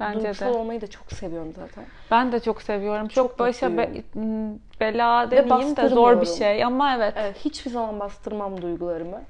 Bence 0.00 0.20
duygusal 0.20 0.46
de. 0.46 0.50
olmayı 0.50 0.80
da 0.80 0.86
çok 0.86 1.12
seviyorum 1.12 1.52
zaten. 1.56 1.84
Ben 2.10 2.32
de 2.32 2.40
çok 2.40 2.62
seviyorum. 2.62 3.08
Çok, 3.08 3.28
Çok 3.30 3.38
başa 3.38 3.76
be- 3.76 3.86
mutluyum. 3.86 4.58
bela 4.80 5.30
demeyeyim 5.30 5.76
de 5.76 5.88
zor 5.88 6.20
bir 6.20 6.26
şey 6.26 6.64
ama 6.64 6.96
evet. 6.96 7.14
Evet, 7.16 7.36
hiçbir 7.44 7.70
zaman 7.70 8.00
bastırmam 8.00 8.62
duygularımı. 8.62 9.22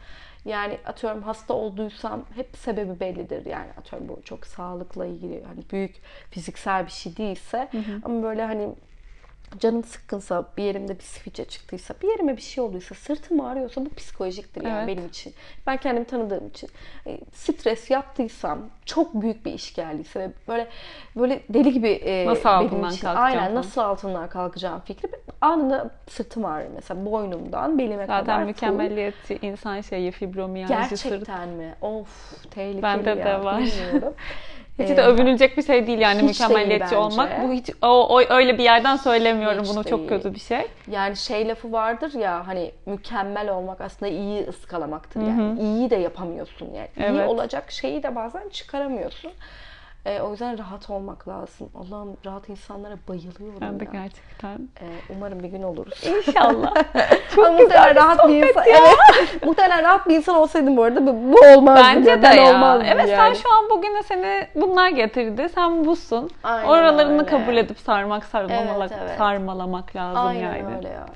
Yani 0.45 0.79
atıyorum 0.87 1.23
hasta 1.23 1.55
olduysam 1.55 2.25
hep 2.35 2.57
sebebi 2.57 3.01
bellidir. 3.01 3.47
Yani 3.47 3.69
atıyorum 3.79 4.09
bu 4.09 4.23
çok 4.25 4.47
sağlıkla 4.47 5.07
ilgili 5.07 5.45
hani 5.45 5.61
büyük 5.73 5.95
fiziksel 6.31 6.87
bir 6.87 6.91
şey 6.91 7.17
değilse 7.17 7.69
ama 8.05 8.23
böyle 8.23 8.45
hani 8.45 8.69
canım 9.59 9.85
sıkkınsa, 9.85 10.45
bir 10.57 10.63
yerimde 10.65 10.99
bir 10.99 11.03
sivilce 11.05 11.45
çıktıysa, 11.45 11.95
bir 12.03 12.09
yerime 12.09 12.37
bir 12.37 12.43
şey 12.43 12.65
olduysa, 12.65 12.95
sırtım 12.95 13.41
ağrıyorsa 13.41 13.85
bu 13.87 13.91
psikolojiktir 13.95 14.63
yani 14.65 14.75
Evet. 14.79 14.89
benim 14.89 15.09
için. 15.09 15.35
Ben 15.67 15.77
kendimi 15.77 16.05
tanıdığım 16.07 16.47
için. 16.49 16.71
E, 17.07 17.19
stres 17.33 17.91
yaptıysam, 17.91 18.59
çok 18.87 19.15
büyük 19.23 19.45
bir 19.47 19.53
iş 19.53 19.75
geldiyse 19.75 20.21
ve 20.21 20.31
böyle 20.49 20.69
böyle 21.17 21.41
deli 21.49 21.73
gibi 21.73 21.89
e, 21.91 22.27
Nasıl 22.27 22.49
benim 22.49 22.85
için, 22.89 23.07
aynen 23.07 23.41
falan. 23.41 23.55
nasıl 23.55 23.81
altından 23.81 24.29
kalkacağım 24.29 24.81
fikri 24.85 25.09
anında 25.41 25.91
sırtım 26.09 26.45
ağrıyor 26.45 26.71
mesela 26.75 27.07
boynumdan 27.07 27.79
belime 27.79 28.07
kadar. 28.07 28.19
Zaten 28.21 28.47
mükemmeliyetçi 28.47 29.39
insan 29.43 29.81
şeyi 29.81 30.11
fibromiyalji 30.11 30.97
sırt. 30.97 31.11
Gerçekten 31.11 31.49
mi? 31.49 31.75
Of 31.81 32.35
tehlikeli 32.51 32.83
Bende 32.83 33.11
ya. 33.11 33.17
de 33.25 33.45
var. 33.45 33.63
Hiç 34.81 34.91
Ee, 34.91 34.97
de 34.97 35.03
övünülecek 35.03 35.57
bir 35.57 35.63
şey 35.63 35.87
değil 35.87 35.99
yani 35.99 36.23
mükemmeliyetçi 36.23 36.97
olmak. 36.97 37.43
Bu 37.43 37.53
hiç 37.53 37.71
o, 37.83 38.17
o 38.17 38.21
öyle 38.35 38.59
bir 38.59 38.63
yerden 38.65 38.97
söylemiyorum 38.97 39.63
Hiç 39.65 39.71
bunu 39.71 39.85
çok 39.85 39.99
değil. 39.99 40.09
kötü 40.09 40.35
bir 40.35 40.41
şey. 40.41 40.67
Yani 40.91 41.17
şey 41.17 41.49
lafı 41.49 41.73
vardır 41.73 42.15
ya 42.15 42.47
hani 42.47 42.71
mükemmel 42.87 43.51
olmak 43.51 43.81
aslında 43.81 44.13
iyi 44.13 44.47
ıskalamaktır 44.49 45.21
yani. 45.21 45.61
İyiyi 45.61 45.91
de 45.91 45.97
yapamıyorsun 45.97 46.67
yani. 46.75 46.89
İyi 46.97 47.19
Evet. 47.19 47.29
olacak 47.29 47.71
şeyi 47.73 48.03
de 48.03 48.15
bazen 48.15 48.49
çıkaramıyorsun. 48.49 49.33
Ee, 50.07 50.21
o 50.21 50.31
yüzden 50.31 50.59
rahat 50.59 50.91
olmak 50.91 51.29
lazım. 51.29 51.69
Allah'ım 51.75 52.17
rahat 52.27 52.49
insanlara 52.49 52.95
bayılıyorum 53.09 53.61
Ben 53.61 53.81
de 53.81 53.85
ya. 53.85 53.91
gerçekten. 53.93 54.59
Ee, 54.81 54.87
umarım 55.11 55.43
bir 55.43 55.49
gün 55.49 55.63
oluruz. 55.63 56.05
İnşallah. 56.07 56.75
Ama 57.39 57.51
muhtemelen 57.51 57.97
rahat 57.97 58.29
bir 58.29 58.49
insan. 58.49 58.65
Evet. 58.67 59.43
muhtemelen 59.47 59.83
rahat 59.85 60.09
bir 60.09 60.17
insan 60.17 60.35
olsaydım 60.37 60.77
bu 60.77 60.83
arada 60.83 61.07
bu, 61.07 61.33
bu 61.33 61.37
olmazdı. 61.57 61.83
Bence 61.85 62.11
ya. 62.11 62.19
de 62.19 62.23
Ben 62.23 62.33
ya. 62.33 62.51
olmazdım 62.51 62.87
Evet 62.91 63.09
sen 63.09 63.17
yani. 63.27 63.37
şu 63.37 63.55
an 63.55 63.71
bugüne 63.71 64.03
seni 64.03 64.47
bunlar 64.55 64.89
getirdi. 64.89 65.49
Sen 65.55 65.85
busun. 65.85 66.31
Aynen 66.45 66.69
Oralarını 66.69 67.13
öyle. 67.23 67.27
kabul 67.31 67.57
edip 67.57 67.79
sarmak 67.79 68.25
sarmalamak, 68.25 68.91
Evet, 68.93 69.03
evet. 69.03 69.19
sarmalamak 69.19 69.97
lazım 69.97 70.27
Aynen 70.27 70.41
yani. 70.57 70.77
öyle 70.77 70.89
ya. 70.89 71.07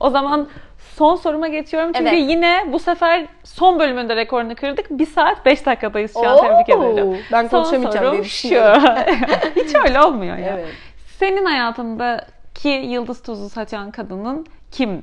O 0.00 0.10
zaman 0.10 0.48
son 0.96 1.16
soruma 1.16 1.48
geçiyorum. 1.48 1.92
Çünkü 1.92 2.10
Evet. 2.10 2.30
yine 2.30 2.64
bu 2.72 2.78
sefer 2.78 3.26
son 3.44 3.78
bölümünde 3.78 4.16
rekorunu 4.16 4.54
kırdık. 4.54 4.90
1 4.90 5.06
saat 5.06 5.46
5 5.46 5.66
dakikadayız 5.66 6.12
şu 6.12 6.28
an. 6.28 6.36
Tebrik 6.36 6.78
Oo, 6.78 6.92
ederim. 6.92 7.18
ben 7.32 7.48
konuşamayacağım 7.48 8.12
diye 8.12 8.24
şu. 8.24 8.48
Hiç 9.64 9.74
öyle 9.84 10.00
olmuyor 10.00 10.36
ya. 10.36 10.58
Evet. 10.58 10.74
Senin 11.18 11.44
hayatındaki 11.44 12.68
yıldız 12.68 13.22
tuzu 13.22 13.48
saçan 13.48 13.90
kadının 13.90 14.46
kim? 14.70 15.02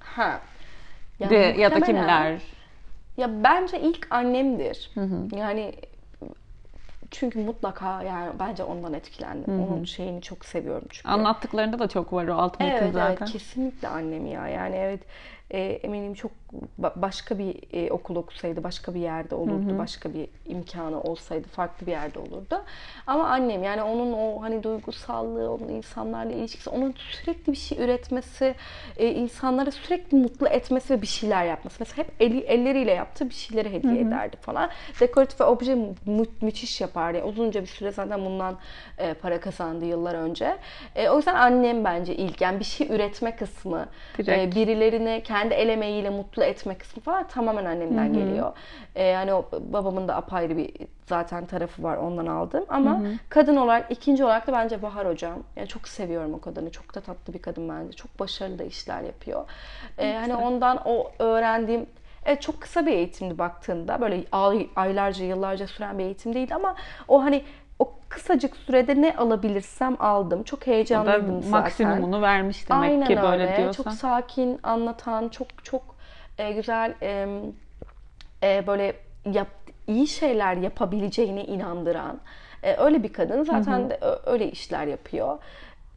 Ha. 0.00 0.40
De, 1.30 1.54
ya 1.58 1.70
da 1.70 1.80
kimler? 1.80 2.38
Ya 3.16 3.44
bence 3.44 3.80
ilk 3.80 4.06
annemdir. 4.10 4.90
Yani 5.36 5.72
çünkü 7.10 7.38
mutlaka 7.38 8.02
yani 8.02 8.32
bence 8.38 8.62
ondan 8.64 8.94
etkilendim. 8.94 9.60
Onun 9.60 9.84
şeyini 9.84 10.22
çok 10.22 10.44
seviyorum 10.44 10.86
çünkü. 10.90 11.08
Anlattıklarında 11.08 11.78
da 11.78 11.88
çok 11.88 12.12
var 12.12 12.28
o 12.28 12.34
alt 12.34 12.60
metin 12.60 12.72
Evet, 12.72 12.92
zaten. 12.94 13.16
evet 13.16 13.32
kesinlikle 13.32 13.88
annem 13.88 14.26
ya. 14.26 14.48
Yani 14.48 14.76
evet 14.76 15.00
e, 15.50 15.58
eminim 15.60 16.14
çok 16.14 16.30
ba- 16.82 16.92
başka 16.96 17.38
bir 17.38 17.54
e, 17.72 17.90
okul 17.92 18.16
okusaydı 18.16 18.64
başka 18.64 18.94
bir 18.94 19.00
yerde 19.00 19.34
olurdu. 19.34 19.78
Başka 19.78 20.14
bir 20.14 20.28
imkanı 20.46 21.00
olsaydı 21.00 21.48
farklı 21.48 21.86
bir 21.86 21.90
yerde 21.92 22.18
olurdu. 22.18 22.62
Ama 23.06 23.26
annem 23.28 23.62
yani 23.62 23.82
onun 23.82 24.12
o 24.12 24.42
hani 24.42 24.62
duygusallığı, 24.62 25.50
onun 25.50 25.68
insanlarla 25.68 26.32
ilişkisi, 26.32 26.70
onun 26.70 26.94
sürekli 27.10 27.52
bir 27.52 27.56
şey 27.56 27.84
üretmesi, 27.84 28.54
e, 28.96 29.08
insanları 29.10 29.72
sürekli 29.72 30.16
mutlu 30.16 30.48
etmesi 30.48 30.94
ve 30.94 31.02
bir 31.02 31.06
şeyler 31.06 31.44
yapması. 31.44 31.76
Mesela 31.80 31.96
hep 31.96 32.12
eli, 32.20 32.38
elleriyle 32.40 32.92
yaptığı 32.92 33.28
bir 33.28 33.34
şeyleri 33.34 33.72
hediye 33.72 34.00
ederdi 34.00 34.36
falan. 34.40 34.70
Dekoratif 35.00 35.40
ve 35.40 35.44
obje 35.44 35.74
mü- 35.74 35.94
mü- 36.06 36.26
müthiş 36.40 36.80
yapardı. 36.80 37.18
Yani 37.18 37.28
uzunca 37.28 37.60
bir 37.62 37.66
süre 37.66 37.90
zaten 37.92 38.24
bundan 38.24 38.58
e, 38.98 39.14
para 39.14 39.40
kazandı 39.40 39.84
yıllar 39.84 40.14
önce. 40.14 40.56
E, 40.96 41.08
o 41.08 41.16
yüzden 41.16 41.34
annem 41.34 41.84
bence 41.84 42.16
ilk 42.16 42.40
yani 42.40 42.58
bir 42.60 42.64
şey 42.64 42.86
üretme 42.90 43.36
kısmı, 43.36 43.86
Direkt. 44.18 44.56
e, 44.56 44.60
birilerini 44.60 45.22
kendi 45.24 45.39
el 45.48 45.68
emeğiyle 45.68 46.10
mutlu 46.10 46.44
etme 46.44 46.78
kısmı 46.78 47.02
falan 47.02 47.28
tamamen 47.28 47.64
annemden 47.64 48.12
geliyor. 48.12 48.52
E, 48.94 49.04
yani 49.04 49.34
o 49.34 49.48
babamın 49.60 50.08
da 50.08 50.16
apayrı 50.16 50.56
bir 50.56 50.72
zaten 51.06 51.46
tarafı 51.46 51.82
var 51.82 51.96
ondan 51.96 52.26
aldım 52.26 52.64
ama 52.68 53.02
kadın 53.28 53.56
olarak 53.56 53.90
ikinci 53.90 54.24
olarak 54.24 54.46
da 54.46 54.52
bence 54.52 54.82
Bahar 54.82 55.08
hocam. 55.08 55.38
Yani 55.56 55.68
çok 55.68 55.88
seviyorum 55.88 56.34
o 56.34 56.40
kadını. 56.40 56.70
Çok 56.70 56.94
da 56.94 57.00
tatlı 57.00 57.34
bir 57.34 57.42
kadın 57.42 57.68
bence. 57.68 57.92
Çok 57.92 58.20
başarılı 58.20 58.58
da 58.58 58.64
işler 58.64 59.02
yapıyor. 59.02 59.44
E, 59.98 60.14
hani 60.14 60.34
ondan 60.34 60.82
o 60.84 61.10
öğrendiğim 61.18 61.86
Evet 62.26 62.42
çok 62.42 62.60
kısa 62.60 62.86
bir 62.86 62.92
eğitimdi 62.92 63.38
baktığında. 63.38 64.00
Böyle 64.00 64.24
ay- 64.32 64.68
aylarca, 64.76 65.24
yıllarca 65.24 65.66
süren 65.66 65.98
bir 65.98 66.04
eğitim 66.04 66.34
değildi 66.34 66.54
ama 66.54 66.76
o 67.08 67.22
hani 67.24 67.44
kısacık 68.10 68.56
sürede 68.56 69.02
ne 69.02 69.16
alabilirsem 69.16 69.96
aldım. 70.00 70.42
Çok 70.42 70.62
O 70.62 70.66
da 70.66 70.70
heyecanlıydım 70.70 71.42
zaten. 71.42 71.50
maksimumunu 71.62 72.22
vermiş 72.22 72.68
demek 72.68 72.82
Aynen 72.90 73.06
ki 73.06 73.22
böyle 73.22 73.42
öyle. 73.44 73.56
diyorsan. 73.56 73.82
Çok 73.84 73.92
sakin, 73.92 74.60
anlatan, 74.62 75.28
çok 75.28 75.64
çok 75.64 75.82
e, 76.38 76.52
güzel 76.52 76.94
e, 77.02 77.28
e, 78.42 78.66
böyle 78.66 78.96
yap, 79.32 79.48
iyi 79.86 80.06
şeyler 80.08 80.56
yapabileceğine 80.56 81.44
inandıran 81.44 82.20
e, 82.62 82.76
öyle 82.76 83.02
bir 83.02 83.12
kadın. 83.12 83.42
Zaten 83.42 83.90
de 83.90 83.98
ö- 84.00 84.32
öyle 84.32 84.50
işler 84.50 84.86
yapıyor. 84.86 85.38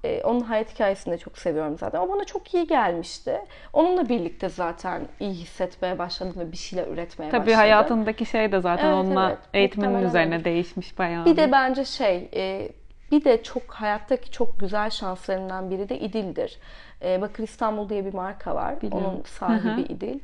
E, 0.04 0.22
onun 0.24 0.40
hayat 0.40 0.74
hikayesini 0.74 1.14
de 1.14 1.18
çok 1.18 1.38
seviyorum 1.38 1.78
zaten. 1.78 2.00
O 2.00 2.10
bana 2.10 2.24
çok 2.26 2.54
iyi 2.54 2.68
gelmişti. 2.68 3.40
Onunla 3.74 4.10
birlikte 4.10 4.50
zaten 4.50 5.02
iyi 5.20 5.34
hissetmeye 5.34 6.00
başladım 6.00 6.34
ve 6.38 6.52
bir 6.52 6.58
şeyler 6.58 6.88
üretmeye 6.88 7.32
Tabii 7.32 7.40
başladım. 7.42 7.60
hayatındaki 7.60 8.26
şey 8.26 8.52
de 8.52 8.60
zaten 8.62 8.86
Evet, 8.86 8.96
onunla 8.96 9.38
evet. 9.54 9.78
Muhtemelen 9.78 10.08
üzerine 10.08 10.34
öyle. 10.36 10.46
değişmiş 10.46 11.00
bayağı. 11.00 11.26
Bir 11.26 11.38
de 11.38 11.52
bence 11.52 11.86
şey, 11.86 12.30
e, 12.36 12.70
bir 13.12 13.24
de 13.24 13.44
çok 13.44 13.74
hayattaki 13.74 14.32
çok 14.32 14.60
güzel 14.60 14.90
şanslarından 14.90 15.72
biri 15.72 15.90
de 15.90 16.00
İdil'dir. 16.00 16.60
E, 17.02 17.22
Bakır 17.22 17.44
İstanbul 17.44 17.90
diye 17.90 18.06
bir 18.06 18.14
marka 18.14 18.56
var. 18.56 18.82
Biliyorum. 18.82 19.08
Onun 19.08 19.24
sahibi 19.24 19.82
İdil. 19.82 20.20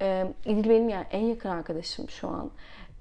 E, 0.00 0.26
İdil 0.44 0.70
benim 0.70 0.88
yani 0.88 1.06
en 1.10 1.24
yakın 1.24 1.48
arkadaşım 1.48 2.08
şu 2.10 2.28
an. 2.28 2.50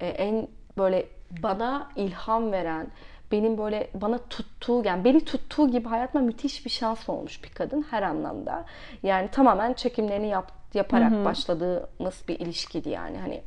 E, 0.02 0.08
en 0.08 0.48
böyle 0.78 1.06
bana 1.44 1.90
ilham 1.96 2.52
veren, 2.52 2.88
benim 3.32 3.58
böyle 3.58 3.90
bana 3.94 4.18
tuttuğu 4.18 4.84
yani 4.86 5.04
beni 5.04 5.26
tuttuğu 5.26 5.72
gibi 5.72 5.88
hayatıma 5.90 6.24
müthiş 6.26 6.66
bir 6.66 6.70
şans 6.70 7.10
olmuş 7.10 7.44
bir 7.44 7.50
kadın 7.50 7.86
her 7.92 8.04
anlamda. 8.04 8.66
Yani 9.04 9.28
tamamen 9.32 9.74
çekimlerini 9.74 10.28
yap, 10.28 10.52
yaparak 10.74 11.12
başladığımız 11.26 12.24
bir 12.28 12.40
ilişkiydi 12.40 12.90
yani 12.90 13.18
hani 13.18 13.42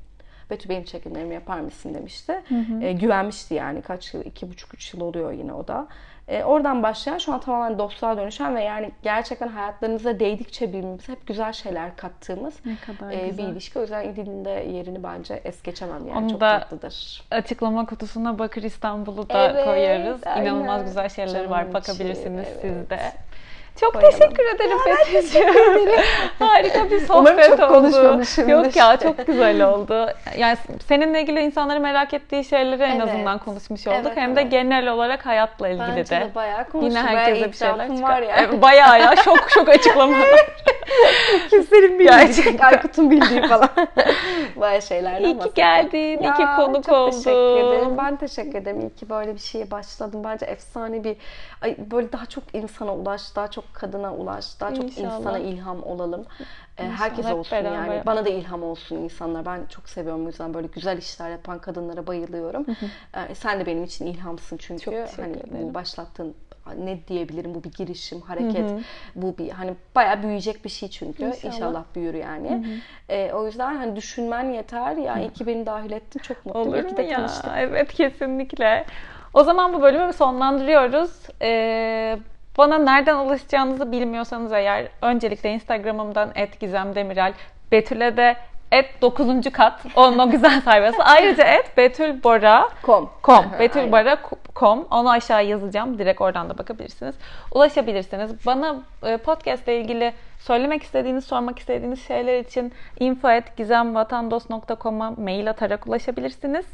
Betül 0.50 0.68
benim 0.68 0.84
çekimlerimi 0.84 1.34
yapar 1.34 1.60
mısın 1.60 1.94
demişti. 1.94 2.42
E, 2.82 2.92
güvenmişti 2.92 3.54
yani 3.54 3.82
kaç 3.82 4.14
yıl, 4.14 4.24
iki 4.24 4.50
buçuk 4.50 4.74
üç 4.74 4.94
yıl 4.94 5.00
oluyor 5.00 5.32
yine 5.32 5.52
o 5.52 5.68
da. 5.68 5.88
E, 6.32 6.44
oradan 6.44 6.82
başlayan 6.82 7.18
şu 7.18 7.32
an 7.32 7.40
tamamen 7.40 7.78
dostluğa 7.78 8.16
dönüşen 8.16 8.56
ve 8.56 8.62
yani 8.62 8.90
gerçekten 9.02 9.48
hayatlarınıza 9.48 10.20
değdikçe 10.20 10.68
birbirimize 10.68 11.12
hep 11.12 11.26
güzel 11.26 11.52
şeyler 11.52 11.96
kattığımız 11.96 12.54
Ne 12.66 12.76
kadar 12.86 13.12
e, 13.12 13.22
bir 13.22 13.28
güzel. 13.28 13.44
ilişki. 13.48 13.78
O 13.78 13.82
yüzden 13.82 14.08
İdil'in 14.08 14.44
de 14.44 14.50
yerini 14.50 15.02
bence 15.02 15.40
es 15.44 15.62
geçemem 15.62 16.08
yani 16.08 16.18
Onu 16.18 16.30
çok 16.30 16.40
da 16.40 16.58
tatlıdır. 16.60 17.22
Açıklama 17.30 17.86
kutusuna 17.86 18.38
Bakır 18.38 18.62
İstanbul'u 18.62 19.28
da 19.28 19.50
Evet, 19.50 19.64
koyarız. 19.64 20.20
aynen. 20.26 20.46
İnanılmaz 20.46 20.84
güzel 20.84 21.08
şeyleri 21.08 21.32
Canım 21.34 21.50
var. 21.50 21.74
Bakabilirsiniz 21.74 22.48
evet. 22.52 22.60
siz 22.62 22.90
de. 22.90 22.98
Çok 23.80 23.92
Koyalım. 23.92 24.18
teşekkür 24.18 24.54
ederim 24.54 24.78
Betül'cüğüm. 24.86 26.00
Harika 26.38 26.90
bir 26.90 27.00
sohbet 27.00 27.58
çok 27.58 27.70
oldu. 27.70 28.50
Yok 28.50 28.76
ya 28.76 28.96
çok 28.96 29.26
güzel 29.26 29.68
oldu. 29.68 30.06
Yani 30.38 30.56
seninle 30.88 31.22
ilgili 31.22 31.40
insanları 31.40 31.80
merak 31.80 32.14
ettiği 32.14 32.44
şeyleri 32.44 32.82
en 32.82 32.90
Evet. 32.90 33.02
azından 33.02 33.38
konuşmuş 33.38 33.86
olduk. 33.86 34.00
Evet, 34.06 34.16
Hem 34.16 34.36
de 34.36 34.40
evet. 34.40 34.50
genel 34.50 34.88
olarak 34.88 35.26
hayatla 35.26 35.68
ilgili 35.68 35.88
Bence 35.88 36.06
de. 36.16 36.20
de 36.20 36.34
bayağı 36.34 36.68
konuştum. 36.68 36.96
Yine 36.98 37.04
Bayağı 37.08 37.24
herkese 37.26 37.52
bir 37.52 37.56
şeyler 37.56 37.88
çıkar. 37.96 38.02
var 38.10 38.22
ya. 38.22 38.36
Evet, 38.38 38.62
Bayağı 38.62 39.00
ya 39.00 39.16
şok 39.16 39.50
şok 39.50 39.68
açıklamalar. 39.68 40.28
Kimsenin 41.50 41.98
bilmediği. 41.98 42.60
Aykut'un 42.64 43.10
bildiği 43.10 43.42
falan. 43.48 43.68
Böyle 44.60 44.80
şeylerden 44.80 45.24
İyi 45.24 45.38
ki 45.38 45.50
geldin, 45.54 45.98
iyi 45.98 46.18
ki 46.34 46.42
Ya, 46.42 46.56
konuk 46.56 46.84
çok 46.84 47.12
teşekkür 47.12 47.30
ederim. 47.56 47.86
oldun. 47.86 47.98
Ben 47.98 48.16
teşekkür 48.16 48.58
ederim. 48.58 48.80
İyi 48.80 48.94
ki 48.94 49.10
böyle 49.10 49.34
bir 49.34 49.40
şeye 49.40 49.70
başladım. 49.70 50.22
Bence 50.24 50.46
efsane 50.46 51.04
bir, 51.04 51.16
böyle 51.90 52.12
daha 52.12 52.26
çok 52.26 52.54
insana 52.54 52.94
ulaş, 52.94 53.36
daha 53.36 53.50
çok 53.50 53.74
kadına 53.74 54.14
ulaş, 54.14 54.60
daha 54.60 54.74
çok 54.74 54.84
İnşallah. 54.84 55.18
insana 55.18 55.38
ilham 55.38 55.82
olalım. 55.82 56.24
Ee, 56.78 56.84
İnşallah 56.84 56.98
herkes 57.00 57.26
hep 57.26 57.34
olsun 57.36 57.52
beraber. 57.58 57.72
yani. 57.94 58.02
Bana 58.06 58.24
da 58.24 58.28
ilham 58.28 58.62
olsun 58.62 58.96
insanlar. 58.96 59.46
Ben 59.46 59.66
çok 59.66 59.88
seviyorum 59.88 60.24
o 60.24 60.28
yüzden 60.28 60.54
böyle 60.54 60.66
güzel 60.66 60.98
işler 60.98 61.30
yapan 61.30 61.58
kadınlara 61.58 62.06
bayılıyorum. 62.06 62.66
Ee, 63.16 63.34
sen 63.34 63.60
de 63.60 63.66
benim 63.66 63.84
için 63.84 64.06
ilhamsın 64.06 64.56
çünkü. 64.56 64.84
Çok 64.84 64.94
hani 64.94 65.32
ederim. 65.32 65.48
bu 65.52 65.74
başlattığın 65.74 66.34
ne 66.78 66.98
diyebilirim 67.08 67.54
bu 67.54 67.64
bir 67.64 67.72
girişim, 67.72 68.20
hareket. 68.20 68.70
Bu 69.14 69.38
bir 69.38 69.50
hani 69.50 69.74
bayağı 69.94 70.22
büyüyecek 70.22 70.64
bir 70.64 70.70
şey 70.70 70.88
çünkü. 70.90 71.24
İnşallah. 71.24 71.54
İnşallah, 71.54 71.84
büyür 71.94 72.14
yani. 72.14 72.66
Ee, 73.08 73.32
o 73.32 73.46
yüzden 73.46 73.76
hani 73.76 73.96
düşünmen 73.96 74.50
yeter. 74.52 74.96
Ya 74.96 75.18
iyi 75.18 75.30
ki 75.30 75.46
beni 75.46 75.66
dahil 75.66 75.90
ettin. 75.90 76.20
Çok 76.20 76.46
mutluyum. 76.46 76.68
Olur 76.68 76.90
mu 76.90 76.96
de 76.96 77.02
ya? 77.02 77.16
tanıştık. 77.16 77.50
Evet 77.58 77.92
kesinlikle. 77.94 78.84
O 79.34 79.44
zaman 79.44 79.72
bu 79.72 79.82
bölümü 79.82 80.12
sonlandırıyoruz. 80.12 81.10
Ee, 81.42 82.18
bana 82.58 82.78
nereden 82.78 83.16
ulaşacağınızı 83.16 83.92
bilmiyorsanız 83.92 84.52
eğer 84.52 84.88
öncelikle 85.02 85.50
Instagram'ımdan 85.50 86.30
@gizemdemirel, 86.60 87.32
Betül'e 87.72 88.16
de 88.16 88.36
et 88.72 89.02
9. 89.02 89.52
kat 89.52 89.80
onun 89.96 90.18
o 90.18 90.30
güzel 90.30 90.60
sayfası. 90.64 91.02
Ayrıca 91.02 91.44
et 91.44 91.76
Betül 91.76 92.22
Bora 92.22 92.68
Com. 92.82 93.10
com. 93.24 93.34
Aha, 93.38 93.58
Betül 93.58 93.80
aynen. 93.80 93.92
Bora 93.92 94.16
com. 94.56 94.86
Onu 94.90 95.10
aşağı 95.10 95.44
yazacağım. 95.44 95.98
Direkt 95.98 96.20
oradan 96.20 96.50
da 96.50 96.58
bakabilirsiniz. 96.58 97.14
Ulaşabilirsiniz. 97.54 98.46
Bana 98.46 98.76
e, 99.02 99.16
podcast 99.16 99.68
ile 99.68 99.80
ilgili 99.80 100.12
söylemek 100.38 100.82
istediğiniz, 100.82 101.24
sormak 101.24 101.58
istediğiniz 101.58 102.06
şeyler 102.06 102.38
için 102.38 102.72
info.gizemvatandos.com'a 103.00 105.10
mail 105.10 105.50
atarak 105.50 105.86
ulaşabilirsiniz. 105.86 106.66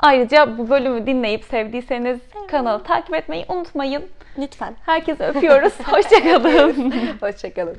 Ayrıca 0.00 0.58
bu 0.58 0.70
bölümü 0.70 1.06
dinleyip 1.06 1.44
sevdiyseniz 1.44 2.18
kanalı 2.50 2.82
takip 2.82 3.14
etmeyi 3.14 3.44
unutmayın. 3.48 4.02
Lütfen. 4.38 4.74
Herkese 4.86 5.26
öpüyoruz. 5.26 5.72
Hoşçakalın. 5.92 6.92
Hoşçakalın. 7.20 7.76